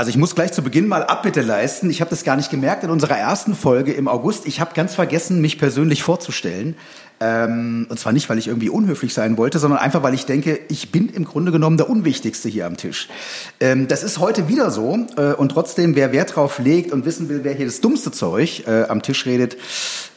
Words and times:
Also 0.00 0.08
ich 0.08 0.16
muss 0.16 0.34
gleich 0.34 0.50
zu 0.50 0.62
Beginn 0.62 0.88
mal 0.88 1.04
Abbitte 1.04 1.42
leisten. 1.42 1.90
Ich 1.90 2.00
habe 2.00 2.08
das 2.08 2.24
gar 2.24 2.34
nicht 2.34 2.50
gemerkt 2.50 2.84
in 2.84 2.88
unserer 2.88 3.18
ersten 3.18 3.54
Folge 3.54 3.92
im 3.92 4.08
August. 4.08 4.46
Ich 4.46 4.58
habe 4.58 4.72
ganz 4.72 4.94
vergessen, 4.94 5.42
mich 5.42 5.58
persönlich 5.58 6.02
vorzustellen. 6.02 6.74
Ähm, 7.20 7.86
und 7.90 8.00
zwar 8.00 8.14
nicht, 8.14 8.30
weil 8.30 8.38
ich 8.38 8.46
irgendwie 8.46 8.70
unhöflich 8.70 9.12
sein 9.12 9.36
wollte, 9.36 9.58
sondern 9.58 9.78
einfach, 9.78 10.02
weil 10.02 10.14
ich 10.14 10.24
denke, 10.24 10.58
ich 10.70 10.90
bin 10.90 11.10
im 11.10 11.26
Grunde 11.26 11.52
genommen 11.52 11.76
der 11.76 11.90
Unwichtigste 11.90 12.48
hier 12.48 12.64
am 12.64 12.78
Tisch. 12.78 13.08
Ähm, 13.60 13.88
das 13.88 14.02
ist 14.02 14.20
heute 14.20 14.48
wieder 14.48 14.70
so. 14.70 15.06
Äh, 15.18 15.34
und 15.34 15.50
trotzdem, 15.50 15.94
wer 15.96 16.12
Wert 16.12 16.34
drauf 16.34 16.58
legt 16.60 16.92
und 16.92 17.04
wissen 17.04 17.28
will, 17.28 17.40
wer 17.42 17.52
hier 17.52 17.66
das 17.66 17.82
dummste 17.82 18.10
Zeug 18.10 18.66
äh, 18.66 18.84
am 18.84 19.02
Tisch 19.02 19.26
redet, 19.26 19.58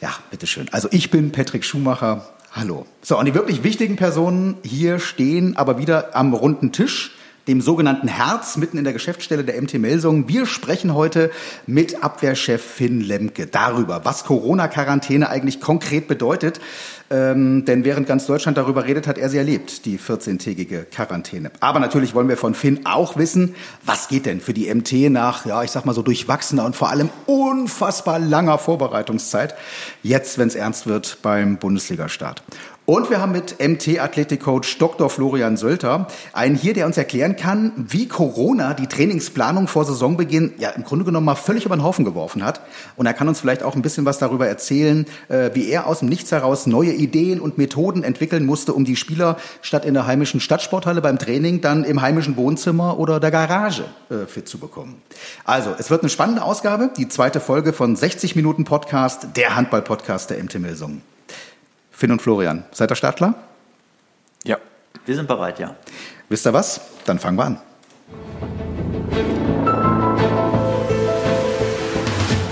ja, 0.00 0.08
bitteschön. 0.30 0.66
Also 0.72 0.88
ich 0.92 1.10
bin 1.10 1.30
Patrick 1.30 1.62
Schumacher. 1.62 2.26
Hallo. 2.52 2.86
So, 3.02 3.18
und 3.18 3.26
die 3.26 3.34
wirklich 3.34 3.64
wichtigen 3.64 3.96
Personen 3.96 4.56
hier 4.62 4.98
stehen 4.98 5.58
aber 5.58 5.76
wieder 5.76 6.16
am 6.16 6.32
runden 6.32 6.72
Tisch 6.72 7.10
dem 7.48 7.60
sogenannten 7.60 8.08
Herz 8.08 8.56
mitten 8.56 8.78
in 8.78 8.84
der 8.84 8.92
Geschäftsstelle 8.92 9.44
der 9.44 9.60
MT 9.60 9.74
Melsung. 9.74 10.28
Wir 10.28 10.46
sprechen 10.46 10.94
heute 10.94 11.30
mit 11.66 12.02
Abwehrchef 12.02 12.62
Finn 12.62 13.00
Lemke 13.00 13.46
darüber, 13.46 14.04
was 14.04 14.24
Corona-Quarantäne 14.24 15.28
eigentlich 15.28 15.60
konkret 15.60 16.08
bedeutet. 16.08 16.60
Ähm, 17.10 17.66
denn 17.66 17.84
während 17.84 18.08
ganz 18.08 18.26
Deutschland 18.26 18.56
darüber 18.56 18.86
redet, 18.86 19.06
hat 19.06 19.18
er 19.18 19.28
sie 19.28 19.36
erlebt, 19.36 19.84
die 19.84 19.98
14-tägige 19.98 20.84
Quarantäne. 20.84 21.50
Aber 21.60 21.78
natürlich 21.78 22.14
wollen 22.14 22.30
wir 22.30 22.38
von 22.38 22.54
Finn 22.54 22.86
auch 22.86 23.18
wissen, 23.18 23.54
was 23.84 24.08
geht 24.08 24.24
denn 24.24 24.40
für 24.40 24.54
die 24.54 24.72
MT 24.74 25.10
nach, 25.10 25.44
ja, 25.44 25.62
ich 25.62 25.70
sag 25.70 25.84
mal 25.84 25.92
so 25.92 26.00
durchwachsener 26.00 26.64
und 26.64 26.74
vor 26.74 26.88
allem 26.88 27.10
unfassbar 27.26 28.18
langer 28.18 28.56
Vorbereitungszeit, 28.56 29.54
jetzt, 30.02 30.38
wenn 30.38 30.48
es 30.48 30.54
ernst 30.54 30.86
wird 30.86 31.18
beim 31.20 31.58
Bundesligastart. 31.58 32.42
Und 32.86 33.08
wir 33.08 33.18
haben 33.18 33.32
mit 33.32 33.56
MT-Athletikcoach 33.66 34.76
Dr. 34.78 35.08
Florian 35.08 35.56
Sölter 35.56 36.06
einen 36.34 36.54
hier, 36.54 36.74
der 36.74 36.84
uns 36.84 36.98
erklären 36.98 37.34
kann, 37.34 37.72
wie 37.76 38.08
Corona 38.08 38.74
die 38.74 38.86
Trainingsplanung 38.86 39.68
vor 39.68 39.86
Saisonbeginn 39.86 40.52
ja 40.58 40.68
im 40.68 40.84
Grunde 40.84 41.06
genommen 41.06 41.24
mal 41.24 41.34
völlig 41.34 41.64
über 41.64 41.76
den 41.76 41.82
Haufen 41.82 42.04
geworfen 42.04 42.44
hat. 42.44 42.60
Und 42.96 43.06
er 43.06 43.14
kann 43.14 43.26
uns 43.26 43.40
vielleicht 43.40 43.62
auch 43.62 43.74
ein 43.74 43.80
bisschen 43.80 44.04
was 44.04 44.18
darüber 44.18 44.46
erzählen, 44.46 45.06
äh, 45.28 45.50
wie 45.54 45.70
er 45.70 45.86
aus 45.86 46.00
dem 46.00 46.10
Nichts 46.10 46.30
heraus 46.30 46.66
neue 46.66 46.92
Ideen 46.92 47.40
und 47.40 47.56
Methoden 47.56 48.04
entwickeln 48.04 48.44
musste, 48.44 48.74
um 48.74 48.84
die 48.84 48.96
Spieler 48.96 49.38
statt 49.62 49.86
in 49.86 49.94
der 49.94 50.06
heimischen 50.06 50.40
Stadtsporthalle 50.40 51.00
beim 51.00 51.18
Training 51.18 51.62
dann 51.62 51.84
im 51.84 52.02
heimischen 52.02 52.36
Wohnzimmer 52.36 52.98
oder 52.98 53.18
der 53.18 53.30
Garage 53.30 53.84
äh, 54.10 54.26
fit 54.26 54.46
zu 54.46 54.58
bekommen. 54.58 55.00
Also, 55.46 55.74
es 55.78 55.88
wird 55.88 56.02
eine 56.02 56.10
spannende 56.10 56.42
Ausgabe, 56.42 56.90
die 56.94 57.08
zweite 57.08 57.40
Folge 57.40 57.72
von 57.72 57.96
60 57.96 58.36
Minuten 58.36 58.64
Podcast, 58.64 59.28
der 59.36 59.56
Handball-Podcast 59.56 60.28
der 60.28 60.44
MT 60.44 60.58
Milsung. 60.58 61.00
Finn 62.04 62.12
und 62.12 62.20
Florian, 62.20 62.64
seid 62.70 62.92
ihr 62.92 62.96
startklar? 62.96 63.34
Ja. 64.44 64.58
Wir 65.06 65.14
sind 65.14 65.26
bereit, 65.26 65.58
ja. 65.58 65.74
Wisst 66.28 66.46
ihr 66.46 66.52
was? 66.52 66.78
Dann 67.06 67.18
fangen 67.18 67.38
wir 67.38 67.44
an. 67.46 67.58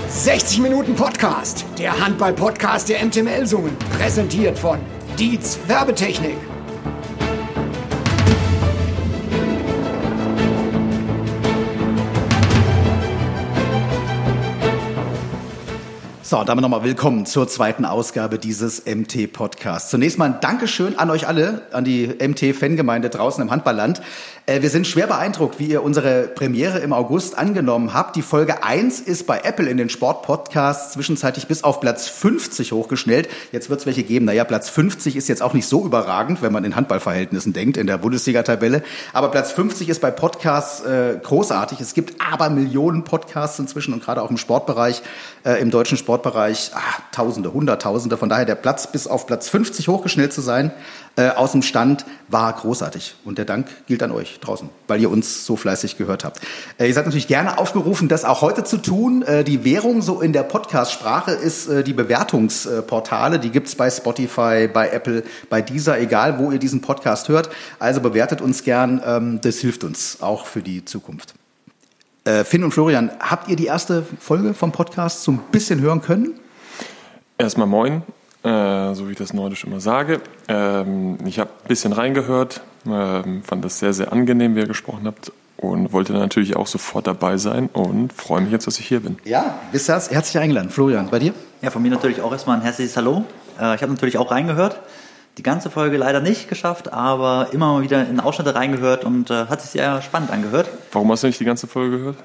»60 0.09 0.59
Minuten 0.59 0.95
Podcast«, 0.95 1.65
der 1.77 2.03
Handball-Podcast 2.03 2.89
der 2.89 3.05
MTML 3.05 3.45
Sungen, 3.45 3.77
präsentiert 3.95 4.57
von 4.57 4.79
Dietz 5.19 5.59
Werbetechnik. 5.67 6.52
So, 16.33 16.43
damit 16.43 16.63
nochmal 16.63 16.83
willkommen 16.83 17.27
zur 17.27 17.47
zweiten 17.47 17.85
Ausgabe 17.85 18.39
dieses 18.39 18.87
MT-Podcasts. 18.87 19.91
Zunächst 19.91 20.17
mal 20.17 20.33
ein 20.33 20.39
Dankeschön 20.41 20.97
an 20.97 21.11
euch 21.11 21.27
alle, 21.27 21.67
an 21.73 21.83
die 21.85 22.07
MT-Fangemeinde 22.07 23.11
draußen 23.11 23.39
im 23.43 23.51
Handballland. 23.51 24.01
Äh, 24.45 24.61
wir 24.61 24.69
sind 24.69 24.87
schwer 24.87 25.07
beeindruckt, 25.07 25.59
wie 25.59 25.67
ihr 25.67 25.83
unsere 25.83 26.23
Premiere 26.23 26.79
im 26.79 26.93
August 26.93 27.37
angenommen 27.37 27.93
habt. 27.93 28.15
Die 28.15 28.21
Folge 28.21 28.63
1 28.63 28.99
ist 29.01 29.27
bei 29.27 29.41
Apple 29.43 29.69
in 29.69 29.77
den 29.77 29.89
Sport-Podcasts 29.89 30.93
zwischenzeitlich 30.93 31.47
bis 31.47 31.63
auf 31.63 31.79
Platz 31.79 32.07
50 32.07 32.71
hochgeschnellt. 32.71 33.29
Jetzt 33.51 33.69
wird 33.69 33.81
es 33.81 33.85
welche 33.85 34.03
geben. 34.03 34.25
Naja, 34.25 34.43
Platz 34.43 34.69
50 34.69 35.15
ist 35.15 35.27
jetzt 35.27 35.41
auch 35.41 35.53
nicht 35.53 35.67
so 35.67 35.85
überragend, 35.85 36.41
wenn 36.41 36.51
man 36.51 36.63
in 36.63 36.75
Handballverhältnissen 36.75 37.53
denkt, 37.53 37.77
in 37.77 37.87
der 37.87 37.97
Bundesliga-Tabelle. 37.97 38.83
Aber 39.13 39.29
Platz 39.29 39.51
50 39.51 39.89
ist 39.89 40.01
bei 40.01 40.11
Podcasts 40.11 40.85
äh, 40.85 41.19
großartig. 41.21 41.79
Es 41.79 41.93
gibt 41.93 42.21
aber 42.21 42.49
Millionen 42.49 43.03
Podcasts 43.03 43.59
inzwischen 43.59 43.93
und 43.93 44.03
gerade 44.03 44.21
auch 44.21 44.29
im 44.29 44.37
Sportbereich, 44.37 45.01
äh, 45.45 45.61
im 45.61 45.69
deutschen 45.69 45.97
Sport 45.97 46.13
Sportbereich 46.13 46.71
ah, 46.75 46.79
Tausende, 47.11 47.53
Hunderttausende. 47.53 48.17
Von 48.17 48.29
daher 48.29 48.45
der 48.45 48.55
Platz 48.55 48.91
bis 48.91 49.07
auf 49.07 49.25
Platz 49.25 49.49
50 49.49 49.87
hochgeschnellt 49.87 50.31
zu 50.31 50.41
sein 50.41 50.71
äh, 51.15 51.29
aus 51.29 51.51
dem 51.51 51.61
Stand 51.61 52.05
war 52.27 52.53
großartig. 52.53 53.15
Und 53.25 53.37
der 53.37 53.45
Dank 53.45 53.67
gilt 53.87 54.03
an 54.03 54.11
euch 54.11 54.32
draußen, 54.39 54.69
weil 54.87 55.01
ihr 55.01 55.09
uns 55.09 55.45
so 55.45 55.55
fleißig 55.55 55.97
gehört 55.97 56.23
habt. 56.23 56.39
Äh, 56.77 56.87
ihr 56.87 56.93
seid 56.93 57.05
natürlich 57.05 57.27
gerne 57.27 57.57
aufgerufen, 57.57 58.07
das 58.07 58.25
auch 58.25 58.41
heute 58.41 58.63
zu 58.63 58.77
tun. 58.77 59.23
Äh, 59.23 59.43
die 59.43 59.63
Währung 59.63 60.01
so 60.01 60.21
in 60.21 60.33
der 60.33 60.43
Podcast-Sprache 60.43 61.31
ist 61.31 61.67
äh, 61.67 61.83
die 61.83 61.93
Bewertungsportale. 61.93 63.39
Die 63.39 63.49
gibt's 63.49 63.75
bei 63.75 63.89
Spotify, 63.89 64.69
bei 64.71 64.89
Apple, 64.89 65.23
bei 65.49 65.61
dieser, 65.61 65.99
egal 65.99 66.39
wo 66.39 66.51
ihr 66.51 66.59
diesen 66.59 66.81
Podcast 66.81 67.29
hört. 67.29 67.49
Also 67.79 68.01
bewertet 68.01 68.41
uns 68.41 68.63
gern. 68.63 69.01
Ähm, 69.05 69.41
das 69.41 69.57
hilft 69.57 69.83
uns 69.83 70.21
auch 70.21 70.45
für 70.45 70.61
die 70.61 70.85
Zukunft. 70.85 71.33
Äh, 72.25 72.45
Finn 72.45 72.63
und 72.63 72.71
Florian, 72.71 73.11
habt 73.19 73.49
ihr 73.49 73.55
die 73.55 73.65
erste 73.65 74.05
Folge 74.19 74.53
vom 74.53 74.71
Podcast 74.71 75.23
so 75.23 75.31
ein 75.33 75.39
bisschen 75.51 75.81
hören 75.81 76.01
können? 76.01 76.39
Erstmal 77.37 77.67
moin, 77.67 78.03
äh, 78.43 78.93
so 78.93 79.07
wie 79.07 79.11
ich 79.11 79.17
das 79.17 79.33
neulich 79.33 79.63
immer 79.63 79.79
sage. 79.79 80.21
Ähm, 80.47 81.17
ich 81.25 81.39
habe 81.39 81.49
ein 81.49 81.67
bisschen 81.67 81.93
reingehört, 81.93 82.61
ähm, 82.85 83.43
fand 83.43 83.63
das 83.63 83.79
sehr, 83.79 83.93
sehr 83.93 84.11
angenehm, 84.11 84.55
wie 84.55 84.59
ihr 84.59 84.67
gesprochen 84.67 85.05
habt 85.05 85.31
und 85.57 85.93
wollte 85.93 86.13
natürlich 86.13 86.55
auch 86.55 86.67
sofort 86.67 87.07
dabei 87.07 87.37
sein 87.37 87.69
und 87.71 88.11
freue 88.11 88.41
mich 88.41 88.51
jetzt, 88.51 88.67
dass 88.67 88.79
ich 88.79 88.87
hier 88.87 88.99
bin. 88.99 89.17
Ja, 89.23 89.59
bist 89.71 89.87
du 89.87 89.93
herzlich 89.93 90.37
eingeladen. 90.37 90.69
Florian, 90.69 91.09
bei 91.09 91.19
dir? 91.19 91.33
Ja, 91.61 91.69
von 91.69 91.81
mir 91.81 91.91
natürlich 91.91 92.21
auch 92.21 92.31
erstmal 92.31 92.57
ein 92.57 92.63
herzliches 92.63 92.97
Hallo. 92.97 93.23
Äh, 93.59 93.75
ich 93.75 93.81
habe 93.81 93.91
natürlich 93.91 94.17
auch 94.17 94.31
reingehört 94.31 94.79
die 95.37 95.43
ganze 95.43 95.69
Folge 95.69 95.97
leider 95.97 96.19
nicht 96.19 96.47
geschafft, 96.47 96.93
aber 96.93 97.47
immer 97.51 97.73
mal 97.73 97.81
wieder 97.81 98.07
in 98.07 98.19
Ausschnitte 98.19 98.53
reingehört 98.53 99.03
und 99.03 99.29
äh, 99.31 99.47
hat 99.47 99.61
sich 99.61 99.71
sehr 99.71 100.01
spannend 100.01 100.31
angehört. 100.31 100.69
Warum 100.91 101.11
hast 101.11 101.23
du 101.23 101.27
nicht 101.27 101.39
die 101.39 101.45
ganze 101.45 101.67
Folge 101.67 101.97
gehört? 101.97 102.17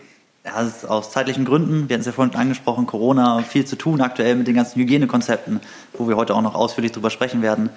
Ist 0.57 0.85
aus 0.85 1.11
zeitlichen 1.11 1.45
Gründen. 1.45 1.89
Wir 1.89 1.95
hatten 1.95 2.01
es 2.01 2.07
ja 2.07 2.13
vorhin 2.13 2.35
angesprochen, 2.35 2.87
Corona, 2.87 3.43
viel 3.43 3.65
zu 3.65 3.77
tun 3.77 4.01
aktuell 4.01 4.35
mit 4.35 4.47
den 4.47 4.55
ganzen 4.55 4.81
Hygienekonzepten, 4.81 5.61
wo 5.95 6.09
wir 6.09 6.17
heute 6.17 6.35
auch 6.35 6.43
noch 6.43 6.55
ausführlich 6.55 6.93
drüber 6.93 7.11
sprechen 7.11 7.43
werden. 7.43 7.71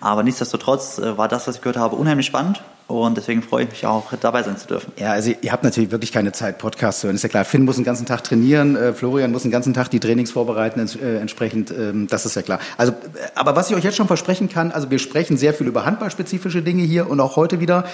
Aber 0.00 0.22
nichtsdestotrotz 0.22 0.98
äh, 0.98 1.16
war 1.16 1.28
das, 1.28 1.46
was 1.46 1.56
ich 1.56 1.62
gehört 1.62 1.76
habe, 1.76 1.96
unheimlich 1.96 2.26
spannend 2.26 2.62
und 2.86 3.16
deswegen 3.16 3.42
freue 3.42 3.64
ich 3.64 3.70
mich 3.70 3.86
auch, 3.86 4.12
dabei 4.20 4.42
sein 4.42 4.58
zu 4.58 4.66
dürfen. 4.66 4.92
Ja, 4.98 5.12
also 5.12 5.32
ihr 5.40 5.52
habt 5.52 5.64
natürlich 5.64 5.90
wirklich 5.90 6.12
keine 6.12 6.32
Zeit, 6.32 6.58
Podcasts 6.58 7.00
zu 7.00 7.06
hören. 7.06 7.16
Ist 7.16 7.22
ja 7.22 7.30
klar, 7.30 7.46
Finn 7.46 7.64
muss 7.64 7.76
den 7.76 7.84
ganzen 7.84 8.04
Tag 8.04 8.22
trainieren, 8.24 8.76
äh, 8.76 8.92
Florian 8.92 9.32
muss 9.32 9.42
den 9.42 9.50
ganzen 9.50 9.72
Tag 9.72 9.88
die 9.88 10.00
Trainings 10.00 10.30
vorbereiten, 10.30 10.86
äh, 11.02 11.16
entsprechend, 11.16 11.70
ähm, 11.70 12.08
das 12.08 12.26
ist 12.26 12.36
ja 12.36 12.42
klar. 12.42 12.58
Also, 12.76 12.92
äh, 12.92 12.96
aber 13.34 13.56
was 13.56 13.70
ich 13.70 13.76
euch 13.76 13.84
jetzt 13.84 13.96
schon 13.96 14.06
versprechen 14.06 14.50
kann, 14.50 14.70
also 14.70 14.90
wir 14.90 14.98
sprechen 14.98 15.38
sehr 15.38 15.54
viel 15.54 15.66
über 15.66 15.86
handballspezifische 15.86 16.60
Dinge 16.60 16.82
hier 16.82 17.08
und 17.08 17.20
auch 17.20 17.36
heute 17.36 17.58
wieder. 17.58 17.84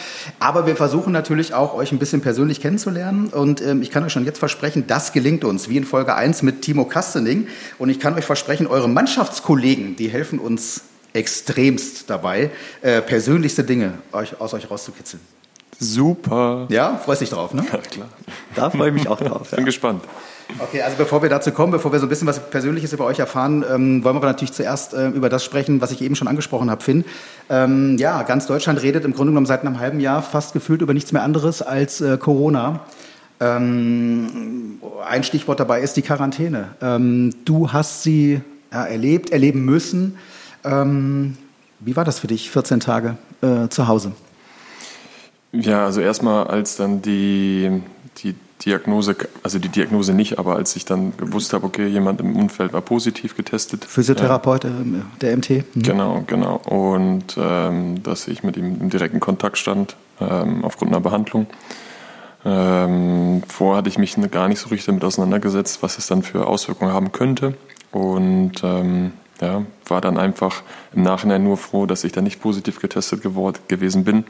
Aber 0.41 0.67
wir 0.67 0.75
versuchen 0.75 1.12
natürlich 1.12 1.55
auch, 1.55 1.75
euch 1.75 1.93
ein 1.93 2.01
bisschen 2.01 2.21
persönlich 2.21 2.61
kennenzulernen. 2.61 3.28
Und 3.28 3.62
ähm, 3.62 3.83
ich 3.83 3.93
kann 3.93 4.03
euch 4.03 4.12
schon 4.12 4.25
jetzt 4.25 4.39
versprechen, 4.39 4.89
das 4.89 5.12
gelingt 5.12 5.45
uns, 5.45 5.69
wie 5.69 5.77
in 5.77 5.84
Folge 5.84 6.17
1 6.17 6.43
mit 6.43 6.62
Timo 6.62 6.84
Kastening. 6.84 7.47
Und 7.78 7.91
ich 7.91 8.01
kann 8.01 8.15
euch 8.15 8.25
versprechen, 8.25 8.67
eure 8.67 8.89
Mannschaftskollegen, 8.89 9.95
die 9.95 10.09
helfen 10.09 10.41
uns 10.41 10.83
extremst 11.12 12.09
dabei, 12.09 12.50
äh, 12.82 13.00
persönlichste 13.03 13.65
Dinge 13.65 13.94
euch, 14.12 14.41
aus 14.41 14.54
euch 14.54 14.71
rauszukitzeln. 14.71 15.21
Super. 15.78 16.66
Ja, 16.69 16.97
freust 16.97 17.22
dich 17.22 17.31
drauf, 17.31 17.54
ne? 17.54 17.65
Ja, 17.72 17.78
klar. 17.78 18.09
Da 18.54 18.71
freue 18.71 18.88
ich 18.88 18.94
mich 18.94 19.09
auch 19.09 19.19
drauf. 19.19 19.50
Bin 19.50 19.60
ja. 19.60 19.65
gespannt. 19.65 20.04
Okay, 20.59 20.82
also 20.82 20.97
bevor 20.97 21.22
wir 21.22 21.28
dazu 21.28 21.53
kommen, 21.53 21.72
bevor 21.72 21.93
wir 21.93 22.00
so 22.00 22.06
ein 22.06 22.09
bisschen 22.09 22.26
was 22.26 22.50
Persönliches 22.50 22.93
über 22.93 23.06
euch 23.06 23.19
erfahren, 23.19 23.65
ähm, 23.71 24.04
wollen 24.04 24.16
wir 24.16 24.19
aber 24.19 24.26
natürlich 24.26 24.53
zuerst 24.53 24.94
äh, 24.94 25.09
über 25.09 25.28
das 25.28 25.44
sprechen, 25.44 25.81
was 25.81 25.93
ich 25.93 26.03
eben 26.03 26.16
schon 26.16 26.28
angesprochen 26.28 26.71
habe, 26.71 26.82
Finn. 26.82 27.04
Ähm, 27.48 27.97
ja, 27.98 28.22
ganz 28.25 28.47
Deutschland 28.47 28.82
redet 28.82 29.04
im 29.04 29.15
Grunde 29.15 29.31
genommen 29.31 29.47
seit 29.47 29.60
einem 29.60 29.78
halben 29.78 30.00
Jahr 30.00 30.22
fast 30.22 30.53
gefühlt 30.53 30.82
über 30.82 30.92
nichts 30.92 31.12
mehr 31.12 31.22
anderes 31.22 31.62
als 31.62 32.00
äh, 32.00 32.19
Corona. 32.19 32.81
Ähm, 33.38 34.80
ein 35.06 35.24
Stichwort 35.24 35.60
dabei 35.60 35.80
ist 35.80 35.97
die 35.97 36.03
Quarantäne. 36.03 36.68
Ähm, 36.83 37.33
du 37.45 37.72
hast 37.72 38.03
sie 38.03 38.41
ja, 38.72 38.84
erlebt, 38.84 39.30
erleben 39.30 39.65
müssen. 39.65 40.18
Ähm, 40.65 41.36
wie 41.80 41.97
war 41.97 42.04
das 42.04 42.18
für 42.18 42.27
dich, 42.27 42.51
14 42.51 42.80
Tage 42.80 43.16
äh, 43.42 43.68
zu 43.68 43.89
Hause? 43.89 44.12
Ja, 45.53 45.84
also 45.84 46.01
erstmal 46.01 46.47
als 46.47 46.77
dann 46.77 47.03
die, 47.03 47.83
die 48.18 48.34
Diagnose, 48.65 49.16
also 49.42 49.59
die 49.59 49.68
Diagnose 49.68 50.12
nicht, 50.12 50.39
aber 50.39 50.57
als 50.57 50.77
ich 50.77 50.84
dann 50.84 51.16
gewusst 51.16 51.53
habe, 51.53 51.66
okay, 51.66 51.86
jemand 51.86 52.21
im 52.21 52.36
Umfeld 52.36 52.72
war 52.72 52.83
positiv 52.83 53.36
getestet. 53.36 53.84
Physiotherapeut 53.84 54.65
äh, 54.65 54.68
der 55.21 55.36
MT. 55.36 55.51
Mhm. 55.51 55.83
Genau, 55.83 56.24
genau. 56.27 56.57
Und 56.57 57.36
ähm, 57.39 58.03
dass 58.03 58.28
ich 58.28 58.42
mit 58.42 58.56
ihm 58.56 58.78
im 58.80 58.91
direkten 58.91 59.18
Kontakt 59.18 59.59
stand, 59.59 59.97
ähm, 60.21 60.65
aufgrund 60.65 60.92
einer 60.92 61.01
Behandlung. 61.01 61.47
Ähm, 62.45 63.42
vorher 63.48 63.78
hatte 63.78 63.89
ich 63.89 63.98
mich 63.98 64.16
gar 64.30 64.48
nicht 64.48 64.60
so 64.60 64.68
richtig 64.68 64.86
damit 64.86 65.04
auseinandergesetzt, 65.04 65.83
was 65.83 65.98
es 65.98 66.06
dann 66.06 66.22
für 66.22 66.47
Auswirkungen 66.47 66.92
haben 66.92 67.13
könnte. 67.13 67.54
Und 67.92 68.63
ähm, 68.63 69.13
ja, 69.41 69.65
war 69.87 70.01
dann 70.01 70.19
einfach 70.19 70.63
im 70.95 71.03
Nachhinein 71.03 71.42
nur 71.42 71.57
froh, 71.57 71.87
dass 71.87 72.04
ich 72.04 72.13
da 72.13 72.21
nicht 72.21 72.41
positiv 72.41 72.81
getestet 72.81 73.22
geworden, 73.22 73.59
gewesen 73.69 74.04
bin. 74.04 74.25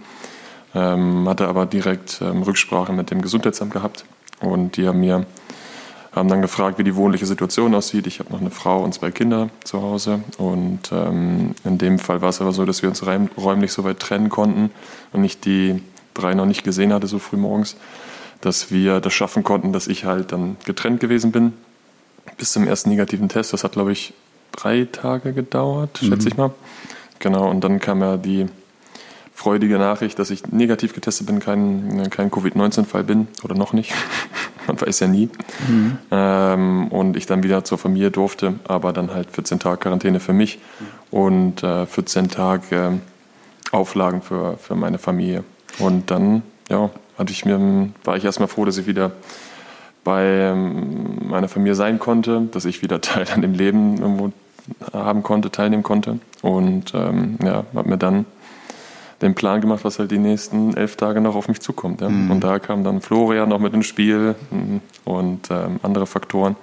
Ähm, 0.75 1.29
hatte 1.29 1.49
aber 1.49 1.67
direkt 1.67 2.21
ähm, 2.21 2.43
Rücksprache 2.43 2.93
mit 2.93 3.11
dem 3.11 3.23
Gesundheitsamt 3.23 3.73
gehabt 3.73 4.05
Und 4.41 4.77
die 4.77 4.87
haben 4.87 5.01
mir 5.01 5.27
haben 6.13 6.29
dann 6.29 6.43
gefragt, 6.43 6.79
wie 6.79 6.85
die 6.85 6.97
wohnliche 6.97 7.27
Situation 7.27 7.75
aussieht. 7.75 8.07
Ich 8.07 8.19
habe 8.19 8.33
noch 8.33 8.41
eine 8.41 8.51
Frau 8.51 8.83
und 8.83 8.93
zwei 8.93 9.11
Kinder 9.11 9.49
zu 9.63 9.81
Hause. 9.81 10.25
Und 10.39 10.91
ähm, 10.93 11.55
in 11.65 11.79
dem 11.79 11.99
Fall 11.99 12.21
war 12.21 12.31
es 12.31 12.41
aber 12.41 12.53
so, 12.53 12.65
dass 12.65 12.83
wir 12.83 12.89
uns 12.89 13.05
räumlich 13.07 13.73
so 13.73 13.85
weit 13.85 14.01
trennen 14.01 14.29
konnten 14.29 14.71
und 15.13 15.25
ich 15.25 15.41
die 15.41 15.83
drei 16.15 16.35
noch 16.35 16.47
nicht 16.47 16.65
gesehen 16.65 16.93
hatte, 16.93 17.07
so 17.07 17.21
früh 17.21 17.37
morgens, 17.37 17.77
dass 18.41 18.73
wir 18.73 19.01
das 19.01 19.13
schaffen 19.13 19.45
konnten, 19.45 19.73
dass 19.73 19.87
ich 19.87 20.05
halt 20.05 20.33
dann 20.33 20.57
getrennt 20.65 20.99
gewesen 21.01 21.31
bin 21.31 21.53
bis 22.37 22.53
zum 22.53 22.67
ersten 22.67 22.91
negativen 22.91 23.29
Test. 23.29 23.53
Das 23.53 23.63
hat, 23.63 23.73
glaube 23.73 23.93
ich, 23.93 24.13
drei 24.53 24.87
Tage 24.91 25.33
gedauert, 25.33 26.01
mhm. 26.03 26.07
schätze 26.07 26.29
ich 26.29 26.37
mal. 26.37 26.53
Genau, 27.19 27.49
und 27.51 27.63
dann 27.63 27.81
kam 27.81 28.01
ja 28.01 28.17
die 28.17 28.47
freudige 29.35 29.79
Nachricht, 29.79 30.19
dass 30.19 30.31
ich 30.31 30.47
negativ 30.49 30.95
getestet 30.95 31.27
bin, 31.27 31.41
kein, 31.41 32.11
kein 32.11 32.31
Covid-19-Fall 32.31 33.05
bin 33.05 33.29
oder 33.43 33.55
noch 33.55 33.73
nicht. 33.73 33.93
Man 34.67 34.79
weiß 34.81 35.01
ja 35.01 35.07
nie. 35.07 35.31
Mhm. 35.67 35.99
Ähm, 36.11 36.89
und 36.89 37.17
ich 37.17 37.27
dann 37.27 37.43
wieder 37.43 37.65
zur 37.65 37.79
Familie 37.79 38.11
durfte, 38.11 38.55
aber 38.69 38.93
dann 38.93 39.13
halt 39.13 39.31
14 39.31 39.59
Tage 39.59 39.79
Quarantäne 39.79 40.21
für 40.21 40.35
mich 40.35 40.59
und 41.11 41.63
äh, 41.63 41.87
14 41.87 42.29
Tage 42.29 42.77
äh, 42.77 43.75
Auflagen 43.75 44.21
für, 44.21 44.59
für 44.59 44.75
meine 44.75 44.99
Familie. 44.99 45.45
Und 45.79 46.11
dann, 46.11 46.43
ja, 46.69 46.91
hatte 47.17 47.33
ich 47.33 47.45
mir, 47.45 47.91
war 48.05 48.17
ich 48.17 48.25
erstmal 48.25 48.49
froh, 48.49 48.65
dass 48.65 48.77
ich 48.77 48.87
wieder 48.87 49.13
bei 50.05 50.25
ähm, 50.25 51.29
meiner 51.29 51.49
Familie 51.49 51.75
sein 51.75 51.99
konnte, 51.99 52.49
dass 52.53 52.65
ich 52.65 52.83
wieder 52.83 53.01
Teil 53.01 53.27
an 53.33 53.43
dem 53.43 53.55
Leben 53.55 53.99
irgendwo 53.99 54.33
haben 54.93 55.23
konnte, 55.23 55.51
teilnehmen 55.51 55.83
konnte. 55.83 56.19
Und 56.43 56.95
ähm, 56.95 57.39
ja, 57.43 57.65
habe 57.75 57.89
mir 57.89 57.99
dann 57.99 58.25
den 59.23 59.35
Plan 59.35 59.61
gemacht, 59.61 59.81
was 59.85 59.99
halt 59.99 60.11
die 60.11 60.19
nächsten 60.19 60.75
elf 60.77 60.97
Tage 60.97 61.21
noch 61.21 61.35
auf 61.35 61.49
mich 61.49 61.61
zukommt. 61.61 62.01
Ja. 62.01 62.09
Mhm. 62.09 62.31
Und 62.31 62.45
da 62.45 62.59
kam 62.59 62.85
dann 62.85 63.01
Florian 63.01 63.49
noch 63.49 63.59
mit 63.59 63.75
ins 63.75 63.87
Spiel 63.87 64.35
mm, 64.51 64.77
und 65.05 65.51
ähm, 65.51 65.79
andere 65.83 66.07
Faktoren. 66.07 66.57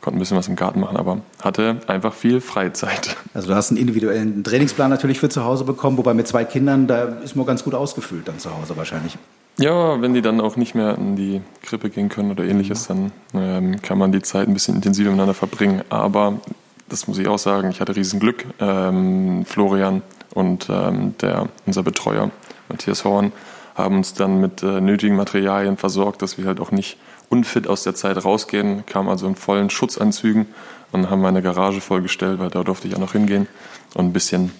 Konnte 0.00 0.18
ein 0.18 0.20
bisschen 0.20 0.36
was 0.36 0.48
im 0.48 0.56
Garten 0.56 0.80
machen, 0.80 0.96
aber 0.96 1.18
hatte 1.42 1.78
einfach 1.86 2.12
viel 2.12 2.40
Freizeit. 2.40 3.16
Also 3.34 3.48
du 3.48 3.54
hast 3.54 3.70
einen 3.70 3.78
individuellen 3.78 4.44
Trainingsplan 4.44 4.90
natürlich 4.90 5.18
für 5.18 5.30
zu 5.30 5.42
Hause 5.42 5.64
bekommen, 5.64 5.96
wobei 5.96 6.12
mit 6.12 6.28
zwei 6.28 6.44
Kindern, 6.44 6.86
da 6.86 7.04
ist 7.04 7.34
man 7.34 7.46
ganz 7.46 7.64
gut 7.64 7.74
ausgefüllt 7.74 8.28
dann 8.28 8.38
zu 8.38 8.54
Hause 8.54 8.76
wahrscheinlich. 8.76 9.16
Ja, 9.58 10.00
wenn 10.00 10.14
die 10.14 10.22
dann 10.22 10.40
auch 10.40 10.56
nicht 10.56 10.74
mehr 10.74 10.96
in 10.96 11.14
die 11.14 11.42
Krippe 11.62 11.90
gehen 11.90 12.08
können 12.08 12.30
oder 12.30 12.44
ähnliches, 12.44 12.86
dann 12.86 13.12
ähm, 13.34 13.82
kann 13.82 13.98
man 13.98 14.10
die 14.10 14.22
Zeit 14.22 14.48
ein 14.48 14.54
bisschen 14.54 14.76
intensiver 14.76 15.10
miteinander 15.10 15.34
verbringen. 15.34 15.82
Aber 15.90 16.40
das 16.88 17.06
muss 17.06 17.18
ich 17.18 17.28
auch 17.28 17.38
sagen, 17.38 17.70
ich 17.70 17.80
hatte 17.80 17.94
riesen 17.94 18.18
Glück. 18.18 18.46
Ähm, 18.60 19.44
Florian 19.44 20.02
und 20.34 20.68
ähm, 20.70 21.14
der, 21.20 21.48
unser 21.66 21.82
Betreuer 21.82 22.30
Matthias 22.68 23.04
Horn 23.04 23.32
haben 23.74 23.96
uns 23.96 24.14
dann 24.14 24.40
mit 24.40 24.62
äh, 24.62 24.80
nötigen 24.80 25.16
Materialien 25.16 25.76
versorgt, 25.76 26.22
dass 26.22 26.38
wir 26.38 26.46
halt 26.46 26.60
auch 26.60 26.70
nicht 26.70 26.96
unfit 27.28 27.66
aus 27.66 27.82
der 27.82 27.94
Zeit 27.94 28.22
rausgehen, 28.22 28.84
kamen 28.86 29.08
also 29.08 29.26
in 29.26 29.36
vollen 29.36 29.70
Schutzanzügen 29.70 30.46
und 30.92 31.08
haben 31.08 31.22
meine 31.22 31.42
Garage 31.42 31.80
vollgestellt, 31.80 32.38
weil 32.38 32.50
da 32.50 32.62
durfte 32.62 32.88
ich 32.88 32.94
auch 32.94 33.00
noch 33.00 33.12
hingehen 33.12 33.48
und 33.94 34.06
ein 34.06 34.12
bisschen 34.12 34.52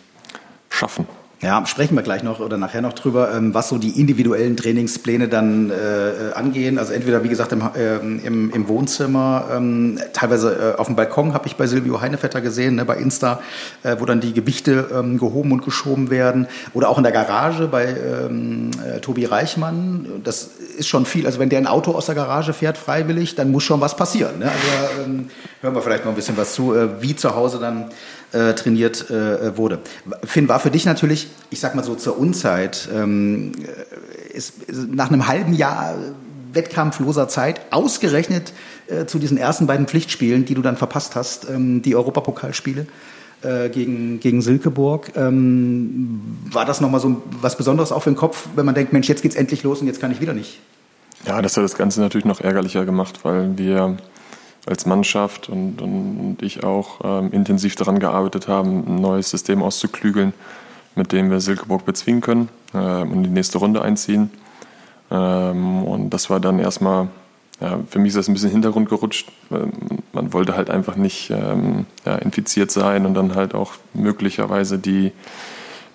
schaffen. 0.71 1.07
Ja, 1.43 1.67
sprechen 1.67 1.97
wir 1.97 2.05
gleich 2.05 2.23
noch 2.23 2.39
oder 2.39 2.57
nachher 2.57 2.83
noch 2.83 2.93
drüber, 2.93 3.35
ähm, 3.35 3.53
was 3.53 3.69
so 3.69 3.77
die 3.77 3.99
individuellen 4.01 4.57
Trainingspläne 4.57 5.27
dann 5.27 5.71
äh, 5.71 6.35
angehen. 6.35 6.79
Also 6.79 6.93
entweder, 6.93 7.25
wie 7.25 7.29
gesagt, 7.29 7.51
im, 7.51 7.63
äh, 7.75 7.97
im, 7.97 8.51
im 8.51 8.69
Wohnzimmer, 8.69 9.47
ähm, 9.53 9.99
teilweise 10.13 10.75
äh, 10.77 10.79
auf 10.79 10.87
dem 10.87 10.95
Balkon 10.95 11.35
habe 11.35 11.49
ich 11.49 11.57
bei 11.57 11.67
Silvio 11.67 12.01
Heinevetter 12.01 12.41
gesehen, 12.41 12.77
ne, 12.77 12.85
bei 12.85 12.95
Insta, 12.97 13.41
äh, 13.83 13.97
wo 13.99 14.05
dann 14.05 14.21
die 14.21 14.33
Gewichte 14.35 14.89
ähm, 14.95 15.19
gehoben 15.19 15.51
und 15.51 15.65
geschoben 15.65 16.11
werden. 16.11 16.47
Oder 16.75 16.89
auch 16.89 16.97
in 16.97 17.03
der 17.03 17.13
Garage 17.13 17.67
bei 17.67 17.89
ähm, 17.89 18.71
äh, 18.87 19.01
Tobi 19.01 19.25
Reichmann. 19.25 20.07
Das 20.23 20.49
ist 20.77 20.89
schon 20.89 21.07
viel. 21.07 21.27
Also 21.27 21.39
wenn 21.39 21.49
der 21.49 21.59
ein 21.59 21.67
Auto 21.67 21.93
aus 21.93 22.07
der 22.07 22.15
Garage 22.15 22.53
fährt, 22.53 22.79
freiwillig, 22.79 23.35
dann 23.35 23.51
muss 23.51 23.63
schon 23.63 23.81
was 23.81 23.97
passieren. 23.97 24.39
Ne? 24.39 24.47
Also 24.47 25.03
ähm, 25.03 25.31
hören 25.61 25.75
wir 25.75 25.83
vielleicht 25.83 26.05
noch 26.05 26.13
ein 26.13 26.17
bisschen 26.17 26.37
was 26.37 26.55
zu, 26.55 26.75
äh, 26.75 27.03
wie 27.03 27.15
zu 27.17 27.35
Hause 27.35 27.59
dann 27.59 27.91
äh, 28.33 28.55
trainiert 28.55 29.11
äh, 29.11 29.57
wurde. 29.57 29.81
Finn, 30.25 30.49
war 30.49 30.61
für 30.61 30.71
dich 30.71 30.85
natürlich, 30.85 31.29
ich 31.51 31.61
sag 31.61 31.75
mal 31.75 31.85
so 31.85 31.95
zur 31.95 32.19
Unzeit, 32.19 32.89
ähm, 32.95 33.53
ist, 34.33 34.63
ist 34.65 34.89
nach 34.89 35.11
einem 35.11 35.29
halben 35.29 35.53
Jahr 35.53 35.95
wettkampfloser 36.53 37.29
Zeit 37.29 37.61
ausgerechnet 37.71 38.53
äh, 38.87 39.07
zu 39.07 39.19
diesen 39.19 39.39
ersten 39.39 39.67
beiden 39.67 39.87
Pflichtspielen, 39.87 40.45
die 40.45 40.55
du 40.55 40.63
dann 40.63 40.77
verpasst 40.77 41.17
hast, 41.17 41.49
ähm, 41.49 41.83
die 41.83 41.97
Europapokalspiele 41.97 42.87
äh, 43.43 43.69
gegen, 43.69 44.21
gegen 44.21 44.43
Silkeborg. 44.43 45.13
Ähm, 45.17 46.21
war 46.51 46.65
das 46.65 46.81
nochmal 46.81 47.01
so 47.01 47.23
was 47.41 47.57
Besonderes 47.57 47.93
für 47.93 48.11
den 48.11 48.17
Kopf, 48.17 48.49
wenn 48.57 48.67
man 48.67 48.75
denkt, 48.75 48.93
Mensch, 48.93 49.09
jetzt 49.09 49.23
geht's 49.23 49.37
endlich 49.37 49.63
los 49.63 49.81
und 49.81 49.87
jetzt 49.87 50.01
kann 50.01 50.13
ich 50.13 50.21
wieder 50.21 50.35
nicht? 50.35 50.61
Ja, 51.27 51.41
das 51.41 51.57
hat 51.57 51.65
das 51.65 51.77
Ganze 51.77 52.01
natürlich 52.01 52.25
noch 52.25 52.41
ärgerlicher 52.41 52.85
gemacht, 52.85 53.21
weil 53.23 53.57
wir 53.57 53.97
als 54.67 54.87
Mannschaft 54.87 55.49
und, 55.49 55.83
und 55.83 56.39
ich 56.41 56.65
auch 56.65 57.01
ähm, 57.05 57.33
intensiv 57.33 57.75
daran 57.77 57.99
gearbeitet 57.99 58.49
haben, 58.49 58.85
ein 58.87 59.01
neues 59.01 59.31
System 59.31 59.63
auszuklügeln, 59.63 60.33
mit 60.95 61.13
dem 61.13 61.31
wir 61.31 61.41
Silkeborg 61.41 61.85
bezwingen 61.85 62.21
können 62.21 62.49
äh, 62.73 63.03
und 63.03 63.25
die 63.25 63.31
nächste 63.31 63.59
Runde 63.59 63.83
einziehen. 63.83 64.31
Ähm, 65.11 65.83
und 65.85 66.11
das 66.11 66.31
war 66.31 66.41
dann 66.41 66.59
erstmal, 66.59 67.09
ja, 67.63 67.79
für 67.89 68.01
mich 68.01 68.09
ist 68.09 68.17
das 68.17 68.29
ein 68.29 68.35
bisschen 68.35 68.51
Hintergrund 68.51 68.89
gerutscht. 68.89 69.31
Man 70.13 70.33
wollte 70.33 70.57
halt 70.57 70.69
einfach 70.69 70.97
nicht 70.97 71.31
ähm, 71.31 71.87
ja, 72.05 72.17
infiziert 72.17 72.73
sein 72.73 73.07
und 73.07 73.15
dann 73.15 73.37
halt 73.37 73.55
auch 73.55 73.75
möglicherweise 73.95 74.81
die, 74.81 75.13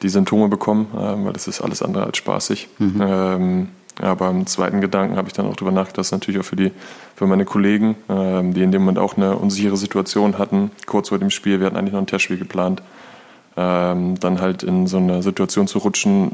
die 0.01 0.07
Symptome 0.07 0.47
bekommen, 0.47 0.87
äh, 0.93 1.25
weil 1.25 1.33
das 1.33 1.49
ist 1.49 1.59
alles 1.59 1.81
andere 1.81 2.05
als 2.05 2.17
spaßig. 2.17 2.69
Mhm. 2.79 3.01
Ähm, 3.01 3.67
aber 3.99 4.29
im 4.29 4.45
zweiten 4.45 4.79
Gedanken 4.79 5.17
habe 5.17 5.27
ich 5.27 5.33
dann 5.33 5.45
auch 5.45 5.55
darüber 5.55 5.71
nachgedacht, 5.71 5.97
dass 5.97 6.11
natürlich 6.11 6.39
auch 6.39 6.45
für, 6.45 6.55
die, 6.55 6.71
für 7.15 7.27
meine 7.27 7.43
Kollegen, 7.43 7.95
ähm, 8.07 8.53
die 8.53 8.63
in 8.63 8.71
dem 8.71 8.83
Moment 8.83 8.99
auch 8.99 9.17
eine 9.17 9.35
unsichere 9.35 9.75
Situation 9.75 10.37
hatten, 10.37 10.71
kurz 10.85 11.09
vor 11.09 11.19
dem 11.19 11.31
Spiel, 11.31 11.59
wir 11.59 11.65
hatten 11.65 11.75
eigentlich 11.75 11.93
noch 11.93 12.01
ein 12.01 12.07
Testspiel 12.07 12.37
geplant, 12.37 12.81
ähm, 13.57 14.17
dann 14.19 14.39
halt 14.39 14.63
in 14.63 14.87
so 14.87 14.97
eine 14.97 15.21
Situation 15.21 15.67
zu 15.67 15.79
rutschen, 15.79 16.31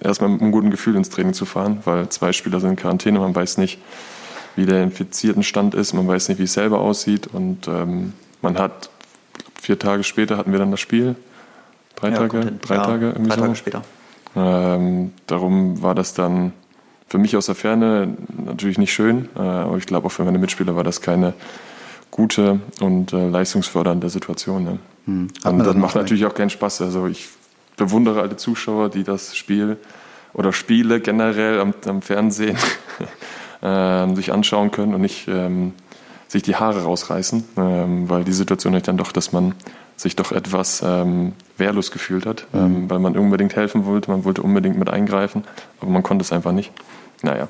erstmal 0.00 0.30
mit 0.30 0.42
einem 0.42 0.52
guten 0.52 0.70
Gefühl 0.70 0.96
ins 0.96 1.10
Training 1.10 1.34
zu 1.34 1.44
fahren, 1.44 1.80
weil 1.84 2.08
zwei 2.08 2.32
Spieler 2.32 2.60
sind 2.60 2.70
in 2.70 2.76
Quarantäne, 2.76 3.18
man 3.18 3.34
weiß 3.34 3.58
nicht, 3.58 3.78
wie 4.56 4.66
der 4.66 4.82
infizierten 4.82 5.42
Stand 5.42 5.74
ist, 5.74 5.92
man 5.92 6.06
weiß 6.06 6.28
nicht, 6.28 6.38
wie 6.38 6.44
es 6.44 6.52
selber 6.52 6.80
aussieht 6.80 7.28
und 7.28 7.68
ähm, 7.68 8.12
man 8.42 8.58
hat, 8.58 8.90
vier 9.60 9.78
Tage 9.78 10.02
später 10.02 10.36
hatten 10.36 10.52
wir 10.52 10.58
dann 10.58 10.70
das 10.70 10.80
Spiel, 10.80 11.16
drei 11.96 12.10
ja, 12.10 12.16
Tage, 12.16 12.52
drei 12.62 12.74
ja, 12.74 12.84
Tage 12.84 13.06
irgendwie 13.10 13.28
drei 13.28 13.36
so. 13.36 13.42
Tage 13.42 13.56
später. 13.56 13.82
Ähm, 14.36 15.12
darum 15.26 15.82
war 15.82 15.94
das 15.94 16.14
dann 16.14 16.52
für 17.08 17.18
mich 17.18 17.36
aus 17.36 17.46
der 17.46 17.54
Ferne 17.54 18.16
natürlich 18.44 18.78
nicht 18.78 18.92
schön, 18.92 19.28
äh, 19.36 19.40
aber 19.40 19.76
ich 19.76 19.86
glaube 19.86 20.06
auch 20.06 20.12
für 20.12 20.24
meine 20.24 20.38
Mitspieler 20.38 20.76
war 20.76 20.84
das 20.84 21.00
keine 21.00 21.34
gute 22.10 22.60
und 22.80 23.12
äh, 23.12 23.28
leistungsfördernde 23.28 24.08
Situation. 24.08 24.64
Ne? 24.64 24.78
Hm. 25.06 25.28
Und 25.44 25.58
das 25.58 25.74
macht 25.74 25.96
natürlich 25.96 26.24
auch 26.26 26.34
keinen 26.34 26.50
Spaß. 26.50 26.82
Also 26.82 27.06
ich 27.06 27.28
bewundere 27.80 28.20
alle 28.20 28.36
Zuschauer, 28.36 28.90
die 28.90 29.04
das 29.04 29.34
Spiel 29.34 29.78
oder 30.34 30.52
Spiele 30.52 31.00
generell 31.00 31.58
am, 31.58 31.74
am 31.86 32.02
Fernsehen 32.02 32.56
äh, 33.62 34.14
sich 34.14 34.32
anschauen 34.32 34.70
können 34.70 34.94
und 34.94 35.00
nicht 35.00 35.26
ähm, 35.28 35.72
sich 36.28 36.42
die 36.42 36.54
Haare 36.54 36.84
rausreißen, 36.84 37.44
ähm, 37.56 38.08
weil 38.08 38.22
die 38.22 38.32
Situation 38.32 38.74
ist 38.74 38.86
dann 38.86 38.98
doch, 38.98 39.12
dass 39.12 39.32
man 39.32 39.54
sich 39.96 40.14
doch 40.14 40.30
etwas 40.30 40.82
ähm, 40.84 41.32
wehrlos 41.56 41.90
gefühlt 41.90 42.26
hat, 42.26 42.46
mhm. 42.52 42.60
ähm, 42.60 42.90
weil 42.90 42.98
man 42.98 43.16
unbedingt 43.16 43.56
helfen 43.56 43.86
wollte, 43.86 44.10
man 44.10 44.24
wollte 44.24 44.42
unbedingt 44.42 44.78
mit 44.78 44.90
eingreifen, 44.90 45.44
aber 45.80 45.90
man 45.90 46.02
konnte 46.02 46.22
es 46.22 46.32
einfach 46.32 46.52
nicht. 46.52 46.70
Naja, 47.22 47.48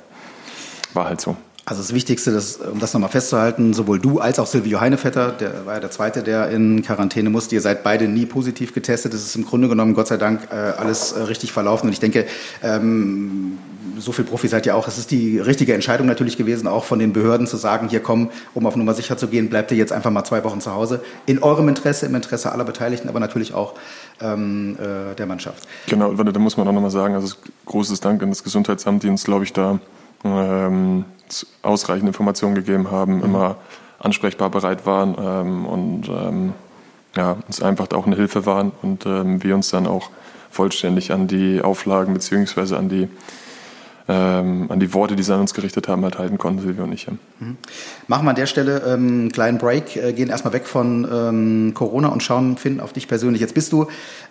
war 0.94 1.06
halt 1.06 1.20
so. 1.20 1.36
Also 1.66 1.82
das 1.82 1.92
Wichtigste, 1.94 2.32
das, 2.32 2.56
um 2.56 2.80
das 2.80 2.94
nochmal 2.94 3.10
festzuhalten, 3.10 3.74
sowohl 3.74 3.98
du 3.98 4.18
als 4.18 4.38
auch 4.38 4.46
Silvio 4.46 4.80
Heinevetter, 4.80 5.30
der 5.32 5.66
war 5.66 5.74
ja 5.74 5.80
der 5.80 5.90
Zweite, 5.90 6.22
der 6.22 6.50
in 6.50 6.82
Quarantäne 6.82 7.30
musste, 7.30 7.54
ihr 7.54 7.60
seid 7.60 7.84
beide 7.84 8.08
nie 8.08 8.26
positiv 8.26 8.72
getestet. 8.72 9.14
Es 9.14 9.24
ist 9.24 9.36
im 9.36 9.44
Grunde 9.44 9.68
genommen, 9.68 9.94
Gott 9.94 10.08
sei 10.08 10.16
Dank, 10.16 10.48
äh, 10.50 10.54
alles 10.54 11.12
äh, 11.12 11.20
richtig 11.22 11.52
verlaufen. 11.52 11.86
Und 11.86 11.92
ich 11.92 12.00
denke, 12.00 12.26
ähm, 12.62 13.58
so 13.98 14.12
viel 14.12 14.24
Profi 14.24 14.48
seid 14.48 14.66
ihr 14.66 14.74
auch. 14.74 14.88
Es 14.88 14.98
ist 14.98 15.10
die 15.10 15.38
richtige 15.38 15.74
Entscheidung 15.74 16.06
natürlich 16.06 16.36
gewesen, 16.36 16.66
auch 16.66 16.84
von 16.84 16.98
den 16.98 17.12
Behörden 17.12 17.46
zu 17.46 17.56
sagen, 17.56 17.88
hier 17.88 18.00
komm, 18.00 18.30
um 18.54 18.66
auf 18.66 18.76
Nummer 18.76 18.94
sicher 18.94 19.16
zu 19.16 19.28
gehen, 19.28 19.50
bleibt 19.50 19.70
ihr 19.70 19.76
jetzt 19.76 19.92
einfach 19.92 20.10
mal 20.10 20.24
zwei 20.24 20.42
Wochen 20.44 20.60
zu 20.60 20.72
Hause. 20.72 21.02
In 21.26 21.42
eurem 21.42 21.68
Interesse, 21.68 22.06
im 22.06 22.14
Interesse 22.14 22.52
aller 22.52 22.64
Beteiligten, 22.64 23.08
aber 23.08 23.20
natürlich 23.20 23.54
auch 23.54 23.74
ähm, 24.20 24.76
äh, 24.80 25.14
der 25.14 25.26
Mannschaft. 25.26 25.68
Genau, 25.86 26.12
da 26.12 26.38
muss 26.38 26.56
man 26.56 26.66
auch 26.66 26.72
nochmal 26.72 26.90
sagen, 26.90 27.14
also 27.14 27.34
großes 27.66 28.00
Dank 28.00 28.22
an 28.22 28.30
das 28.30 28.42
Gesundheitsamt, 28.42 29.02
die 29.02 29.08
uns, 29.08 29.24
glaube 29.24 29.44
ich, 29.44 29.52
da 29.52 29.78
ähm, 30.24 31.04
ausreichend 31.62 32.08
Informationen 32.08 32.54
gegeben 32.54 32.90
haben, 32.90 33.18
mhm. 33.18 33.24
immer 33.24 33.56
ansprechbar 33.98 34.50
bereit 34.50 34.86
waren 34.86 35.16
ähm, 35.18 35.66
und 35.66 36.08
ähm, 36.08 36.52
ja, 37.16 37.36
uns 37.46 37.62
einfach 37.62 37.88
auch 37.92 38.06
eine 38.06 38.16
Hilfe 38.16 38.46
waren 38.46 38.72
und 38.82 39.04
ähm, 39.06 39.42
wir 39.42 39.54
uns 39.54 39.70
dann 39.70 39.86
auch 39.86 40.10
vollständig 40.50 41.12
an 41.12 41.28
die 41.28 41.60
Auflagen 41.60 42.14
beziehungsweise 42.14 42.76
an 42.76 42.88
die 42.88 43.08
ähm, 44.10 44.66
an 44.70 44.80
die 44.80 44.92
Worte, 44.92 45.14
die 45.14 45.22
sie 45.22 45.32
an 45.32 45.40
uns 45.40 45.54
gerichtet 45.54 45.86
haben, 45.86 46.02
halt 46.02 46.18
halten 46.18 46.36
konnten, 46.36 46.60
Silvio 46.60 46.82
und 46.82 46.92
ich. 46.92 47.06
Mhm. 47.06 47.56
Machen 48.08 48.24
wir 48.24 48.30
an 48.30 48.36
der 48.36 48.46
Stelle 48.46 48.82
ähm, 48.84 49.06
einen 49.06 49.32
kleinen 49.32 49.58
Break, 49.58 49.94
äh, 49.94 50.12
gehen 50.12 50.30
erstmal 50.30 50.52
weg 50.52 50.66
von 50.66 51.06
ähm, 51.10 51.74
Corona 51.74 52.08
und 52.08 52.20
schauen, 52.20 52.56
Finn, 52.56 52.80
auf 52.80 52.92
dich 52.92 53.06
persönlich. 53.06 53.40
Jetzt 53.40 53.54
bist 53.54 53.72
du 53.72 53.86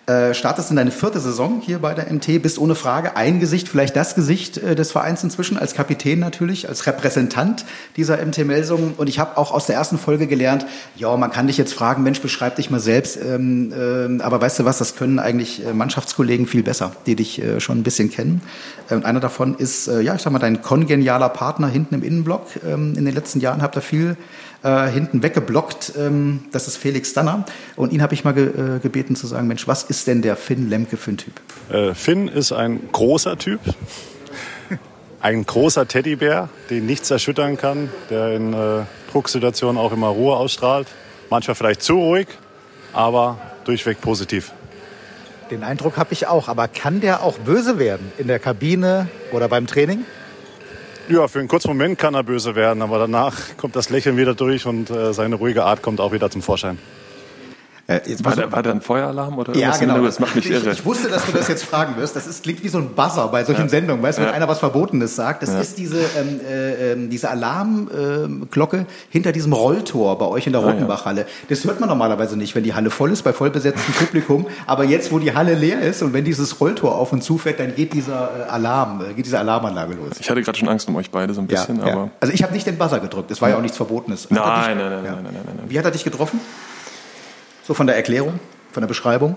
Äh, 0.06 0.34
startest 0.34 0.70
in 0.70 0.76
deine 0.76 0.90
vierte 0.90 1.20
Saison 1.20 1.60
hier 1.64 1.78
bei 1.78 1.94
der 1.94 2.12
MT, 2.12 2.42
bist 2.42 2.58
ohne 2.58 2.74
Frage 2.74 3.16
ein 3.16 3.38
Gesicht, 3.38 3.68
vielleicht 3.68 3.94
das 3.94 4.14
Gesicht 4.14 4.58
äh, 4.58 4.74
des 4.74 4.92
Vereins 4.92 5.22
inzwischen, 5.22 5.56
als 5.56 5.74
Kapitän 5.74 6.18
natürlich, 6.18 6.68
als 6.68 6.86
Repräsentant 6.86 7.64
dieser 7.96 8.16
MT 8.24 8.44
Melsungen. 8.46 8.94
Und 8.96 9.08
ich 9.08 9.18
habe 9.18 9.36
auch 9.36 9.52
aus 9.52 9.66
der 9.66 9.76
ersten 9.76 9.98
Folge 9.98 10.26
gelernt, 10.26 10.66
ja, 10.96 11.16
man 11.16 11.30
kann 11.30 11.46
dich 11.46 11.58
jetzt 11.58 11.74
fragen, 11.74 12.02
Mensch, 12.02 12.20
beschreib 12.20 12.56
dich 12.56 12.70
mal 12.70 12.80
selbst. 12.80 13.18
Ähm, 13.22 13.72
äh, 13.72 14.22
aber 14.22 14.40
weißt 14.40 14.58
du 14.58 14.64
was, 14.64 14.78
das 14.78 14.96
können 14.96 15.18
eigentlich 15.18 15.64
äh, 15.64 15.72
Mannschaftskollegen 15.72 16.46
viel 16.46 16.62
besser, 16.62 16.92
die 17.06 17.14
dich 17.14 17.40
äh, 17.40 17.60
schon 17.60 17.78
ein 17.78 17.82
bisschen 17.82 18.10
kennen. 18.10 18.42
Und 18.88 19.04
einer 19.04 19.20
davon 19.20 19.54
ist, 19.54 19.86
ja, 19.86 20.16
ich 20.16 20.22
sag 20.22 20.32
mal, 20.32 20.40
dein 20.40 20.62
kongenialer 20.62 21.28
Partner 21.28 21.68
hinten 21.68 21.94
im 21.94 22.02
Innenblock. 22.02 22.46
Ähm, 22.66 22.96
in 22.96 23.04
den 23.04 23.14
letzten 23.14 23.38
Jahren 23.38 23.62
habt 23.62 23.76
ihr 23.76 23.82
viel 23.82 24.16
äh, 24.62 24.88
hinten 24.88 25.22
weggeblockt. 25.22 25.92
Ähm, 25.98 26.44
das 26.52 26.68
ist 26.68 26.76
Felix 26.76 27.12
Danner. 27.12 27.44
Und 27.76 27.92
ihn 27.92 28.02
habe 28.02 28.14
ich 28.14 28.24
mal 28.24 28.32
ge 28.32 28.48
äh, 28.48 28.78
gebeten 28.80 29.16
zu 29.16 29.26
sagen, 29.26 29.46
Mensch, 29.46 29.66
was 29.66 29.84
ist 29.84 30.06
denn 30.06 30.22
der 30.22 30.36
Finn 30.36 30.68
Lemke 30.68 30.96
für 30.96 31.12
ein 31.12 31.16
Typ? 31.16 31.34
Äh, 31.70 31.94
Finn 31.94 32.28
ist 32.28 32.52
ein 32.52 32.80
großer 32.92 33.38
Typ. 33.38 33.60
Ein 35.22 35.44
großer 35.44 35.86
Teddybär, 35.86 36.48
den 36.70 36.86
nichts 36.86 37.10
erschüttern 37.10 37.58
kann, 37.58 37.90
der 38.08 38.34
in 38.34 38.54
äh, 38.54 38.84
Drucksituationen 39.12 39.76
auch 39.76 39.92
immer 39.92 40.08
Ruhe 40.08 40.34
ausstrahlt. 40.34 40.88
Manchmal 41.28 41.54
vielleicht 41.56 41.82
zu 41.82 41.98
ruhig, 41.98 42.26
aber 42.94 43.38
durchweg 43.64 44.00
positiv. 44.00 44.52
Den 45.50 45.62
Eindruck 45.62 45.98
habe 45.98 46.14
ich 46.14 46.26
auch. 46.26 46.48
Aber 46.48 46.68
kann 46.68 47.02
der 47.02 47.22
auch 47.22 47.36
böse 47.38 47.78
werden 47.78 48.10
in 48.16 48.28
der 48.28 48.38
Kabine 48.38 49.08
oder 49.30 49.48
beim 49.48 49.66
Training? 49.66 50.06
Ja, 51.10 51.26
für 51.26 51.40
einen 51.40 51.48
kurzen 51.48 51.66
Moment 51.66 51.98
kann 51.98 52.14
er 52.14 52.22
böse 52.22 52.54
werden, 52.54 52.82
aber 52.82 53.00
danach 53.00 53.56
kommt 53.56 53.74
das 53.74 53.90
Lächeln 53.90 54.16
wieder 54.16 54.36
durch 54.36 54.64
und 54.64 54.90
äh, 54.90 55.12
seine 55.12 55.34
ruhige 55.34 55.64
Art 55.64 55.82
kommt 55.82 55.98
auch 55.98 56.12
wieder 56.12 56.30
zum 56.30 56.40
Vorschein. 56.40 56.78
Äh, 57.90 58.00
war, 58.22 58.36
da, 58.36 58.52
war 58.52 58.62
da 58.62 58.70
ein 58.70 58.80
Feueralarm 58.80 59.36
oder 59.36 59.56
ja, 59.56 59.76
genau. 59.76 60.00
Das 60.04 60.20
macht 60.20 60.36
mich 60.36 60.46
ich, 60.46 60.52
irre. 60.52 60.70
Ich 60.70 60.84
wusste, 60.84 61.08
dass 61.08 61.26
du 61.26 61.32
das 61.32 61.48
jetzt 61.48 61.64
fragen 61.64 61.96
wirst. 61.96 62.14
Das 62.14 62.28
ist, 62.28 62.44
klingt 62.44 62.62
wie 62.62 62.68
so 62.68 62.78
ein 62.78 62.90
Buzzer 62.90 63.26
bei 63.26 63.42
solchen 63.42 63.62
ja. 63.62 63.68
Sendungen, 63.68 64.00
weißt 64.00 64.18
du, 64.18 64.22
ja. 64.22 64.28
wenn 64.28 64.34
einer 64.36 64.46
was 64.46 64.60
Verbotenes 64.60 65.16
sagt. 65.16 65.42
Das 65.42 65.50
ja. 65.50 65.60
ist 65.60 65.76
diese, 65.76 65.98
ähm, 65.98 66.40
äh, 66.48 66.92
ähm, 66.92 67.10
diese 67.10 67.30
Alarmglocke 67.30 68.76
äh, 68.76 68.84
hinter 69.10 69.32
diesem 69.32 69.52
Rolltor 69.52 70.16
bei 70.18 70.26
euch 70.26 70.46
in 70.46 70.52
der 70.52 70.62
ah, 70.62 70.70
Rotenbachhalle. 70.70 71.26
Das 71.48 71.64
hört 71.64 71.80
man 71.80 71.88
normalerweise 71.88 72.36
nicht, 72.36 72.54
wenn 72.54 72.62
die 72.62 72.74
Halle 72.74 72.90
voll 72.90 73.10
ist, 73.10 73.22
bei 73.22 73.32
vollbesetztem 73.32 73.92
Publikum. 73.94 74.46
Aber 74.66 74.84
jetzt, 74.84 75.10
wo 75.10 75.18
die 75.18 75.34
Halle 75.34 75.54
leer 75.54 75.80
ist 75.80 76.02
und 76.02 76.12
wenn 76.12 76.24
dieses 76.24 76.60
Rolltor 76.60 76.94
auf 76.94 77.12
und 77.12 77.24
zu 77.24 77.38
fährt, 77.38 77.58
dann 77.58 77.74
geht 77.74 77.92
dieser 77.92 78.46
äh, 78.46 78.50
Alarm, 78.50 79.02
äh, 79.02 79.14
geht 79.14 79.26
diese 79.26 79.40
Alarmanlage 79.40 79.94
los. 79.94 80.12
Ich 80.20 80.30
hatte 80.30 80.42
gerade 80.42 80.56
schon 80.56 80.68
Angst 80.68 80.88
um 80.88 80.94
euch 80.94 81.10
beide 81.10 81.34
so 81.34 81.40
ein 81.40 81.48
bisschen. 81.48 81.80
aber 81.80 82.10
Also 82.20 82.32
ich 82.32 82.44
habe 82.44 82.52
nicht 82.52 82.68
den 82.68 82.78
Buzzer 82.78 83.00
gedrückt. 83.00 83.32
Es 83.32 83.42
war 83.42 83.48
ja 83.48 83.56
auch 83.56 83.62
nichts 83.62 83.76
Verbotenes. 83.76 84.28
Nein, 84.30 84.44
nein, 84.44 84.78
nein, 84.78 84.90
nein, 85.02 85.02
nein, 85.02 85.22
nein, 85.24 85.34
nein. 85.56 85.64
Wie 85.66 85.76
hat 85.76 85.84
er 85.84 85.90
dich 85.90 86.04
getroffen? 86.04 86.38
So 87.70 87.74
von 87.74 87.86
der 87.86 87.94
Erklärung? 87.94 88.40
von 88.72 88.80
der 88.80 88.88
Beschreibung? 88.88 89.36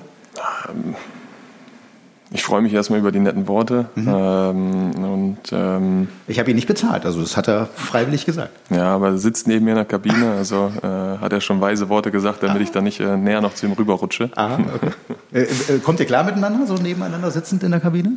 Ich 2.32 2.42
freue 2.42 2.63
mich 2.63 2.74
erstmal 2.74 2.98
über 2.98 3.12
die 3.12 3.20
netten 3.20 3.48
Worte. 3.48 3.86
Mhm. 3.94 4.08
Ähm, 4.08 4.92
und, 5.06 5.38
ähm, 5.52 6.08
ich 6.25 6.40
habe 6.40 6.50
ihn 6.50 6.56
nicht 6.56 6.68
bezahlt, 6.68 7.06
also 7.06 7.22
das 7.22 7.38
hat 7.38 7.48
er 7.48 7.68
freiwillig 7.68 8.25
gesagt. 8.25 8.50
Ja, 8.72 8.86
aber 8.86 9.10
er 9.10 9.18
sitzt 9.20 9.48
neben 9.48 9.66
mir 9.66 9.72
in 9.72 9.75
der 9.78 9.86
Kabine, 9.86 10.32
also 10.38 10.72
äh, 10.82 10.88
hat 11.22 11.32
er 11.32 11.42
schon 11.42 11.62
weise 11.62 11.90
Worte 11.90 12.10
gesagt, 12.10 12.42
damit 12.42 12.58
ah. 12.58 12.62
ich 12.62 12.72
da 12.72 12.82
nicht 12.82 13.00
äh, 13.00 13.18
näher 13.18 13.40
noch 13.40 13.54
zu 13.54 13.68
ihm 13.68 13.74
rüberrutsche. 13.74 14.32
Aha, 14.36 14.58
okay. 14.74 14.92
äh, 15.32 15.42
äh 15.42 15.80
kommt 15.84 16.00
ihr 16.00 16.08
klar 16.08 16.24
miteinander, 16.24 16.66
so 16.66 16.74
nebeneinander 16.74 17.30
sitzend 17.30 17.62
in 17.62 17.70
der 17.70 17.82
Kabine? 17.82 18.16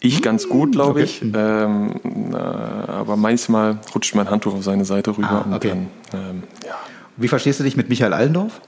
Ich 0.00 0.20
ganz 0.20 0.50
gut, 0.50 0.72
glaube 0.72 1.00
okay. 1.00 1.04
ich. 1.04 1.22
Ähm, 1.22 1.94
äh, 2.30 2.36
aber 2.36 3.16
manchmal 3.16 3.78
rutscht 3.94 4.14
mein 4.16 4.28
Handtuch 4.28 4.54
auf 4.54 4.64
seine 4.64 4.84
Seite 4.84 5.16
rüber. 5.16 5.46
Ah, 5.50 5.56
okay. 5.56 5.70
und 5.70 5.88
dann, 6.12 6.20
ähm, 6.20 6.42
ja. 6.62 6.74
Wie 7.16 7.28
verstehst 7.28 7.60
du 7.60 7.64
dich 7.64 7.76
mit 7.76 7.88
Michael 7.88 8.12
Allendorf? 8.12 8.60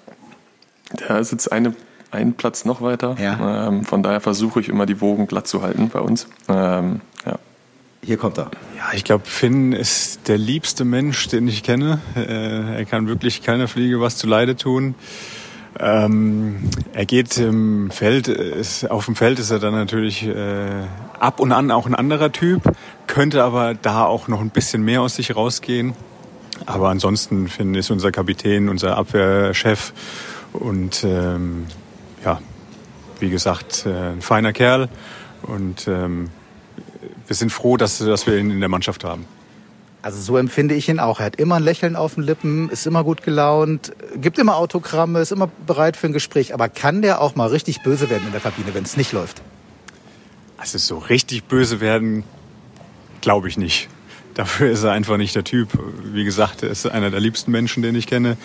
Der 0.93 1.23
sitzt 1.25 1.51
eine, 1.53 1.75
einen 2.11 2.35
Platz 2.35 2.65
noch 2.65 2.81
weiter. 2.81 3.17
Ja. 3.21 3.69
Ähm, 3.69 3.85
von 3.85 4.03
daher 4.03 4.21
versuche 4.21 4.61
ich 4.61 4.69
immer 4.69 4.87
die 4.87 5.01
Wogen 5.01 5.27
glatt 5.27 5.47
zu 5.47 5.63
halten 5.63 5.89
bei 5.89 6.01
uns. 6.01 6.29
Ähm, 6.49 7.01
ja. 7.25 7.39
Hier 8.03 8.17
kommt 8.17 8.39
er. 8.39 8.51
Ja, 8.77 8.91
ich 8.95 9.05
glaube, 9.05 9.25
Finn 9.27 9.73
ist 9.73 10.29
der 10.29 10.39
liebste 10.39 10.85
Mensch, 10.85 11.27
den 11.29 11.49
ich 11.49 11.63
kenne. 11.63 12.01
Äh, 12.15 12.77
er 12.77 12.85
kann 12.85 13.09
wirklich 13.09 13.43
keiner 13.43 13.67
Fliege 13.69 14.01
was 14.01 14.17
zu 14.17 14.27
Leide 14.27 14.57
tun. 14.57 14.95
Ähm, 15.79 16.71
er 16.95 17.05
geht 17.05 17.37
im 17.37 17.91
Feld, 17.91 18.29
ist, 18.29 18.91
auf 18.91 19.07
dem 19.07 19.17
Feld 19.17 19.39
ist 19.39 19.51
er 19.51 19.59
dann 19.59 19.75
natürlich 19.75 20.27
äh, 20.27 20.85
ab 21.19 21.41
und 21.41 21.53
an 21.53 21.71
auch 21.71 21.87
ein 21.87 21.95
anderer 21.95 22.33
Typ, 22.33 22.63
könnte 23.07 23.45
aber 23.45 23.75
da 23.75 24.05
auch 24.07 24.29
noch 24.29 24.41
ein 24.41 24.51
bisschen 24.51 24.83
mehr 24.83 25.03
aus 25.03 25.17
sich 25.17 25.37
rausgehen. 25.37 25.95
Aber 26.65 26.89
ansonsten 26.89 27.49
Finn 27.49 27.75
ist 27.75 27.91
unser 27.91 28.11
Kapitän, 28.11 28.69
unser 28.71 28.97
Abwehrchef 28.97 29.93
und 30.61 31.05
ähm, 31.05 31.67
ja, 32.25 32.41
wie 33.21 33.31
gesagt, 33.31 33.87
äh, 33.87 34.13
ein 34.13 34.23
feiner 34.23 34.53
Kerl. 34.53 34.89
Und 35.43 35.87
ähm, 35.89 36.31
wir 37.27 37.37
sind 37.37 37.51
froh, 37.53 37.77
dass, 37.77 37.99
dass 37.99 38.27
wir 38.27 38.39
ihn 38.39 38.51
in 38.51 38.61
der 38.61 38.69
Mannschaft 38.69 39.05
haben. 39.05 39.27
Also 40.03 40.21
so 40.21 40.37
empfinde 40.37 40.75
ich 40.75 40.89
ihn 40.89 41.01
auch. 41.01 41.19
Er 41.19 41.27
hat 41.27 41.37
immer 41.37 41.57
ein 41.57 41.63
Lächeln 41.63 41.97
auf 41.97 42.15
den 42.15 42.23
Lippen, 42.23 42.69
ist 42.71 42.87
immer 42.87 43.03
gut 43.03 43.23
gelaunt, 43.23 43.93
gibt 44.17 44.39
immer 44.39 44.57
Autogramme, 44.57 45.21
ist 45.21 45.33
immer 45.33 45.51
bereit 45.67 45.97
für 45.97 46.07
ein 46.07 46.13
Gespräch. 46.13 46.55
Aber 46.55 46.69
kann 46.69 47.03
der 47.03 47.21
auch 47.21 47.35
mal 47.35 47.49
richtig 47.49 47.83
böse 47.83 48.09
werden 48.09 48.27
in 48.27 48.33
der 48.33 48.41
Kabine, 48.41 48.73
wenn 48.73 48.85
es 48.85 48.97
nicht 48.97 49.13
läuft? 49.13 49.43
Also 50.59 50.79
so 50.79 50.99
richtig 50.99 51.45
böse 51.45 51.81
werden, 51.81 52.23
glaube 53.21 53.49
ich 53.49 53.59
nicht. 53.59 53.89
Dafür 54.35 54.71
ist 54.71 54.85
er 54.85 54.93
einfach 54.93 55.17
nicht 55.17 55.35
der 55.35 55.45
Typ. 55.45 55.71
Wie 56.05 56.25
gesagt, 56.25 56.63
er 56.63 56.71
ist 56.71 56.87
einer 56.87 57.11
der 57.11 57.21
liebsten 57.21 57.51
Menschen, 57.51 57.83
den 57.83 57.95
ich 57.95 58.07
kenne. 58.07 58.37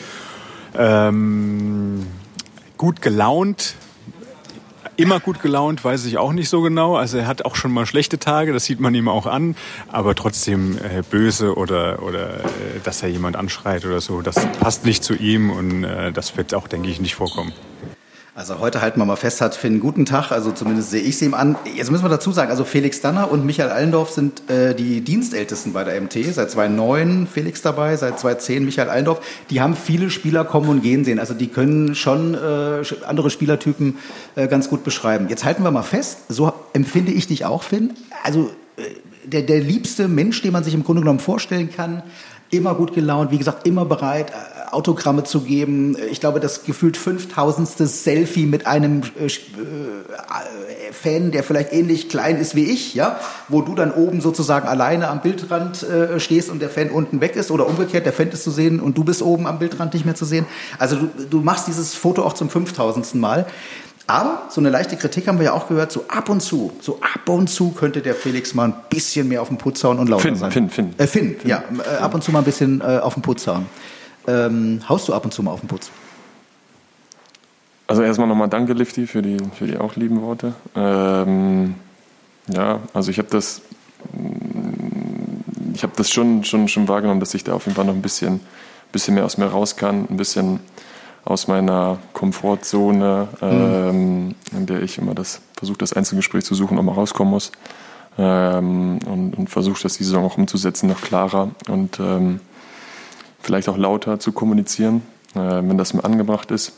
Ähm, 0.76 2.06
gut 2.78 3.02
gelaunt. 3.02 3.76
Immer 4.98 5.20
gut 5.20 5.42
gelaunt, 5.42 5.84
weiß 5.84 6.06
ich 6.06 6.18
auch 6.18 6.32
nicht 6.34 6.50
so 6.50 6.62
genau. 6.62 6.96
Also 6.96 7.18
er 7.18 7.28
hat 7.28 7.44
auch 7.46 7.56
schon 7.56 7.72
mal 7.72 7.86
schlechte 7.86 8.20
Tage, 8.20 8.54
das 8.54 8.66
sieht 8.66 8.80
man 8.80 8.94
ihm 8.94 9.08
auch 9.08 9.26
an. 9.26 9.56
Aber 9.88 10.16
trotzdem 10.16 10.78
äh, 10.78 11.02
böse 11.10 11.56
oder, 11.56 12.04
oder 12.04 12.40
äh, 12.40 12.80
dass 12.84 13.02
er 13.02 13.10
jemand 13.10 13.36
anschreit 13.36 13.86
oder 13.86 14.02
so, 14.02 14.22
das 14.22 14.36
passt 14.60 14.86
nicht 14.86 15.04
zu 15.04 15.16
ihm 15.16 15.50
und 15.50 15.84
äh, 15.84 16.12
das 16.12 16.38
wird 16.38 16.54
auch, 16.54 16.68
denke 16.68 16.90
ich, 16.90 17.00
nicht 17.00 17.16
vorkommen. 17.16 17.54
Also 18.34 18.60
heute 18.60 18.80
halten 18.82 18.98
wir 18.98 19.06
mal 19.06 19.18
fest, 19.18 19.42
hat 19.42 19.56
Finn 19.56 19.74
einen 19.74 19.82
guten 19.82 20.06
Tag, 20.06 20.32
also 20.32 20.54
zumindest 20.54 20.90
sehe 20.90 21.02
ich 21.02 21.16
es 21.16 21.22
ihm 21.22 21.34
an. 21.34 21.58
Jetzt 21.76 21.92
müssen 21.92 22.06
wir 22.06 22.10
dazu 22.10 22.32
sagen, 22.32 22.50
also 22.50 22.64
Felix 22.64 23.02
Danner 23.02 23.30
und 23.30 23.46
Michael 23.46 23.70
Allendorf 23.70 24.12
sind 24.12 24.50
äh, 24.50 24.74
die 24.74 25.02
Dienstältesten 25.02 25.74
bei 25.74 25.84
der 25.84 26.00
MT. 26.00 26.34
Seit 26.34 26.50
2009 26.50 27.28
Felix 27.28 27.62
dabei, 27.62 27.98
seit 27.98 28.18
2010 28.18 28.64
Michael 28.64 28.90
Allendorf. 28.90 29.20
Die 29.50 29.60
haben 29.60 29.76
viele 29.76 30.10
Spieler 30.10 30.46
kommen 30.46 30.70
und 30.70 30.82
gehen 30.82 31.04
sehen. 31.04 31.20
Also 31.20 31.34
die 31.34 31.50
können 31.50 31.94
schon 31.94 32.34
äh, 32.36 32.84
andere 33.06 33.30
Spielertypen 33.32 33.98
äh, 34.36 34.48
ganz 34.48 34.70
gut 34.70 34.86
beschreiben. 34.86 35.28
Jetzt 35.28 35.44
halten 35.44 35.64
wir 35.64 35.72
mal 35.72 35.84
fest, 35.84 36.20
so 36.30 36.54
empfinde 36.72 37.12
ich 37.12 37.28
dich 37.28 37.44
auch, 37.44 37.64
Finn. 37.64 37.92
Also 38.24 38.50
äh, 38.78 38.84
der, 39.26 39.42
der 39.42 39.60
liebste 39.60 40.08
Mensch, 40.08 40.42
den 40.42 40.54
man 40.54 40.64
sich 40.64 40.74
im 40.74 40.86
Grunde 40.86 41.02
genommen 41.02 41.20
vorstellen 41.20 41.70
kann. 41.70 42.02
Immer 42.50 42.76
gut 42.76 42.94
gelaunt, 42.94 43.32
wie 43.32 43.38
gesagt, 43.38 43.68
immer 43.68 43.84
bereit, 43.84 44.32
Autogramme 44.72 45.24
zu 45.24 45.42
geben. 45.42 45.96
Ich 46.12 46.20
glaube, 46.20 46.40
das 46.40 46.64
gefühlt 46.64 46.98
5000. 46.98 47.70
Selfie 47.88 48.46
mit 48.46 48.68
einem 48.68 49.02
äh, 49.20 49.26
äh, 49.26 49.30
Fan, 50.92 51.32
der 51.32 51.44
vielleicht 51.44 51.74
ähnlich 51.74 52.10
klein 52.10 52.38
ist 52.38 52.56
wie 52.56 52.66
ich, 52.66 52.94
ja, 52.94 53.20
wo 53.48 53.62
du 53.62 53.76
dann 53.76 53.92
oben 53.92 54.22
sozusagen 54.22 54.68
alleine 54.68 55.10
am 55.10 55.22
Bildrand 55.22 55.84
äh, 55.84 56.20
stehst 56.20 56.50
und 56.50 56.62
der 56.62 56.70
Fan 56.70 56.90
unten 56.90 57.22
weg 57.22 57.36
ist 57.36 57.52
oder 57.52 57.68
umgekehrt, 57.68 58.06
der 58.06 58.14
Fan 58.14 58.30
ist 58.30 58.44
zu 58.44 58.52
sehen 58.52 58.80
und 58.80 58.98
du 58.98 59.04
bist 59.04 59.22
oben 59.22 59.48
am 59.48 59.60
Bildrand 59.60 59.94
nicht 59.94 60.06
mehr 60.06 60.16
zu 60.16 60.26
sehen. 60.26 60.46
Also 60.78 60.96
du, 60.98 61.10
du 61.30 61.42
machst 61.42 61.68
dieses 61.68 61.96
Foto 61.96 62.24
auch 62.24 62.34
zum 62.34 62.50
5000. 62.50 63.16
Mal. 63.16 63.46
Aber 64.08 64.44
so 64.50 64.60
eine 64.60 64.70
leichte 64.70 64.98
Kritik 64.98 65.28
haben 65.28 65.38
wir 65.38 65.46
ja 65.46 65.54
auch 65.54 65.68
gehört, 65.68 65.92
so 65.92 66.06
ab 66.08 66.30
und 66.30 66.42
zu, 66.42 66.74
so 66.82 67.00
ab 67.02 67.30
und 67.30 67.50
zu 67.50 67.72
könnte 67.72 68.02
der 68.02 68.14
Felix 68.14 68.54
mal 68.54 68.66
ein 68.66 68.74
bisschen 68.90 69.28
mehr 69.28 69.42
auf 69.42 69.48
den 69.48 69.58
Putz 69.58 69.84
hauen 69.84 70.00
und 70.00 70.10
lauter 70.10 70.24
Finn, 70.24 70.36
sein. 70.36 70.52
Finn, 70.52 70.70
Finn. 70.70 70.94
Äh, 70.98 71.08
Finn, 71.08 71.38
Finn. 71.40 71.50
ja, 71.50 71.64
äh, 71.80 71.98
ab 71.98 72.14
und 72.14 72.24
zu 72.24 72.32
mal 72.32 72.40
ein 72.40 72.46
bisschen 72.46 72.82
äh, 72.82 72.98
auf 72.98 73.14
den 73.14 73.22
Putz 73.22 73.48
hauen. 73.48 73.68
Ähm, 74.28 74.82
haust 74.88 75.08
du 75.08 75.14
ab 75.14 75.26
und 75.26 75.34
zu 75.34 75.44
mal 75.44 75.52
auf 75.52 75.62
den 75.62 75.68
Putz? 75.68 75.90
Also 77.88 78.04
erstmal 78.04 78.28
nochmal 78.28 78.48
danke, 78.48 78.74
Lifty, 78.74 79.06
für 79.06 79.22
die, 79.22 79.38
für 79.54 79.68
die 79.68 79.78
auch 79.78 79.96
lieben 79.96 80.22
Worte. 80.22 80.54
Ähm, 80.76 81.76
ja, 82.48 82.80
also 82.94 83.12
ich 83.12 83.18
habe 83.18 83.28
das, 83.30 83.62
ich 85.74 85.84
habe 85.84 85.94
das 85.98 86.10
schon, 86.10 86.44
schon, 86.44 86.68
schon 86.68 86.88
wahrgenommen, 86.88 87.20
dass 87.20 87.34
ich 87.34 87.44
da 87.44 87.54
auf 87.54 87.66
jeden 87.66 87.76
Fall 87.76 87.86
noch 87.86 87.94
ein 87.94 88.02
bisschen, 88.02 88.40
bisschen 88.92 89.16
mehr 89.16 89.26
aus 89.26 89.38
mir 89.38 89.48
raus 89.48 89.76
kann, 89.76 90.08
ein 90.10 90.18
bisschen 90.18 90.62
aus 91.26 91.48
meiner 91.48 92.00
Komfortzone, 92.14 93.28
ähm, 93.42 94.28
mhm. 94.28 94.36
in 94.54 94.66
der 94.66 94.82
ich 94.82 94.98
immer 94.98 95.14
das 95.14 95.42
versuche, 95.56 95.78
das 95.78 95.94
Einzelgespräch 95.94 96.46
zu 96.46 96.56
suchen, 96.56 96.78
und 96.78 96.86
mal 96.86 96.94
rauskommen 96.94 97.32
muss. 97.32 97.52
Ähm, 98.18 99.00
und, 99.06 99.38
und 99.38 99.50
versuche 99.50 99.84
das 99.84 99.98
die 99.98 100.04
Saison 100.04 100.26
auch 100.26 100.38
umzusetzen, 100.38 100.88
noch 100.88 101.02
klarer. 101.02 101.50
Und 101.70 102.00
ähm, 102.00 102.40
vielleicht 103.42 103.70
auch 103.70 103.78
lauter 103.78 104.20
zu 104.20 104.32
kommunizieren, 104.32 105.02
äh, 105.36 105.40
wenn 105.40 105.78
das 105.78 105.94
mir 105.94 106.04
angebracht 106.04 106.52
ist. 106.52 106.74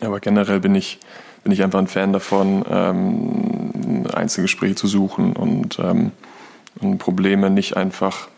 Aber 0.00 0.20
generell 0.20 0.60
bin 0.60 0.74
ich, 0.74 0.98
bin 1.44 1.52
ich 1.52 1.62
einfach 1.62 1.78
ein 1.78 1.86
Fan 1.86 2.12
davon, 2.12 2.64
ähm, 2.68 4.06
Einzelgespräche 4.12 4.74
zu 4.74 4.86
suchen 4.86 5.34
und, 5.34 5.78
ähm, 5.78 6.12
und 6.80 6.98
Probleme 6.98 7.50
nicht 7.50 7.76
einfach 7.76 8.28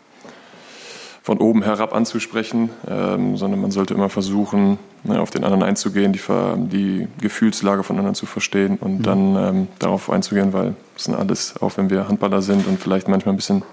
von 1.23 1.37
oben 1.37 1.63
herab 1.63 1.95
anzusprechen, 1.95 2.69
ähm, 2.85 3.37
sondern 3.37 3.61
man 3.61 3.71
sollte 3.71 3.93
immer 3.93 4.09
versuchen, 4.09 4.77
ne, 5.05 5.21
auf 5.21 5.31
den 5.31 5.45
anderen 5.45 5.63
einzugehen, 5.63 6.11
die, 6.11 6.19
die 6.67 7.07
Gefühlslage 7.21 7.83
von 7.83 7.97
anderen 7.97 8.15
zu 8.15 8.25
verstehen 8.25 8.77
und 8.77 8.99
mhm. 8.99 9.03
dann 9.03 9.35
ähm, 9.37 9.67
darauf 9.79 10.09
einzugehen, 10.09 10.51
weil 10.51 10.75
das 10.95 11.05
sind 11.05 11.15
alles, 11.15 11.55
auch 11.61 11.77
wenn 11.77 11.89
wir 11.89 12.09
Handballer 12.09 12.41
sind 12.41 12.67
und 12.67 12.77
vielleicht 12.77 13.07
manchmal 13.07 13.33
ein 13.33 13.37
bisschen 13.37 13.63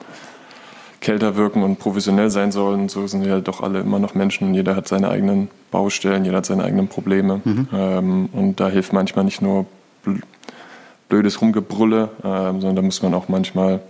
kälter 1.01 1.37
wirken 1.37 1.63
und 1.63 1.79
professionell 1.79 2.31
sein 2.31 2.53
sollen, 2.53 2.89
so 2.89 3.07
sind 3.07 3.25
wir 3.25 3.41
doch 3.41 3.63
alle 3.63 3.81
immer 3.81 3.99
noch 3.99 4.15
Menschen 4.15 4.49
und 4.49 4.55
jeder 4.55 4.77
hat 4.77 4.87
seine 4.87 5.09
eigenen 5.09 5.49
Baustellen, 5.71 6.25
jeder 6.25 6.39
hat 6.39 6.47
seine 6.47 6.65
eigenen 6.65 6.89
Probleme. 6.89 7.41
Mhm. 7.43 7.69
Ähm, 7.73 8.29
und 8.33 8.61
da 8.61 8.69
hilft 8.69 8.93
manchmal 8.93 9.25
nicht 9.25 9.41
nur 9.41 9.67
blödes 11.09 11.41
Rumgebrülle, 11.41 12.11
ähm, 12.23 12.61
sondern 12.61 12.77
da 12.77 12.83
muss 12.83 13.03
man 13.03 13.15
auch 13.15 13.29
manchmal 13.29 13.81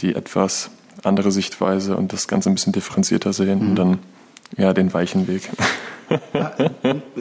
die 0.00 0.14
etwas 0.14 0.70
andere 1.02 1.30
Sichtweise 1.30 1.96
und 1.96 2.12
das 2.12 2.28
Ganze 2.28 2.50
ein 2.50 2.54
bisschen 2.54 2.72
differenzierter 2.72 3.32
sehen 3.32 3.62
mhm. 3.62 3.68
und 3.70 3.76
dann 3.76 3.98
ja 4.56 4.72
den 4.72 4.92
weichen 4.94 5.26
Weg. 5.28 5.50
Ja, 6.32 6.52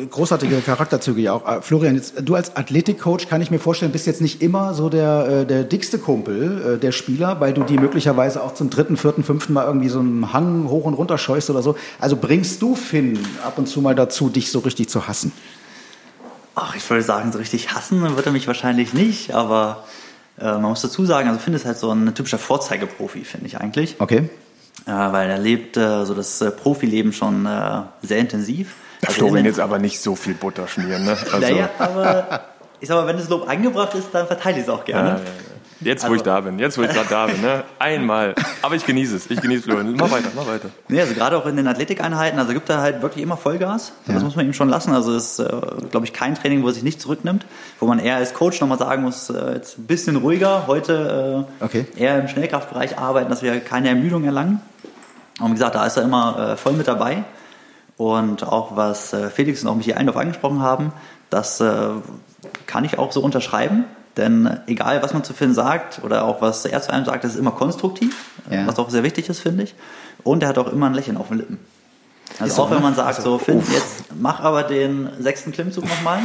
großartige 0.10 0.62
Charakterzüge 0.62 1.22
ja 1.22 1.34
auch. 1.34 1.48
Äh, 1.48 1.62
Florian, 1.62 1.96
jetzt, 1.96 2.16
du 2.24 2.36
als 2.36 2.56
Athletikcoach 2.56 3.28
kann 3.28 3.42
ich 3.42 3.52
mir 3.52 3.60
vorstellen, 3.60 3.92
bist 3.92 4.06
jetzt 4.08 4.22
nicht 4.22 4.42
immer 4.42 4.74
so 4.74 4.90
der, 4.90 5.28
äh, 5.28 5.46
der 5.46 5.64
dickste 5.64 5.98
Kumpel 5.98 6.76
äh, 6.76 6.78
der 6.78 6.92
Spieler, 6.92 7.40
weil 7.40 7.54
du 7.54 7.64
die 7.64 7.78
möglicherweise 7.78 8.44
auch 8.44 8.54
zum 8.54 8.70
dritten, 8.70 8.98
vierten, 8.98 9.24
fünften 9.24 9.54
Mal 9.54 9.66
irgendwie 9.66 9.90
so 9.90 10.00
einen 10.00 10.34
Hang 10.34 10.70
hoch 10.70 10.86
und 10.86 10.94
runter 10.94 11.18
scheust 11.18 11.50
oder 11.50 11.62
so. 11.62 11.76
Also 12.00 12.16
bringst 12.16 12.62
du 12.62 12.76
Finn 12.76 13.20
ab 13.44 13.58
und 13.58 13.68
zu 13.68 13.82
mal 13.82 13.96
dazu, 13.96 14.30
dich 14.30 14.52
so 14.52 14.60
richtig 14.60 14.90
zu 14.90 15.08
hassen? 15.08 15.32
Ach, 16.56 16.76
ich 16.76 16.90
würde 16.90 17.04
sagen, 17.04 17.32
so 17.32 17.40
richtig 17.40 17.74
hassen 17.74 18.02
wird 18.16 18.26
er 18.26 18.32
mich 18.32 18.48
wahrscheinlich 18.48 18.94
nicht, 18.94 19.34
aber 19.34 19.84
äh, 20.40 20.46
man 20.46 20.64
muss 20.64 20.82
dazu 20.82 21.06
sagen, 21.06 21.28
also 21.28 21.40
Finn 21.40 21.54
ist 21.54 21.66
halt 21.66 21.78
so 21.78 21.92
ein 21.92 22.14
typischer 22.14 22.38
Vorzeigeprofi, 22.38 23.26
finde 23.26 23.48
ich 23.48 23.58
eigentlich. 23.58 23.96
Okay. 24.00 24.30
Äh, 24.86 24.92
weil 24.92 25.30
er 25.30 25.40
lebt 25.40 25.78
äh, 25.78 26.06
so 26.06 26.14
das 26.14 26.42
äh, 26.42 26.52
Profileben 26.52 27.12
schon 27.12 27.46
äh, 27.46 27.82
sehr 28.02 28.20
intensiv. 28.20 28.76
Also 29.02 29.20
Florian 29.20 29.46
jetzt 29.46 29.60
aber 29.60 29.80
nicht 29.80 30.00
so 30.00 30.16
viel 30.16 30.36
Butter 30.36 30.68
schmieren, 30.68 31.06
ne? 31.06 31.18
Also. 31.34 31.40
Naja, 31.40 31.70
aber 31.80 32.46
ich 32.80 32.88
sag 32.88 32.96
mal, 32.98 33.08
wenn 33.08 33.18
das 33.18 33.30
Lob 33.30 33.50
angebracht 33.50 33.96
ist, 33.96 34.10
dann 34.12 34.28
verteile 34.28 34.58
ich 34.58 34.64
es 34.64 34.70
auch 34.70 34.86
gerne. 34.86 35.10
Ja, 35.10 35.16
ja, 35.16 35.24
ja. 35.24 35.56
Jetzt, 35.82 36.04
wo 36.04 36.08
also, 36.08 36.16
ich 36.16 36.22
da 36.22 36.40
bin, 36.40 36.58
jetzt, 36.58 36.78
wo 36.78 36.84
ich 36.84 36.90
gerade 36.90 37.10
da 37.10 37.26
bin, 37.28 37.42
ne? 37.42 37.64
einmal. 37.80 38.34
Aber 38.62 38.76
ich 38.76 38.86
genieße 38.86 39.18
es, 39.18 39.30
ich 39.30 39.42
genieße 39.42 39.64
Florian. 39.64 39.94
Mach 39.96 40.10
weiter, 40.10 40.30
mach 40.34 40.48
weiter. 40.48 40.70
Nee, 40.88 41.02
also 41.02 41.14
gerade 41.14 41.38
auch 41.38 41.46
in 41.46 41.58
den 41.58 41.68
Athletikeinheiten, 41.68 42.40
also 42.40 42.54
gibt 42.54 42.70
er 42.70 42.80
halt 42.80 43.02
wirklich 43.02 43.22
immer 43.22 43.36
Vollgas. 43.36 43.92
Das 44.08 44.24
muss 44.24 44.36
man 44.38 44.46
ihm 44.46 44.54
schon 44.54 44.70
lassen. 44.70 44.94
Also 44.94 45.14
es 45.14 45.38
ist, 45.38 45.40
äh, 45.40 45.52
glaube 45.92 46.06
ich, 46.06 46.14
kein 46.14 46.36
Training, 46.36 46.64
wo 46.64 46.68
er 46.68 46.74
sich 46.74 46.84
nicht 46.84 47.02
zurücknimmt, 47.02 47.46
wo 47.80 47.88
man 47.88 48.00
eher 48.00 48.16
als 48.16 48.34
Coach 48.34 48.62
nochmal 48.62 48.80
sagen 48.80 49.04
muss, 49.04 49.30
äh, 49.30 49.54
jetzt 49.54 49.78
ein 49.78 49.86
bisschen 49.86 50.16
ruhiger, 50.16 50.66
heute 50.68 51.46
äh, 51.62 51.64
okay. 51.64 51.86
eher 51.98 52.20
im 52.20 52.30
Schnellkraftbereich 52.30 52.98
arbeiten, 52.98 53.30
dass 53.30 53.44
wir 53.44 53.60
keine 53.60 53.90
Ermüdung 53.90 54.24
erlangen. 54.24 54.62
Und 55.40 55.50
wie 55.50 55.54
gesagt, 55.54 55.76
da 55.76 55.86
ist 55.86 55.98
er 55.98 56.04
immer 56.04 56.52
äh, 56.52 56.58
voll 56.58 56.74
mit 56.74 56.88
dabei. 56.88 57.24
Und 57.98 58.44
auch 58.44 58.76
was 58.76 59.14
äh, 59.14 59.30
Felix 59.30 59.64
und 59.64 59.70
auch 59.70 59.76
Michael 59.76 59.98
Eindorf 59.98 60.18
angesprochen 60.18 60.62
haben, 60.62 60.92
das 61.30 61.60
äh, 61.62 61.90
kann 62.68 62.84
ich 62.86 62.98
auch 63.00 63.12
so 63.12 63.22
unterschreiben. 63.22 63.86
Denn 64.18 64.60
egal, 64.68 65.04
was 65.04 65.14
man 65.14 65.24
zu 65.24 65.34
Finn 65.34 65.54
sagt 65.54 66.02
oder 66.04 66.24
auch 66.24 66.42
was 66.42 66.66
er 66.66 66.82
zu 66.82 66.92
einem 66.92 67.06
sagt, 67.06 67.24
das 67.24 67.34
ist 67.34 67.40
immer 67.40 67.52
konstruktiv, 67.52 68.16
ja. 68.50 68.66
was 68.66 68.80
auch 68.80 68.90
sehr 68.90 69.04
wichtig 69.04 69.28
ist, 69.28 69.42
finde 69.42 69.64
ich. 69.64 69.76
Und 70.24 70.42
er 70.42 70.50
hat 70.50 70.58
auch 70.58 70.72
immer 70.72 70.86
ein 70.86 70.94
Lächeln 70.94 71.18
auf 71.18 71.28
den 71.28 71.38
Lippen. 71.38 71.60
Also 72.40 72.64
auch 72.64 72.72
wenn 72.72 72.82
man 72.82 72.96
sagt, 72.96 73.08
also, 73.08 73.22
so 73.22 73.38
Finn, 73.38 73.58
uff. 73.58 73.72
jetzt 73.74 74.06
mach 74.18 74.40
aber 74.40 74.64
den 74.64 75.10
sechsten 75.20 75.52
Klimmzug 75.52 75.88
nochmal, 75.88 76.20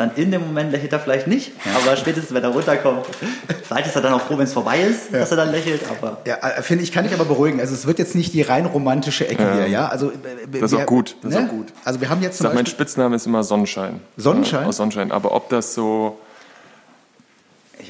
dann 0.00 0.12
in 0.16 0.30
dem 0.30 0.40
Moment 0.40 0.72
lächelt 0.72 0.94
er 0.94 0.98
vielleicht 0.98 1.26
nicht, 1.26 1.52
ja. 1.62 1.72
aber 1.76 1.94
spätestens, 1.94 2.32
wenn 2.32 2.42
er 2.42 2.48
runterkommt, 2.48 3.04
vielleicht 3.62 3.86
ist 3.86 3.96
er 3.96 4.00
dann 4.00 4.14
auch 4.14 4.22
froh, 4.22 4.38
wenn 4.38 4.44
es 4.44 4.54
vorbei 4.54 4.80
ist, 4.80 5.12
ja. 5.12 5.18
dass 5.18 5.30
er 5.30 5.36
dann 5.36 5.50
lächelt. 5.50 5.82
Aber 5.90 6.22
ja, 6.26 6.36
äh, 6.36 6.62
finde 6.62 6.84
ich, 6.84 6.90
kann 6.90 7.04
ich 7.04 7.12
aber 7.12 7.26
beruhigen. 7.26 7.60
Also 7.60 7.74
es 7.74 7.86
wird 7.86 7.98
jetzt 7.98 8.14
nicht 8.14 8.32
die 8.32 8.40
rein 8.40 8.64
romantische 8.64 9.28
Ecke 9.28 9.42
ja. 9.42 9.54
hier, 9.54 9.68
ja. 9.68 9.88
Also 9.88 10.10
äh, 10.10 10.14
das 10.58 10.72
ist 10.72 10.78
auch 10.78 10.86
gut. 10.86 11.16
Das 11.20 11.34
ne? 11.34 11.38
ist 11.38 11.44
auch 11.44 11.50
gut. 11.50 11.66
Also 11.84 12.00
wir 12.00 12.08
haben 12.08 12.22
jetzt 12.22 12.38
zum 12.38 12.44
Beispiel 12.44 12.56
mein 12.56 12.66
Spitzname 12.66 13.16
ist 13.16 13.26
immer 13.26 13.44
Sonnenschein. 13.44 14.00
Sonnenschein. 14.16 14.64
aus 14.64 14.78
Sonnenschein. 14.78 15.12
Aber 15.12 15.32
ob 15.32 15.50
das 15.50 15.74
so 15.74 16.18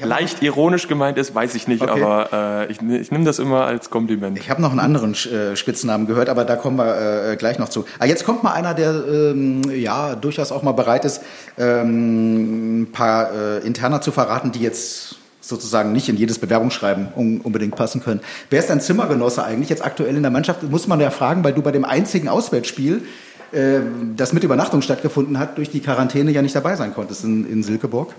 leicht 0.03 0.41
ironisch 0.41 0.87
gemeint 0.87 1.17
ist, 1.17 1.33
weiß 1.33 1.55
ich 1.55 1.67
nicht, 1.67 1.81
okay. 1.81 2.01
aber 2.01 2.67
äh, 2.67 2.71
ich, 2.71 2.81
ich 2.81 3.11
nehme 3.11 3.25
das 3.25 3.39
immer 3.39 3.65
als 3.65 3.89
Kompliment. 3.89 4.37
Ich 4.37 4.49
habe 4.49 4.61
noch 4.61 4.71
einen 4.71 4.79
anderen 4.79 5.13
äh, 5.13 5.55
Spitznamen 5.55 6.07
gehört, 6.07 6.29
aber 6.29 6.45
da 6.45 6.55
kommen 6.55 6.77
wir 6.77 7.31
äh, 7.31 7.35
gleich 7.35 7.59
noch 7.59 7.69
zu. 7.69 7.85
Ah, 7.99 8.05
jetzt 8.05 8.25
kommt 8.25 8.43
mal 8.43 8.53
einer, 8.53 8.73
der 8.73 8.91
ähm, 9.07 9.61
ja 9.73 10.15
durchaus 10.15 10.51
auch 10.51 10.63
mal 10.63 10.71
bereit 10.73 11.05
ist, 11.05 11.21
ähm, 11.57 12.81
ein 12.81 12.91
paar 12.91 13.31
äh, 13.33 13.57
Interner 13.65 14.01
zu 14.01 14.11
verraten, 14.11 14.51
die 14.51 14.61
jetzt 14.61 15.15
sozusagen 15.41 15.91
nicht 15.91 16.07
in 16.07 16.17
jedes 16.17 16.39
Bewerbungsschreiben 16.39 17.09
un 17.15 17.41
unbedingt 17.41 17.75
passen 17.75 18.01
können. 18.01 18.21
Wer 18.49 18.59
ist 18.59 18.69
dein 18.69 18.79
Zimmergenosse 18.79 19.43
eigentlich 19.43 19.69
jetzt 19.69 19.83
aktuell 19.83 20.15
in 20.15 20.21
der 20.21 20.31
Mannschaft? 20.31 20.63
Muss 20.63 20.87
man 20.87 20.99
ja 20.99 21.09
fragen, 21.09 21.43
weil 21.43 21.53
du 21.53 21.61
bei 21.61 21.71
dem 21.71 21.83
einzigen 21.83 22.29
Auswärtsspiel 22.29 23.03
äh, 23.51 23.79
das 24.15 24.33
mit 24.33 24.43
Übernachtung 24.43 24.81
stattgefunden 24.81 25.39
hat, 25.39 25.57
durch 25.57 25.69
die 25.69 25.81
Quarantäne 25.81 26.31
ja 26.31 26.41
nicht 26.41 26.55
dabei 26.55 26.75
sein 26.75 26.93
konntest 26.93 27.23
in, 27.23 27.49
in 27.51 27.63
Silkeborg. 27.63 28.13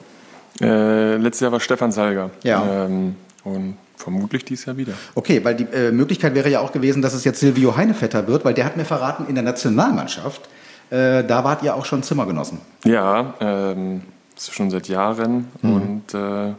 Äh, 0.60 1.16
letztes 1.16 1.40
Jahr 1.40 1.52
war 1.52 1.60
Stefan 1.60 1.92
Salger. 1.92 2.30
Ja. 2.42 2.84
Ähm, 2.86 3.16
und 3.44 3.76
vermutlich 3.96 4.44
dieses 4.44 4.66
Jahr 4.66 4.76
wieder. 4.76 4.92
Okay, 5.14 5.44
weil 5.44 5.54
die 5.54 5.64
äh, 5.64 5.92
Möglichkeit 5.92 6.34
wäre 6.34 6.48
ja 6.48 6.60
auch 6.60 6.72
gewesen, 6.72 7.02
dass 7.02 7.14
es 7.14 7.24
jetzt 7.24 7.40
Silvio 7.40 7.76
Heinevetter 7.76 8.26
wird, 8.26 8.44
weil 8.44 8.54
der 8.54 8.64
hat 8.64 8.76
mir 8.76 8.84
verraten, 8.84 9.26
in 9.28 9.34
der 9.34 9.44
Nationalmannschaft, 9.44 10.42
äh, 10.90 11.24
da 11.24 11.44
wart 11.44 11.62
ihr 11.62 11.74
auch 11.74 11.84
schon 11.84 12.02
Zimmergenossen. 12.02 12.58
Ja, 12.84 13.34
ähm, 13.40 14.02
schon 14.38 14.70
seit 14.70 14.88
Jahren 14.88 15.48
mhm. 15.62 15.72
und 15.72 16.14
äh, 16.14 16.52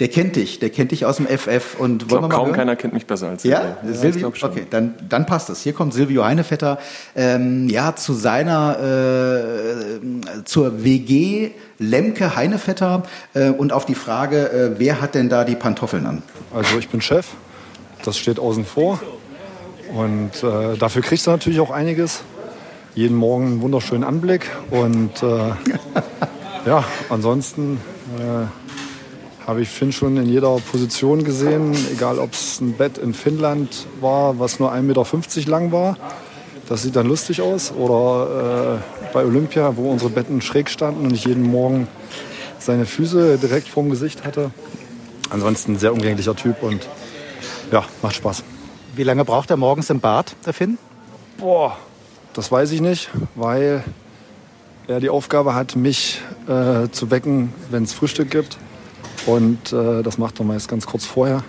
der 0.00 0.08
kennt 0.08 0.36
dich, 0.36 0.58
der 0.58 0.70
kennt 0.70 0.92
dich 0.92 1.04
aus 1.04 1.18
dem 1.18 1.26
FF. 1.26 1.78
Und 1.78 2.02
ich 2.02 2.08
glaube, 2.08 2.28
kaum 2.28 2.46
hören? 2.46 2.56
keiner 2.56 2.76
kennt 2.76 2.94
mich 2.94 3.06
besser 3.06 3.28
als 3.28 3.42
Silvio. 3.42 3.60
Ja, 3.60 3.76
ja 3.86 3.92
Silvio, 3.92 4.28
okay, 4.28 4.66
dann, 4.68 4.94
dann 5.06 5.26
passt 5.26 5.50
es. 5.50 5.60
Hier 5.62 5.74
kommt 5.74 5.92
Silvio 5.92 6.24
Heinevetter, 6.24 6.78
ähm, 7.14 7.68
ja, 7.68 7.94
zu 7.94 8.14
seiner, 8.14 8.78
äh, 8.80 10.44
zur 10.44 10.82
WG 10.82 11.50
Lemke 11.78 12.34
Heinevetter 12.34 13.02
äh, 13.34 13.50
und 13.50 13.72
auf 13.72 13.84
die 13.84 13.94
Frage, 13.94 14.50
äh, 14.50 14.78
wer 14.78 15.00
hat 15.02 15.14
denn 15.14 15.28
da 15.28 15.44
die 15.44 15.56
Pantoffeln 15.56 16.06
an? 16.06 16.22
Also 16.52 16.78
ich 16.78 16.88
bin 16.88 17.02
Chef, 17.02 17.26
das 18.02 18.16
steht 18.16 18.38
außen 18.38 18.64
vor. 18.64 19.00
Und 19.94 20.42
äh, 20.42 20.76
dafür 20.78 21.02
kriegst 21.02 21.26
du 21.26 21.30
natürlich 21.30 21.60
auch 21.60 21.70
einiges. 21.70 22.22
Jeden 22.94 23.16
Morgen 23.16 23.46
einen 23.46 23.62
wunderschönen 23.62 24.04
Anblick. 24.04 24.48
Und 24.70 25.22
äh, 25.22 25.26
ja, 26.66 26.84
ansonsten 27.10 27.80
äh, 28.18 28.46
habe 29.50 29.62
ich 29.62 29.68
Finn 29.68 29.90
schon 29.90 30.16
in 30.16 30.28
jeder 30.28 30.58
Position 30.70 31.24
gesehen, 31.24 31.76
egal 31.92 32.20
ob 32.20 32.34
es 32.34 32.60
ein 32.60 32.74
Bett 32.74 32.98
in 32.98 33.14
Finnland 33.14 33.88
war, 34.00 34.38
was 34.38 34.60
nur 34.60 34.72
1,50 34.72 34.82
Meter 34.82 35.50
lang 35.50 35.72
war. 35.72 35.96
Das 36.68 36.84
sieht 36.84 36.94
dann 36.94 37.08
lustig 37.08 37.42
aus. 37.42 37.72
Oder 37.72 38.78
äh, 38.78 39.12
bei 39.12 39.24
Olympia, 39.24 39.76
wo 39.76 39.90
unsere 39.90 40.08
Betten 40.08 40.40
schräg 40.40 40.70
standen 40.70 41.04
und 41.04 41.12
ich 41.12 41.24
jeden 41.24 41.42
Morgen 41.42 41.88
seine 42.60 42.86
Füße 42.86 43.38
direkt 43.38 43.66
vorm 43.66 43.90
Gesicht 43.90 44.24
hatte. 44.24 44.52
Ansonsten 45.30 45.72
ein 45.72 45.78
sehr 45.80 45.92
umgänglicher 45.92 46.36
Typ 46.36 46.62
und 46.62 46.88
ja, 47.72 47.84
macht 48.02 48.14
Spaß. 48.14 48.44
Wie 48.94 49.02
lange 49.02 49.24
braucht 49.24 49.50
er 49.50 49.56
morgens 49.56 49.90
im 49.90 49.98
Bad, 49.98 50.36
der 50.46 50.52
Finn? 50.52 50.78
Boah, 51.38 51.76
das 52.34 52.52
weiß 52.52 52.70
ich 52.70 52.80
nicht, 52.80 53.10
weil 53.34 53.82
er 54.86 55.00
die 55.00 55.10
Aufgabe 55.10 55.56
hat, 55.56 55.74
mich 55.74 56.20
äh, 56.46 56.88
zu 56.92 57.10
wecken, 57.10 57.52
wenn 57.70 57.82
es 57.82 57.92
Frühstück 57.92 58.30
gibt. 58.30 58.56
Und 59.26 59.72
äh, 59.72 60.02
das 60.02 60.18
macht 60.18 60.38
er 60.40 60.44
meist 60.44 60.68
ganz 60.68 60.86
kurz 60.86 61.04
vorher. 61.04 61.42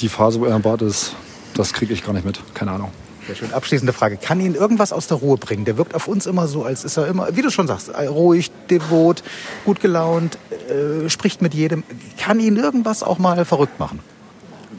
Die 0.00 0.08
Phase, 0.08 0.40
wo 0.40 0.46
er 0.46 0.56
im 0.56 0.62
Bad 0.62 0.82
ist, 0.82 1.14
das 1.54 1.72
kriege 1.72 1.92
ich 1.92 2.04
gar 2.04 2.12
nicht 2.12 2.24
mit. 2.24 2.40
Keine 2.54 2.72
Ahnung. 2.72 2.90
Sehr 3.26 3.36
schön. 3.36 3.52
Abschließende 3.52 3.92
Frage. 3.92 4.16
Kann 4.16 4.40
ihn 4.40 4.54
irgendwas 4.54 4.92
aus 4.92 5.06
der 5.06 5.18
Ruhe 5.18 5.36
bringen? 5.36 5.64
Der 5.64 5.76
wirkt 5.76 5.94
auf 5.94 6.08
uns 6.08 6.26
immer 6.26 6.48
so, 6.48 6.64
als 6.64 6.84
ist 6.84 6.96
er 6.96 7.06
immer, 7.06 7.36
wie 7.36 7.42
du 7.42 7.50
schon 7.50 7.68
sagst, 7.68 7.90
ruhig, 7.96 8.50
devot, 8.68 9.22
gut 9.64 9.80
gelaunt, 9.80 10.38
äh, 10.50 11.08
spricht 11.08 11.40
mit 11.40 11.54
jedem. 11.54 11.84
Kann 12.18 12.40
ihn 12.40 12.56
irgendwas 12.56 13.02
auch 13.02 13.18
mal 13.18 13.44
verrückt 13.44 13.78
machen? 13.78 14.00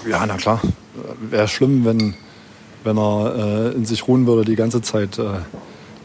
Ja, 0.10 0.26
na 0.26 0.36
klar. 0.36 0.62
Wäre 1.22 1.48
schlimm, 1.48 1.86
wenn, 1.86 2.16
wenn 2.84 2.98
er 2.98 3.72
äh, 3.72 3.76
in 3.76 3.86
sich 3.86 4.08
ruhen 4.08 4.28
würde 4.28 4.44
die 4.44 4.56
ganze 4.56 4.82
Zeit. 4.82 5.18
Äh, 5.18 5.40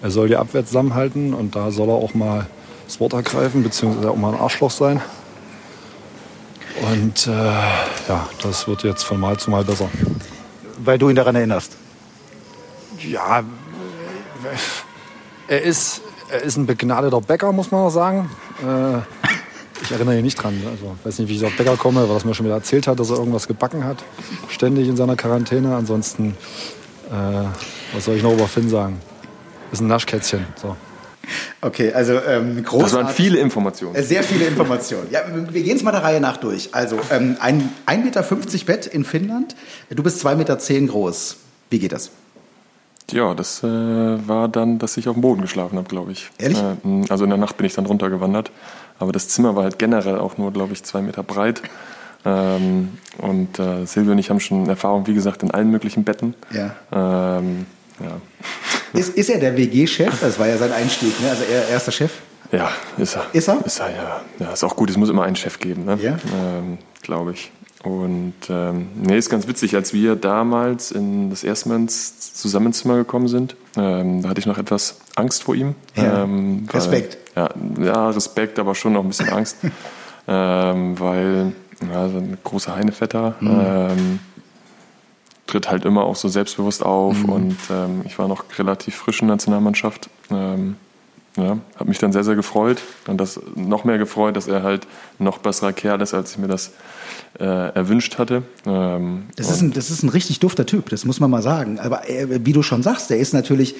er 0.00 0.10
soll 0.10 0.28
die 0.28 0.36
Abwehr 0.36 0.64
zusammenhalten 0.64 1.34
und 1.34 1.56
da 1.56 1.72
soll 1.72 1.88
er 1.88 1.96
auch 1.96 2.14
mal 2.14 2.46
das 2.86 3.00
Wort 3.00 3.14
ergreifen, 3.14 3.64
beziehungsweise 3.64 4.10
auch 4.10 4.16
mal 4.16 4.32
ein 4.32 4.40
Arschloch 4.40 4.70
sein. 4.70 5.00
Und 6.82 7.26
äh, 7.26 7.30
ja, 7.30 8.28
das 8.42 8.68
wird 8.68 8.84
jetzt 8.84 9.02
von 9.02 9.18
Mal 9.20 9.36
zu 9.36 9.50
Mal 9.50 9.64
besser. 9.64 9.90
Weil 10.78 10.98
du 10.98 11.08
ihn 11.08 11.16
daran 11.16 11.34
erinnerst? 11.34 11.76
Ja, 13.00 13.42
er 15.48 15.62
ist, 15.62 16.02
er 16.30 16.42
ist 16.42 16.56
ein 16.56 16.66
begnadeter 16.66 17.20
Bäcker, 17.20 17.52
muss 17.52 17.70
man 17.70 17.82
auch 17.82 17.90
sagen. 17.90 18.30
Äh, 18.62 18.98
ich 19.82 19.92
erinnere 19.92 20.18
ihn 20.18 20.24
nicht 20.24 20.36
dran. 20.36 20.60
Also, 20.70 20.96
weiß 21.04 21.18
nicht, 21.18 21.28
wie 21.28 21.36
ich 21.36 21.44
auf 21.44 21.56
Bäcker 21.56 21.76
komme, 21.76 22.08
weil 22.08 22.16
er 22.16 22.26
mir 22.26 22.34
schon 22.34 22.46
wieder 22.46 22.56
erzählt 22.56 22.86
hat, 22.86 22.98
dass 23.00 23.10
er 23.10 23.16
irgendwas 23.16 23.48
gebacken 23.48 23.84
hat. 23.84 24.04
Ständig 24.48 24.88
in 24.88 24.96
seiner 24.96 25.16
Quarantäne. 25.16 25.74
Ansonsten, 25.74 26.36
äh, 27.10 27.44
was 27.92 28.04
soll 28.04 28.16
ich 28.16 28.22
noch 28.22 28.32
über 28.32 28.48
Finn 28.48 28.68
sagen? 28.68 29.00
Ist 29.72 29.80
ein 29.80 29.86
Naschkätzchen. 29.88 30.46
So. 30.56 30.76
Okay, 31.60 31.92
also 31.92 32.14
ähm, 32.14 32.62
großartig. 32.62 32.82
Das 32.82 32.92
waren 32.94 33.14
viele 33.14 33.38
Informationen. 33.38 33.94
Äh, 33.94 34.02
sehr 34.02 34.22
viele 34.22 34.46
Informationen. 34.46 35.08
Ja, 35.10 35.20
wir 35.50 35.62
gehen 35.62 35.76
es 35.76 35.82
mal 35.82 35.92
der 35.92 36.02
Reihe 36.02 36.20
nach 36.20 36.36
durch. 36.36 36.70
Also 36.72 36.98
ähm, 37.10 37.36
ein 37.40 37.68
1,50 37.86 38.04
Meter 38.04 38.22
Bett 38.66 38.86
in 38.86 39.04
Finnland. 39.04 39.56
Du 39.90 40.02
bist 40.02 40.24
2,10 40.24 40.36
Meter 40.36 40.56
groß. 40.92 41.36
Wie 41.70 41.78
geht 41.78 41.92
das? 41.92 42.10
Ja, 43.10 43.34
das 43.34 43.62
äh, 43.62 43.66
war 43.66 44.48
dann, 44.48 44.78
dass 44.78 44.96
ich 44.96 45.08
auf 45.08 45.14
dem 45.14 45.22
Boden 45.22 45.40
geschlafen 45.40 45.78
habe, 45.78 45.88
glaube 45.88 46.12
ich. 46.12 46.30
Ehrlich? 46.38 46.58
Äh, 46.58 47.04
also 47.08 47.24
in 47.24 47.30
der 47.30 47.38
Nacht 47.38 47.56
bin 47.56 47.66
ich 47.66 47.74
dann 47.74 47.86
runtergewandert. 47.86 48.50
Aber 48.98 49.12
das 49.12 49.28
Zimmer 49.28 49.56
war 49.56 49.64
halt 49.64 49.78
generell 49.78 50.18
auch 50.18 50.38
nur, 50.38 50.52
glaube 50.52 50.72
ich, 50.72 50.82
zwei 50.82 51.00
Meter 51.00 51.22
breit. 51.22 51.62
Ähm, 52.24 52.98
und 53.18 53.58
äh, 53.58 53.86
Silvio 53.86 54.12
und 54.12 54.18
ich 54.18 54.28
haben 54.28 54.40
schon 54.40 54.68
Erfahrung, 54.68 55.06
wie 55.06 55.14
gesagt, 55.14 55.42
in 55.42 55.50
allen 55.50 55.70
möglichen 55.70 56.04
Betten. 56.04 56.34
Ja. 56.50 56.74
Ähm, 57.38 57.66
ja. 58.00 58.20
Ist, 58.98 59.16
ist 59.16 59.28
er 59.28 59.38
der 59.38 59.56
WG-Chef? 59.56 60.20
Das 60.20 60.38
war 60.38 60.46
ja 60.48 60.56
sein 60.56 60.72
Einstieg, 60.72 61.20
ne? 61.20 61.30
Also 61.30 61.44
er 61.44 61.68
erster 61.68 61.92
Chef. 61.92 62.12
ja, 62.52 62.70
ist 62.96 63.16
er. 63.16 63.26
Ist 63.32 63.48
er? 63.48 63.64
Ist 63.66 63.80
er, 63.80 63.90
ja. 63.90 64.20
Ja, 64.38 64.52
ist 64.52 64.64
auch 64.64 64.76
gut. 64.76 64.88
Es 64.90 64.96
muss 64.96 65.08
immer 65.10 65.24
einen 65.24 65.36
Chef 65.36 65.58
geben, 65.58 65.84
ne? 65.84 65.98
Ja. 66.00 66.16
Ähm, 66.34 66.78
glaube 67.02 67.32
ich. 67.32 67.50
Und 67.84 68.34
ähm, 68.48 68.88
nee, 68.96 69.16
ist 69.18 69.30
ganz 69.30 69.46
witzig, 69.46 69.76
als 69.76 69.92
wir 69.92 70.16
damals 70.16 70.90
in 70.90 71.30
das 71.30 71.44
erste 71.44 71.68
Mal 71.68 71.76
ins 71.76 72.32
Zusammenzimmer 72.34 72.96
gekommen 72.96 73.28
sind, 73.28 73.54
ähm, 73.76 74.22
da 74.22 74.30
hatte 74.30 74.40
ich 74.40 74.46
noch 74.46 74.58
etwas 74.58 74.96
Angst 75.14 75.44
vor 75.44 75.54
ihm. 75.54 75.74
Ja. 75.94 76.24
Ähm, 76.24 76.66
weil- 76.66 76.80
Respekt. 76.80 77.18
Ja, 77.36 77.50
ja, 77.80 78.10
Respekt, 78.10 78.58
aber 78.58 78.74
schon 78.74 78.94
noch 78.94 79.02
ein 79.02 79.08
bisschen 79.08 79.28
Angst. 79.28 79.58
ähm, 80.26 80.98
weil 80.98 81.52
ja, 81.92 82.08
so 82.08 82.16
ein 82.18 82.36
großer 82.42 82.74
Heinevetter 82.74 83.36
Mhm. 83.40 84.18
Tritt 85.48 85.68
halt 85.70 85.84
immer 85.84 86.04
auch 86.04 86.14
so 86.14 86.28
selbstbewusst 86.28 86.84
auf 86.84 87.16
Mhm. 87.24 87.28
und 87.28 87.56
ähm, 87.70 88.02
ich 88.04 88.16
war 88.20 88.28
noch 88.28 88.44
relativ 88.58 88.94
frisch 88.94 89.20
in 89.20 89.26
der 89.26 89.34
Nationalmannschaft. 89.36 90.08
Ähm, 90.30 90.76
ja, 91.36 91.58
habe 91.76 91.88
mich 91.88 91.98
dann 91.98 92.12
sehr, 92.12 92.24
sehr 92.24 92.34
gefreut 92.34 92.82
und 93.06 93.18
das 93.20 93.40
noch 93.54 93.84
mehr 93.84 93.98
gefreut, 93.98 94.36
dass 94.36 94.48
er 94.48 94.62
halt 94.62 94.86
noch 95.18 95.38
besserer 95.38 95.72
Kerl 95.72 96.00
ist, 96.02 96.12
als 96.14 96.32
ich 96.32 96.38
mir 96.38 96.48
das 96.48 96.72
äh, 97.38 97.44
erwünscht 97.44 98.18
hatte. 98.18 98.42
Ähm, 98.66 99.24
Das 99.36 99.48
ist, 99.50 99.60
ein, 99.62 99.72
das 99.72 99.90
ist 99.90 100.02
ein 100.02 100.08
richtig 100.08 100.40
dufter 100.40 100.66
Typ, 100.66 100.88
das 100.90 101.04
muss 101.04 101.20
man 101.20 101.30
mal 101.30 101.42
sagen. 101.42 101.78
Aber 101.78 102.08
äh, 102.10 102.44
wie 102.44 102.52
du 102.52 102.62
schon 102.62 102.82
sagst, 102.82 103.10
der 103.10 103.18
ist 103.18 103.34
natürlich 103.34 103.76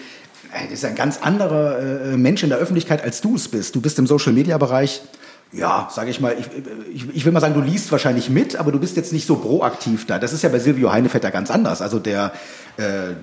äh, 0.52 0.72
ist 0.72 0.84
ein 0.84 0.94
ganz 0.94 1.18
anderer 1.20 1.78
äh, 2.12 2.16
Mensch 2.16 2.42
in 2.44 2.48
der 2.50 2.58
Öffentlichkeit, 2.58 3.02
als 3.02 3.20
du 3.20 3.34
es 3.34 3.48
bist. 3.48 3.74
Du 3.74 3.80
bist 3.80 3.98
im 3.98 4.06
Social-Media-Bereich, 4.06 5.02
ja, 5.52 5.88
sage 5.90 6.10
ich 6.10 6.20
mal, 6.20 6.36
ich, 6.38 6.46
ich, 6.92 7.16
ich 7.16 7.24
will 7.24 7.32
mal 7.32 7.40
sagen, 7.40 7.54
du 7.54 7.62
liest 7.62 7.90
wahrscheinlich 7.90 8.28
mit, 8.28 8.56
aber 8.56 8.70
du 8.70 8.78
bist 8.78 8.96
jetzt 8.96 9.12
nicht 9.12 9.26
so 9.26 9.36
proaktiv 9.36 10.06
da. 10.06 10.18
Das 10.18 10.32
ist 10.32 10.42
ja 10.42 10.50
bei 10.50 10.58
Silvio 10.58 10.92
Heinevetter 10.92 11.30
ganz 11.30 11.50
anders. 11.50 11.80
Also 11.80 11.98
der, 11.98 12.32
äh, 12.76 13.14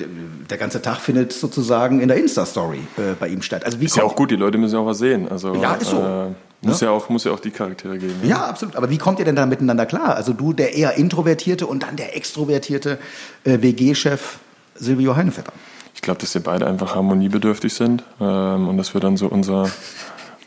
der, 0.49 0.57
ganze 0.57 0.81
Tag 0.81 0.97
findet 0.97 1.33
sozusagen 1.33 2.01
in 2.01 2.07
der 2.07 2.17
Insta-Story 2.17 2.79
äh, 2.97 3.13
bei 3.19 3.27
ihm 3.27 3.43
statt. 3.43 3.63
Also 3.63 3.79
wie 3.79 3.85
ist 3.85 3.95
ja 3.95 4.03
auch 4.03 4.15
gut, 4.15 4.31
die 4.31 4.37
Leute 4.37 4.57
müssen 4.57 4.73
ja 4.73 4.81
auch 4.81 4.87
was 4.87 4.97
sehen. 4.97 5.29
Also, 5.29 5.53
Ja, 5.55 5.75
ist 5.75 5.91
so. 5.91 5.97
Äh, 5.97 6.33
muss, 6.61 6.81
ja. 6.81 6.89
auch, 6.89 7.09
muss 7.09 7.25
ja 7.25 7.31
auch 7.31 7.39
die 7.39 7.51
Charaktere 7.51 7.99
geben. 7.99 8.15
ne? 8.23 8.29
Ja, 8.29 8.47
absolut. 8.47 8.75
Aber 8.75 8.89
wie 8.89 8.97
kommt 8.97 9.19
ihr 9.19 9.25
denn 9.25 9.35
da 9.35 9.45
miteinander 9.45 9.85
klar? 9.85 10.15
Also 10.15 10.33
du, 10.33 10.51
der 10.51 10.73
eher 10.73 10.95
introvertierte 10.95 11.67
und 11.67 11.83
dann 11.83 11.95
der 11.95 12.15
extrovertierte 12.15 12.97
äh, 13.43 13.61
WG-Chef 13.61 14.39
Silvio 14.73 15.15
Heinevetter. 15.15 15.53
Ich 15.93 16.01
glaube, 16.01 16.19
dass 16.19 16.33
wir 16.33 16.41
beide 16.41 16.67
einfach 16.67 16.95
harmoniebedürftig 16.95 17.73
sind 17.73 18.03
ähm, 18.19 18.67
und 18.67 18.77
dass 18.77 18.93
wir 18.93 19.01
dann 19.01 19.15
so 19.15 19.27
unser, 19.27 19.69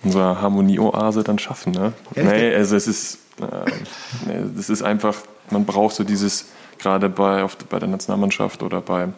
unsere 0.03 0.41
Harmonieoase 0.41 1.25
dann 1.25 1.39
schaffen. 1.39 1.73
Ne? 1.73 1.93
Ehrlich? 2.15 2.33
Nee, 2.33 2.55
also 2.55 2.77
es 2.77 2.87
ist, 2.87 3.19
äh, 3.41 3.71
nee, 4.27 4.45
das 4.57 4.71
ist 4.71 4.83
einfach, 4.83 5.17
man 5.51 5.65
braucht 5.65 5.95
so 5.95 6.05
dieses, 6.05 6.47
gerade 6.79 7.09
bei, 7.09 7.47
bei 7.69 7.79
der 7.79 7.89
Nationalmannschaft 7.89 8.63
oder 8.63 8.81
bei 8.81 9.09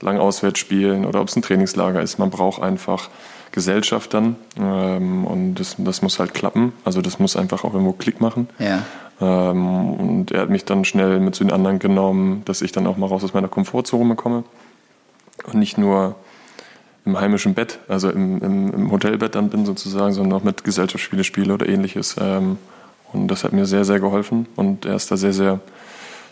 langen 0.00 0.20
Auswärtsspielen 0.20 1.04
oder 1.04 1.20
ob 1.20 1.28
es 1.28 1.36
ein 1.36 1.42
Trainingslager 1.42 2.00
ist, 2.00 2.18
man 2.18 2.30
braucht 2.30 2.62
einfach 2.62 3.10
Gesellschaft 3.52 4.14
dann 4.14 4.36
ähm, 4.58 5.26
und 5.26 5.54
das, 5.56 5.74
das 5.78 6.02
muss 6.02 6.18
halt 6.18 6.34
klappen. 6.34 6.72
Also 6.84 7.02
das 7.02 7.18
muss 7.18 7.36
einfach 7.36 7.64
auch 7.64 7.72
irgendwo 7.72 7.92
Klick 7.92 8.20
machen. 8.20 8.48
Ja. 8.58 8.84
Ähm, 9.20 9.94
und 9.94 10.30
er 10.30 10.42
hat 10.42 10.50
mich 10.50 10.64
dann 10.64 10.84
schnell 10.84 11.20
mit 11.20 11.34
zu 11.34 11.44
den 11.44 11.52
anderen 11.52 11.78
genommen, 11.78 12.42
dass 12.44 12.62
ich 12.62 12.72
dann 12.72 12.86
auch 12.86 12.96
mal 12.96 13.06
raus 13.06 13.24
aus 13.24 13.34
meiner 13.34 13.48
Komfortzone 13.48 14.14
komme 14.14 14.44
und 15.44 15.58
nicht 15.58 15.78
nur 15.78 16.14
im 17.04 17.18
heimischen 17.18 17.54
Bett, 17.54 17.78
also 17.88 18.10
im, 18.10 18.42
im, 18.42 18.72
im 18.72 18.90
Hotelbett 18.90 19.34
dann 19.34 19.48
bin 19.50 19.64
sozusagen, 19.64 20.12
sondern 20.12 20.38
auch 20.38 20.44
mit 20.44 20.64
Gesellschaftsspiele 20.64 21.24
spiele 21.24 21.54
oder 21.54 21.68
ähnliches. 21.68 22.16
Ähm, 22.20 22.58
und 23.12 23.28
das 23.28 23.44
hat 23.44 23.52
mir 23.52 23.66
sehr, 23.66 23.84
sehr 23.84 24.00
geholfen 24.00 24.46
und 24.56 24.84
er 24.84 24.96
ist 24.96 25.10
da 25.10 25.16
sehr, 25.16 25.32
sehr, 25.32 25.60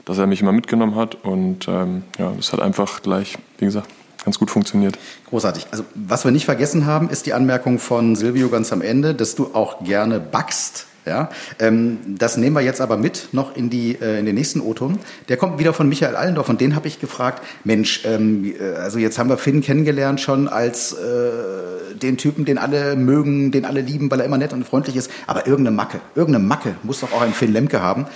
dass 0.04 0.18
er 0.18 0.26
mich 0.26 0.40
immer 0.40 0.52
mitgenommen 0.52 0.94
hat 0.94 1.16
und 1.24 1.66
ähm, 1.68 2.04
ja, 2.18 2.32
das 2.36 2.52
hat 2.52 2.60
einfach 2.60 3.02
gleich, 3.02 3.36
wie 3.58 3.64
gesagt, 3.64 3.88
ganz 4.24 4.38
gut 4.38 4.50
funktioniert. 4.50 4.98
Großartig. 5.30 5.66
Also 5.70 5.84
was 5.94 6.24
wir 6.24 6.30
nicht 6.30 6.44
vergessen 6.44 6.86
haben, 6.86 7.08
ist 7.08 7.26
die 7.26 7.32
Anmerkung 7.32 7.78
von 7.78 8.14
Silvio 8.14 8.48
ganz 8.48 8.72
am 8.72 8.82
Ende, 8.82 9.14
dass 9.14 9.34
du 9.34 9.54
auch 9.54 9.82
gerne 9.84 10.20
backst. 10.20 10.86
Ja, 11.08 11.30
ähm, 11.58 11.98
das 12.06 12.36
nehmen 12.36 12.54
wir 12.54 12.60
jetzt 12.60 12.82
aber 12.82 12.98
mit 12.98 13.28
noch 13.32 13.56
in, 13.56 13.70
die, 13.70 13.96
äh, 13.98 14.18
in 14.18 14.26
den 14.26 14.34
nächsten 14.34 14.60
O-Ton. 14.60 14.98
Der 15.30 15.38
kommt 15.38 15.58
wieder 15.58 15.72
von 15.72 15.88
Michael 15.88 16.16
Allendorf 16.16 16.50
und 16.50 16.60
den 16.60 16.76
habe 16.76 16.86
ich 16.86 17.00
gefragt, 17.00 17.42
Mensch, 17.64 18.02
ähm, 18.04 18.44
äh, 18.44 18.74
also 18.76 18.98
jetzt 18.98 19.18
haben 19.18 19.30
wir 19.30 19.38
Finn 19.38 19.62
kennengelernt 19.62 20.20
schon 20.20 20.48
als 20.48 20.92
äh, 20.92 21.94
den 21.94 22.18
Typen, 22.18 22.44
den 22.44 22.58
alle 22.58 22.94
mögen, 22.94 23.50
den 23.50 23.64
alle 23.64 23.80
lieben, 23.80 24.10
weil 24.10 24.20
er 24.20 24.26
immer 24.26 24.36
nett 24.36 24.52
und 24.52 24.66
freundlich 24.66 24.96
ist, 24.96 25.10
aber 25.26 25.46
irgendeine 25.46 25.74
Macke, 25.74 26.00
irgendeine 26.14 26.44
Macke 26.44 26.74
muss 26.82 27.00
doch 27.00 27.12
auch 27.12 27.22
ein 27.22 27.32
Finn 27.32 27.52
Lemke 27.52 27.80
haben. 27.80 28.06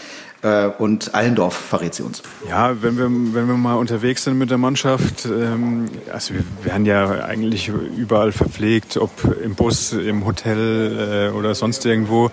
Äh, 0.42 0.66
und 0.66 1.14
Allendorf 1.14 1.54
verrät 1.54 1.94
sie 1.94 2.02
uns. 2.02 2.22
Ja, 2.48 2.82
wenn 2.82 2.98
wir, 2.98 3.04
wenn 3.04 3.46
wir 3.46 3.56
mal 3.56 3.74
unterwegs 3.74 4.24
sind 4.24 4.36
mit 4.38 4.50
der 4.50 4.58
Mannschaft, 4.58 5.24
ähm, 5.24 5.88
also 6.12 6.34
wir 6.34 6.44
werden 6.64 6.84
ja 6.84 7.24
eigentlich 7.24 7.70
überall 7.96 8.32
verpflegt, 8.32 8.96
ob 8.96 9.12
im 9.42 9.54
Bus, 9.54 9.92
im 9.92 10.26
Hotel 10.26 11.30
äh, 11.30 11.36
oder 11.36 11.54
sonst 11.54 11.86
irgendwo. 11.86 12.32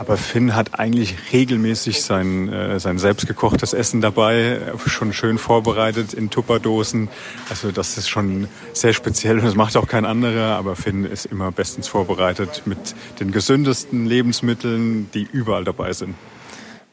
Aber 0.00 0.16
Finn 0.16 0.56
hat 0.56 0.78
eigentlich 0.80 1.14
regelmäßig 1.30 2.02
sein, 2.02 2.48
äh, 2.50 2.80
sein 2.80 2.98
selbstgekochtes 2.98 3.74
Essen 3.74 4.00
dabei, 4.00 4.58
schon 4.86 5.12
schön 5.12 5.36
vorbereitet 5.36 6.14
in 6.14 6.30
Tupperdosen. 6.30 7.08
Also 7.50 7.70
das 7.70 7.98
ist 7.98 8.08
schon 8.08 8.48
sehr 8.72 8.94
speziell 8.94 9.38
und 9.38 9.44
das 9.44 9.56
macht 9.56 9.76
auch 9.76 9.86
kein 9.86 10.06
anderer. 10.06 10.56
Aber 10.56 10.74
Finn 10.74 11.04
ist 11.04 11.26
immer 11.26 11.52
bestens 11.52 11.86
vorbereitet 11.86 12.62
mit 12.64 12.78
den 13.20 13.30
gesündesten 13.30 14.06
Lebensmitteln, 14.06 15.10
die 15.12 15.28
überall 15.30 15.64
dabei 15.64 15.92
sind. 15.92 16.14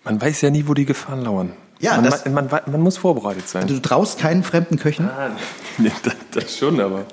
Man 0.03 0.19
weiß 0.21 0.41
ja 0.41 0.49
nie, 0.49 0.67
wo 0.67 0.73
die 0.73 0.83
Gefahren 0.85 1.21
lauern. 1.23 1.53
Ja, 1.79 1.95
man, 1.95 2.03
das- 2.03 2.25
man, 2.25 2.47
man, 2.49 2.61
man 2.69 2.81
muss 2.81 2.97
vorbereitet 2.97 3.47
sein. 3.47 3.63
Also 3.63 3.75
du 3.75 3.81
traust 3.81 4.19
keinen 4.19 4.43
fremden 4.43 4.77
Köchen? 4.79 5.09
Nee, 5.77 5.91
das, 6.03 6.15
das 6.31 6.57
schon, 6.57 6.81
aber 6.81 7.05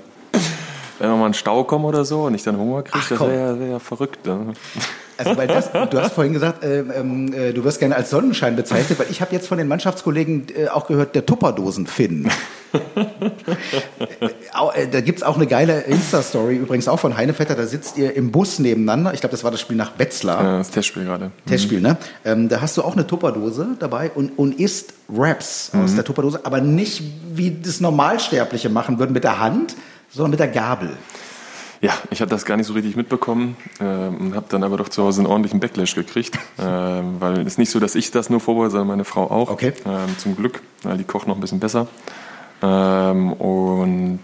wenn 0.98 1.10
wir 1.10 1.16
mal 1.16 1.28
in 1.28 1.34
Stau 1.34 1.64
kommen 1.64 1.84
oder 1.84 2.04
so 2.04 2.22
und 2.22 2.34
ich 2.34 2.42
dann 2.42 2.58
Hunger 2.58 2.82
kriege, 2.82 3.04
das 3.08 3.20
wäre 3.20 3.36
ja, 3.36 3.58
wär 3.58 3.66
ja 3.66 3.78
verrückt. 3.78 4.26
Ne? 4.26 4.54
Also 5.16 5.36
weil 5.36 5.46
das, 5.46 5.70
du 5.72 6.00
hast 6.00 6.14
vorhin 6.14 6.32
gesagt, 6.32 6.64
ähm, 6.64 6.92
ähm, 6.94 7.32
äh, 7.32 7.52
du 7.52 7.64
wirst 7.64 7.78
gerne 7.78 7.96
als 7.96 8.10
Sonnenschein 8.10 8.56
bezeichnet, 8.56 8.98
weil 8.98 9.06
ich 9.10 9.20
habe 9.20 9.32
jetzt 9.32 9.46
von 9.46 9.58
den 9.58 9.68
Mannschaftskollegen 9.68 10.46
äh, 10.56 10.68
auch 10.68 10.86
gehört, 10.86 11.14
der 11.14 11.26
Tupperdosen-Finn. 11.26 12.30
Äh, 12.74 14.82
äh, 14.82 14.88
da 14.88 15.00
gibt's 15.00 15.22
auch 15.22 15.36
eine 15.36 15.46
geile 15.46 15.82
Insta-Story, 15.82 16.56
übrigens 16.56 16.88
auch 16.88 16.98
von 16.98 17.16
Heinevetter, 17.16 17.54
da 17.54 17.66
sitzt 17.66 17.98
ihr 17.98 18.16
im 18.16 18.32
Bus 18.32 18.58
nebeneinander, 18.58 19.14
ich 19.14 19.20
glaube, 19.20 19.32
das 19.32 19.44
war 19.44 19.50
das 19.50 19.60
Spiel 19.60 19.76
nach 19.76 19.98
Wetzlar, 19.98 20.42
Ja, 20.42 20.58
das 20.58 20.70
Testspiel 20.70 21.04
gerade. 21.04 21.30
Testspiel, 21.46 21.80
ne? 21.80 21.96
Ähm, 22.24 22.48
da 22.48 22.60
hast 22.60 22.76
du 22.76 22.82
auch 22.82 22.94
eine 22.94 23.06
Tupperdose 23.06 23.76
dabei 23.78 24.10
und, 24.12 24.38
und 24.38 24.58
isst 24.58 24.94
Wraps 25.08 25.70
aus 25.74 25.94
der 25.94 26.04
Tupperdose, 26.04 26.40
aber 26.44 26.60
nicht 26.60 27.02
wie 27.32 27.50
das 27.50 27.80
Normalsterbliche 27.80 28.70
machen 28.70 28.98
würden 28.98 29.12
mit 29.12 29.22
der 29.22 29.38
Hand, 29.38 29.76
sondern 30.14 30.30
mit 30.30 30.40
der 30.40 30.48
Gabel. 30.48 30.96
Ja, 31.80 31.92
ich 32.10 32.20
habe 32.22 32.30
das 32.30 32.46
gar 32.46 32.56
nicht 32.56 32.66
so 32.66 32.72
richtig 32.72 32.96
mitbekommen 32.96 33.56
ähm, 33.78 34.16
und 34.18 34.34
habe 34.34 34.46
dann 34.48 34.62
aber 34.62 34.78
doch 34.78 34.88
zu 34.88 35.02
Hause 35.02 35.20
einen 35.20 35.26
ordentlichen 35.26 35.60
Backlash 35.60 35.94
gekriegt, 35.94 36.38
ähm, 36.58 37.16
weil 37.18 37.40
es 37.40 37.46
ist 37.48 37.58
nicht 37.58 37.70
so, 37.70 37.78
dass 37.78 37.94
ich 37.94 38.10
das 38.10 38.30
nur 38.30 38.40
vorbereite, 38.40 38.70
sondern 38.70 38.88
meine 38.88 39.04
Frau 39.04 39.30
auch. 39.30 39.50
Okay. 39.50 39.74
Ähm, 39.84 40.16
zum 40.18 40.36
Glück, 40.36 40.62
weil 40.82 40.96
die 40.96 41.04
kocht 41.04 41.28
noch 41.28 41.34
ein 41.34 41.40
bisschen 41.40 41.60
besser. 41.60 41.88
Ähm, 42.62 43.32
und 43.34 44.20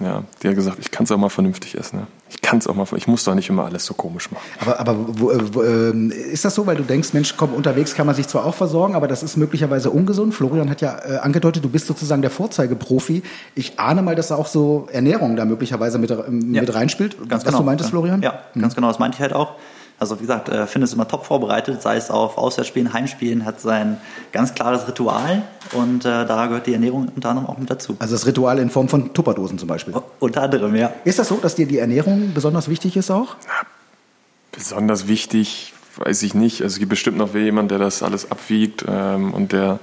ja, 0.00 0.24
die 0.42 0.48
hat 0.48 0.54
gesagt, 0.56 0.78
ich 0.80 0.90
kann 0.90 1.04
es 1.04 1.12
auch 1.12 1.18
mal 1.18 1.28
vernünftig 1.28 1.76
essen. 1.76 2.00
Ne? 2.00 2.06
Ich 2.30 2.40
kann 2.42 2.58
es 2.58 2.66
auch 2.66 2.74
mal, 2.74 2.86
ich 2.96 3.08
muss 3.08 3.24
doch 3.24 3.34
nicht 3.34 3.48
immer 3.48 3.64
alles 3.64 3.84
so 3.84 3.92
komisch 3.94 4.30
machen. 4.30 4.42
Aber, 4.60 4.78
aber 4.80 4.96
wo, 5.18 5.30
äh, 5.32 5.38
wo, 5.52 5.62
ähm, 5.62 6.10
ist 6.10 6.44
das 6.44 6.54
so, 6.54 6.66
weil 6.66 6.76
du 6.76 6.84
denkst, 6.84 7.12
Mensch, 7.12 7.36
komm, 7.36 7.52
unterwegs 7.52 7.94
kann 7.94 8.06
man 8.06 8.14
sich 8.14 8.28
zwar 8.28 8.44
auch 8.46 8.54
versorgen, 8.54 8.94
aber 8.94 9.08
das 9.08 9.22
ist 9.22 9.36
möglicherweise 9.36 9.90
ungesund. 9.90 10.32
Florian 10.34 10.70
hat 10.70 10.80
ja 10.80 10.98
äh, 11.04 11.16
angedeutet, 11.18 11.64
du 11.64 11.68
bist 11.68 11.86
sozusagen 11.88 12.22
der 12.22 12.30
Vorzeigeprofi. 12.30 13.22
Ich 13.54 13.78
ahne 13.80 14.02
mal, 14.02 14.14
dass 14.14 14.28
da 14.28 14.36
auch 14.36 14.46
so 14.46 14.88
Ernährung 14.92 15.34
da 15.36 15.44
möglicherweise 15.44 15.98
mit, 15.98 16.10
ähm, 16.10 16.54
Ja. 16.54 16.60
mit 16.62 16.72
reinspielt. 16.72 17.16
Ganz 17.28 17.42
Was 17.42 17.44
genau. 17.44 17.58
du 17.58 17.64
meintest, 17.64 17.90
Florian? 17.90 18.22
Ja, 18.22 18.40
ganz 18.58 18.74
genau, 18.74 18.88
das 18.88 18.98
meinte 18.98 19.16
ich 19.16 19.22
halt 19.22 19.32
auch. 19.32 19.54
Also 20.00 20.16
wie 20.16 20.22
gesagt, 20.22 20.48
äh, 20.48 20.66
Finn 20.66 20.80
ist 20.80 20.94
immer 20.94 21.06
top 21.06 21.26
vorbereitet, 21.26 21.82
sei 21.82 21.96
es 21.96 22.10
auf 22.10 22.38
Auswärtsspielen, 22.38 22.94
Heimspielen, 22.94 23.44
hat 23.44 23.60
sein 23.60 23.98
ganz 24.32 24.54
klares 24.54 24.88
Ritual 24.88 25.42
und 25.72 26.06
äh, 26.06 26.24
da 26.24 26.46
gehört 26.46 26.66
die 26.66 26.72
Ernährung 26.72 27.12
unter 27.14 27.28
anderem 27.28 27.46
auch 27.46 27.58
mit 27.58 27.68
dazu. 27.68 27.96
Also 27.98 28.14
das 28.14 28.26
Ritual 28.26 28.58
in 28.58 28.70
Form 28.70 28.88
von 28.88 29.12
Tupperdosen 29.12 29.58
zum 29.58 29.68
Beispiel. 29.68 29.92
Unter 30.18 30.42
anderem, 30.42 30.74
ja. 30.74 30.90
Ist 31.04 31.18
das 31.18 31.28
so, 31.28 31.36
dass 31.36 31.54
dir 31.54 31.66
die 31.66 31.76
Ernährung 31.76 32.32
besonders 32.32 32.70
wichtig 32.70 32.96
ist 32.96 33.10
auch? 33.10 33.36
Besonders 34.52 35.06
wichtig, 35.06 35.74
weiß 35.96 36.22
ich 36.22 36.32
nicht. 36.32 36.62
Also 36.62 36.74
es 36.74 36.78
gibt 36.78 36.88
bestimmt 36.88 37.18
noch 37.18 37.34
jemand, 37.34 37.70
der 37.70 37.78
das 37.78 38.02
alles 38.02 38.30
abwiegt 38.30 38.86
ähm, 38.88 39.34
und 39.34 39.52
der 39.52 39.80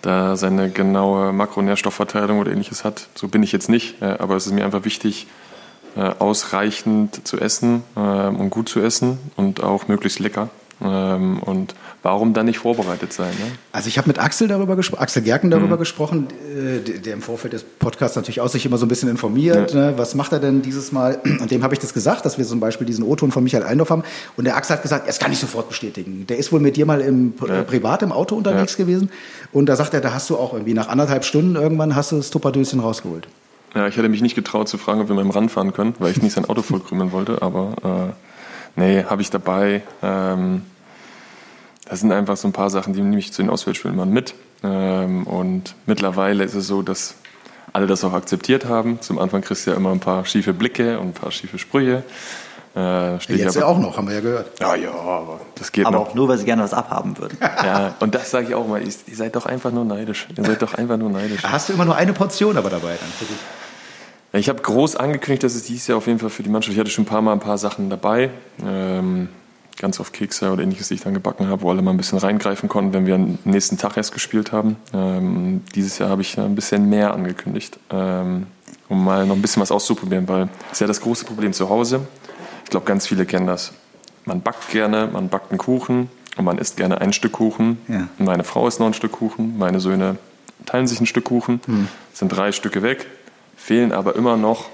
da 0.00 0.36
seine 0.36 0.70
genaue 0.70 1.34
Makronährstoffverteilung 1.34 2.38
oder 2.38 2.52
ähnliches 2.52 2.84
hat. 2.84 3.08
So 3.14 3.28
bin 3.28 3.42
ich 3.42 3.52
jetzt 3.52 3.68
nicht, 3.68 4.00
äh, 4.00 4.16
aber 4.18 4.34
es 4.36 4.46
ist 4.46 4.52
mir 4.52 4.64
einfach 4.64 4.86
wichtig, 4.86 5.26
ausreichend 5.96 7.26
zu 7.26 7.38
essen 7.38 7.82
ähm, 7.96 8.36
und 8.36 8.50
gut 8.50 8.68
zu 8.68 8.80
essen 8.80 9.18
und 9.36 9.62
auch 9.62 9.88
möglichst 9.88 10.18
lecker. 10.20 10.48
Ähm, 10.84 11.38
und 11.40 11.74
warum 12.02 12.34
dann 12.34 12.46
nicht 12.46 12.58
vorbereitet 12.58 13.12
sein? 13.12 13.30
Ne? 13.30 13.52
Also 13.70 13.88
ich 13.88 13.98
habe 13.98 14.08
mit 14.08 14.18
Axel 14.18 14.48
darüber 14.48 14.74
gesprochen, 14.74 15.00
Axel 15.00 15.22
Gerken 15.22 15.50
darüber 15.50 15.76
mhm. 15.76 15.80
gesprochen, 15.80 16.28
äh, 16.56 16.98
der 16.98 17.12
im 17.12 17.22
Vorfeld 17.22 17.52
des 17.52 17.62
Podcasts 17.62 18.16
natürlich 18.16 18.40
auch 18.40 18.48
sich 18.48 18.66
immer 18.66 18.78
so 18.78 18.86
ein 18.86 18.88
bisschen 18.88 19.08
informiert. 19.08 19.72
Ja. 19.72 19.90
Ne? 19.90 19.94
Was 19.98 20.14
macht 20.14 20.32
er 20.32 20.40
denn 20.40 20.62
dieses 20.62 20.90
Mal? 20.90 21.20
Und 21.40 21.50
dem 21.50 21.62
habe 21.62 21.74
ich 21.74 21.80
das 21.80 21.94
gesagt, 21.94 22.24
dass 22.24 22.36
wir 22.38 22.44
zum 22.44 22.58
Beispiel 22.58 22.86
diesen 22.86 23.04
O-Ton 23.04 23.30
von 23.30 23.44
Michael 23.44 23.64
Eindorf 23.64 23.90
haben. 23.90 24.02
Und 24.36 24.44
der 24.44 24.56
Axel 24.56 24.76
hat 24.76 24.82
gesagt, 24.82 25.08
das 25.08 25.18
kann 25.18 25.30
ich 25.30 25.38
sofort 25.38 25.68
bestätigen. 25.68 26.26
Der 26.26 26.38
ist 26.38 26.52
wohl 26.52 26.60
mit 26.60 26.76
dir 26.76 26.86
mal 26.86 27.00
im 27.00 27.34
ja. 27.46 27.62
privat 27.62 28.02
im 28.02 28.10
Auto 28.10 28.34
unterwegs 28.34 28.76
ja. 28.76 28.84
gewesen. 28.84 29.10
Und 29.52 29.66
da 29.66 29.76
sagt 29.76 29.94
er, 29.94 30.00
da 30.00 30.12
hast 30.12 30.30
du 30.30 30.36
auch 30.36 30.52
irgendwie 30.52 30.74
nach 30.74 30.88
anderthalb 30.88 31.24
Stunden 31.24 31.54
irgendwann 31.54 31.94
hast 31.94 32.10
du 32.10 32.16
das 32.16 32.30
Tupperdöschen 32.30 32.80
rausgeholt. 32.80 33.28
Ja, 33.74 33.86
ich 33.86 33.96
hätte 33.96 34.08
mich 34.08 34.20
nicht 34.20 34.34
getraut 34.34 34.68
zu 34.68 34.76
fragen, 34.76 35.00
ob 35.00 35.08
wir 35.08 35.14
mit 35.14 35.24
dem 35.24 35.30
Rand 35.30 35.50
fahren 35.50 35.72
können, 35.72 35.94
weil 35.98 36.12
ich 36.12 36.20
nicht 36.20 36.32
sein 36.34 36.44
Auto 36.44 36.62
vollkrümmeln 36.62 37.12
wollte. 37.12 37.40
Aber 37.40 38.14
äh, 38.76 38.80
nee, 38.80 39.04
habe 39.04 39.22
ich 39.22 39.30
dabei. 39.30 39.82
Ähm, 40.02 40.62
das 41.88 42.00
sind 42.00 42.12
einfach 42.12 42.36
so 42.36 42.48
ein 42.48 42.52
paar 42.52 42.70
Sachen, 42.70 42.92
die 42.92 43.00
nehme 43.00 43.18
ich 43.18 43.32
zu 43.32 43.42
den 43.42 43.50
Auswärtsspielen 43.50 44.12
mit. 44.12 44.34
Ähm, 44.62 45.26
und 45.26 45.74
mittlerweile 45.86 46.44
ist 46.44 46.54
es 46.54 46.66
so, 46.66 46.82
dass 46.82 47.14
alle 47.72 47.86
das 47.86 48.04
auch 48.04 48.12
akzeptiert 48.12 48.66
haben. 48.66 49.00
Zum 49.00 49.18
Anfang 49.18 49.40
kriegst 49.40 49.66
du 49.66 49.70
ja 49.70 49.76
immer 49.76 49.90
ein 49.92 50.00
paar 50.00 50.24
schiefe 50.26 50.52
Blicke 50.52 51.00
und 51.00 51.08
ein 51.08 51.12
paar 51.12 51.30
schiefe 51.30 51.58
Sprüche. 51.58 52.02
Äh, 52.74 53.16
Jetzt 53.16 53.56
ja 53.56 53.66
auch 53.66 53.78
noch, 53.78 53.98
haben 53.98 54.08
wir 54.08 54.14
ja 54.14 54.20
gehört. 54.20 54.58
Ja, 54.58 54.74
ja, 54.74 54.92
aber 54.92 55.40
das 55.56 55.72
geht 55.72 55.84
aber 55.84 55.98
noch. 55.98 56.08
auch 56.08 56.14
nur, 56.14 56.28
weil 56.28 56.38
sie 56.38 56.46
gerne 56.46 56.62
was 56.62 56.72
abhaben 56.72 57.18
würden. 57.18 57.36
ja, 57.42 57.94
und 58.00 58.14
das 58.14 58.30
sage 58.30 58.48
ich 58.48 58.54
auch 58.54 58.66
mal. 58.66 58.80
Ihr, 58.80 58.92
ihr 59.06 59.16
seid 59.16 59.36
doch 59.36 59.44
einfach 59.44 59.70
nur 59.70 59.84
neidisch. 59.84 60.26
Ihr 60.36 60.44
seid 60.44 60.62
doch 60.62 60.74
einfach 60.74 60.96
nur 60.96 61.10
neidisch. 61.10 61.42
Hast 61.42 61.68
du 61.68 61.74
immer 61.74 61.84
nur 61.84 61.96
eine 61.96 62.12
Portion 62.14 62.56
aber 62.56 62.70
dabei 62.70 62.96
dann 62.98 63.10
für 63.18 63.26
dich? 63.26 63.36
Ja, 64.32 64.38
ich 64.38 64.48
habe 64.48 64.62
groß 64.62 64.96
angekündigt, 64.96 65.42
dass 65.42 65.54
es 65.54 65.64
dieses 65.64 65.86
Jahr 65.86 65.98
auf 65.98 66.06
jeden 66.06 66.18
Fall 66.18 66.30
für 66.30 66.42
die 66.42 66.48
Mannschaft, 66.48 66.72
ich 66.74 66.80
hatte 66.80 66.90
schon 66.90 67.04
ein 67.04 67.08
paar 67.08 67.22
Mal 67.22 67.32
ein 67.32 67.40
paar 67.40 67.58
Sachen 67.58 67.90
dabei. 67.90 68.30
Ähm, 68.64 69.28
ganz 69.78 70.00
auf 70.00 70.12
Kekse 70.12 70.50
oder 70.52 70.62
ähnliches, 70.62 70.88
die 70.88 70.94
ich 70.94 71.02
dann 71.02 71.14
gebacken 71.14 71.48
habe, 71.48 71.62
wo 71.62 71.70
alle 71.70 71.82
mal 71.82 71.90
ein 71.90 71.96
bisschen 71.96 72.18
reingreifen 72.18 72.68
konnten, 72.68 72.92
wenn 72.92 73.06
wir 73.06 73.16
am 73.16 73.38
nächsten 73.44 73.78
Tag 73.78 73.96
erst 73.96 74.12
gespielt 74.12 74.52
haben. 74.52 74.76
Ähm, 74.94 75.62
dieses 75.74 75.98
Jahr 75.98 76.08
habe 76.08 76.22
ich 76.22 76.38
ein 76.38 76.54
bisschen 76.54 76.88
mehr 76.88 77.12
angekündigt, 77.12 77.78
ähm, 77.90 78.46
um 78.88 79.04
mal 79.04 79.26
noch 79.26 79.34
ein 79.34 79.42
bisschen 79.42 79.60
was 79.60 79.72
auszuprobieren, 79.72 80.28
weil 80.28 80.48
das 80.68 80.72
ist 80.72 80.80
ja 80.80 80.86
das 80.86 81.00
große 81.00 81.24
Problem 81.24 81.52
zu 81.52 81.68
Hause. 81.68 82.06
Ich 82.64 82.70
glaube, 82.70 82.86
ganz 82.86 83.06
viele 83.06 83.26
kennen 83.26 83.46
das. 83.46 83.72
Man 84.24 84.40
backt 84.40 84.70
gerne, 84.70 85.08
man 85.12 85.28
backt 85.28 85.50
einen 85.50 85.58
Kuchen 85.58 86.08
und 86.36 86.44
man 86.44 86.58
isst 86.58 86.76
gerne 86.76 87.00
ein 87.00 87.12
Stück 87.12 87.32
Kuchen. 87.32 87.78
Ja. 87.88 88.08
Meine 88.18 88.44
Frau 88.44 88.68
isst 88.68 88.78
noch 88.78 88.86
ein 88.86 88.94
Stück 88.94 89.12
Kuchen, 89.12 89.58
meine 89.58 89.80
Söhne 89.80 90.16
teilen 90.64 90.86
sich 90.86 91.00
ein 91.00 91.06
Stück 91.06 91.24
Kuchen, 91.24 91.60
hm. 91.66 91.88
sind 92.12 92.28
drei 92.28 92.52
Stücke 92.52 92.82
weg, 92.82 93.08
fehlen 93.56 93.92
aber 93.92 94.16
immer 94.16 94.36
noch 94.36 94.66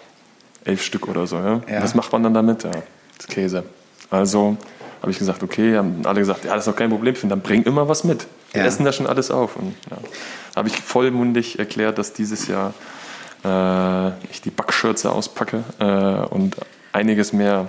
elf 0.65 0.83
Stück 0.83 1.09
oder 1.09 1.27
so. 1.27 1.37
Ja? 1.37 1.61
Ja. 1.71 1.83
Was 1.83 1.95
macht 1.95 2.13
man 2.13 2.23
dann 2.23 2.35
damit? 2.35 2.65
Ja, 2.65 2.71
das 3.17 3.27
Käse. 3.27 3.65
Also 4.11 4.57
habe 5.01 5.11
ich 5.11 5.19
gesagt, 5.19 5.43
okay, 5.43 5.77
haben 5.77 6.03
alle 6.05 6.21
gesagt, 6.21 6.45
ja, 6.45 6.55
das 6.55 6.67
ist 6.67 6.73
doch 6.73 6.77
kein 6.77 6.91
Problem, 6.91 7.15
dann 7.25 7.41
bring 7.41 7.63
immer 7.63 7.89
was 7.89 8.05
mit. 8.05 8.27
Wir 8.53 8.63
ja. 8.63 8.67
essen 8.67 8.85
da 8.85 8.93
schon 8.93 9.07
alles 9.07 9.31
auf. 9.31 9.57
Und 9.57 9.75
ja, 9.91 9.99
habe 10.57 10.69
ich 10.69 10.77
vollmundig 10.77 11.59
erklärt, 11.59 11.99
dass 11.99 12.13
dieses 12.13 12.49
Jahr 12.49 12.75
äh, 13.45 14.09
ich 14.31 14.41
die 14.43 14.51
Backschürze 14.51 15.13
auspacke 15.13 15.63
äh, 15.79 15.85
und 16.35 16.57
einiges 16.93 17.33
mehr 17.33 17.69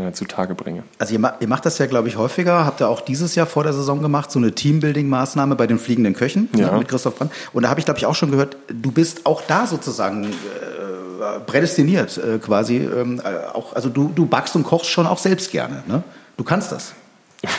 äh, 0.00 0.12
zutage 0.12 0.54
bringe. 0.54 0.82
Also 0.98 1.14
ihr, 1.14 1.34
ihr 1.40 1.48
macht 1.48 1.66
das 1.66 1.78
ja, 1.78 1.86
glaube 1.86 2.08
ich, 2.08 2.16
häufiger. 2.16 2.64
Habt 2.64 2.80
ihr 2.80 2.88
auch 2.88 3.00
dieses 3.00 3.34
Jahr 3.34 3.46
vor 3.46 3.64
der 3.64 3.72
Saison 3.72 4.02
gemacht, 4.02 4.30
so 4.30 4.38
eine 4.38 4.52
Teambuilding-Maßnahme 4.52 5.54
bei 5.54 5.66
den 5.66 5.78
fliegenden 5.78 6.14
Köchen 6.14 6.48
ja. 6.56 6.72
mit 6.76 6.88
Christoph 6.88 7.16
Brandt. 7.16 7.32
Und 7.52 7.64
da 7.64 7.68
habe 7.70 7.80
ich, 7.80 7.84
glaube 7.84 7.98
ich, 7.98 8.06
auch 8.06 8.14
schon 8.14 8.30
gehört, 8.30 8.56
du 8.68 8.90
bist 8.90 9.26
auch 9.26 9.42
da 9.46 9.66
sozusagen 9.66 10.24
äh, 10.24 11.40
prädestiniert 11.46 12.18
äh, 12.18 12.38
quasi. 12.38 12.76
Ähm, 12.76 13.20
äh, 13.24 13.46
auch, 13.52 13.74
also 13.74 13.88
du, 13.88 14.10
du 14.14 14.26
backst 14.26 14.56
und 14.56 14.64
kochst 14.64 14.90
schon 14.90 15.06
auch 15.06 15.18
selbst 15.18 15.50
gerne. 15.50 15.82
Ne? 15.86 16.02
Du 16.36 16.44
kannst 16.44 16.72
das. 16.72 16.94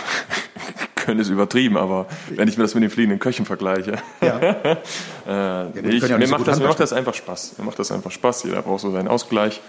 Können 0.96 1.20
ist 1.20 1.30
übertrieben, 1.30 1.78
aber 1.78 2.06
wenn 2.30 2.48
ich 2.48 2.58
mir 2.58 2.64
das 2.64 2.76
mit 2.76 2.84
den 2.84 2.92
fliegenden 2.92 3.20
Köchen 3.20 3.46
vergleiche. 3.46 3.98
Ja. 4.22 4.40
äh, 4.40 4.78
ja, 5.28 5.68
ich, 5.84 6.08
ja 6.08 6.18
mir, 6.18 6.28
so 6.28 6.32
macht 6.38 6.48
das, 6.48 6.60
mir 6.60 6.68
macht 6.68 6.80
das 6.80 6.94
einfach 6.94 7.14
Spaß. 7.14 7.58
Mir 7.58 7.66
macht 7.66 7.80
das 7.80 7.92
einfach 7.92 8.12
Spaß. 8.12 8.44
Jeder 8.44 8.62
braucht 8.62 8.82
so 8.82 8.92
seinen 8.92 9.08
Ausgleich. 9.08 9.62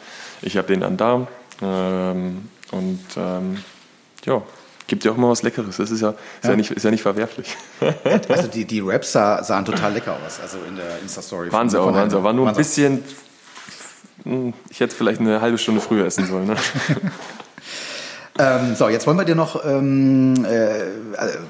Ich 0.43 0.57
habe 0.57 0.69
den 0.69 0.81
dann 0.81 0.97
da. 0.97 1.27
Ähm, 1.63 2.49
und 2.73 3.01
ähm, 3.17 3.59
ja, 4.25 4.43
gibt 4.89 5.05
ja 5.05 5.13
auch 5.13 5.17
mal 5.17 5.31
was 5.31 5.43
Leckeres. 5.43 5.77
Das 5.77 5.91
ist 5.91 6.01
ja, 6.01 6.11
ist 6.11 6.19
ja. 6.43 6.51
ja 6.51 6.57
nicht, 6.57 6.71
ist 6.71 6.83
ja 6.83 6.91
nicht 6.91 7.03
verwerflich. 7.03 7.57
also 8.29 8.49
die, 8.49 8.65
die 8.65 8.81
Raps 8.81 9.13
sah, 9.13 9.43
sahen 9.43 9.65
total 9.65 9.93
lecker 9.93 10.17
aus, 10.27 10.41
also 10.41 10.59
in 10.69 10.77
der 10.77 10.99
Insta-Story. 11.01 11.53
Waren 11.53 11.71
sie 11.71 11.81
auch, 11.81 11.93
waren 11.93 12.11
sie 12.11 12.19
auch. 12.19 12.25
War 12.25 12.33
nur 12.33 12.49
ein 12.49 12.57
bisschen, 12.57 13.05
hm, 14.25 14.53
ich 14.69 14.81
hätte 14.81 14.95
vielleicht 14.95 15.21
eine 15.21 15.41
halbe 15.41 15.59
Stunde 15.59 15.81
früher 15.81 16.07
essen 16.07 16.27
sollen. 16.27 16.49
Ne? 16.49 16.57
Ähm, 18.39 18.75
so, 18.77 18.89
jetzt 18.89 19.07
wollen 19.07 19.19
wir 19.19 19.27
dir 19.27 19.35
noch, 19.35 19.63
ähm, 19.63 20.47
äh, 20.47 20.79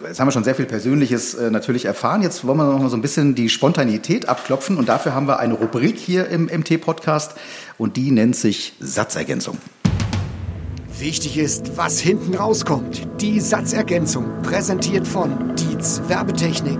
jetzt 0.09 0.19
haben 0.19 0.27
wir 0.27 0.33
schon 0.33 0.43
sehr 0.43 0.57
viel 0.57 0.67
Persönliches 0.67 1.35
äh, 1.35 1.49
natürlich 1.49 1.85
erfahren. 1.85 2.23
Jetzt 2.23 2.45
wollen 2.45 2.59
wir 2.59 2.65
noch 2.65 2.81
mal 2.81 2.89
so 2.91 2.97
ein 2.97 3.03
bisschen 3.03 3.37
die 3.37 3.49
Spontanität 3.49 4.29
abklopfen 4.29 4.77
und 4.77 4.89
dafür 4.89 5.15
haben 5.15 5.29
wir 5.29 5.39
eine 5.39 5.55
Rubrik 5.55 5.97
hier 5.97 6.27
im 6.29 6.47
MT-Podcast 6.47 7.37
und 7.79 7.97
die 7.97 8.11
nennt 8.11 8.35
sich 8.35 8.75
Satzergänzung. 8.81 9.59
Wichtig 10.99 11.39
ist, 11.39 11.77
was 11.77 11.99
hinten 11.99 12.35
rauskommt. 12.35 13.07
Die 13.21 13.41
Satzergänzung, 13.41 14.43
präsentiert 14.43 15.07
von 15.07 15.55
Dietz 15.57 16.01
Werbetechnik. 16.07 16.79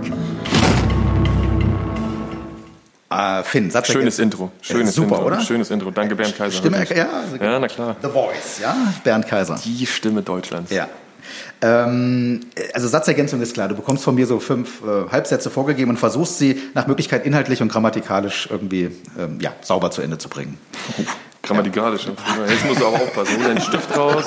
Uh, 3.11 3.43
Finn, 3.43 3.69
Satz 3.69 3.87
Schönes 3.87 4.19
Intro. 4.19 4.51
Schönes 4.61 4.95
super, 4.95 5.15
Intro. 5.15 5.25
oder? 5.25 5.41
Schönes 5.41 5.69
Intro. 5.71 5.91
Danke, 5.91 6.15
Bernd 6.15 6.37
Kaiser. 6.37 6.57
Stimme, 6.57 6.79
wirklich. 6.79 6.97
ja, 6.97 7.09
also 7.09 7.35
ja, 7.35 7.59
na 7.59 7.67
klar. 7.67 7.95
The 8.01 8.09
Voice, 8.09 8.59
ja, 8.61 8.75
Bernd 9.03 9.27
Kaiser. 9.27 9.59
Die 9.63 9.85
Stimme 9.85 10.21
Deutschlands. 10.21 10.71
Ja. 10.71 10.87
Ähm, 11.61 12.41
also 12.73 12.87
Satzergänzung 12.87 13.41
ist 13.41 13.53
klar. 13.53 13.67
Du 13.67 13.75
bekommst 13.75 14.03
von 14.03 14.15
mir 14.15 14.25
so 14.25 14.39
fünf 14.39 14.81
äh, 14.83 15.09
Halbsätze 15.11 15.49
vorgegeben 15.49 15.91
und 15.91 15.97
versuchst 15.97 16.37
sie 16.37 16.61
nach 16.73 16.87
Möglichkeit 16.87 17.25
inhaltlich 17.25 17.61
und 17.61 17.69
grammatikalisch 17.69 18.47
irgendwie 18.49 18.91
ähm, 19.19 19.39
ja, 19.41 19.53
sauber 19.61 19.91
zu 19.91 20.01
Ende 20.01 20.17
zu 20.17 20.29
bringen. 20.29 20.57
Grammatikalisch. 21.43 22.05
Ja. 22.05 22.45
Jetzt 22.47 22.65
musst 22.65 22.81
du 22.81 22.87
aber 22.87 22.95
aufpassen. 22.95 23.37
Hol 23.37 23.43
deinen 23.43 23.61
Stift 23.61 23.95
raus 23.95 24.25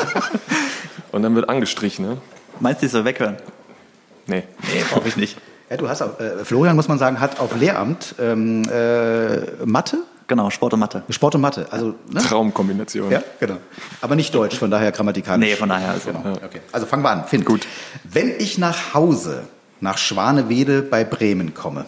und 1.13 1.23
dann 1.23 1.35
wird 1.35 1.49
angestrichen. 1.49 2.07
Ne? 2.07 2.19
Meinst 2.61 2.83
du, 2.83 2.87
ich 2.87 2.93
soll 2.93 3.05
weghören? 3.05 3.37
Nee. 4.27 4.45
Nee, 4.63 4.85
brauche 4.91 5.09
ich 5.09 5.17
nicht. 5.17 5.39
Ja, 5.71 5.77
du 5.77 5.89
hast 5.89 6.03
auch, 6.03 6.21
äh, 6.21 6.45
Florian, 6.45 6.77
muss 6.77 6.89
man 6.89 6.99
sagen, 6.99 7.19
hat 7.19 7.41
auf 7.41 7.57
Lehramt 7.57 8.15
ähm, 8.21 8.63
äh, 8.71 9.65
Mathe. 9.65 9.99
Genau, 10.29 10.51
Sport 10.51 10.75
und 10.75 10.81
Mathe. 10.81 11.03
Sport 11.09 11.37
und 11.37 11.41
Mathe, 11.41 11.67
also 11.71 11.95
ne? 12.11 12.21
Traumkombination. 12.21 13.11
Ja, 13.11 13.23
genau. 13.41 13.57
Aber 14.01 14.17
nicht 14.17 14.35
Deutsch, 14.35 14.59
von 14.59 14.71
daher 14.71 14.93
grammatikalisch. 14.93 15.49
Nee, 15.49 15.57
von 15.57 15.69
daher. 15.69 15.91
Also. 15.91 16.13
Genau. 16.13 16.25
Ja. 16.25 16.45
Okay. 16.45 16.61
Also 16.73 16.87
fangen 16.87 17.03
wir 17.03 17.11
an. 17.11 17.25
Finn. 17.25 17.45
Gut. 17.45 17.67
Wenn 18.05 18.31
ich 18.39 18.59
nach 18.59 18.95
Hause 18.95 19.45
nach 19.81 19.99
Schwanewede 19.99 20.83
bei 20.83 21.05
Bremen 21.05 21.55
komme. 21.55 21.87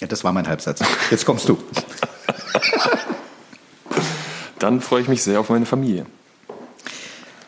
Ja, 0.00 0.06
das 0.06 0.24
war 0.24 0.32
mein 0.32 0.48
Halbsatz. 0.48 0.80
Jetzt 1.10 1.26
kommst 1.26 1.48
du. 1.48 1.58
Dann 4.58 4.80
freue 4.80 5.02
ich 5.02 5.08
mich 5.08 5.22
sehr 5.22 5.40
auf 5.40 5.50
meine 5.50 5.66
Familie. 5.66 6.06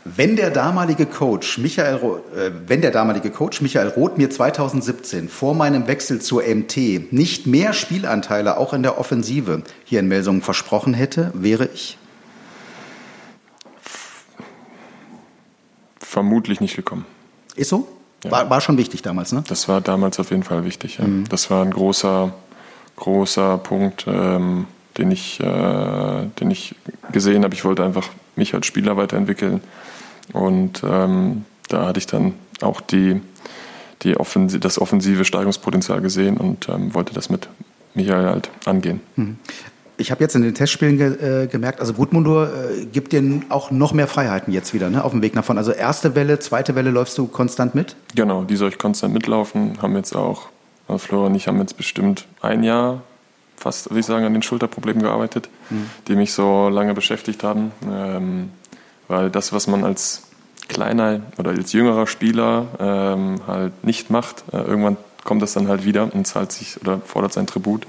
Wenn 0.04 0.36
der 0.36 0.50
damalige 0.50 1.06
Coach 1.06 1.58
Michael, 1.58 1.96
äh, 2.36 2.50
wenn 2.66 2.82
der 2.82 2.90
damalige 2.90 3.30
Coach 3.30 3.60
Michael 3.60 3.88
Roth 3.88 4.18
mir 4.18 4.30
2017 4.30 5.28
vor 5.28 5.54
meinem 5.54 5.86
Wechsel 5.86 6.20
zur 6.20 6.42
MT 6.42 7.12
nicht 7.12 7.46
mehr 7.46 7.72
Spielanteile 7.72 8.56
auch 8.56 8.74
in 8.74 8.82
der 8.82 8.98
Offensive 8.98 9.62
hier 9.84 10.00
in 10.00 10.08
Melsungen 10.08 10.42
versprochen 10.42 10.92
hätte, 10.92 11.30
wäre 11.34 11.68
ich 11.72 11.98
vermutlich 16.00 16.60
nicht 16.60 16.76
gekommen. 16.76 17.06
Ist 17.54 17.70
so? 17.70 17.88
War, 18.24 18.48
war 18.50 18.60
schon 18.60 18.78
wichtig 18.78 19.02
damals, 19.02 19.32
ne? 19.32 19.42
Das 19.48 19.68
war 19.68 19.80
damals 19.80 20.20
auf 20.20 20.30
jeden 20.30 20.42
Fall 20.42 20.64
wichtig. 20.64 20.98
Ja. 20.98 21.06
Mhm. 21.06 21.28
Das 21.28 21.50
war 21.50 21.64
ein 21.64 21.70
großer, 21.70 22.32
großer 22.96 23.58
Punkt, 23.58 24.04
ähm, 24.06 24.66
den 24.98 25.10
ich, 25.10 25.40
äh, 25.40 26.26
den 26.40 26.50
ich 26.50 26.74
gesehen 27.10 27.44
habe. 27.44 27.54
Ich 27.54 27.64
wollte 27.64 27.84
einfach 27.84 28.08
mich 28.36 28.54
als 28.54 28.66
Spieler 28.66 28.96
weiterentwickeln 28.96 29.60
und 30.32 30.82
ähm, 30.84 31.44
da 31.68 31.86
hatte 31.86 31.98
ich 31.98 32.06
dann 32.06 32.34
auch 32.60 32.80
die, 32.80 33.20
die 34.02 34.16
Offensive, 34.16 34.60
das 34.60 34.80
offensive 34.80 35.24
Steigungspotenzial 35.24 36.00
gesehen 36.00 36.36
und 36.36 36.68
ähm, 36.68 36.94
wollte 36.94 37.14
das 37.14 37.28
mit 37.28 37.48
Michael 37.94 38.26
halt 38.26 38.50
angehen. 38.64 39.00
Mhm. 39.16 39.38
Ich 39.96 40.10
habe 40.10 40.22
jetzt 40.22 40.34
in 40.34 40.42
den 40.42 40.54
Testspielen 40.54 40.96
ge 40.96 41.42
äh, 41.42 41.46
gemerkt, 41.46 41.80
also 41.80 41.92
Gudmundur 41.92 42.48
äh, 42.48 42.86
gibt 42.86 43.12
dir 43.12 43.22
auch 43.50 43.70
noch 43.70 43.92
mehr 43.92 44.08
Freiheiten 44.08 44.52
jetzt 44.52 44.74
wieder 44.74 44.90
ne, 44.90 45.04
auf 45.04 45.12
dem 45.12 45.22
Weg 45.22 45.34
nach 45.34 45.44
vorne. 45.44 45.60
Also 45.60 45.72
erste 45.72 46.14
Welle, 46.14 46.38
zweite 46.38 46.74
Welle 46.74 46.90
läufst 46.90 47.18
du 47.18 47.26
konstant 47.26 47.74
mit? 47.74 47.96
Genau, 48.14 48.44
die 48.44 48.56
soll 48.56 48.70
ich 48.70 48.78
konstant 48.78 49.12
mitlaufen. 49.14 49.80
Haben 49.80 49.96
jetzt 49.96 50.16
auch, 50.16 50.48
äh, 50.88 50.98
Flora 50.98 51.26
und 51.26 51.34
ich 51.34 51.46
haben 51.46 51.58
jetzt 51.58 51.76
bestimmt 51.76 52.26
ein 52.40 52.64
Jahr 52.64 53.02
fast, 53.56 53.90
würde 53.90 54.00
ich 54.00 54.06
sagen, 54.06 54.24
an 54.24 54.32
den 54.32 54.42
Schulterproblemen 54.42 55.02
gearbeitet, 55.02 55.48
mhm. 55.70 55.86
die 56.08 56.16
mich 56.16 56.32
so 56.32 56.68
lange 56.68 56.94
beschäftigt 56.94 57.44
haben. 57.44 57.72
Ähm, 57.90 58.50
weil 59.08 59.30
das, 59.30 59.52
was 59.52 59.66
man 59.66 59.84
als 59.84 60.22
kleiner 60.68 61.20
oder 61.38 61.50
als 61.50 61.72
jüngerer 61.72 62.06
Spieler 62.06 62.66
ähm, 62.78 63.40
halt 63.46 63.84
nicht 63.84 64.10
macht, 64.10 64.44
äh, 64.52 64.56
irgendwann 64.56 64.96
kommt 65.24 65.42
das 65.42 65.52
dann 65.52 65.68
halt 65.68 65.84
wieder 65.84 66.12
und 66.12 66.26
zahlt 66.26 66.50
sich 66.52 66.80
oder 66.80 67.00
fordert 67.00 67.32
sein 67.32 67.46
Tribut. 67.46 67.86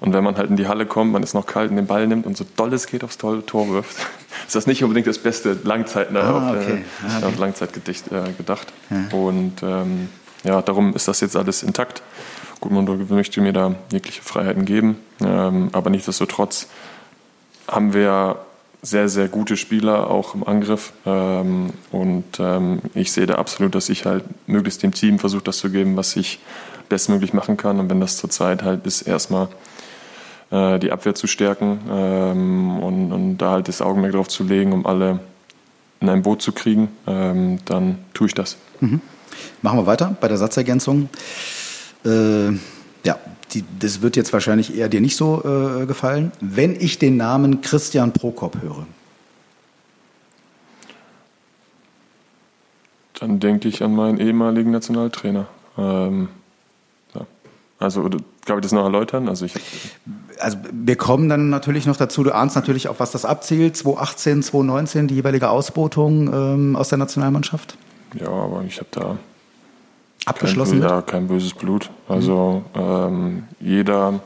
Und 0.00 0.12
wenn 0.12 0.22
man 0.22 0.36
halt 0.36 0.50
in 0.50 0.56
die 0.56 0.68
Halle 0.68 0.86
kommt, 0.86 1.12
man 1.12 1.22
ist 1.22 1.34
noch 1.34 1.46
kalt 1.46 1.70
und 1.70 1.76
den 1.76 1.86
Ball 1.86 2.06
nimmt 2.06 2.24
und 2.26 2.36
so 2.36 2.44
doll 2.56 2.72
es 2.72 2.86
geht 2.86 3.02
aufs 3.02 3.18
Tor 3.18 3.42
wirft, 3.46 3.96
ist 4.46 4.54
das 4.54 4.66
nicht 4.66 4.82
unbedingt 4.84 5.06
das 5.06 5.18
beste 5.18 5.58
Langzeit, 5.64 6.12
ne, 6.12 6.20
Ah, 6.20 6.50
auf, 6.50 6.56
okay. 6.56 6.84
äh, 7.20 7.24
okay. 7.24 7.34
Langzeitgedicht 7.38 8.12
äh, 8.12 8.32
gedacht. 8.36 8.72
Und 9.12 9.62
ähm, 9.62 10.08
ja, 10.44 10.62
darum 10.62 10.94
ist 10.94 11.08
das 11.08 11.20
jetzt 11.20 11.36
alles 11.36 11.62
intakt. 11.62 12.02
Gudmundur 12.60 12.96
möchte 13.08 13.40
mir 13.40 13.52
da 13.52 13.74
jegliche 13.92 14.22
Freiheiten 14.22 14.64
geben, 14.64 14.98
ähm, 15.20 15.70
aber 15.72 15.90
nichtsdestotrotz 15.90 16.68
haben 17.68 17.92
wir 17.92 18.36
sehr, 18.82 19.08
sehr 19.08 19.28
gute 19.28 19.56
Spieler 19.56 20.10
auch 20.10 20.34
im 20.34 20.46
Angriff. 20.46 20.92
Ähm, 21.04 21.70
und 21.90 22.24
ähm, 22.38 22.80
ich 22.94 23.12
sehe 23.12 23.26
da 23.26 23.34
absolut, 23.34 23.74
dass 23.74 23.88
ich 23.88 24.06
halt 24.06 24.24
möglichst 24.46 24.82
dem 24.82 24.92
Team 24.94 25.18
versuche, 25.18 25.42
das 25.44 25.58
zu 25.58 25.70
geben, 25.70 25.96
was 25.96 26.16
ich 26.16 26.38
bestmöglich 26.88 27.32
machen 27.32 27.56
kann. 27.56 27.80
Und 27.80 27.90
wenn 27.90 28.00
das 28.00 28.16
zurzeit 28.16 28.62
halt 28.62 28.86
ist, 28.86 29.02
erstmal 29.02 29.48
äh, 30.50 30.78
die 30.78 30.92
Abwehr 30.92 31.14
zu 31.14 31.26
stärken 31.26 31.80
ähm, 31.90 32.78
und, 32.80 33.12
und 33.12 33.38
da 33.38 33.52
halt 33.52 33.68
das 33.68 33.80
Augenmerk 33.82 34.12
drauf 34.12 34.28
zu 34.28 34.44
legen, 34.44 34.72
um 34.72 34.86
alle 34.86 35.20
in 36.00 36.08
ein 36.08 36.22
Boot 36.22 36.42
zu 36.42 36.52
kriegen, 36.52 36.88
ähm, 37.06 37.58
dann 37.64 37.98
tue 38.14 38.28
ich 38.28 38.34
das. 38.34 38.56
Machen 39.62 39.78
wir 39.78 39.86
weiter 39.86 40.16
bei 40.20 40.28
der 40.28 40.36
Satzergänzung. 40.36 41.08
Äh, 42.04 42.50
ja, 43.04 43.18
die, 43.52 43.64
das 43.78 44.02
wird 44.02 44.16
jetzt 44.16 44.32
wahrscheinlich 44.32 44.76
eher 44.76 44.88
dir 44.88 45.00
nicht 45.00 45.16
so 45.16 45.42
äh, 45.44 45.86
gefallen. 45.86 46.32
Wenn 46.40 46.76
ich 46.80 46.98
den 46.98 47.16
Namen 47.16 47.60
Christian 47.60 48.12
Prokop 48.12 48.60
höre, 48.62 48.86
Dann 53.20 53.40
denke 53.40 53.68
ich 53.68 53.82
an 53.82 53.94
meinen 53.94 54.18
ehemaligen 54.18 54.70
Nationaltrainer. 54.70 55.46
Ähm, 55.76 56.28
ja. 57.14 57.26
Also, 57.80 58.08
darf 58.08 58.58
ich 58.58 58.62
das 58.62 58.72
noch 58.72 58.84
erläutern? 58.84 59.28
Also 59.28 59.44
ich 59.44 59.54
also 60.40 60.58
wir 60.72 60.96
kommen 60.96 61.28
dann 61.28 61.50
natürlich 61.50 61.86
noch 61.86 61.96
dazu, 61.96 62.22
du 62.22 62.34
ahnst 62.34 62.56
natürlich 62.56 62.88
auch, 62.88 62.98
was 62.98 63.10
das 63.10 63.24
abzielt, 63.24 63.76
2018, 63.76 64.42
2019, 64.42 65.08
die 65.08 65.14
jeweilige 65.14 65.50
Ausbotung 65.50 66.32
ähm, 66.32 66.76
aus 66.76 66.88
der 66.88 66.98
Nationalmannschaft. 66.98 67.76
ja, 68.14 68.28
aber 68.28 68.62
ich 68.66 68.78
habe 68.78 68.88
da 68.90 69.00
kein, 69.00 69.18
Abgeschlossen? 70.26 70.82
ja, 70.82 71.02
kein 71.02 71.28
böses 71.28 71.54
Blut. 71.54 71.90
Also 72.08 72.62
ähm, 72.74 73.44
jeder, 73.60 74.20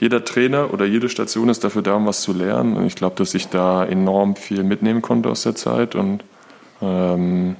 jeder 0.00 0.24
Trainer 0.24 0.72
oder 0.72 0.84
jede 0.84 1.08
Station 1.08 1.48
ist 1.48 1.64
dafür 1.64 1.82
da, 1.82 1.94
um 1.94 2.06
was 2.06 2.22
zu 2.22 2.32
lernen. 2.32 2.76
Und 2.76 2.86
ich 2.86 2.94
glaube, 2.94 3.16
dass 3.16 3.34
ich 3.34 3.48
da 3.48 3.84
enorm 3.84 4.36
viel 4.36 4.62
mitnehmen 4.62 5.02
konnte 5.02 5.28
aus 5.28 5.42
der 5.42 5.54
Zeit 5.54 5.94
und 5.94 6.24
ähm, 6.80 7.56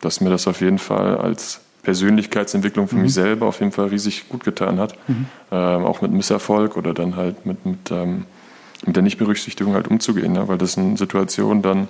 dass 0.00 0.20
mir 0.20 0.30
das 0.30 0.46
auf 0.46 0.60
jeden 0.60 0.78
Fall 0.78 1.16
als 1.16 1.60
Persönlichkeitsentwicklung 1.82 2.88
für 2.88 2.96
mich 2.96 3.14
selber 3.14 3.46
auf 3.46 3.60
jeden 3.60 3.72
Fall 3.72 3.86
riesig 3.86 4.28
gut 4.28 4.44
getan 4.44 4.78
hat. 4.78 4.94
Ähm, 5.08 5.84
auch 5.84 6.02
mit 6.02 6.12
Misserfolg 6.12 6.76
oder 6.76 6.94
dann 6.94 7.16
halt 7.16 7.46
mit, 7.46 7.64
mit, 7.64 7.90
ähm, 7.90 8.24
mit 8.86 8.96
der 8.96 9.02
Nichtberücksichtigung 9.02 9.74
halt 9.74 9.88
umzugehen. 9.88 10.32
Ne? 10.32 10.46
Weil 10.46 10.58
das 10.58 10.74
sind 10.74 10.98
Situationen 10.98 11.62
dann, 11.62 11.88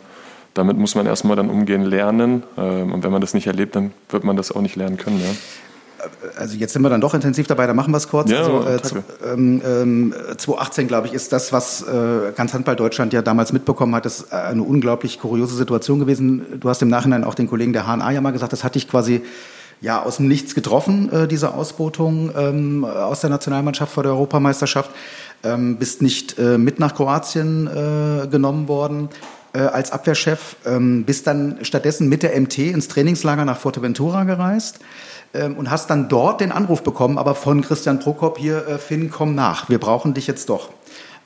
damit 0.55 0.77
muss 0.77 0.95
man 0.95 1.07
erstmal 1.07 1.37
dann 1.37 1.51
umgehen 1.51 1.83
lernen. 1.83 2.45
Ähm, 2.57 2.93
und 2.93 3.03
wenn 3.03 3.13
man 3.13 3.21
das 3.21 3.35
nicht 3.35 3.47
erlebt, 3.47 3.77
dann 3.77 3.93
wird 4.09 4.25
man 4.25 4.37
das 4.37 4.53
auch 4.53 4.61
nicht 4.61 4.77
lernen 4.77 4.97
können. 4.97 5.21
Ja? 5.21 5.31
Also 6.39 6.57
jetzt 6.57 6.73
sind 6.73 6.83
wir 6.83 6.89
dann 6.89 7.01
doch 7.01 7.13
intensiv 7.13 7.47
dabei, 7.47 7.67
da 7.67 7.75
machen 7.75 7.93
wir 7.93 7.99
es 7.99 8.09
kurz. 8.09 8.31
Ja, 8.31 8.39
also, 8.39 8.67
äh, 8.67 8.83
zu, 8.83 8.97
ähm, 9.27 9.61
ähm, 9.65 10.15
2018, 10.37 10.89
glaube 10.89 11.09
ich, 11.09 11.13
ist 11.13 11.33
das, 11.33 11.53
was 11.53 11.83
äh, 11.83 12.33
ganz 12.35 12.55
Handball 12.55 12.77
Deutschland 12.77 13.13
ja 13.13 13.23
damals 13.23 13.53
mitbekommen 13.53 13.95
hat, 13.95 14.07
ist 14.07 14.33
eine 14.33 14.63
unglaublich 14.63 15.19
kuriose 15.19 15.57
Situation 15.57 15.99
gewesen. 15.99 16.47
Du 16.59 16.69
hast 16.69 16.81
im 16.81 16.89
Nachhinein 16.89 17.25
auch 17.25 17.35
den 17.35 17.49
Kollegen 17.49 17.73
der 17.73 17.87
HNA 17.87 18.13
ja 18.13 18.21
mal 18.21 18.33
gesagt, 18.33 18.53
das 18.53 18.65
hat 18.65 18.77
dich 18.77 18.89
quasi 18.89 19.23
ja 19.81 20.03
aus 20.03 20.17
dem 20.17 20.29
Nichts 20.29 20.55
getroffen, 20.55 21.11
äh, 21.13 21.29
diese 21.29 21.55
Ausbotung 21.55 22.31
ähm, 22.37 22.85
aus 22.85 23.21
der 23.21 23.31
Nationalmannschaft 23.31 23.93
vor 23.93 24.03
der 24.03 24.13
Europameisterschaft. 24.13 24.91
Ähm, 25.43 25.79
bist 25.79 26.03
nicht 26.03 26.39
äh, 26.39 26.59
mit 26.59 26.79
nach 26.79 26.95
Kroatien 26.95 27.67
äh, 27.67 28.27
genommen 28.27 28.69
worden 28.69 29.09
äh, 29.53 29.61
als 29.61 29.91
Abwehrchef, 29.91 30.57
ähm, 30.67 31.05
bist 31.05 31.27
dann 31.27 31.59
stattdessen 31.63 32.09
mit 32.09 32.23
der 32.23 32.39
MT 32.39 32.59
ins 32.59 32.89
Trainingslager 32.89 33.45
nach 33.45 33.57
Fuerteventura 33.59 34.25
gereist 34.25 34.81
ähm, 35.35 35.57
und 35.57 35.71
hast 35.71 35.91
dann 35.91 36.09
dort 36.09 36.41
den 36.41 36.53
Anruf 36.53 36.83
bekommen, 36.83 37.19
aber 37.19 37.35
von 37.35 37.63
Christian 37.63 37.99
Prokop 38.01 38.39
hier, 38.39 38.67
äh, 38.69 38.79
Finn, 38.79 39.11
komm 39.11 39.35
nach, 39.35 39.69
wir 39.69 39.79
brauchen 39.79 40.15
dich 40.15 40.27
jetzt 40.27 40.49
doch. 40.49 40.71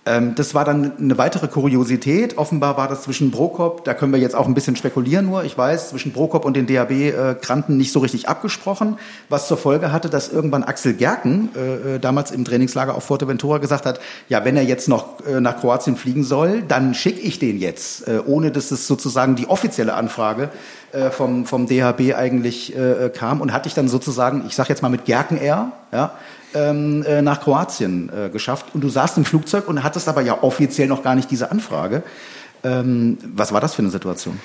Ähm, 0.06 0.34
das 0.34 0.54
war 0.54 0.64
dann 0.64 0.92
eine 0.98 1.16
weitere 1.16 1.48
Kuriosität. 1.48 2.36
Offenbar 2.36 2.76
war 2.76 2.88
das 2.88 3.02
zwischen 3.02 3.30
Prokop, 3.30 3.84
da 3.84 3.94
können 3.94 4.12
wir 4.12 4.20
jetzt 4.20 4.34
auch 4.34 4.46
ein 4.46 4.54
bisschen 4.54 4.76
spekulieren 4.76 5.26
nur, 5.26 5.44
ich 5.44 5.56
weiß, 5.56 5.90
zwischen 5.90 6.12
Prokop 6.12 6.44
und 6.44 6.56
den 6.56 6.66
DHB-Granten 6.66 7.76
nicht 7.76 7.92
so 7.92 8.00
richtig 8.00 8.28
abgesprochen, 8.28 8.98
was 9.30 9.48
zur 9.48 9.56
Folge 9.56 9.92
hatte, 9.92 10.10
dass 10.10 10.30
irgendwann 10.30 10.62
Axel 10.62 10.92
Gerken 10.92 11.48
äh, 11.56 11.94
äh, 11.94 11.98
damals 11.98 12.30
im 12.32 12.44
Trainingslager 12.44 12.94
auf 12.94 13.04
Fuerteventura 13.04 13.58
gesagt 13.58 13.86
hat, 13.86 14.00
ja, 14.28 14.44
wenn 14.44 14.56
er 14.56 14.64
jetzt 14.64 14.88
noch 14.88 15.24
äh, 15.26 15.40
nach 15.40 15.58
Kroatien 15.58 15.96
fliegen 15.96 16.24
soll, 16.24 16.62
dann 16.62 16.94
schicke 16.94 17.20
ich 17.20 17.38
den 17.38 17.58
jetzt, 17.58 18.06
äh, 18.06 18.20
ohne 18.26 18.50
dass 18.50 18.70
es 18.70 18.86
sozusagen 18.86 19.36
die 19.36 19.48
offizielle 19.48 19.94
Anfrage 19.94 20.50
äh, 20.92 21.10
vom, 21.10 21.46
vom 21.46 21.66
DHB 21.66 22.14
eigentlich 22.14 22.76
äh, 22.76 23.10
kam 23.12 23.40
und 23.40 23.52
hatte 23.52 23.68
ich 23.68 23.74
dann 23.74 23.88
sozusagen, 23.88 24.44
ich 24.46 24.54
sag 24.54 24.68
jetzt 24.68 24.82
mal 24.82 24.90
mit 24.90 25.06
Gerken 25.06 25.38
Air, 25.38 25.72
ja, 25.92 26.12
ähm, 26.54 27.02
äh, 27.02 27.22
nach 27.22 27.40
Kroatien 27.40 28.10
äh, 28.10 28.30
geschafft. 28.30 28.66
Und 28.74 28.82
du 28.82 28.88
saßt 28.88 29.18
im 29.18 29.24
Flugzeug 29.24 29.68
und 29.68 29.82
hattest 29.82 30.08
aber 30.08 30.22
ja 30.22 30.42
offiziell 30.42 30.88
noch 30.88 31.02
gar 31.02 31.14
nicht 31.14 31.30
diese 31.30 31.50
Anfrage. 31.50 32.02
Ähm, 32.62 33.18
was 33.34 33.52
war 33.52 33.60
das 33.60 33.74
für 33.74 33.82
eine 33.82 33.90
Situation? 33.90 34.40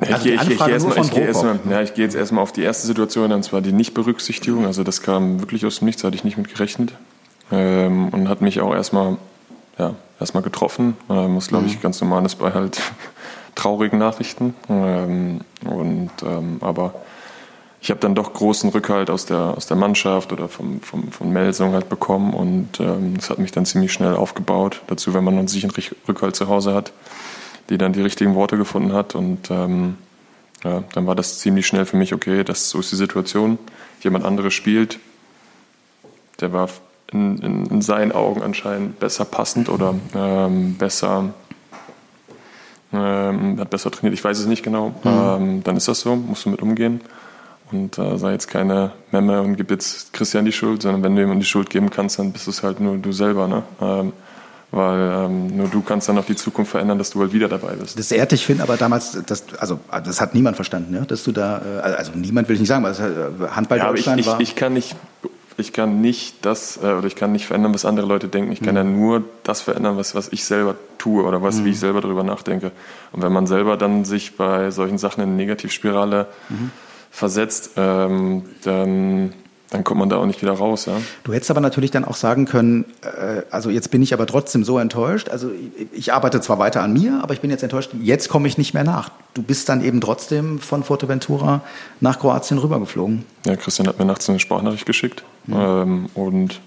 Also 0.00 0.14
ich, 0.14 0.24
ich, 0.26 0.32
ich, 0.32 0.40
Anfrage 0.40 0.72
gehe 0.72 0.80
nur 0.80 0.88
erstmal, 0.88 0.94
von 0.94 1.04
ich, 1.04 1.10
gehe 1.10 1.26
Prokop. 1.26 1.44
erstmal, 1.44 1.72
ja, 1.72 1.82
ich 1.82 1.94
gehe 1.94 2.04
jetzt 2.04 2.14
erstmal 2.14 2.42
auf 2.42 2.52
die 2.52 2.62
erste 2.62 2.86
Situation, 2.86 3.32
und 3.32 3.42
zwar 3.42 3.60
die 3.60 3.72
Nichtberücksichtigung. 3.72 4.64
Also 4.64 4.84
das 4.84 5.02
kam 5.02 5.40
wirklich 5.40 5.66
aus 5.66 5.80
dem 5.80 5.86
Nichts, 5.86 6.02
hatte 6.02 6.16
ich 6.16 6.24
nicht 6.24 6.38
mit 6.38 6.48
gerechnet. 6.48 6.92
Ähm, 7.50 8.08
und 8.08 8.28
hat 8.28 8.40
mich 8.40 8.60
auch 8.60 8.74
erstmal, 8.74 9.18
ja, 9.78 9.94
erstmal 10.18 10.42
getroffen. 10.42 10.96
Ähm, 11.10 11.36
was 11.36 11.48
glaube 11.48 11.66
ich 11.66 11.80
ganz 11.82 12.00
normal 12.00 12.24
ist 12.24 12.36
bei 12.36 12.52
halt 12.52 12.80
traurigen 13.54 13.98
Nachrichten. 13.98 14.54
Ähm, 14.70 15.42
und 15.66 16.10
ähm, 16.22 16.56
aber 16.60 16.94
ich 17.82 17.90
habe 17.90 17.98
dann 17.98 18.14
doch 18.14 18.32
großen 18.32 18.70
Rückhalt 18.70 19.10
aus 19.10 19.26
der, 19.26 19.54
aus 19.56 19.66
der 19.66 19.76
Mannschaft 19.76 20.32
oder 20.32 20.48
vom, 20.48 20.80
vom, 20.80 21.10
von 21.10 21.32
Melsung 21.32 21.72
halt 21.72 21.88
bekommen 21.88 22.32
und 22.32 22.78
ähm, 22.78 23.16
das 23.16 23.28
hat 23.28 23.40
mich 23.40 23.50
dann 23.50 23.66
ziemlich 23.66 23.92
schnell 23.92 24.14
aufgebaut. 24.14 24.82
Dazu, 24.86 25.14
wenn 25.14 25.24
man 25.24 25.36
einen 25.36 25.48
sicheren 25.48 25.72
Rich- 25.72 25.96
Rückhalt 26.06 26.36
zu 26.36 26.46
Hause 26.46 26.74
hat, 26.74 26.92
die 27.70 27.78
dann 27.78 27.92
die 27.92 28.00
richtigen 28.00 28.36
Worte 28.36 28.56
gefunden 28.56 28.92
hat 28.92 29.16
und 29.16 29.50
ähm, 29.50 29.96
ja, 30.62 30.84
dann 30.94 31.08
war 31.08 31.16
das 31.16 31.40
ziemlich 31.40 31.66
schnell 31.66 31.84
für 31.84 31.96
mich, 31.96 32.14
okay, 32.14 32.44
das 32.44 32.70
so 32.70 32.78
ist 32.78 32.92
die 32.92 32.96
Situation. 32.96 33.58
Jemand 34.00 34.24
anderes 34.24 34.54
spielt, 34.54 35.00
der 36.40 36.52
war 36.52 36.68
in, 37.10 37.38
in, 37.38 37.66
in 37.66 37.82
seinen 37.82 38.12
Augen 38.12 38.42
anscheinend 38.42 39.00
besser 39.00 39.24
passend 39.24 39.68
oder 39.68 39.96
ähm, 40.14 40.76
besser 40.76 41.34
ähm, 42.92 43.58
hat 43.58 43.70
besser 43.70 43.90
trainiert, 43.90 44.14
ich 44.14 44.22
weiß 44.22 44.38
es 44.38 44.46
nicht 44.46 44.62
genau. 44.62 44.94
Ähm, 45.04 45.64
dann 45.64 45.76
ist 45.76 45.88
das 45.88 46.00
so, 46.00 46.14
musst 46.14 46.44
du 46.44 46.50
mit 46.50 46.62
umgehen. 46.62 47.00
Und 47.72 47.98
äh, 47.98 48.18
sei 48.18 48.32
jetzt 48.32 48.48
keine 48.48 48.92
Memme 49.10 49.40
und 49.40 49.56
gib 49.56 49.70
jetzt 49.70 50.12
Christian 50.12 50.44
die 50.44 50.52
Schuld, 50.52 50.82
sondern 50.82 51.02
wenn 51.02 51.14
du 51.14 51.20
jemandem 51.20 51.40
die 51.40 51.46
Schuld 51.46 51.70
geben 51.70 51.90
kannst, 51.90 52.18
dann 52.18 52.32
bist 52.32 52.46
es 52.48 52.62
halt 52.62 52.80
nur 52.80 52.98
du 52.98 53.12
selber. 53.12 53.48
Ne? 53.48 53.62
Ähm, 53.80 54.12
weil 54.72 55.26
ähm, 55.26 55.54
nur 55.54 55.68
du 55.68 55.82
kannst 55.82 56.08
dann 56.08 56.16
auch 56.18 56.24
die 56.24 56.34
Zukunft 56.34 56.70
verändern, 56.70 56.96
dass 56.96 57.10
du 57.10 57.20
halt 57.20 57.32
wieder 57.34 57.46
dabei 57.46 57.74
bist. 57.74 57.98
Das 57.98 58.10
ehrt 58.10 58.32
dich, 58.32 58.46
Finn, 58.46 58.60
aber 58.60 58.78
damals, 58.78 59.18
das, 59.26 59.44
also 59.58 59.78
das 59.90 60.20
hat 60.20 60.34
niemand 60.34 60.56
verstanden, 60.56 60.94
ja? 60.94 61.02
dass 61.02 61.24
du 61.24 61.32
da, 61.32 61.58
äh, 61.58 61.92
also 61.92 62.12
niemand 62.14 62.48
will 62.48 62.54
ich 62.54 62.60
nicht 62.60 62.70
sagen, 62.70 62.82
weil 62.82 62.92
das, 62.92 63.00
äh, 63.00 63.54
Handball 63.54 63.78
Ja, 63.78 63.84
ich, 63.90 63.96
Deutschland 63.96 64.20
ich, 64.20 64.26
war. 64.26 64.40
ich 64.40 64.56
kann 64.56 64.72
nicht, 64.72 64.96
ich 65.58 65.74
kann 65.74 66.00
nicht 66.00 66.44
das 66.46 66.78
äh, 66.82 66.86
oder 66.86 67.06
ich 67.06 67.16
kann 67.16 67.32
nicht 67.32 67.46
verändern, 67.46 67.74
was 67.74 67.84
andere 67.84 68.06
Leute 68.06 68.28
denken. 68.28 68.50
Ich 68.50 68.62
kann 68.62 68.74
ja 68.74 68.82
nur 68.82 69.24
das 69.42 69.60
verändern, 69.60 69.98
was, 69.98 70.14
was 70.14 70.32
ich 70.32 70.44
selber 70.44 70.74
tue 70.96 71.22
oder 71.22 71.42
was, 71.42 71.64
wie 71.64 71.70
ich 71.70 71.78
selber 71.78 72.00
darüber 72.00 72.22
nachdenke. 72.22 72.72
Und 73.12 73.22
wenn 73.22 73.32
man 73.32 73.46
selber 73.46 73.76
dann 73.76 74.06
sich 74.06 74.36
bei 74.38 74.70
solchen 74.70 74.96
Sachen 74.96 75.22
in 75.22 75.28
eine 75.28 75.36
Negativspirale 75.36 76.28
versetzt, 77.12 77.72
ähm, 77.76 78.42
dann, 78.64 79.34
dann 79.70 79.84
kommt 79.84 80.00
man 80.00 80.08
da 80.08 80.16
auch 80.16 80.26
nicht 80.26 80.40
wieder 80.42 80.54
raus. 80.54 80.86
Ja? 80.86 80.94
Du 81.24 81.32
hättest 81.32 81.50
aber 81.50 81.60
natürlich 81.60 81.90
dann 81.90 82.04
auch 82.04 82.16
sagen 82.16 82.46
können, 82.46 82.86
äh, 83.02 83.42
also 83.50 83.68
jetzt 83.70 83.90
bin 83.90 84.02
ich 84.02 84.14
aber 84.14 84.26
trotzdem 84.26 84.64
so 84.64 84.78
enttäuscht. 84.78 85.28
Also 85.28 85.50
ich, 85.50 85.86
ich 85.92 86.12
arbeite 86.12 86.40
zwar 86.40 86.58
weiter 86.58 86.82
an 86.82 86.94
mir, 86.94 87.20
aber 87.22 87.34
ich 87.34 87.40
bin 87.40 87.50
jetzt 87.50 87.62
enttäuscht. 87.62 87.90
Jetzt 88.00 88.30
komme 88.30 88.48
ich 88.48 88.56
nicht 88.56 88.72
mehr 88.72 88.82
nach. 88.82 89.10
Du 89.34 89.42
bist 89.42 89.68
dann 89.68 89.84
eben 89.84 90.00
trotzdem 90.00 90.58
von 90.58 90.82
Fuerteventura 90.82 91.60
nach 92.00 92.18
Kroatien 92.18 92.58
rübergeflogen. 92.58 93.24
Ja, 93.46 93.56
Christian 93.56 93.86
hat 93.86 93.98
mir 93.98 94.06
nachts 94.06 94.28
eine 94.28 94.40
Sprachnachricht 94.40 94.86
geschickt 94.86 95.22
ähm, 95.48 96.06
und 96.14 96.60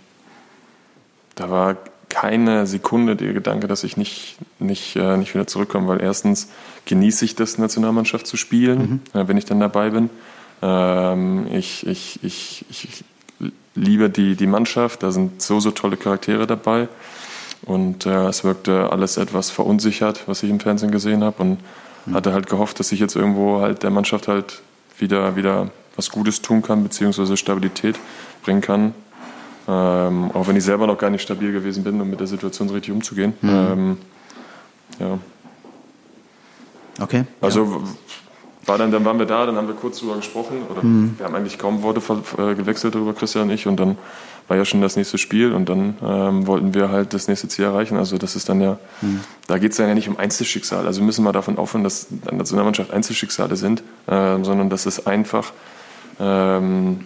da 1.34 1.50
war 1.50 1.76
keine 2.10 2.66
Sekunde 2.66 3.18
der 3.18 3.34
Gedanke, 3.34 3.68
dass 3.68 3.84
ich 3.84 3.98
nicht, 3.98 4.38
nicht, 4.60 4.96
äh, 4.96 5.18
nicht 5.18 5.34
wieder 5.34 5.48
zurückkomme, 5.48 5.88
weil 5.88 6.02
erstens 6.02 6.48
genieße 6.86 7.26
ich 7.26 7.36
das, 7.36 7.58
Nationalmannschaft 7.58 8.26
zu 8.26 8.38
spielen, 8.38 9.02
äh, 9.14 9.28
wenn 9.28 9.36
ich 9.36 9.44
dann 9.44 9.60
dabei 9.60 9.90
bin. 9.90 10.10
Ähm, 10.62 11.48
ich, 11.52 11.86
ich, 11.86 12.24
ich, 12.24 12.66
ich 12.70 13.04
liebe 13.76 14.10
die, 14.10 14.36
die 14.36 14.48
Mannschaft, 14.48 15.04
da 15.04 15.12
sind 15.12 15.42
so, 15.42 15.60
so 15.60 15.72
tolle 15.72 15.98
Charaktere 15.98 16.48
dabei. 16.48 16.88
Und 17.64 18.06
äh, 18.06 18.28
es 18.28 18.44
wirkte 18.44 18.92
alles 18.92 19.18
etwas 19.18 19.50
verunsichert, 19.50 20.28
was 20.28 20.44
ich 20.44 20.50
im 20.50 20.60
Fernsehen 20.60 20.92
gesehen 20.92 21.24
habe. 21.24 21.42
Und 21.42 21.58
hatte 22.14 22.34
halt 22.34 22.48
gehofft, 22.48 22.80
dass 22.80 22.92
ich 22.92 23.00
jetzt 23.00 23.16
irgendwo 23.16 23.62
halt 23.62 23.84
der 23.84 23.90
Mannschaft 23.90 24.28
halt 24.28 24.62
wieder, 25.00 25.36
wieder 25.36 25.70
was 25.96 26.12
Gutes 26.12 26.42
tun 26.42 26.62
kann, 26.62 26.84
beziehungsweise 26.84 27.36
Stabilität 27.38 27.98
bringen 28.44 28.62
kann. 28.62 28.94
Ähm, 29.68 30.30
auch 30.34 30.48
wenn 30.48 30.56
ich 30.56 30.64
selber 30.64 30.86
noch 30.86 30.98
gar 30.98 31.10
nicht 31.10 31.24
stabil 31.24 31.52
gewesen 31.52 31.84
bin, 31.84 32.00
um 32.00 32.10
mit 32.10 32.20
der 32.20 32.28
Situation 32.28 32.70
richtig 32.70 32.94
umzugehen. 32.94 33.34
Ähm, 33.42 33.98
ja. 35.00 35.18
Okay. 37.02 37.24
Also 37.42 37.84
war 38.66 38.78
dann, 38.78 38.92
dann 38.92 39.06
waren 39.06 39.20
wir 39.20 39.26
da, 39.26 39.46
dann 39.46 39.56
haben 39.56 39.68
wir 39.68 39.76
kurz 39.76 40.00
drüber 40.00 40.16
gesprochen. 40.16 40.64
Oder 40.70 40.84
Mhm. 40.84 41.16
Wir 41.18 41.26
haben 41.26 41.36
eigentlich 41.36 41.58
kaum 41.58 41.84
Worte 41.84 42.02
äh, 42.38 42.56
gewechselt 42.56 42.96
darüber, 42.96 43.14
Christian 43.14 43.44
und 43.44 43.52
ich. 43.52 43.68
Und 43.68 43.80
dann 43.80 43.98
war 44.48 44.58
ja 44.58 44.66
schon 44.66 44.82
das 44.82 44.96
nächste 44.96 45.18
Spiel 45.18 45.54
und 45.54 45.70
dann 45.70 45.96
ähm, 46.04 46.46
wollten 46.48 46.74
wir 46.74 46.90
halt 46.90 47.14
das 47.14 47.28
nächste 47.28 47.48
Ziel 47.48 47.66
erreichen. 47.66 47.98
Also 47.98 48.18
das 48.18 48.36
ist 48.36 48.48
dann 48.50 48.62
ja, 48.62 48.78
Mhm. 49.02 49.22
da 49.48 49.58
geht 49.58 49.72
es 49.72 49.78
dann 49.78 49.88
ja 49.88 49.96
nicht 49.96 50.08
um 50.08 50.18
Einzelschicksal. 50.18 50.86
Also 50.86 51.02
wir 51.02 51.06
müssen 51.06 51.24
mal 51.24 51.32
davon 51.32 51.58
aufhören, 51.58 51.84
dass 51.84 52.08
an 52.28 52.44
so 52.46 52.56
einer 52.56 52.64
Mannschaft 52.64 52.92
Einzelschicksale 52.92 53.56
sind, 53.56 53.82
ähm, 54.08 54.44
sondern 54.46 54.70
dass 54.70 54.86
es 54.86 55.08
einfach 55.08 55.52
ähm, 56.20 57.06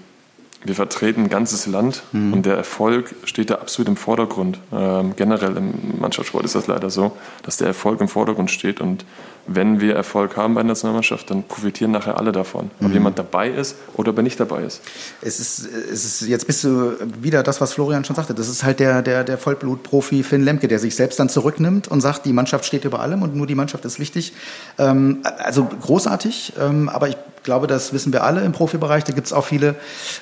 wir 0.64 0.76
vertreten 0.76 1.24
ein 1.24 1.30
ganzes 1.30 1.68
Land 1.68 2.03
Mhm. 2.12 2.34
und 2.34 2.45
der 2.45 2.57
Erfolg 2.57 3.16
steht 3.24 3.49
da 3.49 3.55
absolut 3.55 3.88
im 3.88 3.95
Vordergrund. 3.95 4.60
Ähm, 4.74 5.14
generell 5.16 5.55
im 5.55 5.99
Mannschaftssport 5.99 6.43
ist 6.43 6.55
das 6.55 6.68
leider 6.68 6.89
so, 6.89 7.14
dass 7.43 7.57
der 7.57 7.68
Erfolg 7.68 8.01
im 8.01 8.07
Vordergrund 8.10 8.51
steht 8.51 8.82
und 8.82 9.05
wenn 9.51 9.80
wir 9.82 9.95
Erfolg 9.95 10.38
haben 10.38 10.53
bei 10.53 10.62
der 10.62 10.68
Nationalmannschaft, 10.68 11.32
dann 11.32 11.41
profitieren 11.43 11.91
nachher 11.91 12.18
alle 12.20 12.32
davon. 12.32 12.70
Mhm. 12.80 12.86
Ob 12.86 12.93
jemand 12.93 13.18
dabei 13.18 13.49
ist 13.49 13.78
oder 13.95 14.12
ob 14.12 14.18
er 14.18 14.24
nicht 14.24 14.39
dabei 14.39 14.62
ist. 14.64 14.82
Es 15.22 15.39
ist, 15.39 15.68
es 15.91 16.05
ist, 16.05 16.28
jetzt 16.28 16.45
bist 16.45 16.64
du 16.66 16.93
wieder 17.20 17.41
das, 17.41 17.60
was 17.60 17.74
Florian 17.74 18.03
schon 18.05 18.16
sagte. 18.16 18.36
Das 18.36 18.47
ist 18.47 18.64
halt 18.64 18.80
der, 18.80 19.01
der, 19.01 19.24
der 19.24 19.38
Vollblut-Profi 19.39 20.22
Finn 20.24 20.43
Lemke, 20.43 20.68
der 20.68 20.78
sich 20.78 20.95
selbst 20.95 21.20
dann 21.20 21.30
zurücknimmt 21.30 21.88
und 21.88 22.01
sagt, 22.01 22.26
die 22.26 22.34
Mannschaft 22.34 22.66
steht 22.66 22.86
über 22.86 22.99
allem 22.99 23.24
und 23.24 23.36
nur 23.36 23.47
die 23.47 23.55
Mannschaft 23.55 23.86
ist 23.86 23.97
wichtig. 23.99 24.34
Ähm, 24.78 25.20
also 25.39 25.64
großartig, 25.66 26.53
ähm, 26.60 26.89
aber 26.89 27.07
ich 27.07 27.18
glaube, 27.50 27.66
das 27.66 27.93
wissen 27.93 28.14
wir 28.14 28.24
alle 28.24 28.41
im 28.41 28.52
Profibereich. 28.52 29.06
Da 29.06 29.12
gibt 29.12 29.26
es 29.26 29.34
auch 29.34 29.45
viele, 29.45 29.74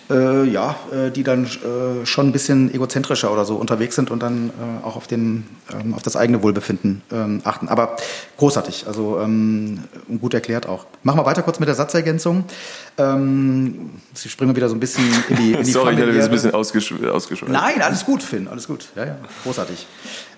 äh, 0.09 0.45
ja, 0.45 0.77
äh, 0.93 1.11
die 1.11 1.23
dann 1.23 1.43
äh, 1.43 2.05
schon 2.05 2.29
ein 2.29 2.31
bisschen 2.31 2.73
egozentrischer 2.73 3.33
oder 3.33 3.43
so 3.43 3.57
unterwegs 3.57 3.95
sind 3.95 4.11
und 4.11 4.23
dann 4.23 4.49
äh, 4.49 4.85
auch 4.85 4.95
auf, 4.95 5.07
den, 5.07 5.45
ähm, 5.73 5.93
auf 5.93 6.01
das 6.03 6.15
eigene 6.15 6.41
Wohlbefinden 6.41 7.01
ähm, 7.11 7.41
achten. 7.43 7.67
Aber 7.67 7.97
großartig, 8.37 8.85
also 8.87 9.19
ähm, 9.19 9.83
gut 10.21 10.33
erklärt 10.35 10.67
auch. 10.67 10.85
Machen 11.03 11.19
wir 11.19 11.25
weiter 11.25 11.41
kurz 11.41 11.59
mit 11.59 11.67
der 11.67 11.75
Satzergänzung. 11.75 12.45
Ähm, 12.97 13.89
Sie 14.13 14.29
springen 14.29 14.55
wieder 14.55 14.69
so 14.69 14.75
ein 14.75 14.79
bisschen 14.79 15.03
in 15.27 15.35
die, 15.35 15.51
in 15.51 15.63
die 15.63 15.71
Sorry, 15.73 15.95
ich 15.95 15.99
hatte 15.99 16.13
das 16.13 16.25
ein 16.27 16.31
bisschen 16.31 16.53
ausgesch 16.53 16.93
ausgeschweift. 16.93 17.51
Nein, 17.51 17.81
alles 17.81 18.05
gut, 18.05 18.23
Finn, 18.23 18.47
alles 18.47 18.67
gut. 18.67 18.85
Ja, 18.95 19.05
ja, 19.05 19.17
großartig. 19.43 19.85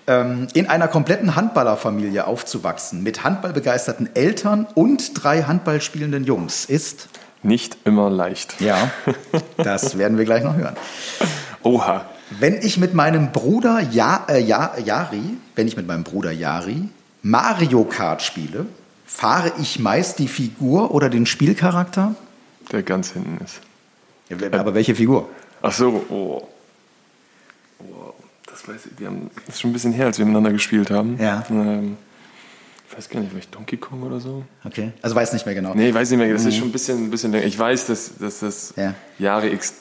Ähm, 0.09 0.47
in 0.55 0.65
einer 0.67 0.87
kompletten 0.87 1.35
Handballerfamilie 1.35 2.25
aufzuwachsen, 2.25 3.03
mit 3.03 3.23
handballbegeisterten 3.23 4.09
Eltern 4.15 4.65
und 4.73 5.23
drei 5.23 5.43
Handball 5.43 5.81
spielenden 5.81 6.23
Jungs, 6.23 6.65
ist, 6.65 7.09
Nicht 7.43 7.77
immer 7.85 8.09
leicht. 8.09 8.59
ja, 8.59 8.89
das 9.57 9.99
werden 9.99 10.17
wir 10.17 10.25
gleich 10.25 10.43
noch 10.43 10.55
hören. 10.55 10.75
Oha. 11.61 12.05
Wenn 12.39 12.55
ich 12.55 12.77
mit 12.77 12.95
meinem 12.95 13.31
Bruder 13.31 13.81
ja, 13.91 14.25
äh, 14.27 14.41
ja, 14.41 14.71
Jari, 14.83 15.37
wenn 15.53 15.67
ich 15.67 15.77
mit 15.77 15.85
meinem 15.85 16.03
Bruder 16.03 16.31
Jari 16.31 16.89
Mario 17.21 17.83
Kart 17.83 18.23
spiele, 18.23 18.65
fahre 19.05 19.51
ich 19.61 19.77
meist 19.77 20.17
die 20.17 20.27
Figur 20.27 20.91
oder 20.91 21.09
den 21.09 21.27
Spielcharakter? 21.27 22.15
Der 22.71 22.81
ganz 22.81 23.11
hinten 23.11 23.43
ist. 23.45 23.61
Ja, 24.29 24.59
Aber 24.59 24.73
welche 24.73 24.95
Figur? 24.95 25.29
Ach 25.61 25.71
so, 25.71 26.03
oh. 26.09 26.47
Weiß 28.69 28.85
ich. 28.85 28.99
Wir 28.99 29.07
haben, 29.07 29.29
das 29.45 29.55
ist 29.55 29.61
schon 29.61 29.71
ein 29.71 29.73
bisschen 29.73 29.93
her, 29.93 30.05
als 30.05 30.17
wir 30.17 30.25
miteinander 30.25 30.51
gespielt 30.51 30.89
haben. 30.91 31.17
Ja. 31.19 31.43
Ähm, 31.49 31.97
ich 32.89 32.97
weiß 32.97 33.09
gar 33.09 33.19
nicht, 33.19 33.31
ich 33.37 33.47
Donkey 33.49 33.77
Kong 33.77 34.01
oder 34.03 34.19
so? 34.19 34.43
Okay, 34.65 34.91
also 35.01 35.15
weiß 35.15 35.33
nicht 35.33 35.45
mehr 35.45 35.55
genau. 35.55 35.73
Nee, 35.75 35.89
ich 35.89 35.93
weiß 35.95 36.09
nicht 36.09 36.19
mehr. 36.19 36.31
Das 36.33 36.45
ist 36.45 36.55
schon 36.55 36.69
ein 36.69 36.71
bisschen, 36.71 37.05
ein 37.05 37.11
bisschen 37.11 37.31
länger. 37.31 37.45
Ich 37.45 37.57
weiß, 37.57 37.85
dass, 37.85 38.17
dass 38.17 38.39
das 38.39 38.73
Ja. 38.77 38.93
Jahre 39.19 39.49
ex, 39.51 39.73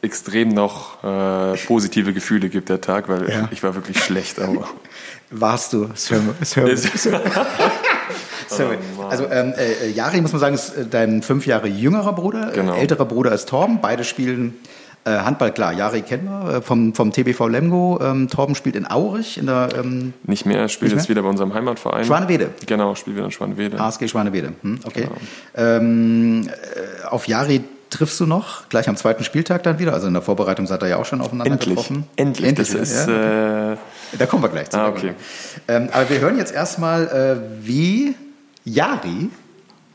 extrem 0.00 0.48
noch 0.50 1.02
äh, 1.02 1.56
positive 1.66 2.12
Gefühle 2.12 2.48
gibt, 2.48 2.68
der 2.68 2.80
Tag, 2.80 3.08
weil 3.08 3.28
Ja. 3.28 3.48
ich 3.50 3.62
war 3.62 3.74
wirklich 3.74 4.02
schlecht. 4.02 4.38
Aber 4.40 4.68
Warst 5.30 5.72
du? 5.72 5.86
Das 5.86 6.10
hören 6.10 6.34
wir. 6.38 6.76
Sorry. 8.48 8.78
Also 9.08 9.26
ähm, 9.30 9.54
äh, 9.56 9.88
Jari, 9.90 10.20
muss 10.20 10.32
man 10.32 10.40
sagen, 10.40 10.54
ist 10.54 10.76
äh, 10.76 10.86
dein 10.86 11.22
fünf 11.22 11.46
Jahre 11.46 11.68
jüngerer 11.68 12.12
Bruder. 12.12 12.50
Genau. 12.52 12.74
Äh, 12.74 12.80
älterer 12.80 13.06
Bruder 13.06 13.32
ist 13.32 13.48
Torben. 13.48 13.80
Beide 13.80 14.04
spielen 14.04 14.54
äh, 14.54 14.81
Handball, 15.10 15.52
klar. 15.52 15.72
Jari 15.72 16.02
kennen 16.02 16.24
wir 16.26 16.54
äh, 16.56 16.62
vom, 16.62 16.94
vom 16.94 17.10
TBV 17.12 17.48
Lemgo. 17.48 17.98
Ähm, 18.00 18.28
Torben 18.28 18.54
spielt 18.54 18.76
in 18.76 18.86
Aurich 18.88 19.36
in 19.38 19.46
der 19.46 19.68
ähm, 19.76 20.12
nicht 20.24 20.46
mehr. 20.46 20.68
Spielt 20.68 20.92
Nicht 20.92 21.00
jetzt 21.02 21.08
wieder 21.08 21.22
bei 21.22 21.28
unserem 21.28 21.54
Heimatverein. 21.54 22.04
Schwanewede. 22.04 22.50
Genau, 22.66 22.94
spielt 22.94 23.16
wieder 23.16 23.24
in 23.26 23.32
Schwanewede. 23.32 23.80
ASG 23.80 24.06
Schwanewede. 24.08 24.52
Hm, 24.62 24.78
okay. 24.84 25.02
Genau. 25.02 25.16
Ähm, 25.56 26.48
äh, 26.48 27.06
auf 27.08 27.26
Jari 27.26 27.62
triffst 27.90 28.18
du 28.20 28.26
noch, 28.26 28.68
gleich 28.68 28.88
am 28.88 28.96
zweiten 28.96 29.22
Spieltag 29.24 29.62
dann 29.64 29.78
wieder. 29.78 29.92
Also 29.92 30.06
in 30.06 30.14
der 30.14 30.22
Vorbereitung 30.22 30.66
seid 30.66 30.82
ihr 30.82 30.88
ja 30.88 30.96
auch 30.96 31.04
schon 31.04 31.20
aufeinander 31.20 31.52
Endlich. 31.52 31.70
getroffen. 31.76 32.04
Endlich. 32.16 32.54
Das 32.54 32.70
wieder, 32.72 32.82
ist, 32.82 33.06
ja? 33.08 33.72
äh, 33.72 33.76
Da 34.18 34.26
kommen 34.26 34.42
wir 34.42 34.48
gleich 34.48 34.70
zu. 34.70 34.78
Ah, 34.78 34.88
okay. 34.88 35.14
Ähm, 35.68 35.88
aber 35.92 36.08
wir 36.08 36.20
hören 36.20 36.38
jetzt 36.38 36.54
erstmal, 36.54 37.06
äh, 37.08 37.66
wie 37.66 38.14
Jari, 38.64 39.30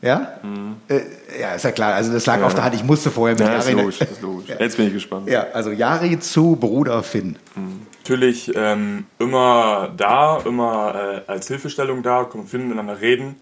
ja? 0.02 0.38
Äh, 0.88 1.00
ja, 1.40 1.54
ist 1.54 1.64
ja 1.64 1.72
klar, 1.72 1.94
also 1.94 2.12
das 2.12 2.26
lag 2.26 2.36
Mhm. 2.36 2.40
Ja. 2.42 2.46
auf 2.46 2.54
der 2.54 2.64
Hand, 2.64 2.74
ich 2.74 2.84
musste 2.84 3.10
vorher 3.10 3.36
mit 3.36 3.46
ja, 3.46 3.56
ist 3.56 3.68
Jari. 3.68 3.80
logisch, 3.80 4.00
ist 4.00 4.22
logisch. 4.22 4.48
Jetzt 4.58 4.76
bin 4.76 4.86
ich 4.88 4.92
gespannt. 4.94 5.28
Ja, 5.28 5.46
also 5.52 5.70
Jari 5.70 6.18
zu 6.20 6.56
Bruder 6.56 7.02
Finn. 7.02 7.36
Natürlich 8.02 8.52
ähm, 8.54 9.06
immer 9.18 9.90
da, 9.96 10.38
immer 10.44 11.22
äh, 11.26 11.30
als 11.30 11.48
Hilfestellung 11.48 12.02
da, 12.02 12.24
können 12.24 12.50
wir 12.50 12.58
miteinander 12.60 13.00
reden. 13.00 13.36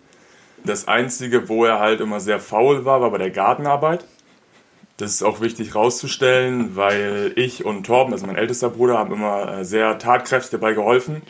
Das 0.64 0.88
Einzige, 0.88 1.48
wo 1.48 1.64
er 1.64 1.78
halt 1.78 2.00
immer 2.00 2.18
sehr 2.20 2.40
faul 2.40 2.84
war, 2.84 3.00
war 3.00 3.10
bei 3.12 3.18
der 3.18 3.30
Gartenarbeit. 3.30 4.04
Das 4.96 5.12
ist 5.12 5.22
auch 5.22 5.40
wichtig 5.42 5.74
rauszustellen, 5.74 6.74
weil 6.74 7.32
ich 7.36 7.64
und 7.66 7.84
Torben, 7.84 8.12
also 8.14 8.26
mein 8.26 8.36
ältester 8.36 8.70
Bruder, 8.70 8.98
haben 8.98 9.12
immer 9.12 9.58
äh, 9.58 9.64
sehr 9.64 9.98
tatkräftig 9.98 10.50
dabei 10.52 10.72
geholfen. 10.72 11.22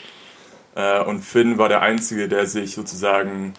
Äh, 0.76 1.02
und 1.02 1.22
Finn 1.22 1.58
war 1.58 1.68
der 1.68 1.82
Einzige, 1.82 2.28
der 2.28 2.46
sich 2.46 2.74
sozusagen 2.74 3.54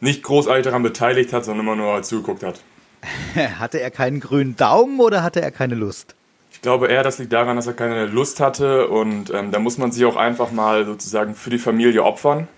nicht 0.00 0.22
großartig 0.22 0.64
daran 0.64 0.82
beteiligt 0.82 1.32
hat, 1.32 1.44
sondern 1.44 1.66
immer 1.66 1.76
nur 1.76 2.02
zugeguckt 2.02 2.42
hat. 2.42 2.60
Hatte 3.58 3.80
er 3.80 3.90
keinen 3.90 4.20
grünen 4.20 4.56
Daumen 4.56 5.00
oder 5.00 5.22
hatte 5.22 5.40
er 5.40 5.50
keine 5.50 5.74
Lust? 5.74 6.14
Ich 6.52 6.60
glaube 6.60 6.88
eher, 6.88 7.02
das 7.02 7.18
liegt 7.18 7.32
daran, 7.32 7.56
dass 7.56 7.66
er 7.66 7.72
keine 7.72 8.04
Lust 8.04 8.40
hatte 8.40 8.88
und 8.88 9.32
ähm, 9.32 9.50
da 9.50 9.58
muss 9.58 9.78
man 9.78 9.92
sich 9.92 10.04
auch 10.04 10.16
einfach 10.16 10.52
mal 10.52 10.84
sozusagen 10.84 11.34
für 11.34 11.48
die 11.48 11.58
Familie 11.58 12.04
opfern. 12.04 12.48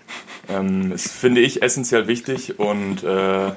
Ähm, 0.49 0.89
das 0.89 1.09
finde 1.09 1.39
ich 1.39 1.61
essentiell 1.61 2.07
wichtig 2.07 2.59
und 2.59 3.03
äh, 3.03 3.51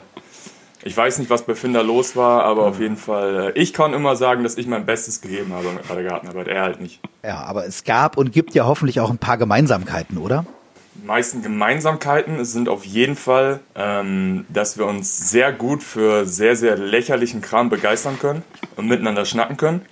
ich 0.84 0.96
weiß 0.96 1.18
nicht, 1.18 1.30
was 1.30 1.42
bei 1.42 1.56
Finder 1.56 1.82
los 1.82 2.14
war, 2.14 2.44
aber 2.44 2.66
auf 2.66 2.78
jeden 2.78 2.96
Fall, 2.96 3.52
äh, 3.56 3.60
ich 3.60 3.72
kann 3.72 3.92
immer 3.92 4.14
sagen, 4.14 4.44
dass 4.44 4.56
ich 4.56 4.68
mein 4.68 4.86
Bestes 4.86 5.20
gegeben 5.20 5.52
habe 5.52 5.68
bei 5.88 5.94
der 5.96 6.04
Gartenarbeit, 6.04 6.46
er 6.46 6.62
halt 6.62 6.80
nicht. 6.80 7.00
Ja, 7.24 7.42
aber 7.42 7.66
es 7.66 7.82
gab 7.82 8.16
und 8.16 8.30
gibt 8.30 8.54
ja 8.54 8.66
hoffentlich 8.66 9.00
auch 9.00 9.10
ein 9.10 9.18
paar 9.18 9.38
Gemeinsamkeiten, 9.38 10.16
oder? 10.16 10.46
Die 11.02 11.06
meisten 11.06 11.42
Gemeinsamkeiten 11.42 12.44
sind 12.44 12.68
auf 12.68 12.84
jeden 12.84 13.16
Fall, 13.16 13.60
ähm, 13.74 14.44
dass 14.48 14.78
wir 14.78 14.86
uns 14.86 15.30
sehr 15.30 15.52
gut 15.52 15.82
für 15.82 16.26
sehr, 16.26 16.56
sehr 16.56 16.76
lächerlichen 16.76 17.42
Kram 17.42 17.68
begeistern 17.68 18.18
können 18.18 18.42
und 18.76 18.88
miteinander 18.88 19.24
schnacken 19.24 19.56
können. 19.56 19.82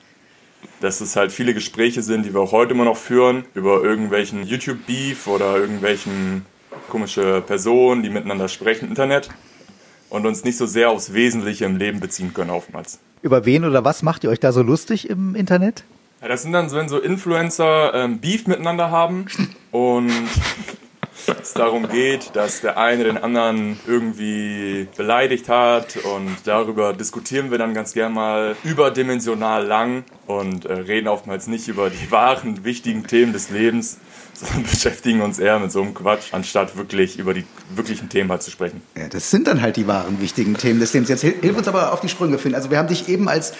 Dass 0.80 1.00
es 1.00 1.14
halt 1.14 1.30
viele 1.30 1.55
Gespräche 1.55 2.02
sind, 2.02 2.24
die 2.24 2.34
wir 2.34 2.40
auch 2.40 2.52
heute 2.52 2.72
immer 2.72 2.84
noch 2.84 2.96
führen, 2.96 3.44
über 3.55 3.82
irgendwelchen 3.82 4.44
YouTube-Beef 4.44 5.26
oder 5.26 5.57
irgendwelchen 5.57 6.46
komische 6.88 7.42
Personen, 7.42 8.02
die 8.02 8.11
miteinander 8.11 8.48
sprechen 8.48 8.86
im 8.86 8.90
Internet 8.90 9.28
und 10.09 10.26
uns 10.26 10.42
nicht 10.44 10.57
so 10.57 10.66
sehr 10.66 10.90
aufs 10.90 11.12
Wesentliche 11.12 11.64
im 11.64 11.76
Leben 11.76 12.00
beziehen 12.00 12.32
können 12.34 12.50
oftmals. 12.50 12.98
Über 13.22 13.44
wen 13.44 13.64
oder 13.64 13.84
was 13.84 14.02
macht 14.02 14.24
ihr 14.24 14.30
euch 14.30 14.40
da 14.40 14.52
so 14.52 14.62
lustig 14.62 15.09
im 15.11 15.34
Internet? 15.34 15.84
Ja, 16.22 16.28
das 16.28 16.42
sind 16.42 16.52
dann 16.52 16.68
so, 16.68 16.76
wenn 16.76 16.88
so 16.88 16.98
Influencer 16.98 17.92
ähm, 17.94 18.18
Beef 18.18 18.46
miteinander 18.46 18.90
haben 18.90 19.26
und 19.70 20.11
es 21.43 21.53
darum 21.55 21.89
geht, 21.89 22.35
dass 22.35 22.61
der 22.61 22.79
eine 22.79 23.05
den 23.05 23.18
anderen 23.18 23.79
irgendwie 23.87 24.89
beleidigt 24.97 25.49
hat 25.49 25.97
und 25.97 26.37
darüber 26.45 26.93
diskutieren 26.93 27.51
wir 27.51 27.59
dann 27.59 27.75
ganz 27.75 27.93
gern 27.95 28.12
mal 28.12 28.57
überdimensional 28.64 29.64
lang 29.64 30.05
und 30.27 30.66
äh, 30.66 30.72
reden 30.72 31.09
oftmals 31.09 31.47
nicht 31.47 31.68
über 31.68 31.91
die 31.91 32.11
wahren, 32.11 32.64
wichtigen 32.64 33.07
Themen 33.07 33.33
des 33.33 33.51
Lebens, 33.51 33.99
sondern 34.35 34.64
beschäftigen 34.64 35.20
uns 35.20 35.39
eher 35.39 35.59
mit 35.59 35.70
so 35.70 35.83
einem 35.83 35.95
Quatsch, 35.95 36.33
anstatt 36.33 36.77
wirklich 36.77 37.18
über 37.18 37.35
die 37.35 37.45
wirklichen 37.75 38.09
Themen 38.09 38.31
halt 38.31 38.43
zu 38.43 38.51
sprechen. 38.51 38.83
Ja, 38.97 39.09
das 39.09 39.31
sind 39.31 39.47
dann 39.47 39.62
halt 39.62 39.77
die 39.77 39.87
wahren 39.87 40.20
wichtigen 40.20 40.57
Themen 40.57 40.81
des 40.81 40.93
Lebens. 40.93 41.09
Jetzt 41.09 41.22
hilf, 41.22 41.57
uns 41.57 41.68
aber 41.68 41.93
auf 41.93 42.01
die 42.01 42.09
Sprünge, 42.09 42.39
Finn. 42.39 42.55
Also 42.55 42.70
wir 42.70 42.79
haben 42.79 42.89
dich 42.89 43.09
eben 43.09 43.29
als 43.29 43.55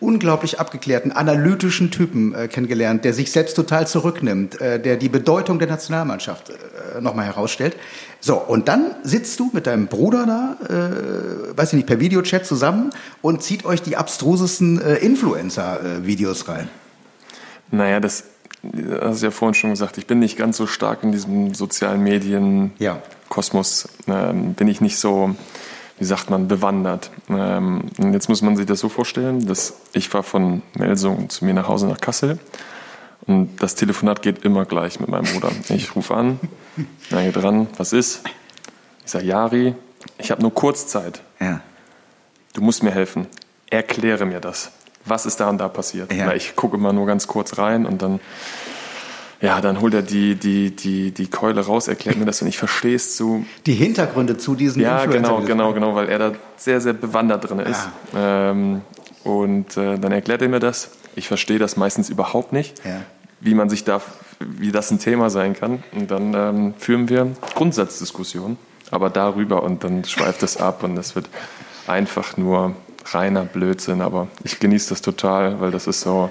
unglaublich 0.00 0.60
abgeklärten, 0.60 1.12
analytischen 1.12 1.90
Typen 1.90 2.34
äh, 2.34 2.48
kennengelernt, 2.48 3.04
der 3.04 3.12
sich 3.12 3.32
selbst 3.32 3.54
total 3.54 3.86
zurücknimmt, 3.86 4.60
äh, 4.60 4.80
der 4.80 4.96
die 4.96 5.08
Bedeutung 5.08 5.58
der 5.58 5.68
Nationalmannschaft 5.68 6.50
äh, 6.50 7.00
nochmal 7.00 7.26
herausstellt. 7.26 7.76
So, 8.20 8.36
und 8.36 8.68
dann 8.68 8.94
sitzt 9.02 9.38
du 9.40 9.50
mit 9.52 9.66
deinem 9.66 9.86
Bruder 9.86 10.26
da, 10.26 10.56
äh, 10.66 11.56
weiß 11.56 11.72
ich 11.72 11.76
nicht, 11.76 11.86
per 11.86 12.00
Videochat 12.00 12.46
zusammen 12.46 12.90
und 13.22 13.42
zieht 13.42 13.64
euch 13.64 13.82
die 13.82 13.96
abstrusesten 13.96 14.80
äh, 14.80 14.96
Influencer-Videos 14.96 16.48
rein. 16.48 16.68
Naja, 17.70 18.00
das 18.00 18.24
hast 19.00 19.20
du 19.20 19.26
ja 19.26 19.30
vorhin 19.30 19.54
schon 19.54 19.70
gesagt, 19.70 19.98
ich 19.98 20.06
bin 20.06 20.18
nicht 20.18 20.36
ganz 20.36 20.56
so 20.56 20.66
stark 20.66 21.02
in 21.02 21.12
diesem 21.12 21.54
sozialen 21.54 22.02
Medien 22.02 22.72
Ja. 22.78 23.02
Ähm, 24.08 24.54
bin 24.54 24.68
ich 24.68 24.80
nicht 24.80 24.98
so, 24.98 25.34
wie 25.98 26.04
sagt 26.04 26.30
man, 26.30 26.48
bewandert. 26.48 27.10
Ähm, 27.28 27.86
jetzt 28.12 28.28
muss 28.28 28.42
man 28.42 28.56
sich 28.56 28.66
das 28.66 28.80
so 28.80 28.88
vorstellen, 28.88 29.46
dass 29.46 29.74
ich 29.92 30.12
war 30.14 30.22
von 30.22 30.62
Melsungen 30.74 31.28
zu 31.28 31.44
mir 31.44 31.54
nach 31.54 31.68
Hause 31.68 31.86
nach 31.86 32.00
Kassel 32.00 32.38
Und 33.26 33.56
das 33.56 33.74
Telefonat 33.74 34.22
geht 34.22 34.44
immer 34.44 34.64
gleich 34.64 35.00
mit 35.00 35.08
meinem 35.08 35.24
Bruder. 35.24 35.50
Ich 35.68 35.94
rufe 35.96 36.14
an, 36.14 36.38
er 37.10 37.24
geht 37.24 37.36
dran, 37.36 37.66
was 37.76 37.92
ist? 37.92 38.22
Ich 39.04 39.10
sage, 39.10 39.26
Jari, 39.26 39.74
ich 40.18 40.30
habe 40.30 40.42
nur 40.42 40.54
kurz 40.54 40.86
Zeit. 40.86 41.22
Ja. 41.40 41.60
Du 42.52 42.60
musst 42.60 42.82
mir 42.82 42.90
helfen. 42.90 43.26
Erkläre 43.70 44.24
mir 44.24 44.40
das. 44.40 44.70
Was 45.04 45.26
ist 45.26 45.40
da 45.40 45.48
und 45.48 45.58
da 45.58 45.68
passiert? 45.68 46.12
Ja. 46.12 46.26
Weil 46.26 46.36
ich 46.36 46.56
gucke 46.56 46.76
immer 46.76 46.92
nur 46.92 47.06
ganz 47.06 47.26
kurz 47.26 47.58
rein 47.58 47.86
und 47.86 48.02
dann, 48.02 48.20
ja, 49.40 49.60
dann 49.60 49.80
holt 49.80 49.94
er 49.94 50.02
die, 50.02 50.34
die, 50.34 50.74
die, 50.74 51.12
die 51.12 51.26
Keule 51.28 51.60
raus, 51.64 51.86
erklärt 51.88 52.16
mir 52.16 52.24
das 52.24 52.42
und 52.42 52.48
ich 52.48 52.58
verstehe 52.58 52.96
es 52.96 53.16
so. 53.16 53.44
Die 53.66 53.74
Hintergründe 53.74 54.36
zu 54.36 54.54
diesen 54.54 54.82
Ja, 54.82 55.06
genau, 55.06 55.40
genau, 55.42 55.72
genau, 55.72 55.94
weil 55.94 56.08
er 56.08 56.18
da 56.18 56.32
sehr, 56.56 56.80
sehr 56.80 56.92
bewandert 56.92 57.48
drin 57.48 57.60
ist. 57.60 57.88
Ähm, 58.16 58.80
und 59.24 59.76
äh, 59.76 59.98
dann 59.98 60.12
erklärt 60.12 60.42
er 60.42 60.48
mir 60.48 60.60
das. 60.60 60.90
Ich 61.14 61.28
verstehe 61.28 61.58
das 61.58 61.76
meistens 61.76 62.10
überhaupt 62.10 62.52
nicht, 62.52 62.78
Ja. 62.84 63.00
wie 63.40 63.54
man 63.54 63.68
sich 63.68 63.84
da, 63.84 64.00
wie 64.40 64.72
das 64.72 64.90
ein 64.90 64.98
Thema 64.98 65.30
sein 65.30 65.54
kann. 65.54 65.82
Und 65.92 66.10
dann 66.10 66.34
ähm, 66.34 66.74
führen 66.78 67.08
wir 67.08 67.28
Grundsatzdiskussionen, 67.54 68.56
aber 68.90 69.10
darüber 69.10 69.62
und 69.62 69.84
dann 69.84 70.04
schweift 70.04 70.42
es 70.42 70.56
ab 70.56 70.82
und 70.82 70.96
das 70.96 71.14
wird 71.14 71.28
einfach 71.86 72.36
nur 72.36 72.74
reiner 73.06 73.44
Blödsinn. 73.44 74.00
Aber 74.02 74.28
ich 74.44 74.58
genieße 74.58 74.88
das 74.90 75.02
total, 75.02 75.60
weil 75.60 75.70
das 75.70 75.86
ist 75.86 76.00
so, 76.00 76.28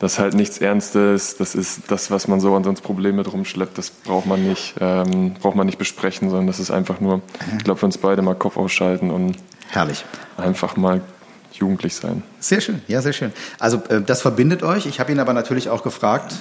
das 0.00 0.14
ist 0.14 0.18
halt 0.18 0.34
nichts 0.34 0.58
Ernstes. 0.58 1.36
Das 1.36 1.54
ist 1.54 1.82
das, 1.88 2.10
was 2.10 2.26
man 2.26 2.40
so 2.40 2.54
an 2.56 2.64
sonst 2.64 2.80
Probleme 2.80 3.18
mit 3.18 3.32
rumschleppt. 3.32 3.78
Das 3.78 3.90
braucht 3.90 4.26
man 4.26 4.42
nicht, 4.42 4.74
ähm, 4.80 5.34
braucht 5.34 5.54
man 5.56 5.66
nicht 5.66 5.78
besprechen, 5.78 6.30
sondern 6.30 6.46
das 6.48 6.58
ist 6.58 6.70
einfach 6.70 7.00
nur, 7.00 7.20
ich 7.58 7.64
glaube, 7.64 7.78
für 7.78 7.86
uns 7.86 7.98
beide 7.98 8.22
mal 8.22 8.34
Kopf 8.34 8.56
ausschalten 8.56 9.10
und 9.10 9.36
Herrlich. 9.68 10.04
einfach 10.36 10.76
mal 10.76 11.02
jugendlich 11.52 11.94
sein. 11.94 12.22
Sehr 12.38 12.62
schön, 12.62 12.80
ja, 12.88 13.02
sehr 13.02 13.12
schön. 13.12 13.32
Also 13.58 13.82
äh, 13.90 14.00
das 14.00 14.22
verbindet 14.22 14.62
euch. 14.62 14.86
Ich 14.86 15.00
habe 15.00 15.12
ihn 15.12 15.18
aber 15.20 15.34
natürlich 15.34 15.68
auch 15.68 15.82
gefragt, 15.82 16.34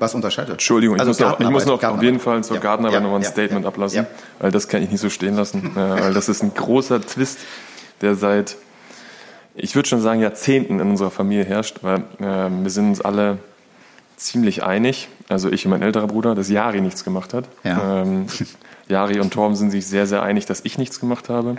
was 0.00 0.14
unterscheidet. 0.14 0.48
Hm. 0.48 0.54
Entschuldigung, 0.54 0.98
Also 0.98 1.12
ich 1.12 1.18
muss 1.20 1.28
noch, 1.30 1.40
ich 1.40 1.50
muss 1.50 1.66
noch 1.66 1.82
auf 1.84 2.02
jeden 2.02 2.18
Fall 2.18 2.42
zur 2.42 2.56
Ja, 2.56 2.62
Gartenarbeit 2.62 2.94
ja, 2.94 3.00
nochmal 3.00 3.20
ein 3.20 3.22
ja, 3.24 3.30
Statement 3.30 3.62
ja, 3.62 3.68
ablassen, 3.68 4.06
weil 4.40 4.50
das 4.50 4.66
kann 4.66 4.82
ich 4.82 4.90
nicht 4.90 5.00
so 5.00 5.10
stehen 5.10 5.36
lassen, 5.36 5.76
äh, 5.76 6.00
weil 6.00 6.14
das 6.14 6.28
ist 6.28 6.42
ein 6.42 6.52
großer 6.54 7.00
Twist, 7.00 7.38
der 8.00 8.16
seit, 8.16 8.56
ich 9.56 9.74
würde 9.74 9.88
schon 9.88 10.00
sagen, 10.00 10.20
Jahrzehnten 10.20 10.80
in 10.80 10.90
unserer 10.90 11.10
Familie 11.10 11.44
herrscht, 11.44 11.78
weil 11.82 11.98
äh, 12.20 12.50
wir 12.50 12.70
sind 12.70 12.88
uns 12.88 13.00
alle 13.00 13.38
ziemlich 14.16 14.62
einig, 14.64 15.08
also 15.28 15.50
ich 15.50 15.64
und 15.66 15.70
mein 15.72 15.82
älterer 15.82 16.06
Bruder, 16.06 16.34
dass 16.34 16.48
Jari 16.48 16.80
nichts 16.80 17.04
gemacht 17.04 17.34
hat. 17.34 17.44
Ja. 17.64 18.02
Ähm, 18.02 18.26
Jari 18.88 19.18
und 19.18 19.32
Torben 19.32 19.56
sind 19.56 19.72
sich 19.72 19.86
sehr, 19.86 20.06
sehr 20.06 20.22
einig, 20.22 20.46
dass 20.46 20.60
ich 20.62 20.78
nichts 20.78 21.00
gemacht 21.00 21.28
habe. 21.28 21.56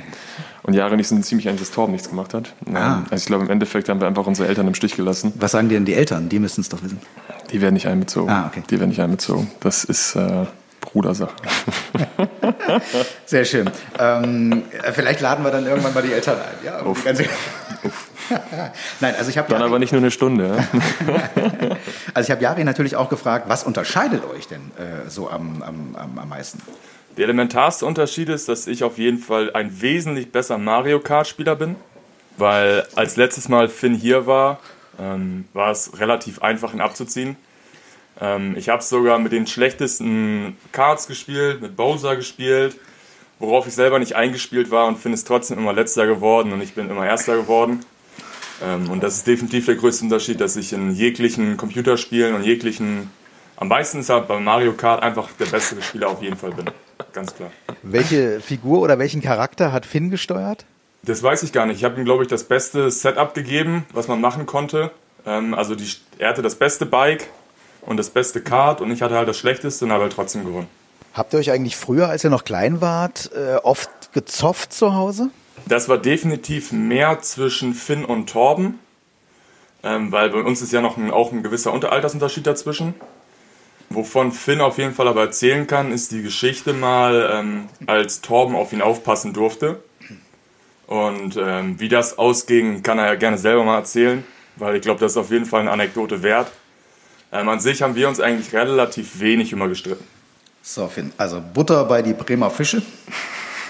Und 0.64 0.74
Jari 0.74 0.94
und 0.94 1.00
ich 1.00 1.10
sind 1.10 1.26
ziemlich 1.26 1.50
einig, 1.50 1.60
dass 1.60 1.72
Torben 1.72 1.92
nichts 1.92 2.10
gemacht 2.10 2.34
hat. 2.34 2.54
Ähm, 2.66 2.76
Ah. 2.78 3.04
Also 3.12 3.24
ich 3.24 3.26
glaube, 3.26 3.44
im 3.44 3.50
Endeffekt 3.52 3.90
haben 3.90 4.00
wir 4.00 4.08
einfach 4.08 4.26
unsere 4.26 4.48
Eltern 4.48 4.66
im 4.68 4.74
Stich 4.76 4.96
gelassen. 4.96 5.34
Was 5.36 5.52
sagen 5.52 5.68
dir 5.70 5.76
denn 5.76 5.86
die 5.86 5.94
Eltern? 5.94 6.30
Die 6.30 6.40
müssen 6.40 6.62
es 6.62 6.70
doch 6.70 6.82
wissen. 6.84 7.00
Die 7.52 7.62
werden 7.62 7.74
nicht 7.74 7.88
einbezogen. 7.88 8.30
Ah, 8.32 8.48
okay. 8.48 8.64
Die 8.70 8.80
werden 8.80 8.90
nicht 8.90 9.02
einbezogen. 9.02 9.52
Das 9.60 9.84
ist 9.84 10.16
äh, 10.16 10.46
Brudersache. 10.80 11.34
Sehr 13.26 13.44
schön. 13.46 13.70
Ähm, 14.00 14.64
äh, 14.84 14.92
vielleicht 14.94 15.20
laden 15.22 15.44
wir 15.44 15.52
dann 15.52 15.66
irgendwann 15.66 15.94
mal 15.94 16.04
die 16.04 16.14
Eltern 16.14 16.38
ein. 16.38 16.66
Ja, 16.66 16.80
Nein, 19.00 19.16
also 19.18 19.30
ich 19.30 19.38
habe 19.38 19.50
Dann 19.50 19.62
aber 19.62 19.80
nicht 19.80 19.92
nur 19.92 20.02
eine 20.02 20.12
Stunde. 20.12 20.58
also 22.14 22.28
ich 22.28 22.32
habe 22.32 22.42
Jari 22.42 22.64
natürlich 22.64 22.96
auch 22.96 23.10
gefragt, 23.10 23.46
was 23.48 23.64
unterscheidet 23.64 24.24
euch 24.26 24.48
denn 24.48 24.72
äh, 24.78 25.10
so 25.10 25.30
am, 25.30 25.62
am, 25.64 25.96
am, 25.96 26.30
meisten? 26.30 26.62
Der 27.18 27.26
elementarste 27.26 27.86
Unterschied 27.86 28.30
ist, 28.30 28.48
dass 28.48 28.68
ich 28.68 28.84
auf 28.84 28.98
jeden 28.98 29.18
Fall 29.18 29.52
ein 29.54 29.82
wesentlich 29.82 30.32
besser 30.32 30.58
Mario 30.58 31.00
Kart-Spieler 31.00 31.56
bin, 31.56 31.76
weil 32.38 32.86
als 32.96 33.16
letztes 33.16 33.50
Mal 33.50 33.70
Finn 33.70 33.96
hier 33.96 34.28
war, 34.28 34.60
ähm, 35.00 35.46
war 35.54 35.72
es 35.72 36.00
relativ 36.00 36.42
einfach, 36.42 36.74
ihn 36.74 36.82
abzuziehen. 36.82 37.36
Ähm, 38.20 38.56
ich 38.58 38.70
habe 38.70 38.84
sogar 38.84 39.20
mit 39.20 39.32
den 39.32 39.48
schlechtesten 39.48 40.58
Karts 40.72 41.08
gespielt, 41.08 41.62
mit 41.62 41.76
Bowser 41.76 42.16
gespielt, 42.16 42.78
worauf 43.40 43.68
ich 43.68 43.74
selber 43.74 44.00
nicht 44.00 44.16
eingespielt 44.16 44.72
war 44.72 44.88
und 44.88 44.98
Finn 44.98 45.14
ist 45.14 45.28
trotzdem 45.28 45.58
immer 45.58 45.74
letzter 45.74 46.08
geworden 46.08 46.52
und 46.52 46.62
ich 46.62 46.74
bin 46.74 46.90
immer 46.90 47.06
erster 47.06 47.36
geworden. 47.36 47.86
Ähm, 48.64 48.90
und 48.90 49.04
das 49.04 49.18
ist 49.18 49.28
definitiv 49.28 49.66
der 49.66 49.76
größte 49.76 50.04
Unterschied, 50.04 50.42
dass 50.42 50.56
ich 50.56 50.74
in 50.74 50.92
jeglichen 50.92 51.58
Computerspielen 51.58 52.36
und 52.36 52.44
jeglichen, 52.44 53.10
am 53.56 53.68
meisten 53.68 54.00
ist 54.00 54.10
halt 54.10 54.28
bei 54.28 54.40
Mario 54.40 54.74
Kart 54.74 55.04
einfach 55.04 55.30
der 55.40 55.46
bessere 55.46 55.82
Spieler 55.82 56.10
auf 56.10 56.22
jeden 56.22 56.38
Fall 56.38 56.52
bin. 56.52 56.66
Ganz 57.14 57.36
klar. 57.36 57.52
Welche 57.84 58.40
Figur 58.42 58.82
oder 58.82 59.00
welchen 59.00 59.22
Charakter 59.22 59.72
hat 59.72 59.86
Finn 59.86 60.10
gesteuert? 60.10 60.66
Das 61.04 61.24
weiß 61.24 61.44
ich 61.44 61.54
gar 61.54 61.66
nicht. 61.66 61.78
Ich 61.78 61.84
habe 61.84 62.00
ihm, 62.00 62.06
glaube 62.06 62.24
ich, 62.24 62.30
das 62.30 62.44
beste 62.44 62.92
Setup 62.92 63.34
gegeben, 63.34 63.86
was 63.94 64.08
man 64.08 64.20
machen 64.20 64.46
konnte. 64.46 64.92
Ähm, 65.26 65.54
also 65.54 65.76
die, 65.76 65.88
er 66.18 66.30
hatte 66.30 66.42
das 66.42 66.56
beste 66.56 66.86
Bike 66.86 67.28
und 67.82 67.98
das 67.98 68.10
beste 68.10 68.42
Kart 68.42 68.82
und 68.82 68.92
ich 68.92 69.02
hatte 69.02 69.16
halt 69.16 69.28
das 69.28 69.38
schlechteste 69.38 69.86
und 69.86 69.92
habe 69.92 70.04
halt 70.04 70.14
trotzdem 70.14 70.44
gewonnen. 70.44 70.68
Habt 71.14 71.34
ihr 71.34 71.40
euch 71.40 71.52
eigentlich 71.52 71.78
früher, 71.78 72.10
als 72.10 72.24
ihr 72.24 72.30
noch 72.30 72.44
klein 72.44 72.82
wart, 72.82 73.32
äh, 73.36 73.56
oft 73.56 73.90
gezofft 74.14 74.74
zu 74.74 74.94
Hause? 74.94 75.30
Das 75.66 75.90
war 75.90 75.98
definitiv 75.98 76.72
mehr 76.72 77.22
zwischen 77.22 77.74
Finn 77.74 78.06
und 78.06 78.30
Torben, 78.30 78.80
ähm, 79.84 80.12
weil 80.12 80.30
bei 80.30 80.42
uns 80.42 80.62
ist 80.62 80.72
ja 80.72 80.82
noch 80.82 80.98
ein, 80.98 81.12
auch 81.12 81.32
ein 81.32 81.44
gewisser 81.44 81.74
Unteraltersunterschied 81.74 82.48
dazwischen. 82.48 82.94
Wovon 83.90 84.32
Finn 84.32 84.62
auf 84.62 84.78
jeden 84.78 84.94
Fall 84.94 85.08
aber 85.08 85.22
erzählen 85.22 85.66
kann, 85.66 85.92
ist 85.92 86.12
die 86.12 86.22
Geschichte 86.22 86.74
mal, 86.74 87.30
ähm, 87.34 87.70
als 87.86 88.22
Torben 88.22 88.56
auf 88.56 88.74
ihn 88.74 88.82
aufpassen 88.82 89.34
durfte. 89.34 89.82
Und 90.88 91.38
ähm, 91.38 91.80
wie 91.80 91.90
das 91.90 92.18
ausging, 92.18 92.84
kann 92.84 92.98
er 92.98 93.08
ja 93.08 93.16
gerne 93.16 93.38
selber 93.38 93.64
mal 93.64 93.78
erzählen, 93.78 94.24
weil 94.56 94.76
ich 94.76 94.82
glaube, 94.82 95.00
das 95.00 95.14
ist 95.14 95.18
auf 95.18 95.32
jeden 95.32 95.46
Fall 95.46 95.62
eine 95.62 95.72
Anekdote 95.72 96.24
wert. 96.24 96.52
Ähm, 97.32 97.50
an 97.50 97.60
sich 97.60 97.82
haben 97.82 97.96
wir 97.96 98.08
uns 98.08 98.20
eigentlich 98.20 98.54
relativ 98.54 99.20
wenig 99.20 99.52
immer 99.52 99.68
gestritten. 99.68 100.06
So, 100.62 100.88
Finn, 100.88 101.12
also 101.18 101.42
Butter 101.54 101.84
bei 101.86 102.02
die 102.02 102.14
Bremer 102.14 102.50
Fische. 102.50 102.82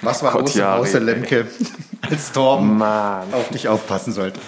Was 0.01 0.23
war 0.23 0.33
Hause 0.33 0.97
ey. 0.97 1.03
Lemke, 1.03 1.47
als 2.09 2.31
Torben 2.31 2.77
Mann. 2.77 3.33
auf 3.33 3.49
dich 3.49 3.67
aufpassen 3.67 4.13
sollte? 4.13 4.39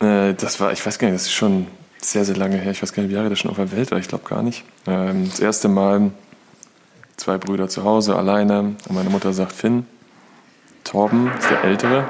Äh, 0.00 0.34
das 0.34 0.60
war, 0.60 0.72
ich 0.72 0.84
weiß 0.84 0.98
gar 0.98 1.08
nicht, 1.08 1.16
das 1.16 1.26
ist 1.26 1.32
schon 1.32 1.66
sehr, 2.00 2.24
sehr 2.24 2.36
lange 2.36 2.56
her. 2.56 2.72
Ich 2.72 2.82
weiß 2.82 2.92
gar 2.92 3.02
nicht, 3.02 3.10
wie 3.10 3.16
Jahre 3.16 3.30
das 3.30 3.38
schon 3.38 3.50
auf 3.50 3.56
der 3.56 3.72
Welt 3.72 3.90
war. 3.90 3.98
Ich 3.98 4.08
glaube 4.08 4.28
gar 4.28 4.42
nicht. 4.42 4.64
Ähm, 4.86 5.28
das 5.28 5.40
erste 5.40 5.68
Mal 5.68 6.10
zwei 7.16 7.38
Brüder 7.38 7.68
zu 7.68 7.84
Hause, 7.84 8.16
alleine. 8.16 8.60
Und 8.60 8.92
meine 8.92 9.10
Mutter 9.10 9.32
sagt, 9.32 9.52
Finn, 9.52 9.86
Torben 10.84 11.30
ist 11.38 11.50
der 11.50 11.64
Ältere. 11.64 12.04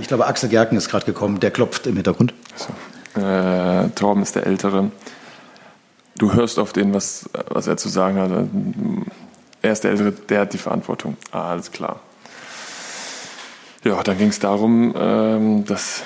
Ich 0.00 0.08
glaube, 0.08 0.26
Axel 0.26 0.48
Gerken 0.48 0.76
ist 0.76 0.88
gerade 0.88 1.04
gekommen, 1.04 1.40
der 1.40 1.50
klopft 1.50 1.86
im 1.86 1.94
Hintergrund. 1.94 2.34
So. 2.54 3.20
Äh, 3.20 3.88
Torben 3.90 4.22
ist 4.22 4.36
der 4.36 4.46
Ältere. 4.46 4.90
Du 6.16 6.32
hörst 6.32 6.58
auf 6.58 6.72
den, 6.72 6.92
was, 6.94 7.28
was 7.48 7.66
er 7.66 7.76
zu 7.76 7.88
sagen 7.88 8.18
hat. 8.18 8.30
Er 9.62 9.72
ist 9.72 9.84
der 9.84 9.90
Ältere, 9.90 10.12
der 10.12 10.40
hat 10.40 10.52
die 10.52 10.58
Verantwortung. 10.58 11.16
Ah, 11.32 11.50
alles 11.50 11.70
klar. 11.70 12.00
Ja, 13.84 14.02
dann 14.02 14.18
ging 14.18 14.28
es 14.28 14.38
darum, 14.38 14.94
ähm, 14.96 15.64
dass 15.64 16.02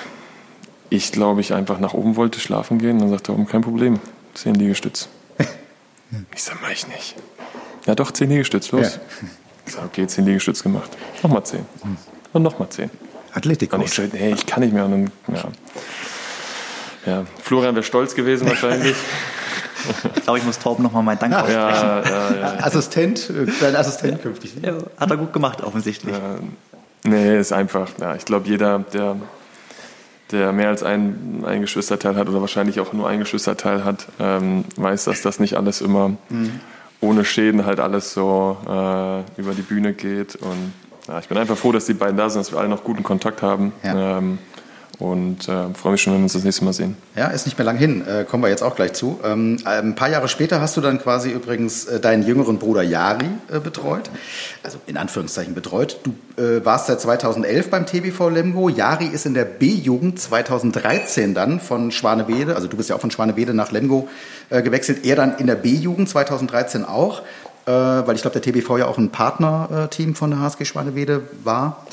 ich, 0.89 1.11
glaube 1.11 1.41
ich, 1.41 1.53
einfach 1.53 1.79
nach 1.79 1.93
oben 1.93 2.15
wollte 2.15 2.39
schlafen 2.39 2.79
gehen. 2.79 2.99
Dann 2.99 3.09
sagte 3.09 3.23
Torben, 3.27 3.47
kein 3.47 3.61
Problem, 3.61 3.99
zehn 4.33 4.55
Liegestütz. 4.55 5.09
ich 6.33 6.43
sag, 6.43 6.61
mach 6.61 6.71
ich 6.71 6.87
nicht. 6.87 7.15
Ja 7.85 7.95
doch, 7.95 8.11
zehn 8.11 8.29
Liegestütz, 8.29 8.71
los. 8.71 8.95
Ja. 8.95 9.27
Ich 9.65 9.73
sag, 9.73 9.85
okay, 9.85 10.07
zehn 10.07 10.25
Liegestütz 10.25 10.63
gemacht. 10.63 10.91
Nochmal 11.23 11.45
zehn. 11.45 11.65
Und 12.33 12.43
nochmal 12.43 12.69
zehn. 12.69 12.89
Athletik. 13.33 13.73
Und 13.73 13.81
ich 13.81 13.91
so, 13.91 14.03
nee, 14.03 14.31
ich 14.31 14.45
kann 14.45 14.61
nicht 14.61 14.73
mehr. 14.73 14.85
Und 14.85 14.91
dann, 14.91 15.35
ja. 15.35 15.43
Ja, 17.05 17.25
Florian 17.41 17.75
wäre 17.75 17.83
stolz 17.83 18.15
gewesen 18.15 18.47
wahrscheinlich. 18.47 18.95
Ich 20.15 20.23
glaube, 20.23 20.39
ich 20.39 20.45
muss 20.45 20.59
Torben 20.59 20.83
nochmal 20.83 21.03
meinen 21.03 21.19
Dank 21.19 21.33
aussprechen. 21.33 21.59
ja, 21.59 22.01
ja, 22.01 22.35
ja. 22.35 22.53
Assistent, 22.63 23.29
äh, 23.29 23.45
dein 23.59 23.75
Assistent 23.75 24.21
künftig. 24.21 24.55
Ja, 24.61 24.73
hat 24.97 25.11
er 25.11 25.17
gut 25.17 25.33
gemacht, 25.33 25.61
offensichtlich. 25.63 26.15
Nee, 27.03 27.37
ist 27.37 27.51
einfach. 27.53 27.89
Ja, 27.99 28.15
ich 28.15 28.25
glaube, 28.25 28.47
jeder, 28.47 28.79
der, 28.93 29.15
der 30.31 30.51
mehr 30.51 30.69
als 30.69 30.83
ein, 30.83 31.43
ein 31.45 31.61
Geschwisterteil 31.61 32.15
hat 32.15 32.27
oder 32.27 32.41
wahrscheinlich 32.41 32.79
auch 32.79 32.93
nur 32.93 33.07
ein 33.07 33.19
Geschwisterteil 33.19 33.83
hat, 33.85 34.07
ähm, 34.19 34.65
weiß, 34.75 35.05
dass 35.05 35.21
das 35.21 35.39
nicht 35.39 35.55
alles 35.55 35.81
immer 35.81 36.11
ohne 37.01 37.25
Schäden 37.25 37.65
halt 37.65 37.79
alles 37.79 38.13
so 38.13 38.57
äh, 38.65 39.39
über 39.39 39.53
die 39.55 39.61
Bühne 39.61 39.93
geht. 39.93 40.35
Und 40.35 40.73
ja, 41.07 41.19
ich 41.19 41.27
bin 41.27 41.37
einfach 41.37 41.57
froh, 41.57 41.71
dass 41.71 41.85
die 41.85 41.93
beiden 41.93 42.17
da 42.17 42.29
sind, 42.29 42.41
dass 42.41 42.51
wir 42.51 42.59
alle 42.59 42.69
noch 42.69 42.83
guten 42.83 43.03
Kontakt 43.03 43.41
haben. 43.41 43.73
Ja. 43.83 44.17
Ähm, 44.17 44.39
und 44.99 45.49
äh, 45.49 45.73
freue 45.73 45.93
mich 45.93 46.01
schon, 46.01 46.13
wenn 46.13 46.21
wir 46.21 46.25
uns 46.25 46.33
das 46.33 46.43
nächste 46.43 46.63
Mal 46.63 46.73
sehen. 46.73 46.95
Ja, 47.15 47.27
ist 47.27 47.45
nicht 47.45 47.57
mehr 47.57 47.65
lang 47.65 47.77
hin, 47.77 48.05
äh, 48.07 48.23
kommen 48.23 48.43
wir 48.43 48.49
jetzt 48.49 48.63
auch 48.63 48.75
gleich 48.75 48.93
zu. 48.93 49.19
Ähm, 49.23 49.57
ein 49.65 49.95
paar 49.95 50.09
Jahre 50.09 50.27
später 50.27 50.61
hast 50.61 50.77
du 50.77 50.81
dann 50.81 51.01
quasi 51.01 51.31
übrigens 51.31 51.85
äh, 51.85 51.99
deinen 51.99 52.23
jüngeren 52.23 52.59
Bruder 52.59 52.81
Jari 52.81 53.27
äh, 53.51 53.59
betreut, 53.59 54.09
also 54.63 54.77
in 54.87 54.97
Anführungszeichen 54.97 55.53
betreut. 55.53 55.99
Du 56.03 56.41
äh, 56.41 56.63
warst 56.63 56.87
seit 56.87 57.01
2011 57.01 57.69
beim 57.69 57.85
TBV 57.85 58.29
Lemgo. 58.29 58.69
Jari 58.69 59.07
ist 59.07 59.25
in 59.25 59.33
der 59.33 59.45
B-Jugend 59.45 60.19
2013 60.19 61.33
dann 61.33 61.59
von 61.59 61.91
Schwanewede, 61.91 62.55
also 62.55 62.67
du 62.67 62.77
bist 62.77 62.89
ja 62.89 62.95
auch 62.95 63.01
von 63.01 63.11
Schwanewede 63.11 63.53
nach 63.53 63.71
Lemgo 63.71 64.07
äh, 64.49 64.61
gewechselt, 64.61 65.05
er 65.05 65.15
dann 65.17 65.37
in 65.37 65.47
der 65.47 65.55
B-Jugend 65.55 66.07
2013 66.09 66.85
auch, 66.85 67.21
weil 67.67 68.15
ich 68.15 68.21
glaube, 68.21 68.39
der 68.39 68.43
TBV 68.43 68.77
ja 68.77 68.85
auch 68.85 68.99
ein 68.99 69.09
Partnerteam 69.09 70.13
von 70.13 70.29
der 70.29 70.39
HSG 70.39 70.65
Schwanewede 70.65 71.23
war. 71.43 71.83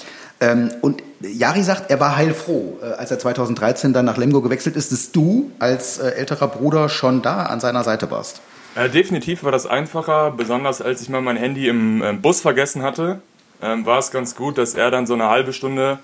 Ähm, 0.42 0.72
und 0.80 1.04
Jari 1.20 1.62
sagt, 1.62 1.88
er 1.88 2.00
war 2.00 2.16
heilfroh, 2.16 2.78
äh, 2.82 2.86
als 2.86 3.12
er 3.12 3.18
2013 3.20 3.92
dann 3.92 4.04
nach 4.04 4.16
Lemgo 4.16 4.42
gewechselt 4.42 4.74
ist, 4.74 4.90
dass 4.90 5.12
du 5.12 5.52
als 5.60 5.98
äh, 5.98 6.08
älterer 6.10 6.48
Bruder 6.48 6.88
schon 6.88 7.22
da 7.22 7.44
an 7.44 7.60
seiner 7.60 7.84
Seite 7.84 8.10
warst. 8.10 8.40
Äh, 8.74 8.90
definitiv 8.90 9.44
war 9.44 9.52
das 9.52 9.66
einfacher, 9.66 10.32
besonders 10.32 10.82
als 10.82 11.00
ich 11.00 11.08
mal 11.08 11.22
mein 11.22 11.36
Handy 11.36 11.68
im 11.68 12.02
äh, 12.02 12.12
Bus 12.14 12.40
vergessen 12.40 12.82
hatte, 12.82 13.20
ähm, 13.62 13.86
war 13.86 14.00
es 14.00 14.10
ganz 14.10 14.34
gut, 14.34 14.58
dass 14.58 14.74
er 14.74 14.90
dann 14.90 15.06
so 15.06 15.14
eine 15.14 15.28
halbe 15.28 15.52
Stunde 15.52 16.00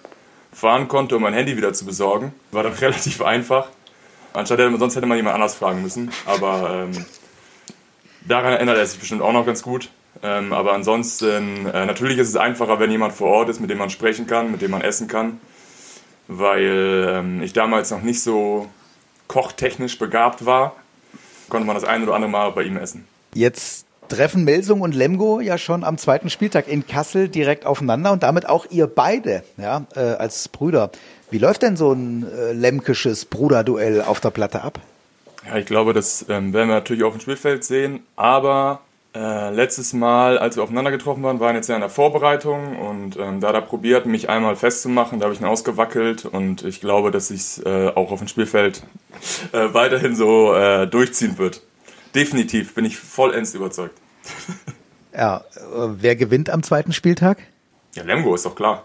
fahren 0.53 0.87
konnte, 0.87 1.17
um 1.17 1.23
mein 1.23 1.35
Handy 1.35 1.57
wieder 1.57 1.73
zu 1.73 1.85
besorgen. 1.85 2.33
War 2.53 2.63
dann 2.63 2.73
relativ 2.81 3.21
einfach. 3.23 3.67
Anstatt 4.35 4.61
sonst 4.79 4.95
hätte 4.95 5.07
man 5.07 5.17
jemand 5.17 5.35
anders 5.35 5.57
fragen 5.57 5.83
müssen. 5.83 6.13
Aber 6.27 6.85
ähm, 6.85 7.07
daran 8.25 8.53
erinnert 8.53 8.79
er 8.79 8.87
sich 8.87 9.01
bestimmt 9.01 9.23
auch 9.23 9.33
noch 9.33 9.45
ganz 9.45 9.63
gut. 9.63 9.91
Ähm, 10.23 10.53
aber 10.53 10.73
ansonsten, 10.73 11.67
äh, 11.67 11.87
natürlich 11.87 12.19
ist 12.19 12.29
es 12.29 12.37
einfacher, 12.37 12.81
wenn 12.81 12.91
jemand 12.91 13.13
vor 13.13 13.29
Ort 13.29 13.49
ist, 13.49 13.61
mit 13.61 13.71
dem 13.71 13.79
man 13.79 13.91
sprechen 13.91 14.27
kann, 14.27 14.51
mit 14.51 14.63
dem 14.63 14.71
man 14.71 14.83
essen 14.83 15.09
kann. 15.09 15.41
Weil 16.27 17.07
ähm, 17.09 17.43
ich 17.43 17.53
damals 17.53 17.91
noch 17.91 18.03
nicht 18.03 18.23
so 18.23 18.69
kochtechnisch 19.29 19.99
begabt 19.99 20.45
war, 20.45 20.75
konnte 21.49 21.67
man 21.67 21.75
das 21.75 21.85
ein 21.85 22.03
oder 22.03 22.15
andere 22.15 22.31
Mal 22.31 22.53
bei 22.53 22.63
ihm 22.63 22.77
essen. 22.77 23.07
Jetzt 23.35 23.87
treffen 24.09 24.45
Melsung 24.45 24.81
und 24.81 24.95
Lemgo 24.95 25.41
ja 25.41 25.59
schon 25.59 25.85
am 25.85 25.99
zweiten 25.99 26.31
Spieltag 26.31 26.67
in 26.67 26.87
Kassel 26.87 27.29
direkt 27.29 27.67
aufeinander 27.67 28.13
und 28.13 28.23
damit 28.23 28.49
auch 28.49 28.67
ihr 28.71 28.87
beide 28.87 29.43
ja, 29.57 29.87
äh, 29.95 30.01
als 30.01 30.49
Brüder. 30.49 30.91
Wie 31.31 31.39
läuft 31.39 31.63
denn 31.63 31.77
so 31.77 31.93
ein 31.93 32.27
äh, 32.27 32.53
lemkisches 32.53 33.27
Bruderduell 33.27 34.03
auf 34.03 34.21
der 34.21 34.31
Platte 34.31 34.63
ab? 34.63 34.81
Ja, 35.47 35.57
ich 35.57 35.67
glaube, 35.67 35.93
das 35.93 36.25
ähm, 36.29 36.53
werden 36.53 36.69
wir 36.69 36.77
natürlich 36.77 37.05
auf 37.05 37.13
dem 37.13 37.21
Spielfeld 37.21 37.65
sehen, 37.65 38.01
aber 38.17 38.81
äh, 39.19 39.51
letztes 39.51 39.93
Mal, 39.95 40.39
als 40.39 40.55
wir 40.55 40.63
aufeinander 40.63 40.93
getroffen 40.93 41.25
waren, 41.25 41.41
waren 41.41 41.57
jetzt 41.57 41.69
ja 41.69 41.75
in 41.75 41.81
der 41.81 41.91
Vorbereitung 41.91 42.79
und 42.79 43.17
ähm, 43.17 43.41
da 43.41 43.49
hat 43.49 43.55
er 43.57 43.63
probiert, 43.63 44.07
mich 44.07 44.29
einmal 44.29 44.55
festzumachen, 44.55 45.19
da 45.19 45.25
habe 45.25 45.35
ich 45.35 45.41
ihn 45.41 45.47
ausgewackelt 45.47 46.25
und 46.25 46.65
ich 46.65 46.81
glaube, 46.81 47.11
dass 47.11 47.33
ich 47.33 47.41
es 47.41 47.59
äh, 47.67 47.89
auch 47.89 48.13
auf 48.13 48.21
dem 48.21 48.29
Spielfeld 48.29 48.85
äh, 49.53 49.75
weiterhin 49.75 50.15
so 50.15 50.55
äh, 50.55 50.87
durchziehen 50.87 51.37
wird. 51.37 51.63
Definitiv, 52.15 52.75
bin 52.75 52.85
ich 52.85 52.97
vollends 52.97 53.55
überzeugt. 53.55 53.99
ja, 55.13 55.39
äh, 55.39 55.89
wer 55.97 56.15
gewinnt 56.15 56.49
am 56.49 56.63
zweiten 56.63 56.93
Spieltag? 56.93 57.39
Ja, 57.97 58.05
Lemgo 58.05 58.37
ist 58.37 58.47
doch 58.47 58.55
klar. 58.55 58.85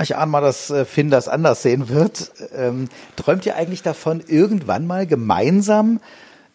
Ich 0.00 0.16
ahne 0.16 0.30
mal, 0.30 0.40
dass 0.40 0.72
Finn 0.86 1.10
das 1.10 1.28
anders 1.28 1.62
sehen 1.62 1.88
wird. 1.88 2.32
Ähm, 2.54 2.88
träumt 3.16 3.44
ihr 3.44 3.56
eigentlich 3.56 3.82
davon, 3.82 4.22
irgendwann 4.26 4.86
mal 4.86 5.06
gemeinsam 5.06 6.00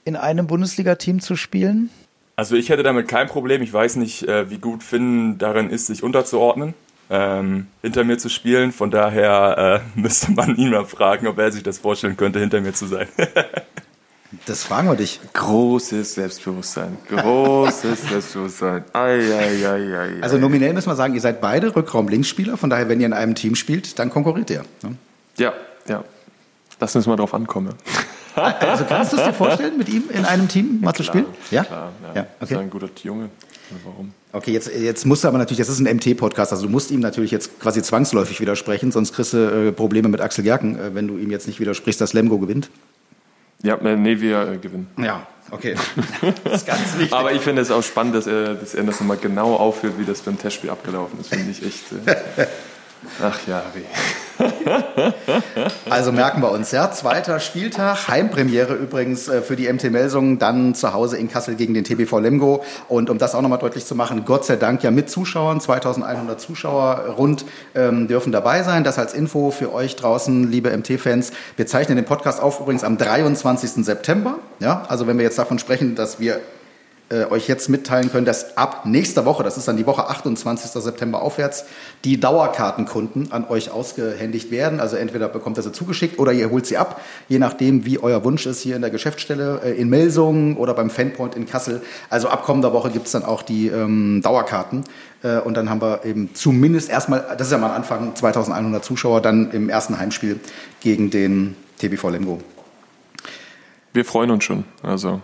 in 0.05 0.15
einem 0.15 0.47
Bundesliga-Team 0.47 1.19
zu 1.19 1.36
spielen? 1.36 1.91
Also 2.38 2.56
ich 2.56 2.70
hätte 2.70 2.84
damit 2.84 3.08
kein 3.08 3.28
Problem. 3.28 3.64
Ich 3.64 3.74
weiß 3.74 3.96
nicht, 3.96 4.28
äh, 4.28 4.50
wie 4.52 4.60
gut 4.60 4.84
Finn 4.84 5.40
darin 5.40 5.72
ist, 5.72 5.88
sich 5.88 6.04
unterzuordnen, 6.04 6.76
ähm, 7.10 7.66
hinter 7.82 8.04
mir 8.04 8.20
zu 8.20 8.30
spielen. 8.30 8.72
Von 8.72 8.92
daher 8.92 9.84
äh, 9.96 10.00
müsste 10.00 10.32
man 10.32 10.56
ihn 10.56 10.70
mal 10.70 10.86
fragen, 10.86 11.26
ob 11.26 11.40
er 11.40 11.52
sich 11.52 11.64
das 11.64 11.80
vorstellen 11.80 12.16
könnte, 12.16 12.40
hinter 12.40 12.62
mir 12.62 12.74
zu 12.74 12.86
sein. 12.86 13.08
Das 14.46 14.66
fragen 14.66 14.90
wir 14.90 14.96
dich. 14.98 15.22
Großes 15.32 16.16
Selbstbewusstsein. 16.16 16.98
Großes 17.08 18.02
Selbstbewusstsein. 18.10 18.84
Ai, 18.92 19.22
ai, 19.34 19.66
ai, 19.66 19.98
ai, 19.98 20.22
also 20.22 20.38
nominell 20.38 20.74
müssen 20.74 20.90
wir 20.90 20.98
sagen, 20.98 21.16
ihr 21.16 21.22
seid 21.22 21.40
beide 21.40 21.74
Rückraum-Linksspieler. 21.74 22.58
Von 22.58 22.70
daher, 22.70 22.90
wenn 22.90 23.00
ihr 23.00 23.06
in 23.06 23.14
einem 23.14 23.36
Team 23.36 23.56
spielt, 23.56 23.98
dann 24.00 24.10
konkurriert 24.10 24.50
ihr. 24.50 24.66
Ne? 24.84 24.98
Ja, 25.38 25.54
ja. 25.88 26.04
Lass 26.80 26.95
uns 26.95 27.07
mal 27.07 27.15
drauf 27.15 27.34
ankommen. 27.34 27.73
Also 28.38 28.86
kannst 28.86 29.13
du 29.13 29.17
es 29.17 29.23
dir 29.23 29.34
vorstellen, 29.34 29.80
mit 29.80 29.89
ihm 29.89 30.11
in 30.13 30.23
einem 30.23 30.47
Team 30.47 30.80
mal 30.82 30.91
ja, 30.91 30.93
zu 30.93 31.01
spielen? 31.01 31.25
Ja, 31.49 31.63
klar. 31.63 31.91
Ja. 32.03 32.13
ja 32.13 32.28
okay. 32.39 32.53
ist 32.53 32.59
ein 32.59 32.69
guter 32.69 32.88
Junge. 33.01 33.32
Warum? 33.84 34.13
Okay, 34.32 34.51
jetzt, 34.51 34.69
jetzt 34.73 35.05
musst 35.05 35.23
du 35.23 35.28
aber 35.28 35.39
natürlich, 35.39 35.57
das 35.57 35.69
ist 35.69 35.80
ein 35.80 35.95
MT-Podcast, 35.95 36.51
also 36.51 36.67
du 36.67 36.71
musst 36.71 36.91
ihm 36.91 36.99
natürlich 36.99 37.32
jetzt 37.32 37.59
quasi 37.59 37.82
zwangsläufig 37.82 38.39
widersprechen, 38.39 38.91
sonst 38.91 39.13
kriegst 39.13 39.34
du 39.34 39.38
äh, 39.38 39.71
Probleme 39.71 40.07
mit 40.07 40.21
Axel 40.21 40.43
Gerken, 40.43 40.78
äh, 40.78 40.93
wenn 40.93 41.07
du 41.07 41.17
ihm 41.17 41.32
jetzt 41.32 41.47
nicht 41.47 41.59
widersprichst, 41.59 41.99
dass 41.99 42.13
Lemgo 42.13 42.38
gewinnt. 42.38 42.69
Ja, 43.63 43.75
äh, 43.75 43.95
nee, 43.95 44.21
wir 44.21 44.47
äh, 44.47 44.57
gewinnen. 44.57 44.88
Ja, 44.97 45.25
okay. 45.49 45.75
Das 46.43 46.53
ist 46.61 46.67
ganz 46.67 46.97
wichtig. 46.97 47.13
Aber 47.13 47.34
ich 47.34 47.41
finde 47.41 47.61
es 47.61 47.71
auch 47.71 47.84
spannend, 47.84 48.15
dass 48.15 48.28
er, 48.28 48.53
dass 48.53 48.75
er 48.75 48.84
das 48.84 48.99
nochmal 48.99 49.17
genau 49.17 49.55
aufführt, 49.55 49.93
wie 49.97 50.05
das 50.05 50.21
beim 50.21 50.38
Testspiel 50.38 50.69
abgelaufen 50.69 51.19
ist. 51.19 51.30
Finde 51.30 51.49
ich 51.49 51.65
echt. 51.65 51.91
Äh, 52.05 52.45
ach 53.21 53.39
ja, 53.47 53.63
wie. 53.73 53.82
Also 55.90 56.12
merken 56.12 56.42
wir 56.42 56.52
uns, 56.52 56.72
ja. 56.72 56.92
Zweiter 56.92 57.40
Spieltag, 57.40 58.08
Heimpremiere 58.08 58.74
übrigens 58.74 59.28
äh, 59.28 59.42
für 59.42 59.56
die 59.56 59.72
MT 59.72 59.92
Melsungen, 59.92 60.40
dann 60.40 60.76
zu 60.76 60.94
Hause 60.94 61.18
in 61.18 61.30
Kassel 61.30 61.56
gegen 61.56 61.74
den 61.74 61.84
TBV 61.84 62.20
Lemgo. 62.20 62.64
Und 62.88 63.10
um 63.10 63.18
das 63.18 63.36
auch 63.36 63.42
nochmal 63.42 63.60
deutlich 63.60 63.86
zu 63.86 63.96
machen, 63.96 64.26
Gott 64.26 64.46
sei 64.46 64.56
Dank 64.56 64.84
ja 64.84 64.92
mit 64.92 65.10
Zuschauern, 65.10 65.60
2100 65.60 66.40
Zuschauer 66.40 67.16
rund 67.18 67.46
ähm, 67.76 68.08
dürfen 68.08 68.32
dabei 68.32 68.64
sein. 68.64 68.84
Das 68.84 69.00
als 69.00 69.14
Info 69.14 69.52
für 69.52 69.74
euch 69.74 69.96
draußen, 69.96 70.50
liebe 70.52 70.76
MT-Fans. 70.76 71.32
Wir 71.56 71.68
zeichnen 71.68 71.96
den 71.96 72.06
Podcast 72.06 72.42
auf 72.42 72.60
übrigens 72.60 72.84
am 72.84 72.98
23. 72.98 73.86
September. 73.86 74.40
Ja, 74.60 74.84
also 74.88 75.08
wenn 75.08 75.18
wir 75.18 75.24
jetzt 75.24 75.40
davon 75.40 75.60
sprechen, 75.60 75.96
dass 75.96 76.20
wir 76.20 76.40
äh, 77.10 77.26
euch 77.26 77.47
jetzt 77.47 77.70
mitteilen 77.70 78.12
können, 78.12 78.26
dass 78.26 78.58
ab 78.58 78.86
nächster 78.86 79.26
Woche, 79.26 79.43
das 79.43 79.58
ist 79.58 79.68
dann 79.68 79.78
die 79.78 79.86
Woche 79.86 80.10
28. 80.10 80.72
September 80.72 81.22
aufwärts, 81.22 81.66
die 82.03 82.20
Dauerkartenkunden 82.20 83.32
an 83.32 83.45
euch 83.47 83.72
ausgehändigt 83.72 84.51
werden. 84.51 84.80
Also 84.80 84.97
entweder 84.97 85.30
bekommt 85.30 85.58
ihr 85.58 85.64
sie 85.64 85.72
zugeschickt 85.72 86.20
oder 86.20 86.34
ihr 86.34 86.49
holt 86.49 86.66
sie 86.66 86.78
ab, 86.78 86.99
je 87.30 87.39
nachdem, 87.39 87.86
wie 87.86 87.99
euer 87.99 88.24
Wunsch 88.26 88.45
ist 88.45 88.62
hier 88.62 88.76
in 88.76 88.82
der 88.82 88.91
Geschäftsstelle 88.91 89.62
äh, 89.64 89.72
in 89.80 89.89
Melsungen 89.89 90.58
oder 90.58 90.74
beim 90.74 90.89
Fanpoint 90.89 91.36
in 91.36 91.45
Kassel. 91.45 91.82
Also 92.10 92.28
ab 92.28 92.43
kommender 92.43 92.74
Woche 92.74 92.89
gibt's 92.89 93.12
dann 93.12 93.24
auch 93.24 93.41
die 93.41 93.68
ähm, 93.68 94.22
Dauerkarten. 94.22 94.84
Äh, 95.24 95.39
und 95.39 95.55
dann 95.55 95.70
haben 95.70 95.82
wir 95.82 96.03
eben 96.03 96.32
zumindest 96.34 96.89
erstmal, 96.89 97.26
das 97.38 97.47
ist 97.47 97.51
ja 97.51 97.58
mal 97.58 97.74
Anfang, 97.74 98.16
2100 98.16 98.84
Zuschauer 98.84 99.22
dann 99.22 99.51
im 99.51 99.70
ersten 99.70 99.97
Heimspiel 99.97 100.39
gegen 100.82 101.10
den 101.10 101.55
TBV 101.80 102.10
Lemgo. 102.10 102.41
Wir 103.93 104.03
freuen 104.03 104.32
uns 104.32 104.43
schon. 104.43 104.66
Also 104.84 105.22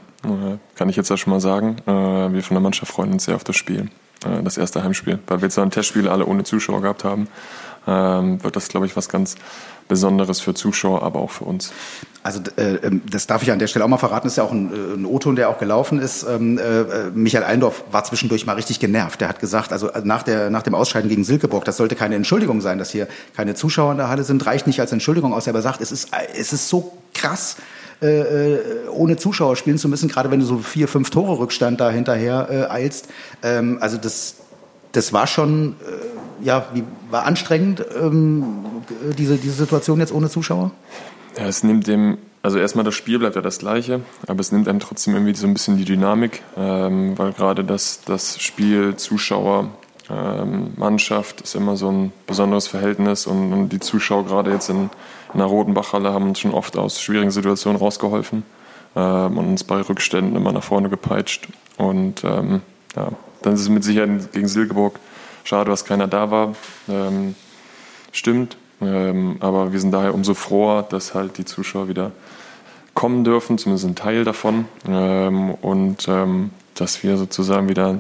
kann 0.76 0.89
ich 0.89 0.95
jetzt 0.95 1.09
ja 1.09 1.17
schon 1.17 1.32
mal 1.32 1.39
sagen. 1.39 1.78
Äh, 1.86 2.34
wir 2.34 2.43
von 2.43 2.55
der 2.55 2.61
Mannschaft 2.61 2.91
freuen 2.91 3.11
uns 3.11 3.26
sehr 3.26 3.36
auf 3.36 3.43
das 3.43 3.55
Spiel, 3.55 3.89
äh, 4.26 4.41
das 4.43 4.57
erste 4.57 4.84
Heimspiel. 4.84 5.19
Weil 5.28 5.41
wir 5.41 5.47
jetzt 5.47 5.59
ein 5.59 5.71
Testspiel 5.71 6.07
alle 6.07 6.26
ohne 6.26 6.43
Zuschauer 6.43 6.82
gehabt 6.82 7.03
haben, 7.03 7.28
ähm, 7.86 8.43
wird 8.43 8.55
das, 8.55 8.69
glaube 8.69 8.86
ich, 8.86 8.95
was 8.95 9.09
ganz 9.09 9.36
Besonderes 9.89 10.39
für 10.39 10.53
Zuschauer, 10.53 11.03
aber 11.03 11.19
auch 11.19 11.32
für 11.32 11.43
uns. 11.43 11.74
Also 12.24 12.39
äh, 12.55 12.76
ähm, 12.76 13.01
das 13.09 13.28
darf 13.28 13.43
ich 13.43 13.51
an 13.51 13.59
der 13.59 13.67
Stelle 13.67 13.84
auch 13.84 13.89
mal 13.89 13.97
verraten, 13.97 14.28
das 14.28 14.34
ist 14.34 14.38
ja 14.38 14.43
auch 14.43 14.53
ein, 14.53 15.05
O-Ton, 15.05 15.36
der 15.36 15.49
auch 15.49 15.59
gelaufen 15.59 15.99
ist. 15.99 16.24
Ähm, 16.24 16.57
äh, 16.57 17.09
Michael 17.13 17.43
Eindorf 17.43 17.84
war 17.91 18.05
zwischendurch 18.05 18.45
mal 18.45 18.53
richtig 18.53 18.80
genervt. 18.80 19.19
Der 19.19 19.28
hat 19.28 19.41
gesagt, 19.41 19.74
also 19.74 19.89
nach, 20.05 20.24
der, 20.24 20.49
nach 20.49 20.61
dem 20.61 20.74
Ausscheiden 20.74 21.09
gegen 21.09 21.26
Silkeborg, 21.26 21.65
das 21.65 21.76
sollte 21.76 21.95
keine 21.95 22.15
Entschuldigung 22.15 22.61
sein, 22.61 22.78
dass 22.78 22.91
hier 22.91 23.09
keine 23.36 23.55
Zuschauer 23.55 23.91
in 23.91 23.97
der 23.97 24.07
Halle 24.07 24.24
sind, 24.24 24.45
reicht 24.45 24.67
nicht 24.67 24.80
als 24.80 24.93
Entschuldigung 24.93 25.34
aus. 25.34 25.47
Er 25.47 25.51
aber 25.51 25.61
sagt, 25.61 25.82
es 25.82 25.91
ist, 25.91 26.11
es 26.38 26.53
ist 26.53 26.69
so 26.69 26.93
krass, 27.13 27.57
äh, 28.03 28.53
äh, 28.55 28.59
ohne 28.89 29.15
Zuschauer 29.15 29.55
spielen 29.55 29.77
zu 29.77 29.87
müssen, 29.87 30.09
gerade 30.09 30.29
wenn 30.29 30.41
du 30.41 30.45
so 30.45 30.57
vier, 30.57 30.89
fünf 30.89 31.09
Tore 31.09 31.39
Rückstand 31.39 31.79
da 31.79 31.89
hinterher 31.89 32.47
äh, 32.49 32.71
eilst. 32.71 33.07
Ähm, 33.41 33.77
also 33.79 33.97
das, 33.97 34.35
das 34.91 35.13
war 35.13 35.25
schon, 35.25 35.75
äh, 36.41 36.45
ja, 36.45 36.67
wie, 36.73 36.83
war 37.09 37.25
anstrengend, 37.25 37.85
ähm, 37.97 38.65
diese, 39.17 39.37
diese 39.37 39.55
Situation 39.55 39.99
jetzt 39.99 40.11
ohne 40.11 40.29
Zuschauer? 40.29 40.71
Ja, 41.37 41.45
es 41.47 41.63
nimmt 41.63 41.87
dem, 41.87 42.17
also 42.41 42.59
erstmal 42.59 42.83
das 42.83 42.95
Spiel 42.95 43.19
bleibt 43.19 43.37
ja 43.37 43.41
das 43.41 43.59
gleiche, 43.59 44.01
aber 44.27 44.41
es 44.41 44.51
nimmt 44.51 44.67
einem 44.67 44.79
trotzdem 44.79 45.13
irgendwie 45.13 45.33
so 45.33 45.47
ein 45.47 45.53
bisschen 45.53 45.77
die 45.77 45.85
Dynamik, 45.85 46.41
ähm, 46.57 47.17
weil 47.17 47.31
gerade 47.31 47.63
das, 47.63 48.01
das 48.05 48.41
Spiel 48.41 48.97
Zuschauer 48.97 49.69
ähm, 50.09 50.73
Mannschaft 50.75 51.41
ist 51.41 51.55
immer 51.55 51.77
so 51.77 51.89
ein 51.89 52.11
besonderes 52.27 52.67
Verhältnis 52.67 53.25
und, 53.25 53.53
und 53.53 53.69
die 53.69 53.79
Zuschauer 53.79 54.25
gerade 54.25 54.51
jetzt 54.51 54.69
in, 54.69 54.89
in 55.34 55.39
der 55.39 55.47
Rotenbachhalle 55.47 56.13
haben 56.13 56.29
uns 56.29 56.39
schon 56.39 56.53
oft 56.53 56.77
aus 56.77 57.01
schwierigen 57.01 57.31
Situationen 57.31 57.79
rausgeholfen 57.79 58.43
ähm, 58.95 59.38
und 59.38 59.47
uns 59.47 59.63
bei 59.63 59.81
Rückständen 59.81 60.36
immer 60.36 60.51
nach 60.51 60.63
vorne 60.63 60.89
gepeitscht. 60.89 61.47
Und 61.77 62.23
ähm, 62.23 62.61
ja, 62.95 63.09
dann 63.41 63.53
ist 63.53 63.61
es 63.61 63.69
mit 63.69 63.84
Sicherheit 63.84 64.31
gegen 64.31 64.47
Silkeborg 64.47 64.99
schade, 65.43 65.69
dass 65.69 65.86
keiner 65.86 66.07
da 66.07 66.31
war. 66.31 66.55
Ähm, 66.88 67.36
stimmt, 68.11 68.57
ähm, 68.81 69.38
aber 69.39 69.73
wir 69.73 69.79
sind 69.79 69.91
daher 69.91 70.13
umso 70.13 70.34
froher, 70.34 70.84
dass 70.84 71.13
halt 71.13 71.38
die 71.38 71.45
Zuschauer 71.45 71.88
wieder 71.88 72.11
kommen 72.93 73.23
dürfen, 73.23 73.57
zumindest 73.57 73.88
ein 73.88 73.95
Teil 73.95 74.23
davon. 74.23 74.65
Ähm, 74.88 75.51
und 75.51 76.07
dass 76.75 77.03
wir 77.03 77.17
sozusagen 77.17 77.69
wieder 77.69 77.99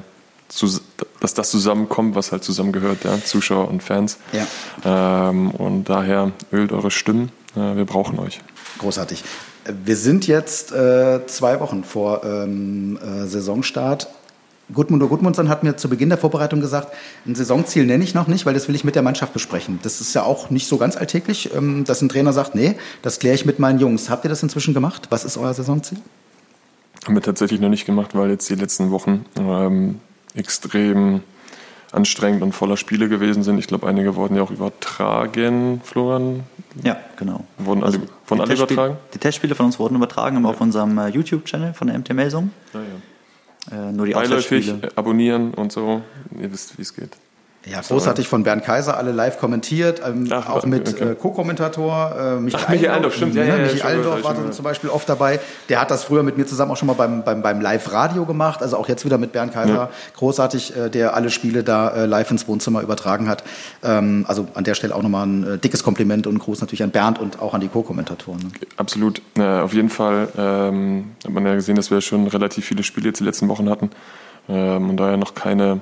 dass 1.19 1.33
das 1.33 1.49
zusammenkommt, 1.49 2.15
was 2.15 2.31
halt 2.31 2.43
zusammengehört, 2.43 3.03
ja, 3.03 3.23
Zuschauer 3.23 3.69
und 3.69 3.81
Fans. 3.81 4.17
Ja. 4.33 5.29
Ähm, 5.29 5.51
und 5.51 5.85
daher 5.85 6.31
ölt 6.51 6.71
eure 6.71 6.91
Stimmen. 6.91 7.31
Äh, 7.55 7.75
wir 7.75 7.85
brauchen 7.85 8.19
euch. 8.19 8.39
Großartig. 8.79 9.23
Wir 9.85 9.95
sind 9.95 10.27
jetzt 10.27 10.71
äh, 10.73 11.25
zwei 11.27 11.59
Wochen 11.59 11.83
vor 11.83 12.23
ähm, 12.23 12.97
äh, 12.97 13.25
Saisonstart. 13.27 14.09
Gudmundur 14.73 15.09
Gudmundsson 15.09 15.49
hat 15.49 15.63
mir 15.63 15.75
zu 15.75 15.89
Beginn 15.89 16.09
der 16.09 16.17
Vorbereitung 16.17 16.61
gesagt, 16.61 16.93
ein 17.25 17.35
Saisonziel 17.35 17.85
nenne 17.85 18.03
ich 18.03 18.13
noch 18.13 18.27
nicht, 18.27 18.45
weil 18.45 18.53
das 18.53 18.67
will 18.67 18.75
ich 18.75 18.83
mit 18.83 18.95
der 18.95 19.01
Mannschaft 19.01 19.33
besprechen. 19.33 19.79
Das 19.83 20.01
ist 20.01 20.13
ja 20.13 20.23
auch 20.23 20.49
nicht 20.49 20.67
so 20.67 20.77
ganz 20.77 20.95
alltäglich, 20.95 21.53
ähm, 21.53 21.83
dass 21.85 22.01
ein 22.01 22.09
Trainer 22.09 22.33
sagt, 22.33 22.55
nee, 22.55 22.75
das 23.01 23.19
kläre 23.19 23.35
ich 23.35 23.45
mit 23.45 23.59
meinen 23.59 23.79
Jungs. 23.79 24.09
Habt 24.09 24.25
ihr 24.25 24.29
das 24.29 24.43
inzwischen 24.43 24.73
gemacht? 24.73 25.07
Was 25.09 25.25
ist 25.25 25.37
euer 25.37 25.53
Saisonziel? 25.53 25.99
Haben 27.05 27.15
wir 27.15 27.21
tatsächlich 27.21 27.59
noch 27.59 27.69
nicht 27.69 27.85
gemacht, 27.85 28.15
weil 28.15 28.29
jetzt 28.29 28.49
die 28.49 28.55
letzten 28.55 28.91
Wochen 28.91 29.25
ähm, 29.37 29.99
extrem 30.35 31.21
anstrengend 31.91 32.41
und 32.41 32.53
voller 32.53 32.75
Spiele 32.75 33.07
gewesen 33.07 33.43
sind. 33.43 33.59
Ich 33.59 33.67
glaube, 33.67 33.87
einige 33.87 34.15
wurden 34.15 34.35
ja 34.35 34.41
auch 34.41 34.51
übertragen, 34.51 35.81
Florian. 35.83 36.43
Ja, 36.83 36.97
genau. 37.17 37.45
Wurden 37.59 37.83
alle, 37.83 38.01
wurden 38.27 38.41
alle 38.41 38.53
übertragen? 38.55 38.97
Die 39.13 39.19
Testspiele 39.19 39.53
von 39.53 39.67
uns 39.67 39.77
wurden 39.77 39.95
übertragen, 39.95 40.37
aber 40.37 40.49
auf 40.49 40.61
unserem 40.61 40.97
äh, 40.97 41.09
YouTube-Channel 41.09 41.73
von 41.73 41.87
der 41.87 41.99
MT 41.99 42.13
Melsung. 42.13 42.51
Ja, 42.73 42.79
ja. 42.79 43.89
Äh, 43.89 43.91
nur 43.91 44.07
die 44.07 44.13
Beiläufig, 44.13 44.73
abonnieren 44.95 45.53
und 45.53 45.71
so. 45.71 46.01
Ihr 46.39 46.51
wisst, 46.51 46.77
wie 46.77 46.81
es 46.81 46.95
geht. 46.95 47.15
Ja, 47.65 47.79
großartig 47.79 48.27
von 48.27 48.43
Bernd 48.43 48.65
Kaiser, 48.65 48.97
alle 48.97 49.13
live 49.13 49.39
kommentiert, 49.39 50.01
ähm, 50.05 50.27
Ach, 50.31 50.49
auch 50.49 50.65
mit 50.65 50.89
okay. 50.89 51.11
äh, 51.11 51.15
Co-Kommentator 51.15 52.11
äh, 52.11 52.39
Michael 52.41 52.63
Ach, 52.65 52.69
Michael 52.69 53.11
stimmt, 53.11 53.35
ja, 53.35 53.43
ne, 53.43 53.67
ja, 53.67 53.71
ja, 53.71 53.85
Allendorf 53.85 54.13
hab 54.13 54.19
ich 54.19 54.25
war 54.25 54.33
dann 54.33 54.51
zum 54.51 54.63
Beispiel 54.65 54.89
oft 54.89 55.07
dabei. 55.07 55.39
Der 55.69 55.79
hat 55.79 55.89
das 55.89 56.03
früher 56.03 56.23
mit 56.23 56.37
mir 56.37 56.45
zusammen 56.45 56.71
auch 56.71 56.77
schon 56.77 56.87
mal 56.87 56.93
beim, 56.93 57.23
beim, 57.23 57.41
beim 57.41 57.61
Live-Radio 57.61 58.25
gemacht, 58.25 58.61
also 58.61 58.75
auch 58.75 58.89
jetzt 58.89 59.05
wieder 59.05 59.17
mit 59.17 59.31
Bernd 59.31 59.53
Kaiser. 59.53 59.73
Ja. 59.73 59.89
Großartig, 60.17 60.75
äh, 60.75 60.89
der 60.89 61.15
alle 61.15 61.29
Spiele 61.29 61.63
da 61.63 61.89
äh, 61.89 62.05
live 62.05 62.31
ins 62.31 62.49
Wohnzimmer 62.49 62.81
übertragen 62.81 63.29
hat. 63.29 63.45
Ähm, 63.81 64.25
also 64.27 64.45
an 64.55 64.65
der 64.65 64.73
Stelle 64.73 64.93
auch 64.93 65.01
nochmal 65.01 65.25
ein 65.25 65.53
äh, 65.53 65.57
dickes 65.57 65.83
Kompliment 65.83 66.27
und 66.27 66.39
Gruß 66.39 66.59
natürlich 66.59 66.83
an 66.83 66.91
Bernd 66.91 67.17
und 67.17 67.41
auch 67.41 67.53
an 67.53 67.61
die 67.61 67.69
Co-Kommentatoren. 67.69 68.39
Ne? 68.39 68.51
Absolut. 68.75 69.21
Äh, 69.37 69.41
auf 69.41 69.73
jeden 69.73 69.89
Fall 69.89 70.27
ähm, 70.37 71.11
hat 71.23 71.31
man 71.31 71.45
ja 71.45 71.55
gesehen, 71.55 71.75
dass 71.75 71.91
wir 71.91 72.01
schon 72.01 72.27
relativ 72.27 72.65
viele 72.65 72.83
Spiele 72.83 73.07
jetzt 73.07 73.21
die 73.21 73.23
letzten 73.23 73.47
Wochen 73.47 73.69
hatten 73.69 73.89
ähm, 74.49 74.89
und 74.89 74.97
daher 74.97 75.17
noch 75.17 75.33
keine 75.33 75.79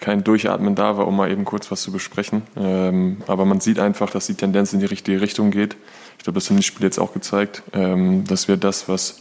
kein 0.00 0.24
Durchatmen 0.24 0.74
da 0.74 0.96
war, 0.96 1.06
um 1.06 1.16
mal 1.16 1.30
eben 1.30 1.44
kurz 1.44 1.70
was 1.70 1.82
zu 1.82 1.92
besprechen. 1.92 2.42
Ähm, 2.56 3.18
aber 3.26 3.44
man 3.44 3.60
sieht 3.60 3.78
einfach, 3.78 4.10
dass 4.10 4.26
die 4.26 4.34
Tendenz 4.34 4.72
in 4.72 4.80
die 4.80 4.86
richtige 4.86 5.20
Richtung 5.20 5.50
geht. 5.50 5.76
Ich 6.18 6.24
glaube, 6.24 6.38
das 6.38 6.48
haben 6.50 6.56
die 6.56 6.62
Spiele 6.62 6.86
jetzt 6.86 6.98
auch 6.98 7.12
gezeigt, 7.12 7.62
ähm, 7.72 8.24
dass 8.24 8.48
wir 8.48 8.56
das, 8.56 8.88
was 8.88 9.20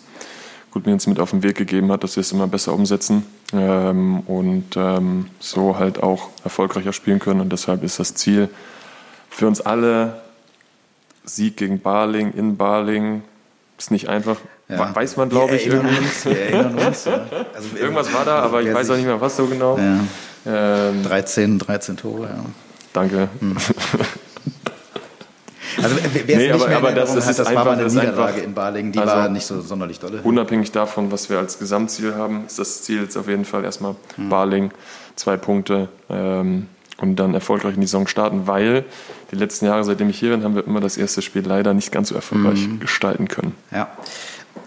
gut 0.71 0.85
mir 0.87 0.93
uns 0.93 1.05
mit 1.05 1.19
auf 1.19 1.29
den 1.31 1.43
Weg 1.43 1.55
gegeben 1.55 1.91
hat, 1.91 2.03
dass 2.03 2.15
wir 2.15 2.21
es 2.21 2.31
immer 2.31 2.47
besser 2.47 2.73
umsetzen 2.73 3.25
ähm, 3.53 4.21
und 4.21 4.75
ähm, 4.75 5.27
so 5.39 5.77
halt 5.77 6.01
auch 6.01 6.29
erfolgreicher 6.43 6.93
spielen 6.93 7.19
können. 7.19 7.41
Und 7.41 7.51
deshalb 7.53 7.83
ist 7.83 7.99
das 7.99 8.15
Ziel 8.15 8.49
für 9.29 9.47
uns 9.47 9.61
alle 9.61 10.21
Sieg 11.25 11.57
gegen 11.57 11.79
Barling 11.79 12.33
in 12.33 12.57
Barling. 12.57 13.21
Ist 13.77 13.91
nicht 13.91 14.07
einfach, 14.09 14.37
Ja. 14.67 14.93
weiß 14.95 15.17
man, 15.17 15.29
glaube 15.29 15.55
ich, 15.55 15.67
irgendwie. 15.67 15.97
uns, 15.97 16.25
wir 16.25 16.39
erinnern 16.39 16.77
uns. 16.79 17.05
Ja. 17.05 17.25
Also, 17.55 17.77
Irgendwas 17.77 18.11
war 18.13 18.25
da, 18.25 18.39
aber 18.39 18.61
ich 18.61 18.73
weiß 18.73 18.89
auch 18.89 18.95
nicht 18.95 19.05
mehr, 19.05 19.19
was 19.21 19.35
so 19.37 19.45
genau. 19.45 19.77
Ja, 19.77 19.99
Ähm, 20.45 21.03
13, 21.03 21.59
13 21.59 21.97
Tore, 21.97 22.23
ja. 22.27 22.45
danke. 22.93 23.29
Also 25.81 25.95
wer 26.13 26.37
Nee, 26.37 26.51
nicht 26.51 26.53
aber- 26.63 26.75
aber 26.75 26.91
das 26.91 27.15
hat, 27.15 27.27
das 27.29 27.39
war 27.39 27.47
einfach- 27.47 27.65
mal 27.65 27.71
eine 27.79 27.83
Niederlage 27.87 28.21
einfach- 28.33 28.43
in 28.43 28.53
Balingen, 28.53 28.91
die 28.91 28.99
also- 28.99 29.11
war 29.15 29.29
nicht 29.29 29.45
so 29.45 29.59
sonderlich 29.61 29.99
dolle. 29.99 30.19
Unabhängig 30.23 30.71
davon, 30.71 31.11
was 31.11 31.29
wir 31.31 31.39
als 31.39 31.57
Gesamtziel 31.57 32.13
haben, 32.13 32.43
ist 32.45 32.59
das 32.59 32.83
Ziel 32.83 33.01
jetzt 33.01 33.17
auf 33.17 33.27
jeden 33.27 33.43
Fall 33.43 33.63
erstmal 33.63 33.95
Hm. 34.15 34.29
Barling, 34.29 34.71
zwei 35.15 35.35
Punkte 35.35 35.89
ähm, 36.11 36.67
und 36.97 37.15
dann 37.15 37.33
erfolgreich 37.33 37.73
in 37.73 37.81
die 37.81 37.87
Saison 37.87 38.05
starten, 38.05 38.45
weil 38.45 38.85
die 39.31 39.35
letzten 39.35 39.65
Jahre, 39.65 39.83
seitdem 39.83 40.09
ich 40.11 40.19
hier 40.19 40.29
bin, 40.29 40.43
haben 40.43 40.53
wir 40.55 40.65
immer 40.67 40.79
das 40.79 40.95
erste 40.95 41.23
Spiel 41.23 41.41
leider 41.45 41.73
nicht 41.73 41.91
ganz 41.91 42.09
so 42.09 42.15
erfolgreich 42.15 42.59
Hm. 42.65 42.79
gestalten 42.79 43.27
können. 43.27 43.55
Ja. 43.71 43.87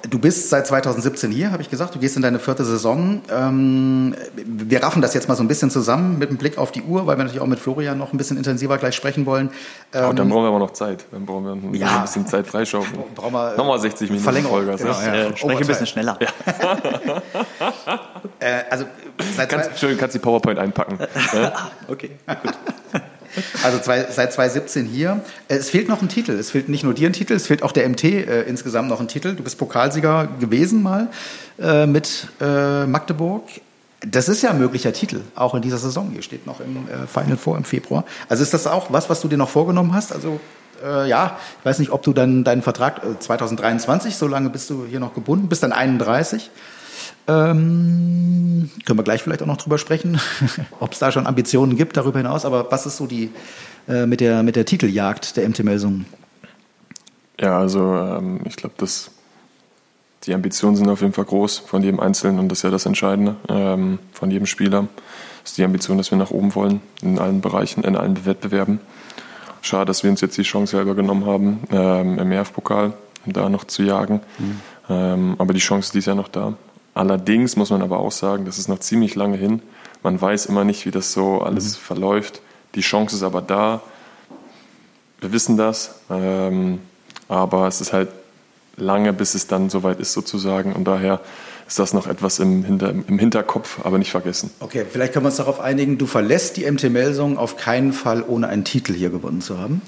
Du 0.08 0.18
bist 0.18 0.50
seit 0.50 0.66
2017 0.66 1.30
hier, 1.32 1.50
habe 1.52 1.62
ich 1.62 1.70
gesagt. 1.70 1.94
Du 1.94 1.98
gehst 1.98 2.16
in 2.16 2.22
deine 2.22 2.38
vierte 2.38 2.64
Saison. 2.64 3.22
Ähm, 3.30 4.14
wir 4.34 4.82
raffen 4.82 5.02
das 5.02 5.14
jetzt 5.14 5.28
mal 5.28 5.34
so 5.34 5.42
ein 5.42 5.48
bisschen 5.48 5.70
zusammen 5.70 6.18
mit 6.18 6.28
einem 6.28 6.38
Blick 6.38 6.58
auf 6.58 6.70
die 6.72 6.82
Uhr, 6.82 7.06
weil 7.06 7.16
wir 7.16 7.24
natürlich 7.24 7.40
auch 7.42 7.46
mit 7.46 7.58
Florian 7.58 7.98
noch 7.98 8.12
ein 8.12 8.18
bisschen 8.18 8.36
intensiver 8.36 8.78
gleich 8.78 8.94
sprechen 8.94 9.26
wollen. 9.26 9.50
Ähm, 9.92 10.14
dann 10.16 10.28
brauchen 10.28 10.44
wir 10.44 10.48
aber 10.48 10.58
noch 10.58 10.72
Zeit. 10.72 11.06
Dann 11.10 11.26
brauchen 11.26 11.44
wir 11.44 11.54
noch 11.56 11.74
Ja. 11.74 11.96
ein 11.96 12.02
bisschen 12.02 12.26
Zeit 12.26 12.46
freischaufeln. 12.46 13.02
brauchen 13.14 13.32
wir, 13.32 13.54
äh, 13.54 13.56
Nochmal 13.56 13.78
60 13.80 14.10
Minuten 14.10 14.24
Verlängerung, 14.24 14.56
Vollgas. 14.58 14.80
genau, 14.80 15.00
ja. 15.00 15.06
ja. 15.14 15.24
Äh, 15.30 15.36
spreche 15.36 15.60
ein 15.60 15.66
bisschen 15.66 15.86
schneller. 15.86 16.18
äh, 18.40 18.62
also, 18.70 18.84
Kannst, 19.48 19.70
Entschuldigung, 19.70 20.00
kannst 20.00 20.14
die 20.14 20.18
PowerPoint 20.20 20.58
einpacken. 20.58 20.98
Okay, 21.88 22.10
gut. 22.42 22.54
Also 23.62 23.78
zwei, 23.78 24.06
seit 24.10 24.32
2017 24.32 24.86
hier. 24.86 25.20
Äh, 25.48 25.56
Es 25.56 25.70
fehlt 25.70 25.88
noch 25.88 26.02
ein 26.02 26.08
Titel. 26.08 26.32
Es 26.32 26.50
fehlt 26.50 26.68
nicht 26.68 26.84
nur 26.84 26.94
dir 26.94 27.08
ein 27.08 27.12
Titel, 27.12 27.34
es 27.34 27.46
fehlt 27.46 27.62
auch 27.62 27.72
der 27.72 27.88
MT 27.88 28.04
äh, 28.04 28.42
insgesamt 28.42 28.88
noch 28.88 29.00
ein 29.00 29.08
Titel. 29.08 29.34
Du 29.34 29.42
bist 29.42 29.58
Pokalsieger 29.58 30.28
gewesen 30.40 30.82
mal 30.82 31.08
äh, 31.58 31.86
mit 31.86 32.28
äh, 32.40 32.86
Magdeburg. 32.86 33.42
Das 34.00 34.28
ist 34.28 34.42
ja 34.42 34.50
ein 34.50 34.58
möglicher 34.58 34.92
Titel, 34.92 35.22
auch 35.34 35.54
in 35.54 35.62
dieser 35.62 35.78
Saison. 35.78 36.10
Hier 36.12 36.22
steht 36.22 36.46
noch 36.46 36.60
im 36.60 36.86
äh, 36.88 37.06
Final 37.06 37.36
vor 37.36 37.56
im 37.56 37.64
Februar. 37.64 38.04
Also 38.28 38.42
ist 38.42 38.52
das 38.54 38.66
auch 38.66 38.92
was, 38.92 39.08
was 39.08 39.20
du 39.20 39.28
dir 39.28 39.38
noch 39.38 39.48
vorgenommen 39.48 39.94
hast? 39.94 40.12
Also 40.12 40.38
äh, 40.84 41.08
ja, 41.08 41.38
ich 41.60 41.64
weiß 41.64 41.78
nicht, 41.78 41.90
ob 41.90 42.02
du 42.02 42.12
dann 42.12 42.44
deinen 42.44 42.62
Vertrag 42.62 43.02
äh, 43.04 43.18
2023, 43.18 44.16
so 44.16 44.28
lange 44.28 44.50
bist 44.50 44.70
du 44.70 44.84
hier 44.88 45.00
noch 45.00 45.14
gebunden, 45.14 45.48
bist 45.48 45.62
dann 45.62 45.72
31. 45.72 46.50
Ähm, 47.28 48.70
können 48.84 48.98
wir 48.98 49.02
gleich 49.02 49.22
vielleicht 49.22 49.42
auch 49.42 49.46
noch 49.46 49.56
drüber 49.56 49.78
sprechen, 49.78 50.20
ob 50.80 50.92
es 50.92 50.98
da 50.98 51.10
schon 51.10 51.26
Ambitionen 51.26 51.76
gibt 51.76 51.96
darüber 51.96 52.18
hinaus. 52.18 52.44
Aber 52.44 52.70
was 52.70 52.86
ist 52.86 52.96
so 52.96 53.06
die 53.06 53.30
äh, 53.88 54.06
mit 54.06 54.20
der 54.20 54.42
mit 54.42 54.56
der 54.56 54.64
Titeljagd 54.64 55.36
der 55.36 55.48
MT 55.48 55.64
Melsungen? 55.64 56.06
Ja, 57.40 57.58
also 57.58 57.94
ähm, 57.94 58.40
ich 58.44 58.56
glaube, 58.56 58.74
dass 58.78 59.10
die 60.24 60.34
Ambitionen 60.34 60.76
sind 60.76 60.88
auf 60.88 61.00
jeden 61.00 61.12
Fall 61.12 61.24
groß 61.24 61.58
von 61.58 61.82
jedem 61.82 62.00
Einzelnen 62.00 62.38
und 62.38 62.48
das 62.48 62.58
ist 62.58 62.62
ja 62.62 62.70
das 62.70 62.86
Entscheidende 62.86 63.36
ähm, 63.48 63.98
von 64.12 64.30
jedem 64.30 64.46
Spieler. 64.46 64.88
Das 65.42 65.52
ist 65.52 65.58
die 65.58 65.64
Ambition, 65.64 65.98
dass 65.98 66.10
wir 66.10 66.18
nach 66.18 66.30
oben 66.30 66.54
wollen 66.54 66.80
in 67.02 67.18
allen 67.18 67.40
Bereichen, 67.40 67.84
in 67.84 67.96
allen 67.96 68.24
Wettbewerben. 68.24 68.80
Schade, 69.62 69.86
dass 69.86 70.02
wir 70.02 70.10
uns 70.10 70.20
jetzt 70.20 70.36
die 70.38 70.42
Chance 70.42 70.76
selber 70.76 70.94
genommen 70.94 71.26
haben, 71.26 71.60
ähm, 71.70 72.18
im 72.18 72.32
ERF-Pokal 72.32 72.94
da 73.26 73.48
noch 73.48 73.64
zu 73.64 73.82
jagen. 73.82 74.20
Ähm, 74.88 75.34
aber 75.38 75.52
die 75.52 75.60
Chance 75.60 75.96
ist 75.96 76.06
Jahr 76.06 76.16
noch 76.16 76.28
da. 76.28 76.54
Allerdings 76.96 77.56
muss 77.56 77.68
man 77.68 77.82
aber 77.82 77.98
auch 77.98 78.10
sagen, 78.10 78.46
das 78.46 78.56
ist 78.56 78.68
noch 78.68 78.78
ziemlich 78.78 79.14
lange 79.16 79.36
hin. 79.36 79.60
Man 80.02 80.18
weiß 80.18 80.46
immer 80.46 80.64
nicht, 80.64 80.86
wie 80.86 80.90
das 80.90 81.12
so 81.12 81.42
alles 81.42 81.76
verläuft. 81.76 82.40
Die 82.74 82.80
Chance 82.80 83.16
ist 83.16 83.22
aber 83.22 83.42
da. 83.42 83.82
Wir 85.20 85.30
wissen 85.30 85.58
das. 85.58 85.96
Ähm, 86.08 86.78
aber 87.28 87.68
es 87.68 87.82
ist 87.82 87.92
halt 87.92 88.08
lange, 88.78 89.12
bis 89.12 89.34
es 89.34 89.46
dann 89.46 89.68
soweit 89.68 90.00
ist 90.00 90.14
sozusagen. 90.14 90.72
Und 90.72 90.84
daher 90.84 91.20
ist 91.68 91.78
das 91.78 91.92
noch 91.92 92.06
etwas 92.06 92.38
im, 92.38 92.64
Hinter, 92.64 92.88
im 92.88 93.18
Hinterkopf, 93.18 93.84
aber 93.84 93.98
nicht 93.98 94.10
vergessen. 94.10 94.50
Okay, 94.60 94.86
vielleicht 94.90 95.12
können 95.12 95.26
wir 95.26 95.28
uns 95.28 95.36
darauf 95.36 95.60
einigen, 95.60 95.98
du 95.98 96.06
verlässt 96.06 96.56
die 96.56 96.70
MT 96.70 96.84
Melsungen 96.84 97.36
auf 97.36 97.58
keinen 97.58 97.92
Fall, 97.92 98.24
ohne 98.26 98.48
einen 98.48 98.64
Titel 98.64 98.94
hier 98.94 99.10
gewonnen 99.10 99.42
zu 99.42 99.58
haben. 99.58 99.82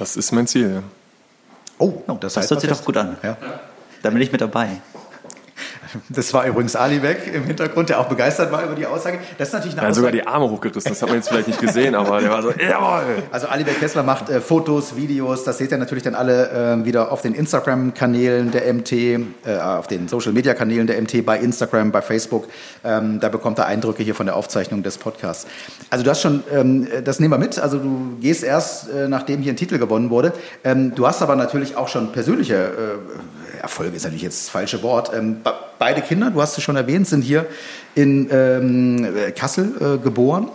Das 0.00 0.16
ist 0.16 0.32
mein 0.32 0.48
Ziel. 0.48 0.68
Ja. 0.74 0.82
Oh, 1.78 2.02
das, 2.08 2.18
Das 2.18 2.36
heißt 2.38 2.50
hört 2.50 2.60
sich 2.62 2.70
doch 2.70 2.84
gut 2.84 2.96
an. 2.96 3.16
Ja. 3.22 3.36
Da 4.02 4.10
bin 4.10 4.20
ich 4.20 4.32
mit 4.32 4.40
dabei. 4.40 4.80
Das 6.08 6.32
war 6.34 6.46
übrigens 6.46 6.76
Ali 6.76 6.98
Beck 6.98 7.30
im 7.32 7.44
Hintergrund, 7.44 7.88
der 7.88 8.00
auch 8.00 8.08
begeistert 8.08 8.52
war 8.52 8.64
über 8.64 8.74
die 8.74 8.86
Aussage. 8.86 9.18
Das 9.38 9.48
ist 9.48 9.54
natürlich 9.54 9.74
eine 9.74 9.82
Er 9.82 9.88
hat 9.88 9.94
sogar 9.94 10.10
Aussage. 10.10 10.22
die 10.22 10.28
Arme 10.28 10.50
hochgerissen. 10.50 10.90
Das 10.90 11.02
hat 11.02 11.08
man 11.08 11.18
jetzt 11.18 11.28
vielleicht 11.28 11.48
nicht 11.48 11.60
gesehen, 11.60 11.94
aber 11.94 12.20
der 12.20 12.30
war 12.30 12.42
so, 12.42 12.50
jawohl! 12.58 13.22
Also 13.30 13.48
Alibert 13.48 13.78
Kessler 13.80 14.02
macht 14.02 14.28
äh, 14.30 14.40
Fotos, 14.40 14.96
Videos, 14.96 15.44
das 15.44 15.58
seht 15.58 15.70
ihr 15.72 15.78
natürlich 15.78 16.04
dann 16.04 16.14
alle 16.14 16.50
äh, 16.80 16.84
wieder 16.84 17.12
auf 17.12 17.22
den 17.22 17.34
Instagram-Kanälen 17.34 18.50
der 18.50 18.72
MT, 18.72 18.92
äh, 18.92 19.20
auf 19.60 19.86
den 19.86 20.08
Social-Media-Kanälen 20.08 20.86
der 20.86 21.00
MT, 21.00 21.24
bei 21.24 21.38
Instagram, 21.38 21.92
bei 21.92 22.02
Facebook. 22.02 22.46
Ähm, 22.84 23.20
da 23.20 23.28
bekommt 23.28 23.58
er 23.58 23.66
Eindrücke 23.66 24.02
hier 24.02 24.14
von 24.14 24.26
der 24.26 24.36
Aufzeichnung 24.36 24.82
des 24.82 24.98
Podcasts. 24.98 25.46
Also 25.90 26.04
du 26.04 26.10
hast 26.10 26.22
schon, 26.22 26.42
ähm, 26.52 26.86
das 27.04 27.20
nehmen 27.20 27.32
wir 27.32 27.38
mit, 27.38 27.58
also 27.58 27.78
du 27.78 28.16
gehst 28.20 28.44
erst, 28.44 28.90
äh, 28.90 29.08
nachdem 29.08 29.42
hier 29.42 29.52
ein 29.52 29.56
Titel 29.56 29.78
gewonnen 29.78 30.10
wurde. 30.10 30.32
Ähm, 30.64 30.94
du 30.94 31.06
hast 31.06 31.22
aber 31.22 31.36
natürlich 31.36 31.76
auch 31.76 31.88
schon 31.88 32.12
persönliche 32.12 32.72
Erfolge, 33.60 33.96
ist 33.96 34.04
natürlich 34.04 34.22
jetzt 34.22 34.44
das 34.44 34.48
falsche 34.50 34.82
Wort. 34.82 35.10
Ähm, 35.14 35.42
be- 35.42 35.54
beide 35.78 36.00
Kinder, 36.02 36.30
du 36.30 36.40
hast 36.40 36.56
es 36.58 36.64
schon 36.64 36.76
erwähnt, 36.76 37.06
sind 37.06 37.22
hier 37.22 37.46
in 37.94 38.28
ähm, 38.30 39.06
Kassel 39.34 39.74
äh, 39.80 40.02
geboren. 40.02 40.48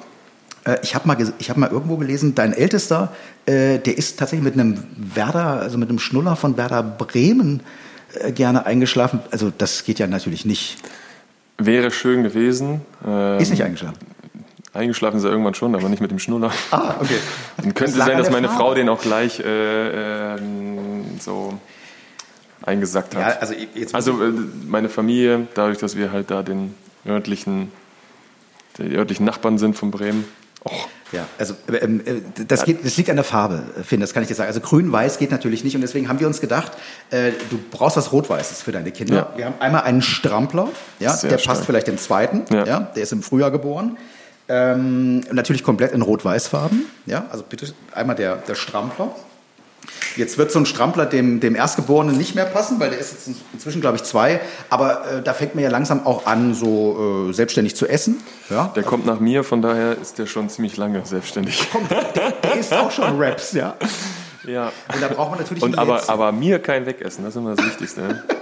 Äh, 0.66 0.78
Ich 0.84 0.94
habe 0.96 1.08
mal, 1.08 1.18
ich 1.40 1.50
hab 1.50 1.58
mal 1.58 1.70
irgendwo 1.70 1.98
gelesen, 1.98 2.36
dein 2.36 2.54
Ältester, 2.54 3.12
äh, 3.46 3.80
der 3.80 3.98
ist 3.98 4.20
tatsächlich 4.20 4.44
mit 4.44 4.54
einem 4.54 4.84
Werder, 4.96 5.60
also 5.62 5.78
mit 5.78 5.90
einem 5.90 6.00
Schnuller 6.00 6.36
von 6.36 6.58
Werder 6.58 6.84
Bremen 6.84 7.62
äh, 8.20 8.32
gerne 8.32 8.66
eingeschlafen. 8.66 9.20
Also 9.32 9.52
das 9.58 9.84
geht 9.84 10.00
ja 10.00 10.08
natürlich 10.08 10.46
nicht. 10.46 10.78
Wäre 11.58 11.92
schön 11.92 12.24
gewesen. 12.24 12.82
Ähm, 13.08 13.40
Ist 13.40 13.52
nicht 13.52 13.64
eingeschlafen. 13.64 13.98
Eingeschlafen 14.74 15.18
ist 15.18 15.26
er 15.26 15.32
irgendwann 15.32 15.54
schon, 15.54 15.76
aber 15.76 15.90
nicht 15.90 16.02
mit 16.02 16.12
dem 16.12 16.20
Schnuller. 16.20 16.50
Ah, 16.72 16.96
okay. 17.02 17.18
Und 17.58 17.76
könnte 17.76 17.98
Das 17.98 18.08
sein, 18.08 18.18
dass 18.18 18.30
meine. 18.30 18.48
Frau 18.48 18.74
den 18.74 18.88
auch 18.88 19.02
gleich 19.02 19.40
äh, 19.42 20.36
ähm, 20.36 21.04
so 21.20 21.60
eingesackt 22.64 23.16
hat. 23.16 23.22
Ja, 23.22 23.40
also 23.40 23.54
Also 23.94 24.24
äh, 24.24 24.32
meine 24.68 24.90
Familie, 24.90 25.48
dadurch, 25.54 25.78
dass 25.78 25.96
wir 25.96 26.12
halt 26.12 26.32
da 26.32 26.44
den 26.44 26.76
örtlichen, 27.06 27.72
die 28.78 28.96
örtlichen 28.96 29.26
Nachbarn 29.26 29.58
sind 29.58 29.76
von 29.76 29.92
Bremen. 29.92 30.26
Och, 30.64 30.88
Ja, 31.12 31.26
also 31.38 31.56
ähm, 31.82 32.02
äh, 32.06 32.22
das, 32.48 32.64
geht, 32.64 32.86
das 32.86 32.96
liegt 32.96 33.10
an 33.10 33.16
der 33.16 33.26
Farbe, 33.26 33.64
äh, 33.80 33.84
Finn, 33.84 34.00
das 34.00 34.14
kann 34.14 34.22
ich 34.24 34.30
dir 34.30 34.36
sagen. 34.36 34.48
Also 34.48 34.62
grün-weiß 34.62 35.18
geht 35.18 35.32
natürlich 35.32 35.64
nicht 35.64 35.76
und 35.76 35.82
deswegen 35.82 36.08
haben 36.08 36.20
wir 36.20 36.28
uns 36.28 36.40
gedacht, 36.40 36.72
äh, 37.10 37.32
du 37.50 37.60
brauchst 37.72 37.98
was 37.98 38.12
Rot-Weißes 38.14 38.62
für 38.62 38.72
deine 38.72 38.92
Kinder. 38.92 39.16
Ja. 39.16 39.38
Wir 39.38 39.46
haben 39.46 39.56
einmal 39.60 39.82
einen 39.82 40.02
Strampler, 40.02 40.70
ja, 41.00 41.14
Sehr 41.14 41.32
der 41.32 41.38
stark. 41.40 41.56
passt 41.58 41.66
vielleicht 41.66 41.88
dem 41.88 41.98
zweiten, 41.98 42.46
ja. 42.54 42.66
Ja. 42.66 42.80
der 42.96 43.04
ist 43.04 43.12
im 43.12 43.24
Frühjahr 43.24 43.52
geboren. 43.52 43.98
Ähm, 44.48 45.22
natürlich 45.32 45.64
komplett 45.64 45.92
in 45.94 46.02
Rot-Weiß-Farben. 46.02 46.86
Ja, 47.06 47.26
also 47.32 47.44
bitte 47.48 47.74
einmal 47.94 48.16
der, 48.16 48.36
der 48.38 48.56
Strampler. 48.56 49.16
Jetzt 50.16 50.38
wird 50.38 50.52
so 50.52 50.60
ein 50.60 50.66
Strampler 50.66 51.06
dem, 51.06 51.40
dem 51.40 51.56
Erstgeborenen 51.56 52.18
nicht 52.18 52.36
mehr 52.36 52.46
passen, 52.46 52.80
weil 52.80 52.90
der 52.90 53.00
ist 53.00 53.12
jetzt 53.14 53.38
inzwischen, 53.54 53.82
glaube 53.82 53.98
ich, 53.98 54.04
zwei. 54.04 54.42
Aber 54.70 55.06
äh, 55.06 55.22
da 55.22 55.34
fängt 55.34 55.56
man 55.56 55.64
ja 55.64 55.70
langsam 55.70 56.06
auch 56.06 56.26
an, 56.26 56.54
so 56.54 57.30
äh, 57.30 57.34
selbstständig 57.34 57.76
zu 57.76 57.88
essen. 57.88 58.22
Ja? 58.50 58.72
Der 58.76 58.84
kommt 58.84 59.06
nach 59.06 59.20
mir, 59.20 59.44
von 59.44 59.62
daher 59.62 59.98
ist 59.98 60.20
der 60.20 60.28
schon 60.28 60.50
ziemlich 60.50 60.78
lange 60.78 61.06
selbstständig. 61.06 61.68
Komm, 61.72 61.88
der, 61.88 62.32
der 62.32 62.56
isst 62.56 62.74
auch 62.74 62.92
schon 62.92 63.22
Raps, 63.22 63.54
ja. 63.54 63.76
Ja. 64.46 64.72
Und 64.94 65.02
da 65.02 65.08
braucht 65.08 65.32
man 65.32 65.40
natürlich 65.40 65.62
Und 65.64 65.76
ein 65.76 65.80
aber, 65.80 65.96
Lätzchen. 65.96 66.10
aber 66.10 66.32
mir 66.32 66.60
kein 66.60 66.86
Wegessen, 66.86 67.24
das 67.24 67.36
ist 67.36 67.40
immer 67.40 67.56
das 67.56 67.66
Wichtigste. 67.66 68.02
ne? 68.02 68.24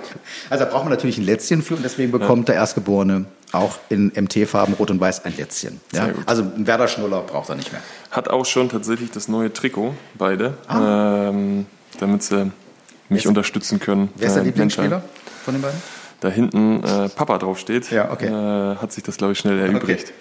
Also 0.49 0.63
da 0.65 0.71
braucht 0.71 0.83
man 0.85 0.91
natürlich 0.93 1.17
ein 1.19 1.25
Lätzchen 1.25 1.61
für 1.61 1.75
und 1.75 1.83
deswegen 1.83 2.11
bekommt 2.11 2.47
der 2.47 2.55
Erstgeborene 2.55 3.25
auch 3.51 3.77
in 3.89 4.07
MT-Farben 4.15 4.73
Rot 4.73 4.89
und 4.89 4.99
Weiß 4.99 5.23
ein 5.25 5.35
Lätzchen. 5.37 5.79
Ja? 5.91 6.09
Also 6.25 6.41
ein 6.43 6.65
Werder-Schnuller 6.65 7.21
braucht 7.21 7.49
er 7.49 7.55
nicht 7.55 7.71
mehr. 7.71 7.81
Hat 8.09 8.27
auch 8.29 8.45
schon 8.45 8.69
tatsächlich 8.69 9.11
das 9.11 9.27
neue 9.27 9.53
Trikot, 9.53 9.93
beide, 10.15 10.55
ähm, 10.71 11.65
damit 11.99 12.23
sie 12.23 12.51
mich 13.09 13.27
unterstützen 13.27 13.79
können. 13.79 14.09
Ah. 14.11 14.15
Wer 14.17 14.27
ist 14.27 14.33
der 14.35 14.43
äh, 14.43 14.45
Lieblingsspieler 14.45 15.03
von 15.45 15.53
den 15.53 15.61
beiden? 15.61 15.79
Da 16.21 16.29
hinten 16.29 16.83
äh, 16.83 17.09
Papa 17.09 17.37
draufsteht, 17.37 17.91
Ja, 17.91 18.11
okay. 18.11 18.27
äh, 18.27 18.75
hat 18.77 18.91
sich 18.91 19.03
das, 19.03 19.17
glaube 19.17 19.33
ich, 19.33 19.39
schnell 19.39 19.59
erübrigt. 19.59 20.11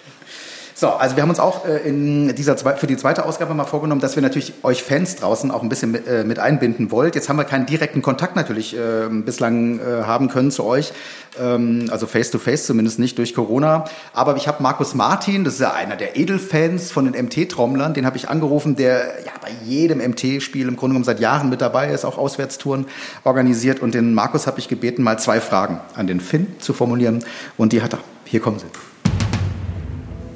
So, 0.79 0.87
also 0.87 1.17
wir 1.17 1.23
haben 1.23 1.29
uns 1.29 1.41
auch 1.41 1.65
äh, 1.65 1.79
in 1.79 2.33
dieser 2.35 2.55
für 2.55 2.87
die 2.87 2.95
zweite 2.95 3.25
Ausgabe 3.25 3.53
mal 3.53 3.65
vorgenommen, 3.65 3.99
dass 3.99 4.15
wir 4.15 4.23
natürlich 4.23 4.53
euch 4.63 4.81
Fans 4.81 5.17
draußen 5.17 5.51
auch 5.51 5.61
ein 5.61 5.67
bisschen 5.67 5.91
mit, 5.91 6.07
äh, 6.07 6.23
mit 6.23 6.39
einbinden 6.39 6.89
wollt. 6.89 7.15
Jetzt 7.15 7.27
haben 7.27 7.35
wir 7.35 7.43
keinen 7.43 7.65
direkten 7.65 8.01
Kontakt 8.01 8.37
natürlich 8.37 8.77
äh, 8.77 9.09
bislang 9.09 9.79
äh, 9.79 10.03
haben 10.03 10.29
können 10.29 10.51
zu 10.51 10.63
euch, 10.63 10.93
ähm, 11.37 11.87
also 11.91 12.07
face 12.07 12.31
to 12.31 12.39
face 12.39 12.65
zumindest 12.65 12.97
nicht 12.97 13.17
durch 13.17 13.35
Corona. 13.35 13.83
Aber 14.13 14.37
ich 14.37 14.47
habe 14.47 14.63
Markus 14.63 14.95
Martin, 14.95 15.43
das 15.43 15.55
ist 15.55 15.59
ja 15.59 15.73
einer 15.73 15.97
der 15.97 16.15
Edelfans 16.15 16.93
von 16.93 17.11
den 17.11 17.25
MT-Trommlern, 17.25 17.93
den 17.93 18.05
habe 18.05 18.15
ich 18.15 18.29
angerufen, 18.29 18.77
der 18.77 19.19
ja 19.25 19.33
bei 19.41 19.51
jedem 19.65 19.97
MT-Spiel 19.97 20.69
im 20.69 20.77
Grunde 20.77 20.93
genommen 20.93 21.03
seit 21.03 21.19
Jahren 21.19 21.49
mit 21.49 21.59
dabei 21.59 21.91
ist, 21.91 22.05
auch 22.05 22.17
Auswärtstouren 22.17 22.85
organisiert. 23.25 23.81
Und 23.81 23.95
den 23.95 24.13
Markus 24.13 24.47
habe 24.47 24.59
ich 24.59 24.69
gebeten, 24.69 25.03
mal 25.03 25.19
zwei 25.19 25.41
Fragen 25.41 25.81
an 25.95 26.07
den 26.07 26.21
Finn 26.21 26.47
zu 26.59 26.71
formulieren. 26.71 27.25
Und 27.57 27.73
die 27.73 27.81
hat 27.81 27.95
er. 27.95 27.99
Hier 28.23 28.39
kommen 28.39 28.59
sie. 28.59 28.88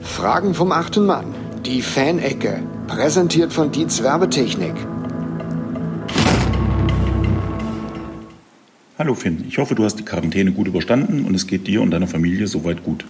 Fragen 0.03 0.53
vom 0.53 0.71
achten 0.71 1.05
Mann. 1.05 1.33
Die 1.65 1.81
Fanecke. 1.81 2.61
Präsentiert 2.87 3.53
von 3.53 3.71
Dietz 3.71 4.03
Werbetechnik. 4.03 4.73
Hallo 8.99 9.15
Finn, 9.15 9.43
ich 9.47 9.57
hoffe, 9.57 9.73
du 9.75 9.83
hast 9.83 9.95
die 9.97 10.05
Quarantäne 10.05 10.51
gut 10.51 10.67
überstanden 10.67 11.25
und 11.25 11.33
es 11.33 11.47
geht 11.47 11.65
dir 11.67 11.81
und 11.81 11.91
deiner 11.91 12.07
Familie 12.07 12.47
soweit 12.47 12.83
gut. 12.83 13.05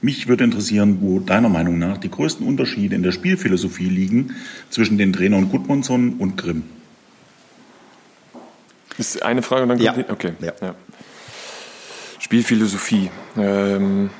Mich 0.00 0.28
würde 0.28 0.44
interessieren, 0.44 0.98
wo 1.00 1.18
deiner 1.20 1.48
Meinung 1.48 1.78
nach 1.78 1.98
die 1.98 2.10
größten 2.10 2.46
Unterschiede 2.46 2.94
in 2.94 3.02
der 3.02 3.12
Spielphilosophie 3.12 3.88
liegen 3.88 4.34
zwischen 4.70 4.98
den 4.98 5.12
Trainern 5.12 5.48
Gudmundsson 5.50 6.14
und 6.18 6.36
Grimm. 6.36 6.64
Ist 8.98 9.22
eine 9.22 9.42
Frage 9.42 9.62
und 9.64 9.68
dann 9.70 9.78
Ja. 9.80 9.92
kommt 9.92 10.08
die? 10.08 10.12
Okay. 10.12 10.32
Ja. 10.40 10.74
Spielphilosophie. 12.18 13.10
Ähm, 13.36 14.10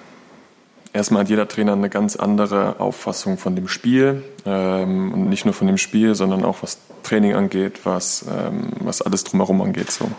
erstmal 0.93 1.23
hat 1.23 1.29
jeder 1.29 1.49
Trainer 1.49 1.73
eine 1.73 1.89
ganz 1.89 2.17
andere 2.17 2.81
Auffassung 2.81 3.39
von 3.39 3.57
dem 3.57 3.69
Spiel. 3.69 4.23
Ähm, 4.45 5.13
und 5.13 5.29
nicht 5.29 5.45
nur 5.45 5.55
von 5.55 5.67
dem 5.67 5.79
Spiel, 5.79 6.15
sondern 6.15 6.45
auch 6.45 6.63
was 6.63 6.79
Training 7.03 7.35
angeht, 7.35 7.81
was, 7.85 8.25
ähm, 8.31 8.69
was 8.81 9.03
alles 9.03 9.25
drumherum 9.25 9.61
angeht. 9.61 9.91
So. 9.91 10.11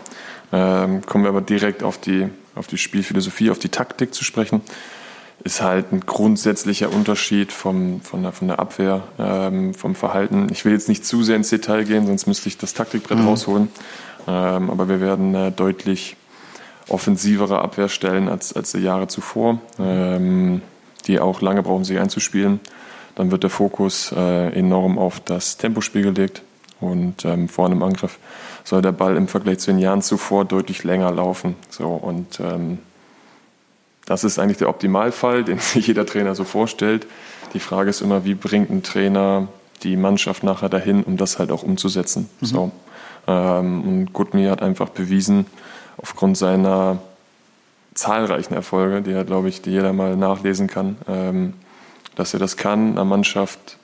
Ähm, 0.52 1.04
kommen 1.06 1.24
wir 1.24 1.30
aber 1.30 1.40
direkt 1.40 1.82
auf 1.82 1.98
die, 1.98 2.28
auf 2.54 2.66
die 2.66 2.78
Spielphilosophie, 2.78 3.50
auf 3.50 3.58
die 3.58 3.68
Taktik 3.68 4.14
zu 4.14 4.24
sprechen. 4.24 4.60
Ist 5.42 5.60
halt 5.60 5.92
ein 5.92 6.00
grundsätzlicher 6.00 6.92
Unterschied 6.92 7.52
vom, 7.52 8.00
von, 8.00 8.22
der, 8.22 8.32
von 8.32 8.48
der 8.48 8.58
Abwehr, 8.60 9.02
ähm, 9.18 9.74
vom 9.74 9.94
Verhalten. 9.94 10.46
Ich 10.50 10.64
will 10.64 10.72
jetzt 10.72 10.88
nicht 10.88 11.04
zu 11.04 11.22
sehr 11.22 11.36
ins 11.36 11.50
Detail 11.50 11.84
gehen, 11.84 12.06
sonst 12.06 12.26
müsste 12.26 12.48
ich 12.48 12.56
das 12.56 12.72
Taktikbrett 12.72 13.18
rausholen. 13.18 13.68
Ähm, 14.26 14.70
aber 14.70 14.88
wir 14.88 15.00
werden 15.00 15.34
äh, 15.34 15.50
deutlich 15.50 16.16
offensivere 16.88 17.60
Abwehr 17.60 17.88
stellen 17.88 18.28
als, 18.28 18.52
als 18.52 18.72
die 18.72 18.78
Jahre 18.78 19.08
zuvor, 19.08 19.58
ähm, 19.78 20.62
die 21.06 21.20
auch 21.20 21.40
lange 21.40 21.62
brauchen, 21.62 21.84
sich 21.84 21.98
einzuspielen. 21.98 22.60
Dann 23.14 23.30
wird 23.30 23.42
der 23.42 23.50
Fokus 23.50 24.12
äh, 24.12 24.48
enorm 24.52 24.98
auf 24.98 25.20
das 25.20 25.56
Tempospiel 25.56 26.02
gelegt 26.02 26.42
und 26.80 27.24
ähm, 27.24 27.48
vorne 27.48 27.74
im 27.74 27.82
Angriff 27.82 28.18
soll 28.64 28.82
der 28.82 28.92
Ball 28.92 29.16
im 29.16 29.28
Vergleich 29.28 29.58
zu 29.58 29.70
den 29.70 29.78
Jahren 29.78 30.02
zuvor 30.02 30.44
deutlich 30.44 30.84
länger 30.84 31.10
laufen. 31.12 31.54
So 31.70 31.88
und 31.88 32.40
ähm, 32.40 32.78
das 34.06 34.24
ist 34.24 34.38
eigentlich 34.38 34.58
der 34.58 34.68
Optimalfall, 34.68 35.44
den 35.44 35.58
sich 35.58 35.86
jeder 35.86 36.06
Trainer 36.06 36.34
so 36.34 36.44
vorstellt. 36.44 37.06
Die 37.54 37.60
Frage 37.60 37.90
ist 37.90 38.00
immer, 38.00 38.24
wie 38.24 38.34
bringt 38.34 38.70
ein 38.70 38.82
Trainer 38.82 39.48
die 39.82 39.96
Mannschaft 39.96 40.42
nachher 40.42 40.68
dahin, 40.68 41.02
um 41.02 41.16
das 41.16 41.38
halt 41.38 41.52
auch 41.52 41.62
umzusetzen. 41.62 42.28
So. 42.40 42.72
Ähm, 43.26 43.82
und 43.82 44.12
Gutmi 44.12 44.46
hat 44.46 44.62
einfach 44.62 44.88
bewiesen, 44.88 45.46
aufgrund 45.96 46.36
seiner 46.36 46.98
zahlreichen 47.94 48.54
Erfolge, 48.54 49.02
die 49.02 49.12
er, 49.12 49.24
glaube 49.24 49.48
ich, 49.48 49.62
die 49.62 49.70
jeder 49.70 49.92
mal 49.92 50.16
nachlesen 50.16 50.66
kann, 50.66 50.96
ähm, 51.08 51.54
dass 52.16 52.34
er 52.34 52.40
das 52.40 52.56
kann, 52.56 52.92
einer 52.92 53.04
Mannschaft 53.04 53.78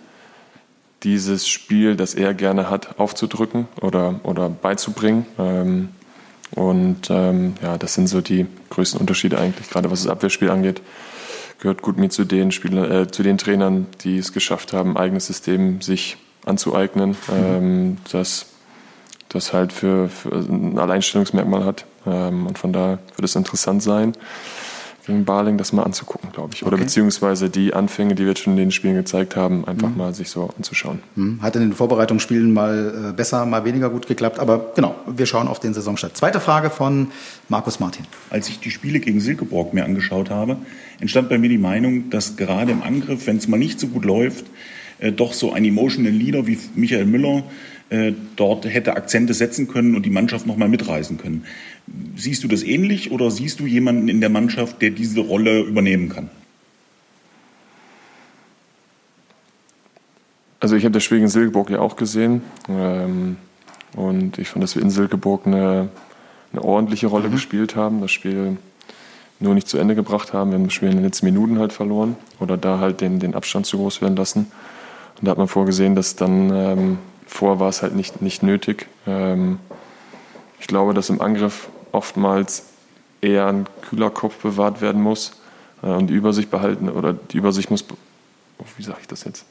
dieses 1.02 1.48
Spiel, 1.48 1.96
das 1.96 2.14
er 2.14 2.34
gerne 2.34 2.68
hat, 2.68 2.98
aufzudrücken 2.98 3.68
oder, 3.80 4.20
oder 4.22 4.48
beizubringen. 4.48 5.26
Ähm, 5.38 5.88
und 6.52 7.08
ähm, 7.10 7.54
ja, 7.62 7.78
das 7.78 7.94
sind 7.94 8.08
so 8.08 8.20
die 8.20 8.46
größten 8.70 9.00
Unterschiede 9.00 9.38
eigentlich, 9.38 9.70
gerade 9.70 9.90
was 9.90 10.02
das 10.02 10.10
Abwehrspiel 10.10 10.50
angeht. 10.50 10.82
Gehört 11.60 11.82
gut 11.82 11.96
mit 11.96 12.12
zu 12.12 12.24
den 12.24 12.52
Spielern, 12.52 12.90
äh, 12.90 13.10
zu 13.10 13.22
den 13.22 13.38
Trainern, 13.38 13.86
die 14.02 14.18
es 14.18 14.32
geschafft 14.32 14.72
haben, 14.72 14.92
ein 14.92 14.96
eigenes 14.96 15.26
System 15.26 15.80
sich 15.80 16.16
anzueignen, 16.44 17.16
ähm, 17.32 17.98
das, 18.10 18.46
das 19.28 19.52
halt 19.52 19.72
für, 19.72 20.08
für 20.08 20.30
ein 20.32 20.78
Alleinstellungsmerkmal 20.78 21.64
hat. 21.64 21.84
Ähm, 22.06 22.46
und 22.46 22.58
von 22.58 22.72
daher 22.72 22.98
wird 23.16 23.24
es 23.24 23.36
interessant 23.36 23.82
sein, 23.82 24.12
gegen 25.06 25.24
Barling 25.24 25.56
das 25.58 25.72
mal 25.72 25.82
anzugucken, 25.82 26.30
glaube 26.30 26.50
ich. 26.54 26.62
Oder 26.62 26.74
Okay. 26.74 26.84
beziehungsweise 26.84 27.48
die 27.50 27.72
Anfänge, 27.74 28.14
die 28.14 28.22
wir 28.24 28.28
jetzt 28.30 28.40
schon 28.42 28.52
in 28.52 28.58
den 28.58 28.70
Spielen 28.70 28.94
gezeigt 28.94 29.34
haben, 29.34 29.66
einfach 29.66 29.88
mal 29.94 30.14
sich 30.14 30.28
so 30.30 30.50
anzuschauen. 30.56 31.00
Hm, 31.16 31.40
Hat 31.42 31.56
in 31.56 31.62
den 31.62 31.72
Vorbereitungsspielen 31.72 32.52
mal 32.52 33.08
äh, 33.10 33.12
besser, 33.12 33.44
mal 33.46 33.64
weniger 33.64 33.90
gut 33.90 34.06
geklappt. 34.06 34.38
Aber 34.38 34.72
genau, 34.76 34.94
wir 35.06 35.26
schauen 35.26 35.48
auf 35.48 35.58
den 35.58 35.74
Saisonstart. 35.74 36.16
Zweite 36.16 36.38
Frage 36.38 36.70
von 36.70 37.08
Markus 37.48 37.80
Martin. 37.80 38.04
Als 38.28 38.48
ich 38.48 38.60
die 38.60 38.70
Spiele 38.70 39.00
gegen 39.00 39.20
Silkeborg 39.20 39.72
mir 39.74 39.84
angeschaut 39.84 40.30
habe, 40.30 40.58
entstand 41.00 41.28
bei 41.28 41.38
mir 41.38 41.48
die 41.48 41.58
Meinung, 41.58 42.10
dass 42.10 42.36
gerade 42.36 42.70
im 42.70 42.82
Angriff, 42.82 43.26
wenn 43.26 43.38
es 43.38 43.48
mal 43.48 43.56
nicht 43.58 43.80
so 43.80 43.88
gut 43.88 44.04
läuft, 44.04 44.44
äh, 44.98 45.10
doch 45.12 45.32
so 45.32 45.52
ein 45.52 45.64
emotional 45.64 46.12
Leader 46.12 46.46
wie 46.46 46.58
Michael 46.76 47.06
Müller 47.06 47.42
äh, 47.88 48.12
dort 48.36 48.66
hätte 48.66 48.94
Akzente 48.94 49.34
setzen 49.34 49.66
können 49.66 49.96
und 49.96 50.06
die 50.06 50.10
Mannschaft 50.10 50.46
nochmal 50.46 50.68
mitreißen 50.68 51.18
können. 51.18 51.44
Siehst 52.16 52.44
du 52.44 52.48
das 52.48 52.62
ähnlich 52.62 53.10
oder 53.10 53.30
siehst 53.30 53.60
du 53.60 53.66
jemanden 53.66 54.08
in 54.08 54.20
der 54.20 54.30
Mannschaft, 54.30 54.80
der 54.82 54.90
diese 54.90 55.20
Rolle 55.20 55.60
übernehmen 55.60 56.08
kann? 56.08 56.30
Also 60.60 60.76
ich 60.76 60.84
habe 60.84 60.92
das 60.92 61.02
Spiel 61.02 61.18
gegen 61.18 61.30
Silkeborg 61.30 61.70
ja 61.70 61.80
auch 61.80 61.96
gesehen 61.96 62.42
ähm, 62.68 63.38
und 63.96 64.38
ich 64.38 64.48
fand, 64.48 64.62
dass 64.62 64.76
wir 64.76 64.82
in 64.82 64.90
Silkeborg 64.90 65.46
eine, 65.46 65.88
eine 66.52 66.62
ordentliche 66.62 67.06
Rolle 67.06 67.30
gespielt 67.30 67.76
haben, 67.76 68.02
das 68.02 68.10
Spiel 68.10 68.58
nur 69.40 69.54
nicht 69.54 69.68
zu 69.68 69.78
Ende 69.78 69.94
gebracht 69.94 70.34
haben. 70.34 70.50
Wir 70.50 70.58
haben 70.58 70.64
das 70.64 70.74
Spiel 70.74 70.90
in 70.90 70.96
den 70.96 71.04
letzten 71.04 71.24
Minuten 71.24 71.58
halt 71.58 71.72
verloren 71.72 72.16
oder 72.40 72.58
da 72.58 72.78
halt 72.78 73.00
den, 73.00 73.20
den 73.20 73.34
Abstand 73.34 73.64
zu 73.64 73.78
groß 73.78 74.02
werden 74.02 74.16
lassen. 74.16 74.52
Und 75.18 75.26
da 75.26 75.30
hat 75.30 75.38
man 75.38 75.48
vorgesehen, 75.48 75.94
dass 75.94 76.14
dann 76.14 76.50
ähm, 76.54 76.98
vor 77.26 77.58
war 77.58 77.70
es 77.70 77.82
halt 77.82 77.96
nicht, 77.96 78.20
nicht 78.20 78.42
nötig. 78.42 78.86
Ähm, 79.06 79.58
ich 80.60 80.66
glaube, 80.66 80.92
dass 80.92 81.08
im 81.08 81.22
Angriff 81.22 81.70
oftmals 81.92 82.64
eher 83.20 83.46
ein 83.46 83.66
kühler 83.82 84.10
Kopf 84.10 84.36
bewahrt 84.36 84.80
werden 84.80 85.02
muss 85.02 85.40
äh, 85.82 85.86
und 85.86 86.08
die 86.08 86.14
Übersicht 86.14 86.50
behalten 86.50 86.88
oder 86.88 87.12
die 87.12 87.38
Übersicht 87.38 87.70
muss, 87.70 87.84
oh, 88.58 88.64
wie 88.76 88.82
sage 88.82 88.98
ich 89.00 89.08
das 89.08 89.24
jetzt? 89.24 89.44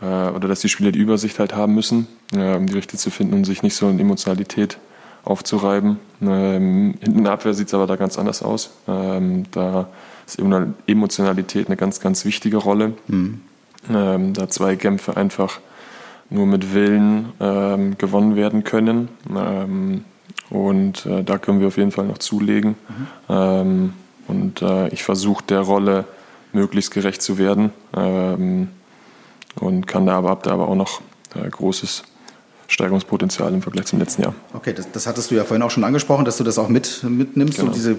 Äh, 0.00 0.04
oder 0.04 0.48
dass 0.48 0.60
die 0.60 0.68
Spieler 0.68 0.92
die 0.92 0.98
Übersicht 0.98 1.38
halt 1.38 1.54
haben 1.54 1.74
müssen, 1.74 2.06
äh, 2.34 2.56
um 2.56 2.66
die 2.66 2.74
Richtung 2.74 2.98
zu 2.98 3.10
finden 3.10 3.34
und 3.34 3.44
sich 3.44 3.62
nicht 3.62 3.76
so 3.76 3.88
in 3.88 3.98
Emotionalität 3.98 4.78
aufzureiben. 5.24 5.98
Ähm, 6.20 6.94
hinten 7.00 7.18
in 7.18 7.24
der 7.24 7.32
Abwehr 7.34 7.54
sieht 7.54 7.68
es 7.68 7.74
aber 7.74 7.86
da 7.86 7.96
ganz 7.96 8.18
anders 8.18 8.42
aus. 8.42 8.70
Ähm, 8.88 9.44
da 9.52 9.88
ist 10.26 10.38
Emo- 10.38 10.74
Emotionalität 10.86 11.68
eine 11.68 11.76
ganz, 11.76 12.00
ganz 12.00 12.24
wichtige 12.24 12.56
Rolle. 12.56 12.94
Ähm, 13.90 14.32
da 14.32 14.48
zwei 14.48 14.76
Kämpfe 14.76 15.16
einfach 15.16 15.60
nur 16.30 16.46
mit 16.46 16.72
Willen 16.72 17.32
ähm, 17.40 17.98
gewonnen 17.98 18.36
werden 18.36 18.64
können. 18.64 19.08
Und 20.50 21.06
äh, 21.06 21.24
da 21.24 21.38
können 21.38 21.60
wir 21.60 21.68
auf 21.68 21.76
jeden 21.76 21.92
Fall 21.92 22.06
noch 22.06 22.18
zulegen. 22.18 22.76
Ähm, 23.28 23.94
und 24.28 24.62
äh, 24.62 24.88
ich 24.88 25.02
versuche 25.02 25.44
der 25.44 25.60
Rolle 25.60 26.04
möglichst 26.52 26.92
gerecht 26.92 27.22
zu 27.22 27.38
werden. 27.38 27.72
Ähm, 27.96 28.68
und 29.60 29.86
kann 29.86 30.06
da 30.06 30.18
aber, 30.18 30.30
hab 30.30 30.42
da 30.42 30.52
aber 30.52 30.68
auch 30.68 30.74
noch 30.74 31.00
äh, 31.34 31.48
großes 31.48 32.04
Steigerungspotenzial 32.72 33.52
im 33.54 33.62
Vergleich 33.62 33.86
zum 33.86 33.98
letzten 33.98 34.22
Jahr. 34.22 34.34
Okay, 34.54 34.72
das, 34.72 34.90
das 34.90 35.06
hattest 35.06 35.30
du 35.30 35.34
ja 35.34 35.44
vorhin 35.44 35.62
auch 35.62 35.70
schon 35.70 35.84
angesprochen, 35.84 36.24
dass 36.24 36.38
du 36.38 36.44
das 36.44 36.58
auch 36.58 36.68
mit, 36.68 37.02
mitnimmst, 37.04 37.58
Genau. 37.58 37.70
so 37.70 37.74
diese, 37.74 37.96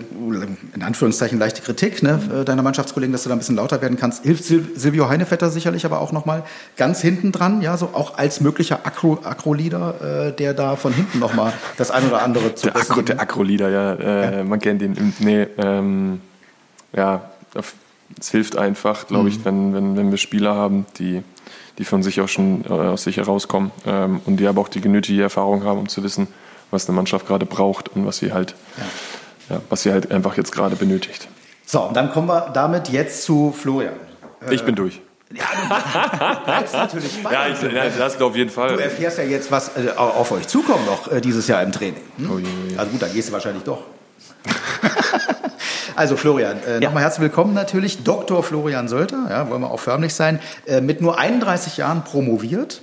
in 0.74 0.82
Anführungszeichen, 0.84 1.38
leichte 1.40 1.62
Kritik 1.62 2.02
ne, 2.04 2.44
deiner 2.46 2.64
Mannschaftskollegen, 2.64 3.12
dass 3.14 3.24
du 3.24 3.30
da 3.30 3.36
ein 3.36 3.40
bisschen 3.40 3.56
lauter 3.56 3.82
werden 3.82 3.98
kannst. 3.98 4.24
Hilft 4.24 4.44
Sil 4.50 4.66
Silvio 4.76 5.08
Heinevetter 5.10 5.50
sicherlich 5.50 5.86
aber 5.86 6.02
auch 6.02 6.12
nochmal 6.12 6.44
ganz 6.76 7.02
hinten 7.02 7.32
dran, 7.32 7.62
ja, 7.62 7.78
so 7.78 7.90
auch 7.94 8.18
als 8.18 8.42
möglicher 8.42 8.82
Akro- 8.86 9.24
Akro-Leader, 9.24 10.30
äh, 10.30 10.34
der 10.36 10.54
da 10.54 10.76
von 10.76 10.92
hinten 10.94 11.20
nochmal 11.20 11.54
das 11.78 11.92
ein 11.92 12.08
oder 12.08 12.22
andere 12.24 12.56
zu 12.56 12.68
Der, 12.68 12.76
Akro, 12.76 13.02
der 13.02 13.20
Akro-Leader, 13.20 13.70
ja, 13.70 13.94
äh, 13.94 14.44
man 14.44 14.60
kennt 14.60 14.82
ihn. 14.82 15.14
Nee, 15.20 15.48
ähm, 15.58 16.20
ja, 16.96 17.30
es 18.20 18.30
hilft 18.30 18.58
einfach, 18.58 19.08
glaube 19.08 19.30
ich, 19.30 19.44
wenn, 19.46 19.74
wenn, 19.74 19.96
wenn 19.98 20.12
wir 20.12 20.18
Spieler 20.18 20.56
haben, 20.56 20.86
die, 20.98 21.22
die 21.78 21.86
von 21.86 22.04
sich 22.04 22.22
auch 22.22 22.28
schon 22.28 22.66
äh, 22.66 22.70
aus 22.70 23.04
sich 23.04 23.18
herauskommen 23.18 23.72
ähm, 23.86 24.22
und 24.26 24.38
die 24.38 24.48
aber 24.48 24.62
auch 24.62 24.70
die 24.70 24.82
genötige 24.82 25.22
Erfahrung 25.22 25.64
haben, 25.64 25.80
um 25.80 25.90
zu 25.90 26.04
wissen, 26.04 26.28
was 26.72 26.88
eine 26.88 26.96
Mannschaft 26.96 27.28
gerade 27.28 27.46
braucht 27.46 27.90
und 27.90 28.06
was 28.06 28.18
sie 28.18 28.34
halt, 28.34 28.56
ja. 29.50 29.62
was 29.70 29.84
sie 29.84 29.92
halt 29.92 30.12
einfach 30.12 30.38
jetzt 30.38 30.52
gerade 30.52 30.76
benötigt. 30.76 31.28
So, 31.66 31.82
und 31.82 31.96
dann 31.96 32.12
kommen 32.12 32.28
wir 32.28 32.52
damit 32.54 32.90
jetzt 32.90 33.24
zu 33.24 33.52
Florian. 33.52 33.96
ich 34.50 34.64
bin 34.64 34.76
durch. 34.76 35.02
Bleibst 36.46 36.74
natürlich 36.74 37.24
Ja, 37.32 37.48
ich, 37.48 37.62
ja, 37.62 37.90
das 37.90 38.22
auf 38.22 38.36
jeden 38.36 38.50
Fall. 38.50 38.76
Du 38.76 38.84
erfährst 38.84 39.18
ja 39.18 39.24
jetzt, 39.24 39.52
was 39.52 39.70
äh, 39.70 39.90
auf 39.96 40.32
euch 40.32 40.48
zukommt 40.48 40.86
noch 40.86 41.12
äh, 41.12 41.22
dieses 41.22 41.48
Jahr 41.48 41.64
im 41.64 41.72
Training. 41.72 42.02
Hm? 42.18 42.32
Oh 42.32 42.38
je, 42.38 42.46
oh 42.46 42.70
je. 42.70 42.78
Also 42.78 42.92
gut, 42.92 43.02
dann 43.02 43.14
gehst 43.14 43.30
du 43.30 43.34
wahrscheinlich 43.34 43.64
doch. 43.64 43.84
also 45.96 46.16
Florian, 46.18 46.58
äh, 46.64 46.74
Ja. 46.76 46.80
nochmal 46.82 47.04
herzlich 47.04 47.22
willkommen 47.24 47.54
natürlich. 47.54 48.04
Dr. 48.04 48.44
Florian 48.44 48.88
Sölter, 48.88 49.28
ja, 49.30 49.50
wollen 49.50 49.62
wir 49.62 49.72
auch 49.72 49.80
förmlich 49.80 50.14
sein, 50.14 50.40
äh, 50.66 50.82
mit 50.82 51.02
nur 51.02 51.18
31 51.20 51.78
Jahren 51.78 52.04
promoviert. 52.04 52.82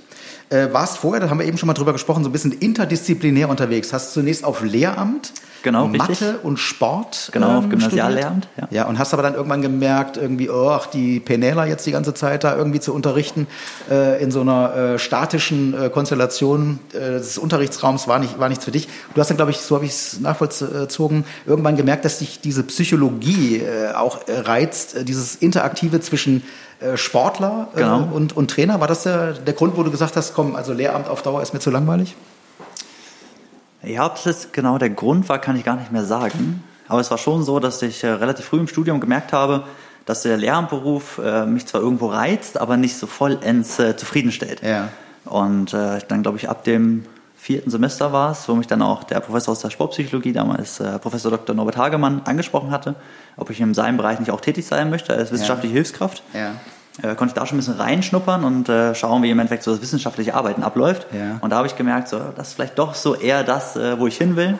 Äh, 0.49 0.73
warst 0.73 0.97
vorher, 0.97 1.21
da 1.21 1.29
haben 1.29 1.39
wir 1.39 1.45
eben 1.45 1.57
schon 1.57 1.67
mal 1.67 1.73
drüber 1.73 1.93
gesprochen, 1.93 2.23
so 2.23 2.29
ein 2.29 2.33
bisschen 2.33 2.51
interdisziplinär 2.51 3.49
unterwegs. 3.49 3.93
Hast 3.93 4.13
zunächst 4.13 4.43
auf 4.43 4.61
Lehramt, 4.61 5.31
Genau, 5.63 5.87
Mathe 5.87 6.09
richtig. 6.09 6.43
und 6.43 6.57
Sport. 6.57 7.29
Genau, 7.31 7.57
auf 7.57 7.63
ähm, 7.65 7.69
Gymnasiallehramt, 7.71 8.47
ja. 8.57 8.67
ja, 8.71 8.87
und 8.87 8.99
hast 8.99 9.13
aber 9.13 9.23
dann 9.23 9.35
irgendwann 9.35 9.61
gemerkt, 9.61 10.17
irgendwie, 10.17 10.49
oh, 10.49 10.69
ach, 10.69 10.87
die 10.87 11.19
Penela 11.19 11.65
jetzt 11.65 11.85
die 11.85 11.91
ganze 11.91 12.13
Zeit 12.13 12.43
da 12.43 12.55
irgendwie 12.55 12.79
zu 12.79 12.93
unterrichten 12.93 13.47
äh, 13.89 14.21
in 14.21 14.31
so 14.31 14.41
einer 14.41 14.75
äh, 14.75 14.99
statischen 14.99 15.73
äh, 15.73 15.89
Konstellation 15.89 16.79
äh, 16.93 16.99
des 17.13 17.37
Unterrichtsraums 17.37 18.07
war, 18.07 18.19
nicht, 18.19 18.39
war 18.39 18.49
nichts 18.49 18.65
für 18.65 18.71
dich. 18.71 18.87
Du 19.13 19.21
hast 19.21 19.29
dann, 19.29 19.37
glaube 19.37 19.51
ich, 19.51 19.57
so 19.57 19.75
habe 19.75 19.85
ich 19.85 19.91
es 19.91 20.19
nachvollzogen, 20.19 21.25
irgendwann 21.45 21.75
gemerkt, 21.75 22.05
dass 22.05 22.19
dich 22.19 22.41
diese 22.41 22.63
Psychologie 22.63 23.57
äh, 23.57 23.93
auch 23.93 24.27
äh, 24.27 24.39
reizt, 24.39 25.07
dieses 25.07 25.35
Interaktive 25.35 25.99
zwischen 26.01 26.43
Sportler 26.95 27.67
Genau. 27.75 28.09
und, 28.11 28.35
und 28.35 28.49
Trainer. 28.49 28.79
War 28.79 28.87
das 28.87 29.03
der, 29.03 29.33
der 29.33 29.53
Grund, 29.53 29.77
wo 29.77 29.83
du 29.83 29.91
gesagt 29.91 30.15
hast, 30.15 30.33
komm, 30.33 30.55
also 30.55 30.73
Lehramt 30.73 31.09
auf 31.09 31.21
Dauer 31.21 31.43
ist 31.43 31.53
mir 31.53 31.59
zu 31.59 31.69
langweilig? 31.69 32.15
Ja, 33.83 34.05
ob 34.05 34.23
das 34.23 34.51
genau 34.51 34.77
der 34.77 34.89
Grund 34.89 35.27
war, 35.29 35.39
kann 35.39 35.55
ich 35.55 35.63
gar 35.63 35.75
nicht 35.75 35.91
mehr 35.91 36.03
sagen. 36.03 36.63
Aber 36.87 36.99
es 36.99 37.09
war 37.09 37.17
schon 37.17 37.43
so, 37.43 37.59
dass 37.59 37.81
ich 37.81 38.03
äh, 38.03 38.09
relativ 38.09 38.45
früh 38.45 38.59
im 38.59 38.67
Studium 38.67 38.99
gemerkt 38.99 39.33
habe, 39.33 39.63
dass 40.05 40.23
der 40.23 40.37
Lehramtberuf 40.37 41.19
äh, 41.23 41.45
mich 41.45 41.65
zwar 41.65 41.81
irgendwo 41.81 42.07
reizt, 42.07 42.59
aber 42.59 42.77
nicht 42.77 42.97
so 42.97 43.07
vollends 43.07 43.79
äh, 43.79 43.95
zufriedenstellt. 43.95 44.61
Ja. 44.61 44.89
Und 45.25 45.73
äh, 45.73 45.99
dann 46.07 46.21
glaube 46.23 46.37
ich 46.37 46.49
ab 46.49 46.63
dem 46.63 47.05
vierten 47.37 47.71
Semester 47.71 48.13
war 48.13 48.31
es, 48.31 48.47
wo 48.47 48.53
mich 48.53 48.67
dann 48.67 48.81
auch 48.81 49.03
der 49.03 49.19
Professor 49.19 49.53
aus 49.53 49.61
der 49.61 49.71
Sportpsychologie, 49.71 50.31
damals 50.31 50.79
äh, 50.79 50.99
Professor 50.99 51.31
Dr. 51.31 51.55
Norbert 51.55 51.77
Hagemann, 51.77 52.21
angesprochen 52.25 52.71
hatte, 52.71 52.95
ob 53.37 53.49
ich 53.49 53.59
in 53.59 53.73
seinem 53.73 53.97
Bereich 53.97 54.19
nicht 54.19 54.31
auch 54.31 54.41
tätig 54.41 54.67
sein 54.67 54.89
möchte 54.89 55.13
als 55.13 55.31
wissenschaftliche 55.31 55.73
Hilfskraft. 55.73 56.23
Ja. 56.33 56.51
Äh, 57.01 57.15
konnte 57.15 57.27
ich 57.27 57.33
da 57.33 57.45
schon 57.45 57.55
ein 57.55 57.61
bisschen 57.61 57.75
reinschnuppern 57.75 58.43
und 58.43 58.67
äh, 58.67 58.93
schauen, 58.95 59.23
wie 59.23 59.29
im 59.29 59.39
Endeffekt 59.39 59.63
so 59.63 59.71
das 59.71 59.81
wissenschaftliche 59.81 60.33
Arbeiten 60.33 60.61
abläuft. 60.61 61.07
Ja. 61.13 61.37
Und 61.39 61.51
da 61.51 61.57
habe 61.57 61.67
ich 61.67 61.77
gemerkt, 61.77 62.09
so, 62.09 62.19
das 62.35 62.49
ist 62.49 62.53
vielleicht 62.55 62.77
doch 62.77 62.95
so 62.95 63.15
eher 63.15 63.43
das, 63.43 63.77
äh, 63.77 63.97
wo 63.97 64.07
ich 64.07 64.17
hin 64.17 64.35
will. 64.35 64.59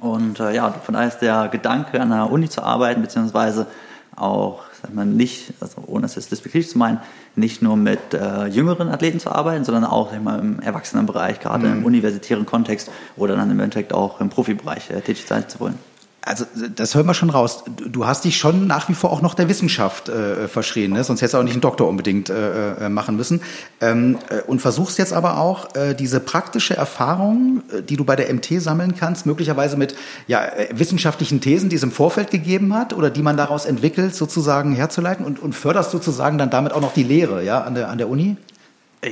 Und 0.00 0.40
äh, 0.40 0.54
ja, 0.54 0.70
von 0.70 0.94
daher 0.94 1.08
ist 1.08 1.18
der 1.18 1.48
Gedanke, 1.48 2.00
an 2.00 2.10
der 2.10 2.30
Uni 2.30 2.48
zu 2.48 2.62
arbeiten, 2.62 3.02
beziehungsweise 3.02 3.66
auch, 4.14 4.62
sag 4.80 4.94
mal, 4.94 5.04
nicht, 5.04 5.52
also 5.60 5.82
ohne 5.86 6.06
es 6.06 6.14
jetzt 6.14 6.32
despektierlich 6.32 6.70
zu 6.70 6.78
meinen, 6.78 7.00
nicht 7.34 7.60
nur 7.60 7.76
mit 7.76 8.14
äh, 8.14 8.46
jüngeren 8.46 8.88
Athleten 8.88 9.20
zu 9.20 9.30
arbeiten, 9.30 9.64
sondern 9.64 9.84
auch 9.84 10.18
mal, 10.18 10.38
im 10.38 10.60
Erwachsenenbereich, 10.60 11.40
gerade 11.40 11.66
im 11.66 11.84
universitären 11.84 12.46
Kontext 12.46 12.90
oder 13.16 13.36
dann 13.36 13.50
im 13.50 13.60
Endeffekt 13.60 13.92
auch 13.92 14.20
im 14.20 14.30
Profibereich 14.30 14.90
äh, 14.90 15.00
tätig 15.02 15.26
sein 15.26 15.46
zu 15.48 15.60
wollen. 15.60 15.78
Also 16.26 16.44
das 16.74 16.96
hören 16.96 17.06
wir 17.06 17.14
schon 17.14 17.30
raus. 17.30 17.62
Du 17.88 18.04
hast 18.04 18.24
dich 18.24 18.36
schon 18.36 18.66
nach 18.66 18.88
wie 18.88 18.94
vor 18.94 19.12
auch 19.12 19.22
noch 19.22 19.34
der 19.34 19.48
Wissenschaft 19.48 20.08
äh, 20.08 20.48
verschrien, 20.48 20.92
ne? 20.92 21.04
sonst 21.04 21.20
hättest 21.20 21.34
du 21.34 21.38
auch 21.38 21.44
nicht 21.44 21.52
einen 21.52 21.60
Doktor 21.60 21.86
unbedingt 21.86 22.30
äh, 22.30 22.86
äh, 22.86 22.88
machen 22.88 23.16
müssen. 23.16 23.42
Ähm, 23.80 24.18
äh, 24.28 24.42
und 24.42 24.60
versuchst 24.60 24.98
jetzt 24.98 25.12
aber 25.12 25.38
auch 25.38 25.76
äh, 25.76 25.94
diese 25.94 26.18
praktische 26.18 26.76
Erfahrung, 26.76 27.62
äh, 27.72 27.80
die 27.80 27.96
du 27.96 28.04
bei 28.04 28.16
der 28.16 28.34
MT 28.34 28.60
sammeln 28.60 28.96
kannst, 28.98 29.24
möglicherweise 29.24 29.76
mit 29.76 29.94
ja, 30.26 30.42
wissenschaftlichen 30.72 31.40
Thesen, 31.40 31.68
die 31.68 31.76
es 31.76 31.84
im 31.84 31.92
Vorfeld 31.92 32.32
gegeben 32.32 32.74
hat 32.74 32.92
oder 32.92 33.08
die 33.08 33.22
man 33.22 33.36
daraus 33.36 33.64
entwickelt, 33.64 34.16
sozusagen 34.16 34.74
herzuleiten 34.74 35.24
und, 35.24 35.38
und 35.38 35.52
förderst 35.52 35.92
sozusagen 35.92 36.38
dann 36.38 36.50
damit 36.50 36.72
auch 36.72 36.80
noch 36.80 36.92
die 36.92 37.04
Lehre 37.04 37.44
ja, 37.44 37.60
an, 37.60 37.76
der, 37.76 37.88
an 37.88 37.98
der 37.98 38.08
Uni? 38.08 38.36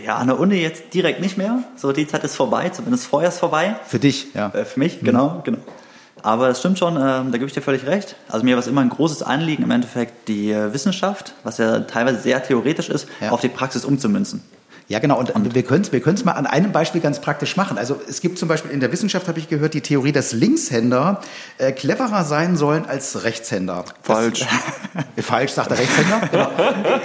Ja, 0.05 0.17
an 0.17 0.27
der 0.27 0.41
Uni 0.41 0.57
jetzt 0.57 0.93
direkt 0.93 1.21
nicht 1.21 1.39
mehr. 1.39 1.63
So, 1.77 1.93
die 1.93 2.09
Zeit 2.09 2.25
ist 2.25 2.35
vorbei, 2.35 2.71
zumindest 2.71 3.07
vorher 3.07 3.29
ist 3.29 3.39
vorbei. 3.39 3.77
Für 3.87 4.01
dich, 4.01 4.35
ja. 4.35 4.51
Für 4.51 4.81
mich, 4.81 4.99
genau, 4.99 5.43
genau. 5.45 5.59
Aber 6.25 6.49
es 6.49 6.59
stimmt 6.59 6.79
schon, 6.79 6.97
ähm, 6.97 7.31
da 7.31 7.39
gebe 7.39 7.45
ich 7.45 7.53
dir 7.53 7.61
völlig 7.61 7.85
recht. 7.87 8.17
Also 8.31 8.45
mir 8.47 8.55
war 8.57 8.61
es 8.61 8.67
immer 8.67 8.81
ein 8.81 8.89
großes 8.89 9.23
Anliegen, 9.23 9.63
im 9.63 9.71
Endeffekt 9.71 10.27
die 10.27 10.51
äh, 10.51 10.73
Wissenschaft, 10.73 11.35
was 11.45 11.59
ja 11.59 11.81
teilweise 11.81 12.19
sehr 12.19 12.43
theoretisch 12.43 12.89
ist, 12.89 13.07
Ja. 13.21 13.31
auf 13.31 13.43
die 13.43 13.49
Praxis 13.51 13.85
umzumünzen. 13.85 14.43
Ja, 14.87 14.99
genau. 14.99 15.19
Und, 15.19 15.55
wir 15.55 15.63
können 15.63 15.83
es 15.83 15.93
wir 15.93 16.01
können's 16.01 16.25
mal 16.25 16.33
an 16.33 16.47
einem 16.47 16.71
Beispiel 16.71 17.01
ganz 17.01 17.21
praktisch 17.21 17.57
machen. 17.57 17.79
Also 17.79 18.01
es 18.07 18.21
gibt 18.21 18.39
zum 18.39 18.49
Beispiel 18.49 18.71
in 18.71 18.81
der 18.81 18.93
Wissenschaft, 18.93 19.29
habe 19.29 19.39
ich 19.39 19.49
gehört, 19.49 19.73
die 19.73 19.81
Theorie, 19.81 20.13
dass 20.13 20.33
Linkshänder 20.33 21.21
äh, 21.57 21.73
cleverer 21.73 22.25
sein 22.25 22.57
sollen 22.57 22.85
als 22.85 23.25
Rechtshänder. 23.25 23.87
Falsch. 24.03 24.47
Das, 25.17 25.25
falsch, 25.25 25.53
sagt 25.53 25.71
der 25.71 25.79
Rechtshänder. 25.79 26.29
Genau. 26.31 26.51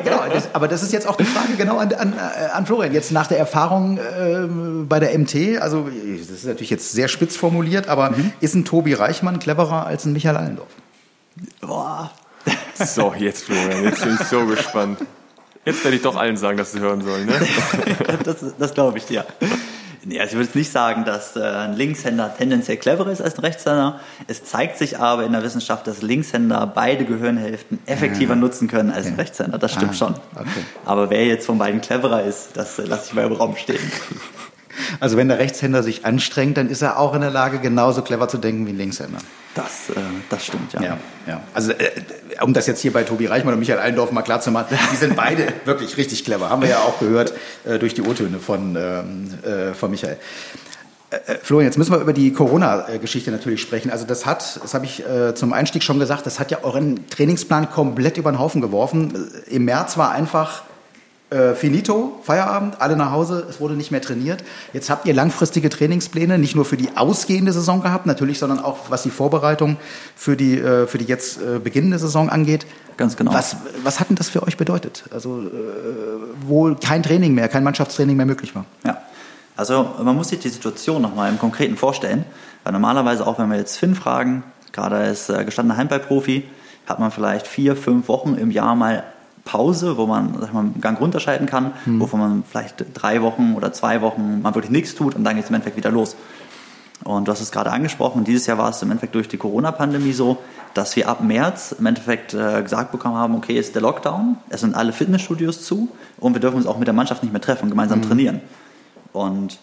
genau 0.03 0.33
das, 0.33 0.53
aber 0.53 0.67
das 0.67 0.83
ist 0.83 0.91
jetzt 0.91 1.07
auch 1.07 1.15
die 1.15 1.23
Frage 1.23 1.53
genau 1.57 1.77
an, 1.77 1.93
an, 1.93 2.13
äh, 2.13 2.49
an 2.51 2.65
Florian. 2.65 2.93
Jetzt 2.93 3.13
nach 3.13 3.27
der 3.27 3.37
Erfahrung 3.37 3.97
äh, 3.97 4.45
bei 4.83 4.99
der 4.99 5.17
MT, 5.17 5.61
also 5.61 5.87
das 5.89 6.29
ist 6.29 6.45
natürlich 6.45 6.69
jetzt 6.69 6.91
sehr 6.91 7.07
spitz 7.07 7.37
formuliert, 7.37 7.87
aber 7.87 8.13
ist 8.41 8.55
ein 8.55 8.65
Tobi 8.65 8.93
Reichmann 8.93 9.39
cleverer 9.39 9.87
als 9.87 10.05
ein 10.05 10.11
Michael 10.11 10.35
Allendorf? 10.35 10.69
Boah. 11.61 12.11
So, 12.75 13.13
jetzt 13.17 13.45
Florian, 13.45 13.83
jetzt 13.85 14.03
bin 14.03 14.17
ich 14.19 14.27
so 14.27 14.45
gespannt. 14.45 14.99
Jetzt 15.65 15.83
werde 15.83 15.97
ich 15.97 16.03
doch 16.03 16.15
allen 16.15 16.37
sagen, 16.37 16.57
dass 16.57 16.71
sie 16.71 16.79
hören 16.79 17.01
sollen. 17.01 17.25
Ne? 17.27 17.33
das 18.23 18.37
das 18.57 18.73
glaube 18.73 18.97
ich 18.97 19.05
dir. 19.05 19.25
Nee, 20.05 20.17
also 20.19 20.29
ich 20.31 20.35
würde 20.35 20.45
jetzt 20.45 20.55
nicht 20.55 20.71
sagen, 20.71 21.03
dass 21.03 21.35
äh, 21.35 21.41
ein 21.41 21.73
Linkshänder 21.75 22.33
tendenziell 22.35 22.77
cleverer 22.77 23.11
ist 23.11 23.21
als 23.21 23.35
ein 23.37 23.41
Rechtshänder. 23.41 23.99
Es 24.27 24.45
zeigt 24.45 24.77
sich 24.77 24.97
aber 24.97 25.25
in 25.25 25.33
der 25.33 25.43
Wissenschaft, 25.43 25.85
dass 25.87 26.01
Linkshänder 26.01 26.65
beide 26.73 27.03
Gehirnhälften 27.03 27.79
effektiver 27.85 28.35
nutzen 28.35 28.69
können 28.69 28.91
als 28.91 29.07
ein 29.07 29.15
Rechtshänder. 29.15 29.57
Das 29.57 29.73
stimmt 29.73 29.91
Ah, 29.91 29.95
schon. 29.95 30.13
okay. 30.35 30.63
Aber 30.85 31.09
wer 31.09 31.25
jetzt 31.25 31.45
von 31.45 31.57
beiden 31.57 31.81
cleverer 31.81 32.23
ist, 32.23 32.51
das 32.55 32.79
äh, 32.79 32.83
lasse 32.85 33.07
ich 33.07 33.13
mal 33.13 33.25
im 33.25 33.33
Raum 33.33 33.57
stehen. 33.57 33.91
Also 34.99 35.17
wenn 35.17 35.27
der 35.27 35.39
Rechtshänder 35.39 35.83
sich 35.83 36.05
anstrengt, 36.05 36.57
dann 36.57 36.69
ist 36.69 36.81
er 36.81 36.99
auch 36.99 37.13
in 37.13 37.21
der 37.21 37.31
Lage, 37.31 37.59
genauso 37.59 38.01
clever 38.01 38.27
zu 38.27 38.37
denken 38.37 38.65
wie 38.65 38.71
ein 38.71 38.77
Linkshänder. 38.77 39.19
Das, 39.55 39.89
äh, 39.89 39.99
das 40.29 40.45
stimmt, 40.45 40.73
ja. 40.73 40.81
Ja, 40.81 40.97
ja. 41.27 41.41
Also 41.53 41.71
äh, 41.71 41.89
um 42.41 42.53
das 42.53 42.67
jetzt 42.67 42.81
hier 42.81 42.93
bei 42.93 43.03
Tobi 43.03 43.25
Reichmann 43.25 43.53
und 43.53 43.59
Michael 43.59 43.79
Allendorf 43.79 44.11
mal 44.11 44.21
klar 44.21 44.41
zu 44.41 44.51
machen, 44.51 44.77
die 44.91 44.95
sind 44.95 45.15
beide 45.15 45.47
wirklich 45.65 45.97
richtig 45.97 46.23
clever. 46.23 46.49
Haben 46.49 46.61
wir 46.61 46.69
ja 46.69 46.79
auch 46.79 46.99
gehört 46.99 47.33
äh, 47.65 47.79
durch 47.79 47.93
die 47.93 48.01
O-Töne 48.01 48.39
von, 48.39 48.75
ähm, 48.75 49.33
äh, 49.43 49.73
von 49.73 49.89
Michael. 49.89 50.17
Äh, 51.09 51.15
äh, 51.15 51.37
Florian, 51.41 51.65
jetzt 51.65 51.77
müssen 51.77 51.91
wir 51.91 51.99
über 51.99 52.13
die 52.13 52.31
Corona-Geschichte 52.31 53.31
natürlich 53.31 53.61
sprechen. 53.61 53.89
Also 53.89 54.05
das 54.05 54.25
hat, 54.25 54.59
das 54.61 54.73
habe 54.73 54.85
ich 54.85 55.03
zum 55.33 55.53
Einstieg 55.53 55.83
schon 55.83 55.99
gesagt, 55.99 56.25
das 56.25 56.39
hat 56.39 56.51
ja 56.51 56.59
euren 56.63 57.09
Trainingsplan 57.09 57.71
komplett 57.71 58.17
über 58.17 58.31
den 58.31 58.39
Haufen 58.39 58.61
geworfen. 58.61 59.29
Im 59.47 59.65
März 59.65 59.97
war 59.97 60.11
einfach 60.11 60.61
äh, 61.29 61.53
finito, 61.53 62.19
Feierabend, 62.23 62.81
alle 62.81 62.95
nach 62.95 63.11
Hause, 63.11 63.45
es 63.49 63.59
wurde 63.59 63.75
nicht 63.75 63.91
mehr 63.91 64.01
trainiert. 64.01 64.43
Jetzt 64.73 64.89
habt 64.89 65.07
ihr 65.07 65.13
langfristige 65.13 65.69
Trainingspläne, 65.69 66.37
nicht 66.37 66.55
nur 66.55 66.65
für 66.65 66.77
die 66.77 66.89
ausgehende 66.95 67.51
Saison 67.51 67.81
gehabt, 67.81 68.05
natürlich, 68.05 68.39
sondern 68.39 68.59
auch 68.59 68.89
was 68.89 69.03
die 69.03 69.11
Vorbereitung 69.11 69.77
für 70.15 70.35
die, 70.35 70.57
äh, 70.57 70.87
für 70.87 70.97
die 70.97 71.05
jetzt 71.05 71.39
äh, 71.41 71.59
beginnende 71.59 71.99
Saison 71.99 72.29
angeht. 72.29 72.65
Ganz 72.97 73.15
genau. 73.15 73.33
Was, 73.33 73.57
was 73.83 73.99
hat 73.99 74.09
denn 74.09 74.15
das 74.15 74.29
für 74.29 74.43
euch 74.43 74.57
bedeutet? 74.57 75.05
Also, 75.11 75.41
äh, 75.41 75.49
wo 76.45 76.75
kein 76.75 77.03
Training 77.03 77.33
mehr, 77.33 77.47
kein 77.47 77.63
Mannschaftstraining 77.63 78.17
mehr 78.17 78.25
möglich 78.25 78.55
war. 78.55 78.65
Ja. 78.85 79.01
Also 79.55 79.89
man 80.01 80.15
muss 80.15 80.29
sich 80.29 80.39
die 80.39 80.49
Situation 80.49 81.01
nochmal 81.01 81.29
im 81.29 81.37
Konkreten 81.37 81.75
vorstellen. 81.75 82.23
Weil 82.63 82.73
normalerweise 82.73 83.25
auch, 83.25 83.39
wenn 83.39 83.49
wir 83.49 83.57
jetzt 83.57 83.77
Finn 83.77 83.95
fragen, 83.95 84.43
gerade 84.71 84.95
als 84.95 85.29
äh, 85.29 85.43
gestandener 85.43 85.77
Handballprofi, 85.77 86.43
hat 86.85 86.99
man 86.99 87.11
vielleicht 87.11 87.47
vier, 87.47 87.75
fünf 87.75 88.07
Wochen 88.07 88.35
im 88.35 88.51
Jahr 88.51 88.75
mal 88.75 89.03
Pause, 89.51 89.97
wo 89.97 90.05
man 90.05 90.35
sag 90.39 90.53
mal, 90.53 90.59
einen 90.59 90.81
Gang 90.81 90.99
runterschalten 90.99 91.47
kann, 91.47 91.73
wovon 91.99 92.19
man 92.19 92.43
vielleicht 92.49 92.85
drei 92.93 93.21
Wochen 93.23 93.55
oder 93.55 93.73
zwei 93.73 94.01
Wochen 94.01 94.41
mal 94.43 94.53
wirklich 94.53 94.71
nichts 94.71 94.93
tut 94.93 95.15
und 95.15 95.23
dann 95.23 95.35
geht 95.35 95.45
es 95.45 95.49
im 95.49 95.55
Endeffekt 95.55 95.77
wieder 95.77 95.91
los. 95.91 96.15
Und 97.03 97.27
du 97.27 97.31
hast 97.31 97.41
es 97.41 97.51
gerade 97.51 97.71
angesprochen, 97.71 98.25
dieses 98.25 98.45
Jahr 98.45 98.57
war 98.57 98.69
es 98.69 98.81
im 98.83 98.91
Endeffekt 98.91 99.15
durch 99.15 99.27
die 99.27 99.37
Corona-Pandemie 99.37 100.11
so, 100.13 100.37
dass 100.73 100.95
wir 100.97 101.07
ab 101.07 101.23
März 101.23 101.73
im 101.79 101.85
Endeffekt 101.85 102.33
äh, 102.33 102.61
gesagt 102.61 102.91
bekommen 102.91 103.15
haben, 103.15 103.33
okay, 103.35 103.57
ist 103.57 103.73
der 103.73 103.81
Lockdown, 103.81 104.37
es 104.49 104.61
sind 104.61 104.75
alle 104.75 104.91
Fitnessstudios 104.91 105.63
zu 105.63 105.87
und 106.19 106.33
wir 106.33 106.41
dürfen 106.41 106.57
uns 106.57 106.67
auch 106.67 106.77
mit 106.77 106.87
der 106.87 106.93
Mannschaft 106.93 107.23
nicht 107.23 107.31
mehr 107.31 107.41
treffen 107.41 107.63
und 107.63 107.69
gemeinsam 107.71 108.01
trainieren. 108.01 108.41
Und 109.13 109.57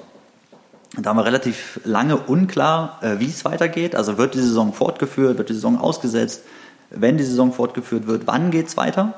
Da 0.98 1.14
war 1.14 1.24
relativ 1.24 1.80
lange 1.84 2.16
unklar, 2.16 2.98
äh, 3.02 3.18
wie 3.18 3.26
es 3.26 3.44
weitergeht. 3.44 3.94
Also 3.94 4.16
wird 4.18 4.34
die 4.34 4.40
Saison 4.40 4.72
fortgeführt, 4.72 5.36
wird 5.36 5.48
die 5.50 5.54
Saison 5.54 5.78
ausgesetzt? 5.78 6.42
Wenn 6.90 7.18
die 7.18 7.24
Saison 7.24 7.52
fortgeführt 7.52 8.06
wird, 8.06 8.26
wann 8.26 8.50
geht 8.50 8.68
es 8.68 8.76
weiter? 8.76 9.14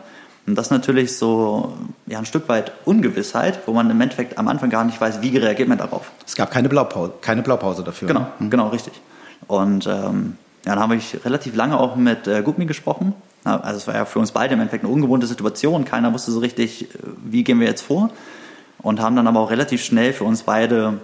Und 0.49 0.55
das 0.55 0.68
ist 0.68 0.70
natürlich 0.70 1.18
so 1.18 1.74
ja, 2.07 2.18
ein 2.18 2.24
Stück 2.24 2.49
weit 2.49 2.72
Ungewissheit, 2.86 3.59
wo 3.66 3.74
man 3.74 3.90
im 3.90 4.01
Endeffekt 4.01 4.38
am 4.38 4.49
Anfang 4.49 4.70
gar 4.70 4.82
nicht 4.82 4.99
weiß, 4.99 5.20
wie 5.20 5.36
reagiert 5.36 5.68
man 5.68 5.76
darauf. 5.76 6.11
Es 6.26 6.36
gab 6.36 6.51
keine 6.51 6.70
Blaupause, 6.70 7.12
keine 7.20 7.42
Blaupause 7.42 7.84
dafür. 7.84 8.09
Genau, 8.09 8.20
ne? 8.20 8.26
Mhm. 8.38 8.51
genau, 8.51 8.68
richtig. 8.68 8.94
Und 9.46 9.86
ähm, 9.86 10.38
ja, 10.64 10.74
dann 10.74 10.78
habe 10.78 10.96
ich 10.96 11.22
relativ 11.22 11.55
lange 11.55 11.78
auch 11.78 11.96
mit 11.96 12.26
äh, 12.26 12.40
Gugmi 12.40 12.64
gesprochen. 12.64 13.12
Also 13.44 13.76
es 13.76 13.86
war 13.86 13.94
ja 13.94 14.07
für 14.07 14.20
uns 14.20 14.32
beide 14.32 14.55
im 14.55 14.61
Endeffekt 14.61 14.84
eine 14.84 14.92
ungewohnte 14.92 15.26
Situation. 15.26 15.84
Keiner 15.84 16.14
wusste 16.14 16.32
so 16.32 16.38
richtig, 16.38 16.84
äh, 16.84 16.99
wie 17.24 17.44
gehen 17.44 17.61
wir 17.61 17.66
jetzt 17.66 17.82
vor. 17.82 18.09
Und 18.80 19.03
haben 19.03 19.16
dann 19.16 19.26
aber 19.26 19.40
auch 19.40 19.51
relativ 19.51 19.84
schnell 19.84 20.14
für 20.14 20.24
uns 20.24 20.44
beide 20.44 20.94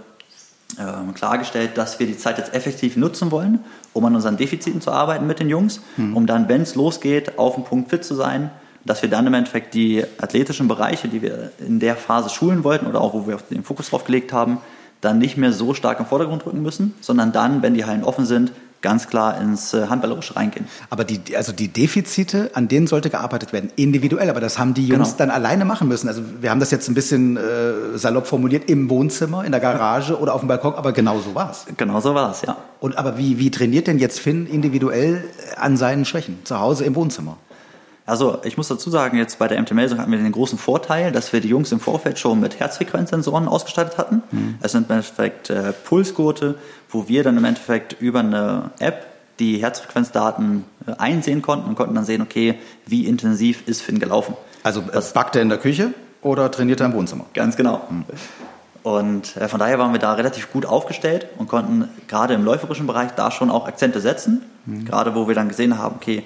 ähm, 0.79 1.13
klargestellt, 1.13 1.77
dass 1.77 1.99
wir 1.99 2.07
die 2.07 2.17
Zeit 2.17 2.39
jetzt 2.39 2.55
effektiv 2.55 2.97
nutzen 2.97 3.31
wollen, 3.31 3.59
um 3.93 4.07
an 4.07 4.15
unseren 4.15 4.39
Defiziten 4.39 4.81
zu 4.81 4.91
arbeiten 4.91 5.27
mit 5.27 5.39
den 5.39 5.51
Jungs, 5.51 5.83
um 5.97 6.27
dann, 6.27 6.49
wenn 6.49 6.63
es 6.63 6.77
losgeht, 6.77 7.39
auf 7.39 7.57
den 7.57 7.65
Punkt 7.65 7.91
fit 7.91 8.05
zu 8.05 8.15
sein, 8.15 8.51
dass 8.85 9.03
wir 9.03 9.09
dann 9.09 9.27
im 9.27 9.35
Endeffekt 9.35 9.75
die 9.75 10.05
athletischen 10.19 10.69
Bereiche, 10.69 11.09
die 11.09 11.23
wir 11.23 11.53
in 11.67 11.81
der 11.81 11.97
Phase 11.97 12.29
schulen 12.31 12.65
wollten 12.65 12.87
oder 12.87 13.01
auch 13.01 13.15
wo 13.15 13.27
wir 13.27 13.39
den 13.51 13.65
Fokus 13.65 13.91
drauf 13.91 14.05
gelegt 14.05 14.33
haben, 14.33 14.59
dann 15.01 15.19
nicht 15.19 15.37
mehr 15.37 15.53
so 15.53 15.75
stark 15.75 16.01
im 16.01 16.07
Vordergrund 16.07 16.47
rücken 16.47 16.63
müssen, 16.63 16.95
sondern 17.01 17.33
dann, 17.33 17.63
wenn 17.63 17.75
die 17.75 17.85
Hallen 17.85 18.05
offen 18.05 18.25
sind, 18.27 18.53
ganz 18.81 19.09
klar 19.09 19.41
ins 19.41 19.73
äh, 19.73 19.87
Handballerische 19.89 20.37
reingehen. 20.37 20.67
Aber 20.91 21.05
die, 21.05 21.35
also 21.37 21.53
die 21.53 21.69
Defizite, 21.69 22.51
an 22.53 22.69
denen 22.69 22.87
sollte 22.87 23.09
gearbeitet 23.09 23.55
werden, 23.55 23.71
individuell. 23.77 24.29
Aber 24.29 24.41
das 24.41 24.59
haben 24.59 24.75
die 24.75 24.87
Jungs 24.87 25.09
Genau. 25.17 25.19
dann 25.19 25.31
alleine 25.31 25.65
machen 25.65 25.89
müssen. 25.89 26.07
Also 26.07 26.21
wir 26.43 26.51
haben 26.51 26.61
das 26.61 26.71
jetzt 26.71 26.89
ein 26.89 26.95
bisschen 26.95 27.39
äh, 27.39 27.97
salopp 27.97 28.27
formuliert, 28.27 28.69
im 28.69 28.91
Wohnzimmer, 28.91 29.43
in 29.47 29.53
der 29.53 29.61
Garage 29.63 30.19
oder 30.19 30.35
auf 30.35 30.41
dem 30.41 30.49
Balkon, 30.49 30.75
aber 30.75 30.93
genau 30.93 31.19
so 31.21 31.35
war 31.35 31.51
es. 31.51 31.65
Genau 31.79 32.01
so 32.01 32.15
war 32.15 32.31
es, 32.31 32.43
ja. 32.43 32.59
Und 32.79 32.99
aber 32.99 33.17
wie, 33.17 33.39
wie 33.39 33.51
trainiert 33.51 33.87
denn 33.87 33.99
jetzt 33.99 34.21
Finn 34.21 34.47
individuell 34.47 35.25
an 35.57 35.79
seinen 35.79 36.05
Schwächen? 36.05 36.41
Zu 36.45 36.61
Hause 36.61 36.85
im 36.85 36.95
Wohnzimmer? 36.95 37.39
Also 38.07 38.39
ich 38.45 38.57
muss 38.59 38.69
dazu 38.69 38.91
sagen, 38.91 39.17
jetzt 39.17 39.39
bei 39.39 39.49
der 39.49 39.61
MTML 39.61 39.97
hatten 39.97 40.11
wir 40.11 40.19
den 40.19 40.33
großen 40.33 40.59
Vorteil, 40.59 41.11
dass 41.11 41.33
wir 41.33 41.41
die 41.41 41.49
Jungs 41.49 41.73
im 41.73 41.81
Vorfeld 41.81 42.19
schon 42.19 42.39
mit 42.39 42.61
Herzfrequenzsensoren 42.61 43.49
ausgestattet 43.49 43.97
hatten. 43.97 44.23
Es 44.61 44.73
sind 44.73 44.91
im 44.91 44.97
Endeffekt 44.97 45.49
äh, 45.49 45.73
Pulsgurte, 45.73 46.57
wo 46.91 47.09
wir 47.09 47.23
dann 47.23 47.39
im 47.39 47.45
Endeffekt 47.45 47.97
über 48.01 48.21
eine 48.21 48.71
App 48.79 49.07
die 49.39 49.57
Herzfrequenzdaten 49.63 50.65
äh, 50.87 50.93
einsehen 50.99 51.41
konnten 51.41 51.69
und 51.69 51.77
konnten 51.77 51.95
dann 51.95 52.05
sehen, 52.05 52.21
okay, 52.21 52.59
wie 52.87 53.07
intensiv 53.07 53.67
ist 53.67 53.81
Finn 53.81 53.99
gelaufen. 53.99 54.37
Also 54.63 54.81
äh, 54.93 55.01
backt 55.15 55.37
er 55.37 55.43
in 55.43 55.49
der 55.49 55.59
Küche 55.59 55.95
oder 56.21 56.51
trainiert 56.51 56.81
er 56.81 56.87
im 56.87 56.93
Wohnzimmer? 56.93 57.25
Ganz 57.33 57.57
genau. 57.57 57.89
Und 58.83 59.37
äh, 59.39 59.49
von 59.49 59.59
daher 59.59 59.79
waren 59.79 59.93
wir 59.93 59.99
da 59.99 60.13
relativ 60.13 60.53
gut 60.53 60.67
aufgestellt 60.67 61.27
und 61.39 61.49
konnten 61.49 61.89
gerade 62.07 62.35
im 62.35 62.45
läuferischen 62.45 62.87
Bereich 62.87 63.13
da 63.13 63.31
schon 63.31 63.51
auch 63.51 63.67
Akzente 63.67 64.01
setzen. 64.01 64.43
Gerade 64.67 65.15
wo 65.15 65.29
wir 65.29 65.35
dann 65.35 65.49
gesehen 65.49 65.79
haben, 65.79 65.97
okay, 65.97 66.23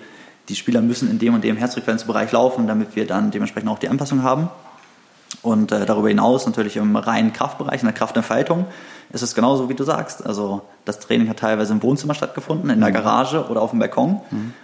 die 0.48 0.56
Spieler 0.56 0.80
müssen 0.80 1.10
in 1.10 1.18
dem 1.18 1.34
und 1.34 1.44
dem 1.44 1.56
Herzfrequenzbereich 1.56 2.32
laufen, 2.32 2.66
damit 2.66 2.96
wir 2.96 3.06
dann 3.06 3.30
dementsprechend 3.30 3.70
auch 3.70 3.78
die 3.78 3.88
Anpassung 3.88 4.22
haben. 4.22 4.48
Und 5.42 5.72
äh, 5.72 5.84
darüber 5.84 6.08
hinaus 6.08 6.46
natürlich 6.46 6.76
im 6.76 6.96
reinen 6.96 7.32
Kraftbereich, 7.32 7.82
in 7.82 7.86
der 7.86 7.94
Kraftentfaltung, 7.94 8.66
ist 9.12 9.22
es 9.22 9.34
genauso, 9.34 9.68
wie 9.68 9.74
du 9.74 9.84
sagst. 9.84 10.26
Also 10.26 10.62
das 10.84 10.98
Training 11.00 11.28
hat 11.28 11.38
teilweise 11.38 11.72
im 11.72 11.82
Wohnzimmer 11.82 12.14
stattgefunden, 12.14 12.70
in 12.70 12.80
der 12.80 12.92
Garage 12.92 13.46
oder 13.48 13.60
auf 13.60 13.70
dem 13.70 13.78
Balkon. 13.78 14.20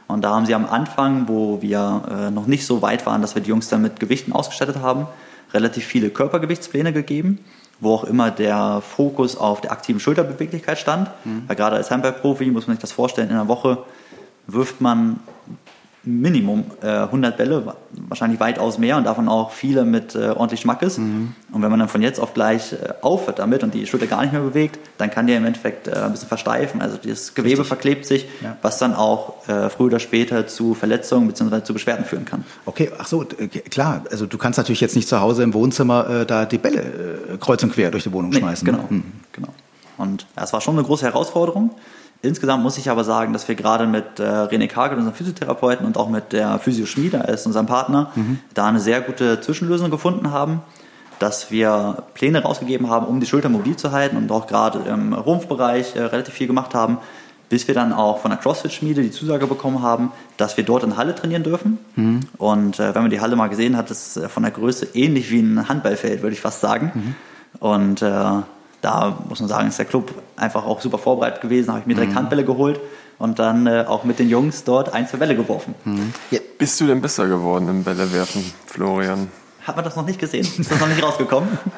Und 0.07 0.23
da 0.23 0.35
haben 0.35 0.47
sie 0.47 0.55
am 0.55 0.67
Anfang, 0.67 1.29
wo 1.29 1.61
wir 1.63 2.03
äh, 2.11 2.31
noch 2.31 2.47
nicht 2.47 2.67
so 2.67 2.83
weit 2.83 3.07
waren, 3.07 3.23
dass 3.23 3.35
wir 3.35 3.43
die 3.43 3.51
Jungs 3.51 3.69
dann 3.69 3.83
mit 3.83 4.01
Gewichten 4.01 4.33
ausgestattet 4.33 4.77
haben, 4.77 5.07
relativ 5.53 5.85
viele 5.85 6.11
Körpergewichtspläne 6.11 6.93
gegeben, 6.93 7.39
wo 7.81 7.95
auch 7.95 8.05
immer 8.05 8.31
der 8.31 8.83
Fokus 8.83 9.37
auf 9.37 9.61
der 9.61 9.73
aktiven 9.73 10.01
Schulterbeweglichkeit 10.01 10.79
stand. 10.79 11.11
Weil 11.47 11.57
gerade 11.57 11.77
als 11.77 11.91
Handball-Profi 11.91 12.47
muss 12.47 12.67
man 12.67 12.77
sich 12.77 12.81
das 12.81 12.93
vorstellen, 12.93 13.29
in 13.29 13.37
einer 13.37 13.49
Woche 13.49 13.85
wirft 14.47 14.81
man 14.81 15.21
Minimum 16.07 16.65
äh, 16.83 16.87
100 16.87 17.37
Bälle, 17.37 17.65
wa- 17.67 17.77
wahrscheinlich 18.09 18.39
weitaus 18.41 18.79
mehr 18.79 18.97
und 18.97 19.05
davon 19.05 19.29
auch 19.29 19.51
viele 19.53 19.85
mit 19.85 20.15
äh, 20.15 20.31
ordentlich 20.31 20.61
Schmackes. 20.61 20.99
Und 20.99 21.35
wenn 21.53 21.71
man 21.71 21.79
dann 21.79 21.89
von 21.89 22.03
jetzt 22.03 22.21
auf 22.21 22.35
gleich 22.35 22.73
äh, 22.75 22.77
aufhört 23.01 23.39
damit 23.39 23.63
und 23.63 23.73
die 23.75 23.87
Schulter 23.87 24.07
gar 24.07 24.23
nicht 24.23 24.33
mehr 24.33 24.43
bewegt, 24.43 24.79
dann 24.99 25.11
kann 25.11 25.27
der 25.27 25.39
im 25.39 25.47
Endeffekt 25.47 25.89
äh, 25.89 25.93
ein 25.93 26.13
bisschen 26.13 26.29
versteifen. 26.29 26.83
Also 26.83 26.99
das 27.03 27.35
Gewebe 27.35 27.65
verklebt 27.65 28.05
sich, 28.07 28.27
Ja. 28.43 28.57
was 28.63 28.79
dann 28.79 28.95
auch 28.95 29.49
äh, 29.49 29.71
früher 29.71 29.87
oder 29.87 29.99
später 29.99 30.47
zu 30.47 30.75
Verletzungen 30.75 31.27
bzw. 31.29 31.63
zu 31.65 31.73
Beschwerden 31.73 32.05
führen 32.05 32.25
kann. 32.25 32.45
Okay, 32.67 32.91
ach 32.99 33.07
so, 33.07 33.23
äh, 33.23 33.49
klar. 33.49 34.03
Also 34.11 34.27
du 34.27 34.37
kannst 34.39 34.59
natürlich 34.59 34.81
jetzt 34.81 34.97
nicht 34.97 35.09
zu 35.09 35.21
Hause 35.21 35.43
im 35.43 35.55
Wohnzimmer 35.55 36.25
da 36.27 36.45
die 36.45 36.59
Bälle 36.59 37.39
kreuz 37.41 37.63
und 37.63 37.73
quer 37.73 37.91
durch 37.91 38.05
die 38.05 38.13
Wohnung 38.13 38.31
Nee, 38.31 38.39
schmeißen. 38.41 38.67
Genau, 38.67 38.79
ne? 38.83 38.89
Hm. 38.91 39.03
genau. 39.33 39.49
Und 39.97 40.27
ja, 40.37 40.43
es 40.45 40.53
war 40.53 40.61
schon 40.61 40.75
eine 40.75 40.85
große 40.85 41.05
Herausforderung. 41.07 41.71
Insgesamt 42.25 42.63
muss 42.63 42.79
ich 42.79 42.89
aber 42.89 43.05
sagen, 43.05 43.33
dass 43.33 43.47
wir 43.49 43.55
gerade 43.55 43.87
mit 43.87 44.19
äh, 44.19 44.23
René 44.23 44.67
Kagel, 44.67 44.97
unserem 44.97 45.15
Physiotherapeuten, 45.15 45.87
und 45.87 45.97
auch 45.97 46.09
mit 46.09 46.33
der 46.33 46.59
Physioschmiede, 46.59 47.19
er 47.19 47.35
ist 47.35 47.47
unserem 47.47 47.67
Partner, 47.67 48.11
da 48.55 48.67
eine 48.67 48.81
sehr 48.81 49.01
gute 49.01 49.41
Zwischenlösung 49.41 49.91
gefunden 49.91 50.31
haben, 50.31 50.63
dass 51.19 51.51
wir 51.51 52.03
Pläne 52.15 52.43
rausgegeben 52.43 52.89
haben, 52.89 53.07
um 53.07 53.21
die 53.21 53.27
Schulter 53.27 53.49
mobil 53.49 53.77
zu 53.77 53.93
halten 53.93 54.17
und 54.17 54.33
auch 54.33 54.47
gerade 54.47 54.81
im 54.89 55.13
Rumpfbereich 55.13 55.97
äh, 55.97 56.03
relativ 56.03 56.35
viel 56.35 56.47
gemacht 56.47 56.75
haben, 56.75 56.99
bis 57.51 57.69
wir 57.69 57.75
dann 57.75 57.93
auch 57.93 58.21
von 58.21 58.31
der 58.31 58.41
CrossFit-Schmiede 58.41 59.03
die 59.03 59.11
Zusage 59.11 59.47
bekommen 59.47 59.83
haben, 59.83 60.11
dass 60.39 60.57
wir 60.57 60.65
dort 60.65 60.83
in 60.83 60.97
Halle 60.97 61.15
trainieren 61.15 61.43
dürfen. 61.43 61.79
Und 62.39 62.81
äh, 62.81 62.95
wenn 62.95 63.03
man 63.03 63.11
die 63.11 63.21
Halle 63.21 63.37
mal 63.37 63.49
gesehen 63.49 63.77
hat, 63.77 63.91
ist 63.91 64.17
äh, 64.17 64.29
von 64.29 64.43
der 64.43 64.53
Größe 64.53 64.89
ähnlich 64.95 65.31
wie 65.31 65.41
ein 65.41 65.69
Handballfeld, 65.69 66.23
würde 66.23 66.35
ich 66.35 66.41
fast 66.41 66.61
sagen. 66.63 67.15
Und 67.61 68.03
äh, 68.03 68.43
da 68.85 69.19
muss 69.29 69.41
man 69.41 69.49
sagen, 69.49 69.69
ist 69.69 69.79
der 69.79 69.87
Club 69.87 70.15
einfach 70.37 70.65
auch 70.67 70.81
super 70.81 70.99
vorbereitet 70.99 71.41
gewesen. 71.41 71.71
Habe 71.71 71.81
ich 71.81 71.87
mir 71.87 71.95
direkt 71.95 72.15
Handbälle 72.15 72.45
geholt 72.45 72.81
und 73.19 73.39
dann 73.39 73.67
äh, 73.67 73.85
auch 73.89 74.05
mit 74.05 74.19
den 74.19 74.29
Jungs 74.29 74.65
dort 74.65 74.93
ein, 74.93 75.09
zwei 75.09 75.19
Bälle 75.19 75.37
geworfen. 75.37 75.75
Bist 76.59 76.81
du 76.81 76.87
denn 76.87 77.01
besser 77.01 77.27
geworden 77.27 77.69
im 77.69 77.85
Bällewerfen, 77.85 78.45
Florian? 78.67 79.29
Hat 79.67 79.77
man 79.77 79.85
das 79.85 79.97
noch 79.97 80.07
nicht 80.07 80.19
gesehen? 80.19 80.43
Ist 80.45 80.71
das 80.71 80.81
noch 80.81 80.89
nicht 80.89 81.03
rausgekommen? 81.03 81.49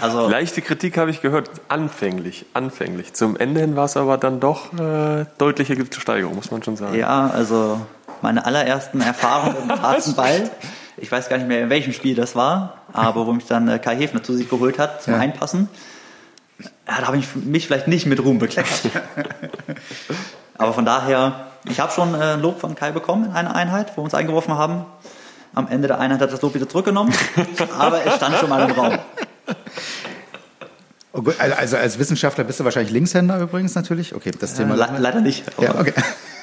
Also 0.00 0.28
Leichte 0.28 0.62
Kritik 0.62 0.96
habe 0.96 1.10
ich 1.10 1.20
gehört, 1.20 1.50
anfänglich, 1.68 2.46
anfänglich. 2.54 3.12
Zum 3.12 3.36
Ende 3.36 3.60
hin 3.60 3.76
war 3.76 3.84
es 3.84 3.96
aber 3.98 4.16
dann 4.16 4.40
doch 4.40 4.72
äh, 4.72 5.26
deutliche 5.36 5.76
Steigerung, 5.98 6.34
muss 6.34 6.50
man 6.50 6.62
schon 6.62 6.76
sagen. 6.76 6.96
Ja, 6.96 7.28
also 7.28 7.80
meine 8.22 8.46
allerersten 8.46 9.02
Erfahrungen 9.02 9.56
im 9.68 9.82
harten 9.82 10.14
Ball. 10.14 10.50
Ich 10.96 11.12
weiß 11.12 11.28
gar 11.28 11.36
nicht 11.36 11.48
mehr, 11.48 11.60
in 11.60 11.68
welchem 11.68 11.92
Spiel 11.92 12.14
das 12.14 12.34
war, 12.34 12.78
aber 12.96 13.26
wo 13.26 13.32
mich 13.32 13.46
dann 13.46 13.68
äh, 13.68 13.78
Kai 13.78 13.96
Hefner 13.96 14.22
zu 14.22 14.34
sich 14.34 14.48
geholt 14.48 14.78
hat 14.78 15.02
zum 15.02 15.14
Ja. 15.14 15.20
Einpassen. 15.20 15.68
Ja, 16.58 17.00
da 17.00 17.06
habe 17.08 17.18
ich 17.18 17.34
mich 17.36 17.66
vielleicht 17.66 17.86
nicht 17.88 18.06
mit 18.06 18.22
Ruhm 18.24 18.38
bekleckert. 18.38 18.80
aber 20.58 20.72
von 20.72 20.84
daher, 20.84 21.48
ich 21.68 21.80
habe 21.80 21.92
schon 21.92 22.14
äh, 22.14 22.36
Lob 22.36 22.60
von 22.60 22.74
Kai 22.74 22.92
bekommen 22.92 23.26
in 23.26 23.32
einer 23.32 23.54
Einheit, 23.54 23.92
wo 23.94 24.00
wir 24.00 24.04
uns 24.04 24.14
eingeworfen 24.14 24.54
haben. 24.54 24.84
Am 25.54 25.68
Ende 25.68 25.88
der 25.88 25.98
Einheit 25.98 26.20
hat 26.20 26.32
das 26.32 26.42
Lob 26.42 26.54
wieder 26.54 26.68
zurückgenommen, 26.68 27.12
aber 27.78 28.04
es 28.04 28.14
stand 28.16 28.36
schon 28.36 28.48
mal 28.50 28.68
im 28.68 28.72
Raum. 28.76 28.98
Oh 31.12 31.22
gut, 31.22 31.34
also- 31.40 31.76
als 31.76 31.98
Wissenschaftler 31.98 32.44
bist 32.44 32.60
du 32.60 32.64
wahrscheinlich 32.64 32.92
Linkshänder 32.92 33.38
übrigens 33.40 33.74
natürlich. 33.74 34.14
Okay, 34.14 34.32
das 34.38 34.52
Äh, 34.54 34.56
Thema. 34.58 34.74
le 34.76 34.88
leider 34.98 35.20
nicht. 35.20 35.44
ja, 35.60 35.74
okay. 35.78 35.94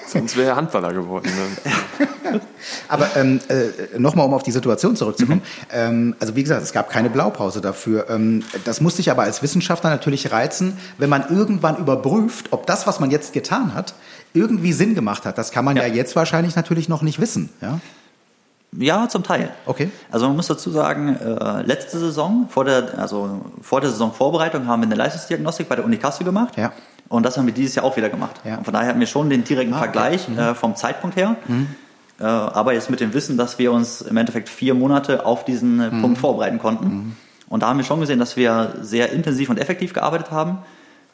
Sonst 0.08 0.38
wäre 0.38 0.50
er 0.50 0.56
Handballer 0.56 0.94
geworden. 0.94 1.30
Ne? 1.30 2.42
Aber 2.88 3.16
ähm, 3.16 3.40
äh, 3.48 4.00
nochmal, 4.00 4.26
um 4.26 4.34
auf 4.34 4.44
die 4.44 4.52
Situation 4.52 4.96
zurückzukommen. 4.96 5.42
Ähm, 5.72 6.16
also 6.20 6.36
wie 6.36 6.44
gesagt, 6.44 6.64
es 6.64 6.74
gab 6.74 6.90
keine 6.90 7.10
Blaupause 7.10 7.62
dafür. 7.62 8.10
Ähm, 8.10 8.44
das 8.66 8.82
musste 8.82 9.02
ich 9.02 9.12
aber 9.12 9.24
als 9.24 9.42
Wissenschaftler 9.44 9.90
natürlich 9.90 10.32
reizen, 10.32 10.78
wenn 10.98 11.10
man 11.10 11.26
irgendwann 11.30 11.78
überprüft, 11.78 12.48
ob 12.52 12.66
das, 12.66 12.88
was 12.88 13.00
man 13.00 13.12
jetzt 13.12 13.34
getan 13.34 13.74
hat, 13.74 13.94
irgendwie 14.34 14.74
Sinn 14.74 14.96
gemacht 14.96 15.26
hat. 15.26 15.38
Das 15.38 15.52
kann 15.52 15.66
man 15.66 15.78
ja, 15.78 15.86
Ja. 15.86 15.94
jetzt 15.94 16.16
wahrscheinlich 16.16 16.56
natürlich 16.56 16.90
noch 16.90 17.02
nicht 17.02 17.20
wissen. 17.20 17.50
Ja? 17.62 17.80
Ja, 18.76 19.08
zum 19.08 19.22
Teil. 19.24 19.52
Okay. 19.66 19.92
Also 20.12 20.26
man 20.28 20.36
muss 20.36 20.48
dazu 20.48 20.72
sagen, 20.72 21.16
äh, 21.16 21.62
letzte 21.62 22.00
Saison, 22.00 22.48
vor 22.50 22.66
der, 22.66 22.98
also 22.98 23.42
vor 23.62 23.82
der 23.82 23.92
Saisonvorbereitung 23.92 24.68
haben 24.68 24.82
wir 24.82 24.88
eine 24.88 24.96
Leistungsdiagnostik 24.96 25.70
bei 25.70 25.76
der 25.76 25.86
Uni 25.86 25.98
Kassel 25.98 26.24
gemacht. 26.26 26.58
Ja. 26.58 26.72
Und 27.10 27.26
das 27.26 27.38
haben 27.38 27.46
wir 27.46 27.54
dieses 27.54 27.76
Jahr 27.76 27.86
auch 27.86 27.96
wieder 27.98 28.10
gemacht. 28.10 28.42
Ja. 28.44 28.62
Von 28.64 28.74
daher 28.74 28.90
hatten 28.90 29.00
wir 29.00 29.08
schon 29.08 29.30
den 29.30 29.44
direkten 29.44 29.74
Ah, 29.74 29.78
okay. 29.78 29.92
Vergleich 29.92 30.30
äh, 30.38 30.56
vom 30.56 30.76
Zeitpunkt 30.76 31.16
her. 31.16 31.36
Äh, 32.20 32.24
aber 32.24 32.74
jetzt 32.74 32.90
mit 32.90 33.00
dem 33.00 33.14
Wissen, 33.14 33.38
dass 33.38 33.60
wir 33.60 33.72
uns 33.72 34.02
im 34.02 34.18
Endeffekt 34.18 34.50
vier 34.50 34.74
Monate 34.74 35.26
auf 35.26 35.46
diesen 35.46 35.80
äh, 35.80 35.90
Punkt 35.90 36.18
vorbereiten 36.18 36.60
konnten. 36.60 37.16
Und 37.50 37.62
da 37.62 37.68
haben 37.68 37.78
wir 37.78 37.84
schon 37.84 38.00
gesehen, 38.00 38.20
dass 38.20 38.36
wir 38.36 38.76
sehr 38.82 39.12
intensiv 39.12 39.50
und 39.50 39.60
effektiv 39.60 39.94
gearbeitet 39.94 40.32
haben. 40.32 40.60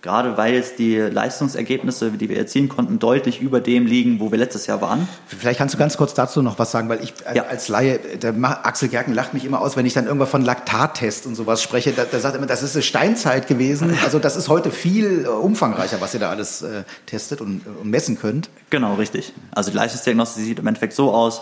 Gerade 0.02 0.38
weil 0.38 0.54
jetzt 0.54 0.80
die 0.80 0.96
Leistungsergebnisse, 0.96 2.12
die 2.12 2.30
wir 2.30 2.38
erzielen 2.38 2.70
konnten, 2.70 3.00
deutlich 3.00 3.42
über 3.42 3.60
dem 3.60 3.86
liegen, 3.86 4.22
wo 4.22 4.32
wir 4.32 4.38
letztes 4.38 4.66
Jahr 4.66 4.80
waren. 4.80 5.10
Vielleicht 5.28 5.58
kannst 5.58 5.76
du 5.76 5.78
ganz 5.78 5.98
kurz 5.98 6.14
dazu 6.14 6.42
noch 6.42 6.58
was 6.58 6.72
sagen, 6.72 6.88
weil 6.88 7.04
ich 7.04 7.14
äh, 7.26 7.36
Ja. 7.36 7.44
als 7.48 7.68
Laie, 7.68 8.00
der 8.00 8.34
Axel 8.66 8.88
Gerken 8.88 9.14
lacht 9.14 9.34
mich 9.34 9.44
immer 9.44 9.60
aus, 9.62 9.76
wenn 9.76 9.86
ich 9.86 9.94
dann 9.94 10.06
irgendwann 10.06 10.30
von 10.30 10.42
Laktattest 10.46 11.26
und 11.26 11.36
sowas 11.36 11.62
spreche. 11.62 11.92
Da, 11.92 12.06
der 12.06 12.22
sagt 12.22 12.38
immer, 12.38 12.46
das 12.48 12.64
ist 12.64 12.76
eine 12.78 12.84
Steinzeit 12.84 13.48
gewesen. 13.48 13.98
Also 14.06 14.20
das 14.20 14.38
ist 14.38 14.48
heute 14.48 14.72
viel 14.72 15.26
äh, 15.26 15.28
umfangreicher, 15.28 16.00
was 16.00 16.14
ihr 16.14 16.22
da 16.22 16.30
alles 16.30 16.62
äh, 16.62 16.84
testet 17.06 17.42
und, 17.42 17.62
und 17.68 17.90
messen 17.90 18.18
könnt. 18.18 18.50
Genau, 18.70 18.94
richtig. 18.96 19.34
Also 19.52 19.72
die 19.72 19.78
Leistungsdiagnostik 19.78 20.46
sieht 20.46 20.60
im 20.60 20.68
Endeffekt 20.68 20.94
so 20.94 21.14
aus, 21.14 21.42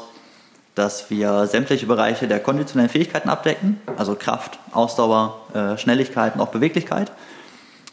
dass 0.73 1.11
wir 1.11 1.45
sämtliche 1.45 1.85
Bereiche 1.85 2.27
der 2.27 2.39
konditionellen 2.39 2.89
Fähigkeiten 2.89 3.29
abdecken, 3.29 3.79
also 3.97 4.15
Kraft, 4.15 4.57
Ausdauer, 4.71 5.41
äh, 5.53 5.77
Schnelligkeit 5.77 6.33
und 6.35 6.41
auch 6.41 6.49
Beweglichkeit. 6.49 7.11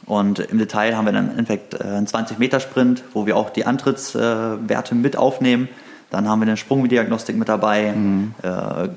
Und 0.07 0.39
im 0.39 0.59
Detail 0.59 0.97
haben 0.97 1.07
wir 1.07 1.13
dann 1.13 1.31
im 1.31 1.39
Endeffekt 1.39 1.75
äh, 1.75 1.85
einen 1.85 2.07
20-Meter-Sprint, 2.07 3.05
wo 3.13 3.27
wir 3.27 3.37
auch 3.37 3.51
die 3.51 3.65
Antrittswerte 3.65 4.95
mit 4.95 5.17
aufnehmen. 5.17 5.69
Dann 6.11 6.29
haben 6.29 6.41
wir 6.41 6.47
eine 6.47 6.57
Sprungdiagnostik 6.57 7.37
mit 7.37 7.49
dabei, 7.49 7.93
mhm. 7.93 8.35
äh, 8.43 8.89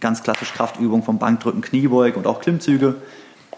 ganz 0.00 0.22
klassisch 0.22 0.52
Kraftübungen 0.52 1.02
vom 1.02 1.18
Bankdrücken, 1.18 1.60
Kniebeug 1.60 2.16
und 2.16 2.26
auch 2.26 2.40
Klimmzüge. 2.40 2.96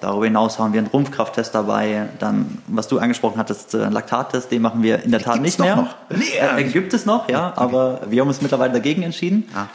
Darüber 0.01 0.25
hinaus 0.25 0.59
haben 0.59 0.73
wir 0.73 0.81
einen 0.81 0.89
Rumpfkrafttest 0.89 1.55
dabei. 1.55 2.09
Dann, 2.19 2.59
was 2.67 2.89
du 2.89 2.99
angesprochen 2.99 3.39
hattest, 3.39 3.73
einen 3.77 3.93
Laktattest, 3.93 4.51
den 4.51 4.61
machen 4.61 4.83
wir 4.83 5.05
in 5.05 5.13
der 5.13 5.21
Tat 5.21 5.35
Gibt's 5.35 5.59
nicht 5.59 5.61
mehr. 5.61 5.77
Noch? 5.77 5.95
Nee, 6.11 6.61
äh, 6.61 6.65
gibt 6.65 6.93
es 6.93 7.07
noch, 7.07 7.29
ja, 7.29 7.53
aber 7.55 8.01
wir 8.09 8.21
haben 8.21 8.29
uns 8.29 8.43
mittlerweile 8.43 8.73
dagegen 8.73 9.03
entschieden. 9.03 9.49
Ah. 9.55 9.67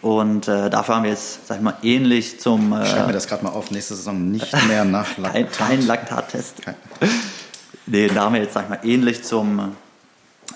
Und 0.00 0.46
äh, 0.46 0.70
dafür 0.70 0.96
haben 0.96 1.02
wir 1.04 1.10
jetzt, 1.10 1.46
sag 1.46 1.56
ich 1.56 1.62
mal, 1.62 1.74
ähnlich 1.82 2.38
zum. 2.38 2.72
Äh, 2.72 2.86
Schreib 2.86 3.06
mir 3.08 3.12
das 3.12 3.26
gerade 3.26 3.44
mal 3.44 3.50
auf, 3.50 3.70
nächste 3.70 3.94
Saison 3.94 4.30
nicht 4.30 4.52
mehr 4.68 4.84
nach 4.86 5.16
Laktat. 5.18 5.52
Kein, 5.52 5.68
kein 5.68 5.86
Laktattest. 5.86 6.62
Kein. 6.62 6.74
Nee, 7.86 8.08
da 8.08 8.24
haben 8.24 8.34
wir 8.34 8.42
jetzt, 8.42 8.54
sag 8.54 8.64
ich 8.64 8.68
mal, 8.68 8.80
ähnlich 8.84 9.24
zum 9.24 9.72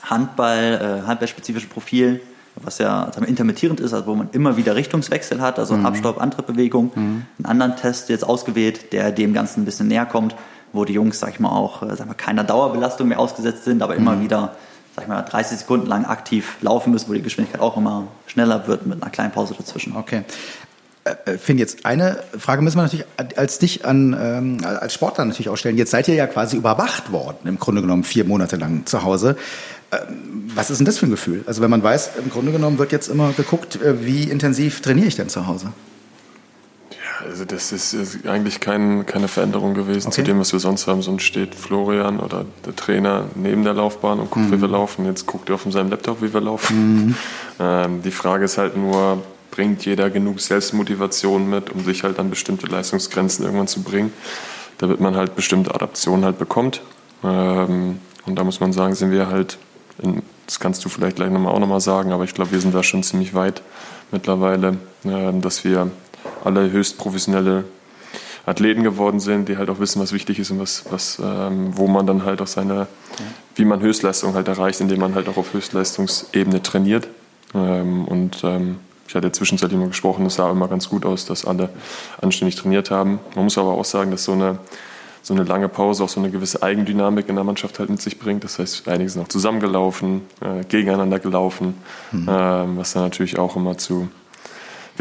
Handball, 0.03 1.03
äh, 1.03 1.07
handballspezifischen 1.07 1.71
Profil, 1.71 2.21
was 2.57 2.79
ja 2.79 3.11
wir, 3.17 3.27
intermittierend 3.27 3.81
ist, 3.81 3.93
also 3.93 4.07
wo 4.07 4.15
man 4.15 4.29
immer 4.33 4.57
wieder 4.57 4.77
Richtungswechsel 4.77 5.41
hat, 5.41 5.59
also 5.59 5.77
mhm. 5.77 5.87
Abstopp, 5.87 6.21
Antrittbewegung. 6.21 6.93
Mhm. 6.95 7.23
Einen 7.39 7.47
anderen 7.47 7.77
Test 7.77 8.11
jetzt 8.11 8.25
ausgewählt, 8.25 8.93
der 8.93 9.11
dem 9.11 9.33
Ganzen 9.33 9.63
ein 9.63 9.65
bisschen 9.65 9.89
näher 9.89 10.07
kommt, 10.07 10.37
wo 10.73 10.85
die 10.85 10.93
Jungs, 10.93 11.19
sag 11.19 11.31
ich 11.31 11.41
mal, 11.41 11.51
auch 11.51 11.83
äh, 11.83 11.97
sag 11.97 12.07
mal, 12.07 12.15
keiner 12.15 12.45
Dauerbelastung 12.45 13.09
mehr 13.09 13.19
ausgesetzt 13.19 13.65
sind, 13.65 13.83
aber 13.83 13.97
immer 13.97 14.17
mhm. 14.17 14.23
wieder 14.23 14.57
sag 15.03 15.09
ich 15.09 15.09
mal, 15.09 15.23
30 15.23 15.59
Sekunden 15.59 15.87
lang 15.87 16.05
aktiv 16.05 16.57
laufen 16.61 16.93
müssen, 16.93 17.09
wo 17.09 17.15
die 17.15 17.23
Geschwindigkeit 17.23 17.61
auch 17.61 17.77
immer 17.77 18.09
schneller 18.27 18.67
wird 18.67 18.87
mit 18.87 19.03
einer 19.03 19.11
kleinen 19.11 19.33
Pause 19.33 19.55
dazwischen. 19.57 19.97
Okay. 19.97 20.23
Äh, 21.05 21.33
äh 21.33 21.39
Finn, 21.39 21.59
jetzt 21.59 21.85
eine 21.85 22.23
Frage 22.39 22.63
müssen 22.63 22.77
wir 22.77 22.83
natürlich 22.83 23.07
als 23.37 23.59
dich 23.59 23.85
an, 23.85 24.17
ähm, 24.19 24.65
als 24.65 24.95
Sportler 24.95 25.25
natürlich 25.25 25.49
auch 25.49 25.57
stellen. 25.57 25.77
Jetzt 25.77 25.91
seid 25.91 26.09
ihr 26.09 26.15
ja 26.15 26.27
quasi 26.27 26.57
überwacht 26.57 27.13
worden, 27.13 27.47
im 27.47 27.59
Grunde 27.59 27.83
genommen 27.83 28.05
vier 28.05 28.25
Monate 28.25 28.57
lang 28.57 28.87
zu 28.87 29.03
Hause. 29.03 29.37
Ähm, 29.91 30.51
was 30.55 30.71
ist 30.71 30.79
denn 30.79 30.87
das 30.87 30.99
für 30.99 31.07
ein 31.07 31.11
Gefühl? 31.11 31.43
Also 31.47 31.63
wenn 31.63 31.71
man 31.71 31.83
weiß, 31.83 32.13
im 32.23 32.31
Grunde 32.31 32.53
genommen 32.53 32.79
wird 32.79 32.93
jetzt 32.93 33.09
immer 33.09 33.33
geguckt, 33.33 33.81
äh, 33.83 34.07
wie 34.07 34.25
intensiv 34.25 34.81
trainiere 34.81 35.09
ich 35.09 35.17
denn 35.17 35.29
zu 35.29 35.47
Hause? 35.47 35.73
Also 37.33 37.47
das 37.47 37.73
ist, 37.73 38.27
eigentlich 38.27 38.61
kein, 38.61 39.07
keine 39.07 39.27
Veränderung 39.27 39.73
gewesen 39.73 40.09
okay. 40.09 40.17
zu 40.17 40.23
dem, 40.23 40.39
was 40.39 40.53
wir 40.53 40.61
sonst 40.61 40.87
haben. 40.87 41.01
Sonst 41.01 41.23
steht 41.23 41.55
Florian 41.55 42.21
oder 42.21 42.45
der 42.67 42.77
Trainer 42.77 43.25
neben 43.35 43.65
der 43.65 43.73
Laufbahn 43.73 44.21
und 44.21 44.31
guckt, 44.31 44.51
mhm. 44.51 44.53
wie 44.53 44.61
wir 44.61 44.69
laufen. 44.69 45.07
Jetzt 45.07 45.27
guckt 45.27 45.49
er 45.49 45.55
auf 45.55 45.65
seinem 45.67 45.89
Laptop, 45.89 46.21
wie 46.21 46.35
wir 46.35 46.43
laufen. 46.43 47.07
Mhm. 47.07 47.15
Ähm, 47.59 48.03
die 48.03 48.11
Frage 48.11 48.45
ist 48.45 48.59
halt 48.59 48.77
nur, 48.77 49.23
bringt 49.51 49.83
jeder 49.87 50.11
genug 50.11 50.41
Selbstmotivation 50.41 51.49
mit, 51.49 51.71
um 51.71 51.83
sich 51.83 52.03
halt 52.03 52.19
an 52.19 52.29
bestimmte 52.29 52.67
Leistungsgrenzen 52.67 53.47
irgendwann 53.47 53.67
zu 53.67 53.83
bringen, 53.83 54.13
damit 54.77 55.01
man 55.01 55.17
halt 55.17 55.35
bestimmte 55.35 55.75
Adaptionen 55.75 56.27
halt 56.27 56.39
bekommt. 56.39 56.83
Ähm, 57.25 57.99
und 58.27 58.39
da 58.39 58.45
muss 58.45 58.61
man 58.61 58.75
sagen, 58.75 58.95
sind 58.95 59.11
wir 59.11 59.29
halt, 59.29 59.57
in, 60.03 60.21
das 60.45 60.61
kannst 60.61 60.85
du 60.85 60.91
vielleicht 60.91 61.17
gleich 61.17 61.31
nochmal 61.31 61.55
auch 61.55 61.61
nochmal 61.61 61.81
sagen, 61.81 62.13
aber 62.13 62.25
ich 62.25 62.35
glaube, 62.35 62.53
wir 62.53 62.61
sind 62.61 62.75
da 62.75 62.83
schon 62.83 63.03
ziemlich 63.03 63.33
weit 63.33 63.63
mittlerweile, 64.11 64.77
äh, 65.07 65.33
dass 65.41 65.65
wir 65.65 65.91
alle 66.45 66.71
höchst 66.71 66.99
professionelle 66.99 67.65
Athleten 68.45 68.83
geworden 68.83 69.21
sind, 69.21 69.49
die 69.49 69.57
halt 69.57 69.71
auch 69.71 69.79
wissen, 69.79 70.03
was 70.03 70.13
wichtig 70.13 70.39
ist 70.39 70.51
und 70.51 70.59
was, 70.59 70.85
was 70.91 71.21
ähm, 71.23 71.77
wo 71.77 71.87
man 71.87 72.07
dann 72.07 72.25
halt 72.25 72.43
auch 72.43 72.47
seine, 72.47 72.89
wie 73.55 73.65
man 73.65 73.81
Höchstleistung 73.81 74.35
halt 74.35 74.49
erreicht, 74.49 74.81
indem 74.81 75.01
man 75.01 75.15
halt 75.15 75.29
auch 75.29 75.37
auf 75.37 75.53
Höchstleistungsebene 75.53 76.63
trainiert. 76.63 77.09
Ähm, 77.55 78.05
und 78.05 78.43
ähm, 78.43 78.79
ich 79.07 79.15
hatte 79.15 79.31
zwischenzeitlich 79.31 79.79
mal 79.79 79.89
gesprochen, 79.89 80.27
es 80.27 80.37
sah 80.37 80.51
immer 80.51 80.69
ganz 80.69 80.89
gut 80.89 81.05
aus, 81.05 81.25
dass 81.27 81.45
alle 81.45 81.69
anständig 82.21 82.57
trainiert 82.57 82.91
haben. 82.91 83.21
Man 83.37 83.45
muss 83.45 83.59
aber 83.59 83.73
auch 83.73 83.85
sagen, 83.85 84.11
dass 84.11 84.25
so 84.25 84.33
eine, 84.33 84.59
so 85.23 85.35
eine 85.35 85.45
lange 85.45 85.69
Pause 85.69 86.03
auch 86.03 86.09
so 86.09 86.19
eine 86.19 86.31
gewisse 86.31 86.63
Eigendynamik 86.63 87.29
in 87.29 87.37
der 87.37 87.45
Mannschaft 87.45 87.79
halt 87.79 87.91
mit 87.91 88.03
sich 88.03 88.19
bringt. 88.19 88.43
Das 88.43 88.59
heißt, 88.59 88.89
einige 88.89 89.09
sind 89.09 89.23
auch 89.23 89.29
zusammengelaufen, 89.29 90.23
äh, 90.41 90.65
gegeneinander 90.65 91.21
gelaufen, 91.21 91.75
mhm. 92.11 92.29
äh, 92.29 92.33
was 92.79 92.95
dann 92.95 93.05
natürlich 93.05 93.39
auch 93.39 93.55
immer 93.55 93.79
zu 93.79 94.09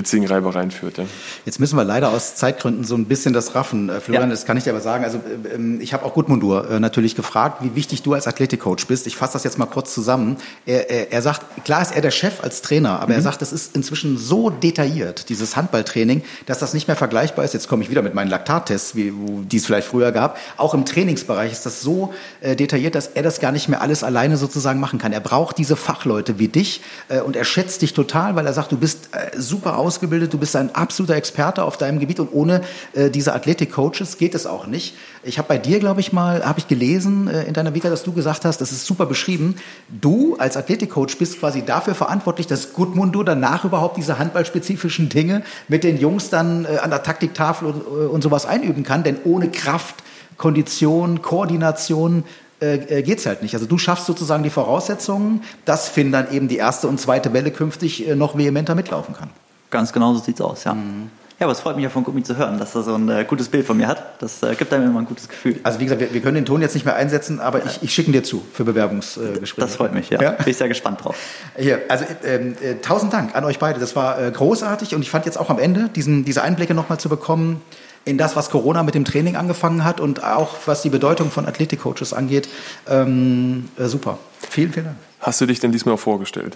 witzigen 0.02 0.28
Reibereien 0.28 0.72
führt. 0.72 0.98
Ja. 0.98 1.06
Jetzt 1.45 1.60
müssen 1.60 1.78
wir 1.78 1.84
leider 1.84 2.10
aus 2.10 2.36
Zeitgründen 2.36 2.84
so 2.84 2.95
ein 2.95 3.06
bisschen 3.06 3.34
das 3.34 3.53
raffen. 3.53 3.90
Äh, 3.90 4.02
Florian, 4.02 4.30
ja. 4.30 4.36
das 4.36 4.45
kann 4.45 4.57
ich 4.57 4.64
dir 4.64 4.72
aber 4.72 4.82
sagen. 4.82 5.03
Also 5.03 5.19
äh, 5.19 5.56
ähm, 5.56 5.80
ich 5.80 5.94
habe 5.94 6.06
auch 6.06 6.14
Gudmundur 6.14 6.69
äh, 6.69 6.80
natürlich 6.80 7.15
gefragt, 7.15 7.64
wie 7.64 7.76
wichtig 7.76 8.02
du 8.02 8.14
als 8.14 8.28
Athletikcoach 8.28 8.88
bist. 8.88 9.06
Ich 9.07 9.15
fasse 9.15 9.34
das 9.34 9.44
jetzt 9.44 9.57
mal 9.57 9.68
kurz 9.68 9.94
zusammen. 9.94 10.38
Er, 10.65 10.90
er, 10.90 11.11
er, 11.11 11.22
sagt, 11.22 11.64
klar 11.64 11.82
ist 11.82 11.95
er 11.95 12.02
der 12.02 12.11
Chef 12.11 12.44
als 12.44 12.61
Trainer, 12.61 12.99
aber 12.99 13.14
mhm. 13.14 13.19
er 13.19 13.22
sagt, 13.22 13.41
das 13.41 13.53
ist 13.53 13.76
inzwischen 13.76 14.18
so 14.18 14.49
detailliert, 14.49 15.30
dieses 15.30 15.56
Handballtraining, 15.56 16.23
dass 16.48 16.60
das 16.60 16.73
nicht 16.73 16.88
mehr 16.88 16.98
vergleichbar 16.98 17.45
ist. 17.45 17.53
Jetzt 17.53 17.68
komme 17.68 17.84
ich 17.84 17.90
wieder 17.91 18.02
mit 18.02 18.15
meinen 18.15 18.30
Laktattests, 18.30 18.95
wie, 18.95 19.14
die 19.44 19.57
es 19.57 19.65
vielleicht 19.65 19.88
früher 19.88 20.11
gab. 20.11 20.38
Auch 20.57 20.73
im 20.73 20.86
Trainingsbereich 20.86 21.52
ist 21.52 21.65
das 21.65 21.82
so 21.82 22.14
äh, 22.41 22.56
detailliert, 22.56 22.95
dass 22.95 23.07
er 23.07 23.23
das 23.23 23.40
gar 23.40 23.52
nicht 23.52 23.69
mehr 23.69 23.82
alles 23.82 24.03
alleine 24.03 24.38
sozusagen 24.38 24.80
machen 24.80 24.98
kann. 24.99 25.14
Er 25.14 25.19
braucht 25.19 25.57
diese 25.57 25.76
Fachleute 25.76 26.40
wie 26.40 26.48
dich 26.48 26.82
äh, 27.10 27.19
und 27.19 27.36
er 27.36 27.45
schätzt 27.45 27.82
dich 27.82 27.94
total, 27.94 28.36
weil 28.36 28.45
er 28.45 28.53
sagt, 28.53 28.72
du 28.72 28.78
bist 28.78 29.10
äh, 29.11 29.40
super 29.40 29.78
ausgebildet, 29.91 30.31
du 30.31 30.38
bist 30.38 30.55
ein 30.55 30.73
absoluter 30.73 31.15
Experte 31.15 31.63
auf 31.63 31.76
deinem 31.76 31.99
Gebiet 31.99 32.22
und 32.22 32.30
ohne 32.31 32.61
äh, 32.93 33.09
diese 33.09 33.34
Athletik-Coaches 33.34 34.18
geht 34.18 34.35
es 34.35 34.45
auch 34.45 34.65
nicht. 34.65 34.95
Ich 35.23 35.38
habe 35.38 35.49
bei 35.49 35.57
dir, 35.57 35.80
glaube 35.80 35.99
ich 35.99 36.13
mal, 36.13 36.45
habe 36.45 36.59
ich 36.59 36.69
gelesen 36.69 37.27
äh, 37.27 37.43
in 37.43 37.53
deiner 37.53 37.76
Vita, 37.76 37.89
dass 37.89 38.03
du 38.03 38.13
gesagt 38.13 38.45
hast, 38.45 38.61
das 38.61 38.72
ist 38.72 38.85
super 38.85 39.05
beschrieben, 39.05 39.55
du 39.89 40.38
als 40.38 40.55
Athletik-Coach 40.55 41.18
bist 41.18 41.39
quasi 41.39 41.65
dafür 41.65 41.93
verantwortlich, 41.93 42.47
dass 42.47 42.72
Gudmundur 42.72 43.26
danach 43.26 43.65
überhaupt 43.65 43.97
diese 43.97 44.18
handballspezifischen 44.18 45.09
Dinge 45.09 45.43
mit 45.68 45.84
den 45.84 45.99
Jungs 45.99 46.30
dann 46.30 46.63
äh, 46.63 46.77
an 46.77 46.89
der 46.89 47.03
Taktiktafel 47.03 47.68
und, 47.68 47.81
äh, 47.81 48.07
und 48.07 48.22
sowas 48.22 48.45
einüben 48.45 48.84
kann, 48.84 49.03
denn 49.03 49.18
ohne 49.26 49.51
Kraft, 49.51 49.95
Kondition, 50.38 51.22
Koordination 51.22 52.23
äh, 52.61 52.76
äh 52.76 53.01
geht 53.03 53.19
es 53.19 53.26
halt 53.26 53.41
nicht. 53.41 53.55
Also 53.55 53.65
du 53.65 53.77
schaffst 53.77 54.05
sozusagen 54.05 54.43
die 54.43 54.49
Voraussetzungen, 54.49 55.43
dass 55.65 55.89
Finn 55.89 56.13
dann 56.13 56.31
eben 56.31 56.47
die 56.47 56.57
erste 56.57 56.88
und 56.88 56.97
zweite 56.97 57.34
Welle 57.34 57.51
künftig 57.51 58.07
noch 58.15 58.38
vehementer 58.38 58.73
mitlaufen 58.73 59.13
kann. 59.13 59.30
Ganz 59.72 59.91
genau 59.91 60.14
so 60.14 60.19
sieht's 60.19 60.41
aus, 60.41 60.64
ja. 60.64 60.76
Mhm. 60.76 61.10
Ja, 61.41 61.45
aber 61.45 61.53
es 61.53 61.61
freut 61.61 61.76
mich 61.76 61.81
ja 61.81 61.89
von 61.89 62.03
Gummi 62.03 62.22
zu 62.22 62.38
hören, 62.38 62.60
dass 62.60 62.76
er 62.76 62.84
so 62.84 62.93
ein 62.93 63.10
äh, 63.10 63.26
gutes 63.27 63.49
Bild 63.49 63.65
von 63.65 63.76
mir 63.76 63.88
hat. 63.88 64.22
Das 64.22 64.43
äh, 64.43 64.53
gibt 64.53 64.72
einem 64.73 64.85
immer 64.85 64.99
ein 64.99 65.07
gutes 65.07 65.27
Gefühl. 65.27 65.60
Also 65.64 65.80
wie 65.80 65.85
gesagt, 65.85 65.99
wir, 65.99 66.14
wir 66.14 66.22
können 66.22 66.35
den 66.35 66.45
Ton 66.45 66.61
jetzt 66.61 66.76
nicht 66.76 66.85
mehr 66.85 66.95
einsetzen, 66.95 67.39
aber 67.39 67.65
ich, 67.65 67.81
ich 67.81 67.91
schicke 67.91 68.11
ihn 68.11 68.14
dir 68.14 68.23
zu 68.23 68.43
für 68.53 68.64
Bewerbungsgespräche. 68.64 69.56
das 69.60 69.76
freut 69.76 69.91
mich, 69.91 70.11
ja. 70.11 70.22
ja. 70.22 70.31
Bin 70.34 70.48
ich 70.48 70.57
sehr 70.57 70.68
gespannt 70.68 71.03
drauf. 71.03 71.15
Hier, 71.57 71.81
also 71.89 72.06
ähm, 72.26 72.53
äh, 72.61 72.76
tausend 72.76 73.11
Dank 73.11 73.35
an 73.35 73.43
euch 73.43 73.57
beide. 73.57 73.80
Das 73.80 73.95
war 73.95 74.22
äh, 74.22 74.30
großartig 74.30 74.93
und 74.93 75.02
ich 75.02 75.10
fand 75.10 75.26
jetzt 75.26 75.39
auch 75.39 75.49
am 75.49 75.57
Ende 75.57 75.89
diesen, 75.89 76.26
diese 76.26 76.43
Einblicke 76.43 76.76
nochmal 76.76 76.99
zu 76.99 77.10
bekommen 77.10 77.60
in 78.06 78.19
das, 78.19 78.35
was 78.35 78.52
Corona 78.52 78.84
mit 78.84 78.93
dem 78.93 79.03
Training 79.03 79.35
angefangen 79.35 79.84
hat 79.84 79.99
und 79.99 80.23
auch 80.23 80.56
was 80.68 80.84
die 80.84 80.89
Bedeutung 80.89 81.31
von 81.31 81.48
Athletikcoaches 81.48 82.14
angeht. 82.14 82.49
Ähm, 82.88 83.69
äh, 83.80 83.85
super. 83.85 84.19
Vielen, 84.48 84.72
vielen 84.73 84.85
Dank. 84.85 84.98
Hast 85.22 85.41
du 85.41 85.48
dich 85.48 85.60
denn 85.60 85.72
diesmal 85.72 85.98
vorgestellt? 85.98 86.56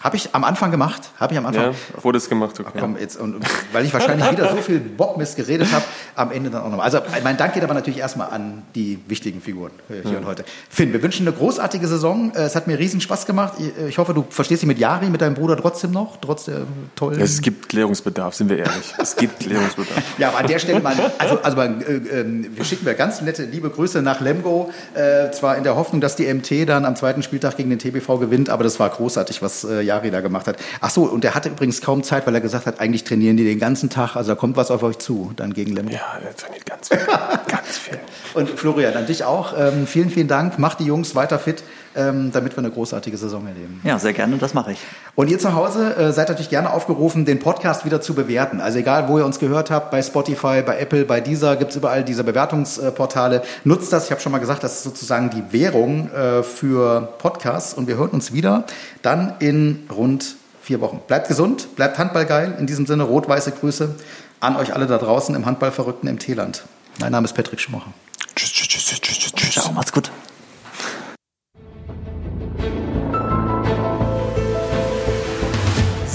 Habe 0.00 0.16
ich 0.16 0.32
am 0.32 0.44
Anfang 0.44 0.70
gemacht. 0.70 1.10
Habe 1.18 1.32
ich 1.32 1.38
am 1.38 1.46
Anfang. 1.46 1.72
Ja, 1.72 2.04
wurde 2.04 2.18
es 2.18 2.28
gemacht, 2.28 2.58
okay. 2.60 2.78
komm, 2.78 2.96
jetzt, 2.98 3.16
und, 3.16 3.44
weil 3.72 3.84
ich 3.84 3.92
wahrscheinlich 3.92 4.30
wieder 4.30 4.48
so 4.48 4.58
viel 4.58 4.78
Bockmist 4.78 5.34
geredet 5.34 5.72
habe, 5.72 5.84
am 6.14 6.30
Ende 6.30 6.50
dann 6.50 6.62
auch 6.62 6.70
nochmal. 6.70 6.84
Also 6.84 7.00
mein 7.24 7.36
Dank 7.36 7.54
geht 7.54 7.64
aber 7.64 7.74
natürlich 7.74 7.98
erstmal 7.98 8.30
an 8.30 8.62
die 8.76 9.00
wichtigen 9.08 9.40
Figuren 9.40 9.72
hier 9.88 10.12
ja. 10.12 10.18
und 10.18 10.26
heute. 10.26 10.44
Finn, 10.70 10.92
wir 10.92 11.02
wünschen 11.02 11.26
eine 11.26 11.36
großartige 11.36 11.88
Saison. 11.88 12.32
Äh, 12.32 12.42
es 12.42 12.54
hat 12.54 12.68
mir 12.68 12.78
riesen 12.78 13.00
Spaß 13.00 13.26
gemacht. 13.26 13.54
Ich 13.88 13.98
hoffe, 13.98 14.14
du 14.14 14.24
verstehst 14.30 14.62
dich 14.62 14.68
mit 14.68 14.78
Jari, 14.78 15.10
mit 15.10 15.20
deinem 15.20 15.34
Bruder 15.34 15.56
trotzdem 15.56 15.90
noch, 15.90 16.16
trotz 16.20 16.44
der 16.44 16.60
tollen... 16.94 17.20
Es 17.20 17.40
gibt 17.40 17.68
Klärungsbedarf, 17.68 18.34
sind 18.34 18.50
wir 18.50 18.58
ehrlich. 18.58 18.94
Es 18.98 19.16
gibt 19.16 19.40
Klärungsbedarf. 19.40 20.00
ja, 20.18 20.28
aber 20.28 20.38
an 20.38 20.46
der 20.46 20.60
Stelle 20.60 20.80
mal, 20.80 20.94
also, 21.18 21.40
also 21.42 21.56
mal, 21.56 21.82
äh, 21.82 22.20
äh, 22.20 22.48
wir 22.54 22.64
schicken 22.64 22.86
wir 22.86 22.94
ganz 22.94 23.20
nette, 23.20 23.44
liebe 23.44 23.68
Grüße 23.68 24.00
nach 24.00 24.20
Lemgo. 24.20 24.70
Äh, 24.94 25.32
zwar 25.32 25.56
in 25.56 25.64
der 25.64 25.74
Hoffnung, 25.74 26.00
dass 26.00 26.14
die 26.14 26.32
MT 26.32 26.68
dann 26.68 26.84
am 26.84 26.94
zweiten 26.94 27.24
Spieltag 27.24 27.56
gegen 27.56 27.70
den 27.70 27.80
TBV 27.80 28.18
gewinnt, 28.18 28.48
aber 28.48 28.62
das 28.62 28.78
war 28.78 28.88
großartig, 28.88 29.42
was 29.42 29.64
äh, 29.64 29.87
Jari 29.88 30.10
da 30.10 30.20
gemacht 30.20 30.46
hat. 30.46 30.56
Ach 30.80 30.90
so, 30.90 31.04
und 31.04 31.24
der 31.24 31.34
hatte 31.34 31.48
übrigens 31.48 31.80
kaum 31.80 32.02
Zeit, 32.02 32.26
weil 32.26 32.34
er 32.34 32.40
gesagt 32.40 32.66
hat, 32.66 32.80
eigentlich 32.80 33.04
trainieren 33.04 33.36
die 33.36 33.44
den 33.44 33.58
ganzen 33.58 33.90
Tag. 33.90 34.16
Also 34.16 34.32
da 34.32 34.34
kommt 34.36 34.56
was 34.56 34.70
auf 34.70 34.82
euch 34.82 34.98
zu, 34.98 35.32
dann 35.36 35.52
gegen 35.52 35.74
Lemgo. 35.74 35.92
Ja, 35.92 36.18
er 36.24 36.36
trainiert 36.36 36.66
ganz 36.66 36.88
viel. 36.88 36.98
ganz 37.48 37.78
viel. 37.78 37.98
Und 38.34 38.50
Florian, 38.50 38.94
an 38.94 39.06
dich 39.06 39.24
auch. 39.24 39.54
Ähm, 39.58 39.86
vielen, 39.86 40.10
vielen 40.10 40.28
Dank. 40.28 40.58
Mach 40.58 40.74
die 40.74 40.84
Jungs 40.84 41.14
weiter 41.14 41.38
fit, 41.38 41.64
ähm, 41.96 42.30
damit 42.32 42.56
wir 42.56 42.58
eine 42.58 42.70
großartige 42.70 43.16
Saison 43.16 43.46
erleben. 43.46 43.80
Ja, 43.84 43.98
sehr 43.98 44.12
gerne, 44.12 44.36
das 44.38 44.54
mache 44.54 44.72
ich. 44.72 44.78
Und 45.14 45.30
ihr 45.30 45.38
zu 45.38 45.54
Hause 45.54 45.96
äh, 45.96 46.12
seid 46.12 46.28
natürlich 46.28 46.50
gerne 46.50 46.72
aufgerufen, 46.72 47.24
den 47.24 47.38
Podcast 47.38 47.84
wieder 47.84 48.00
zu 48.00 48.14
bewerten. 48.14 48.60
Also 48.60 48.78
egal, 48.78 49.08
wo 49.08 49.18
ihr 49.18 49.24
uns 49.24 49.38
gehört 49.38 49.70
habt, 49.70 49.90
bei 49.90 50.02
Spotify, 50.02 50.62
bei 50.62 50.78
Apple, 50.78 51.04
bei 51.04 51.20
Deezer, 51.20 51.56
gibt's 51.56 51.76
überall 51.76 52.04
diese 52.04 52.24
Bewertungsportale. 52.24 53.42
Nutzt 53.64 53.92
das. 53.92 54.06
Ich 54.06 54.10
habe 54.10 54.20
schon 54.20 54.32
mal 54.32 54.38
gesagt, 54.38 54.62
das 54.64 54.76
ist 54.76 54.84
sozusagen 54.84 55.30
die 55.30 55.52
Währung 55.52 56.10
äh, 56.10 56.42
für 56.42 57.12
Podcasts. 57.18 57.74
Und 57.74 57.88
wir 57.88 57.96
hören 57.96 58.10
uns 58.10 58.32
wieder 58.32 58.64
dann 59.02 59.34
in 59.38 59.86
rund 59.94 60.36
vier 60.62 60.80
Wochen. 60.80 61.00
Bleibt 61.06 61.28
gesund, 61.28 61.74
bleibt 61.76 61.98
handballgeil. 61.98 62.56
In 62.58 62.66
diesem 62.66 62.86
Sinne 62.86 63.04
rot-weiße 63.04 63.52
Grüße 63.52 63.94
an 64.40 64.56
euch 64.56 64.74
alle 64.74 64.86
da 64.86 64.98
draußen 64.98 65.34
im 65.34 65.46
Handballverrückten 65.46 66.08
im 66.08 66.18
Teeland. 66.18 66.64
Mein 67.00 67.12
Name 67.12 67.24
ist 67.24 67.32
Patrick 67.32 67.60
Schumacher. 67.60 67.92
Tschüss, 68.34 68.52
tschüss, 68.52 68.68
tschüss, 68.68 69.00
tschüss, 69.00 69.18
tschüss. 69.18 69.32
tschüss. 69.32 69.54
Ciao, 69.54 69.72
macht's 69.72 69.92
gut. 69.92 70.10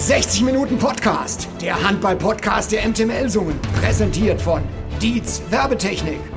»60 0.08 0.44
Minuten 0.44 0.78
Podcast«, 0.78 1.48
der 1.62 1.82
Handball-Podcast 1.82 2.74
der 2.74 2.86
MTML-Sungen, 2.86 3.58
präsentiert 3.80 4.42
von 4.42 4.62
Dietz 5.02 5.42
Werbetechnik. 5.50 6.33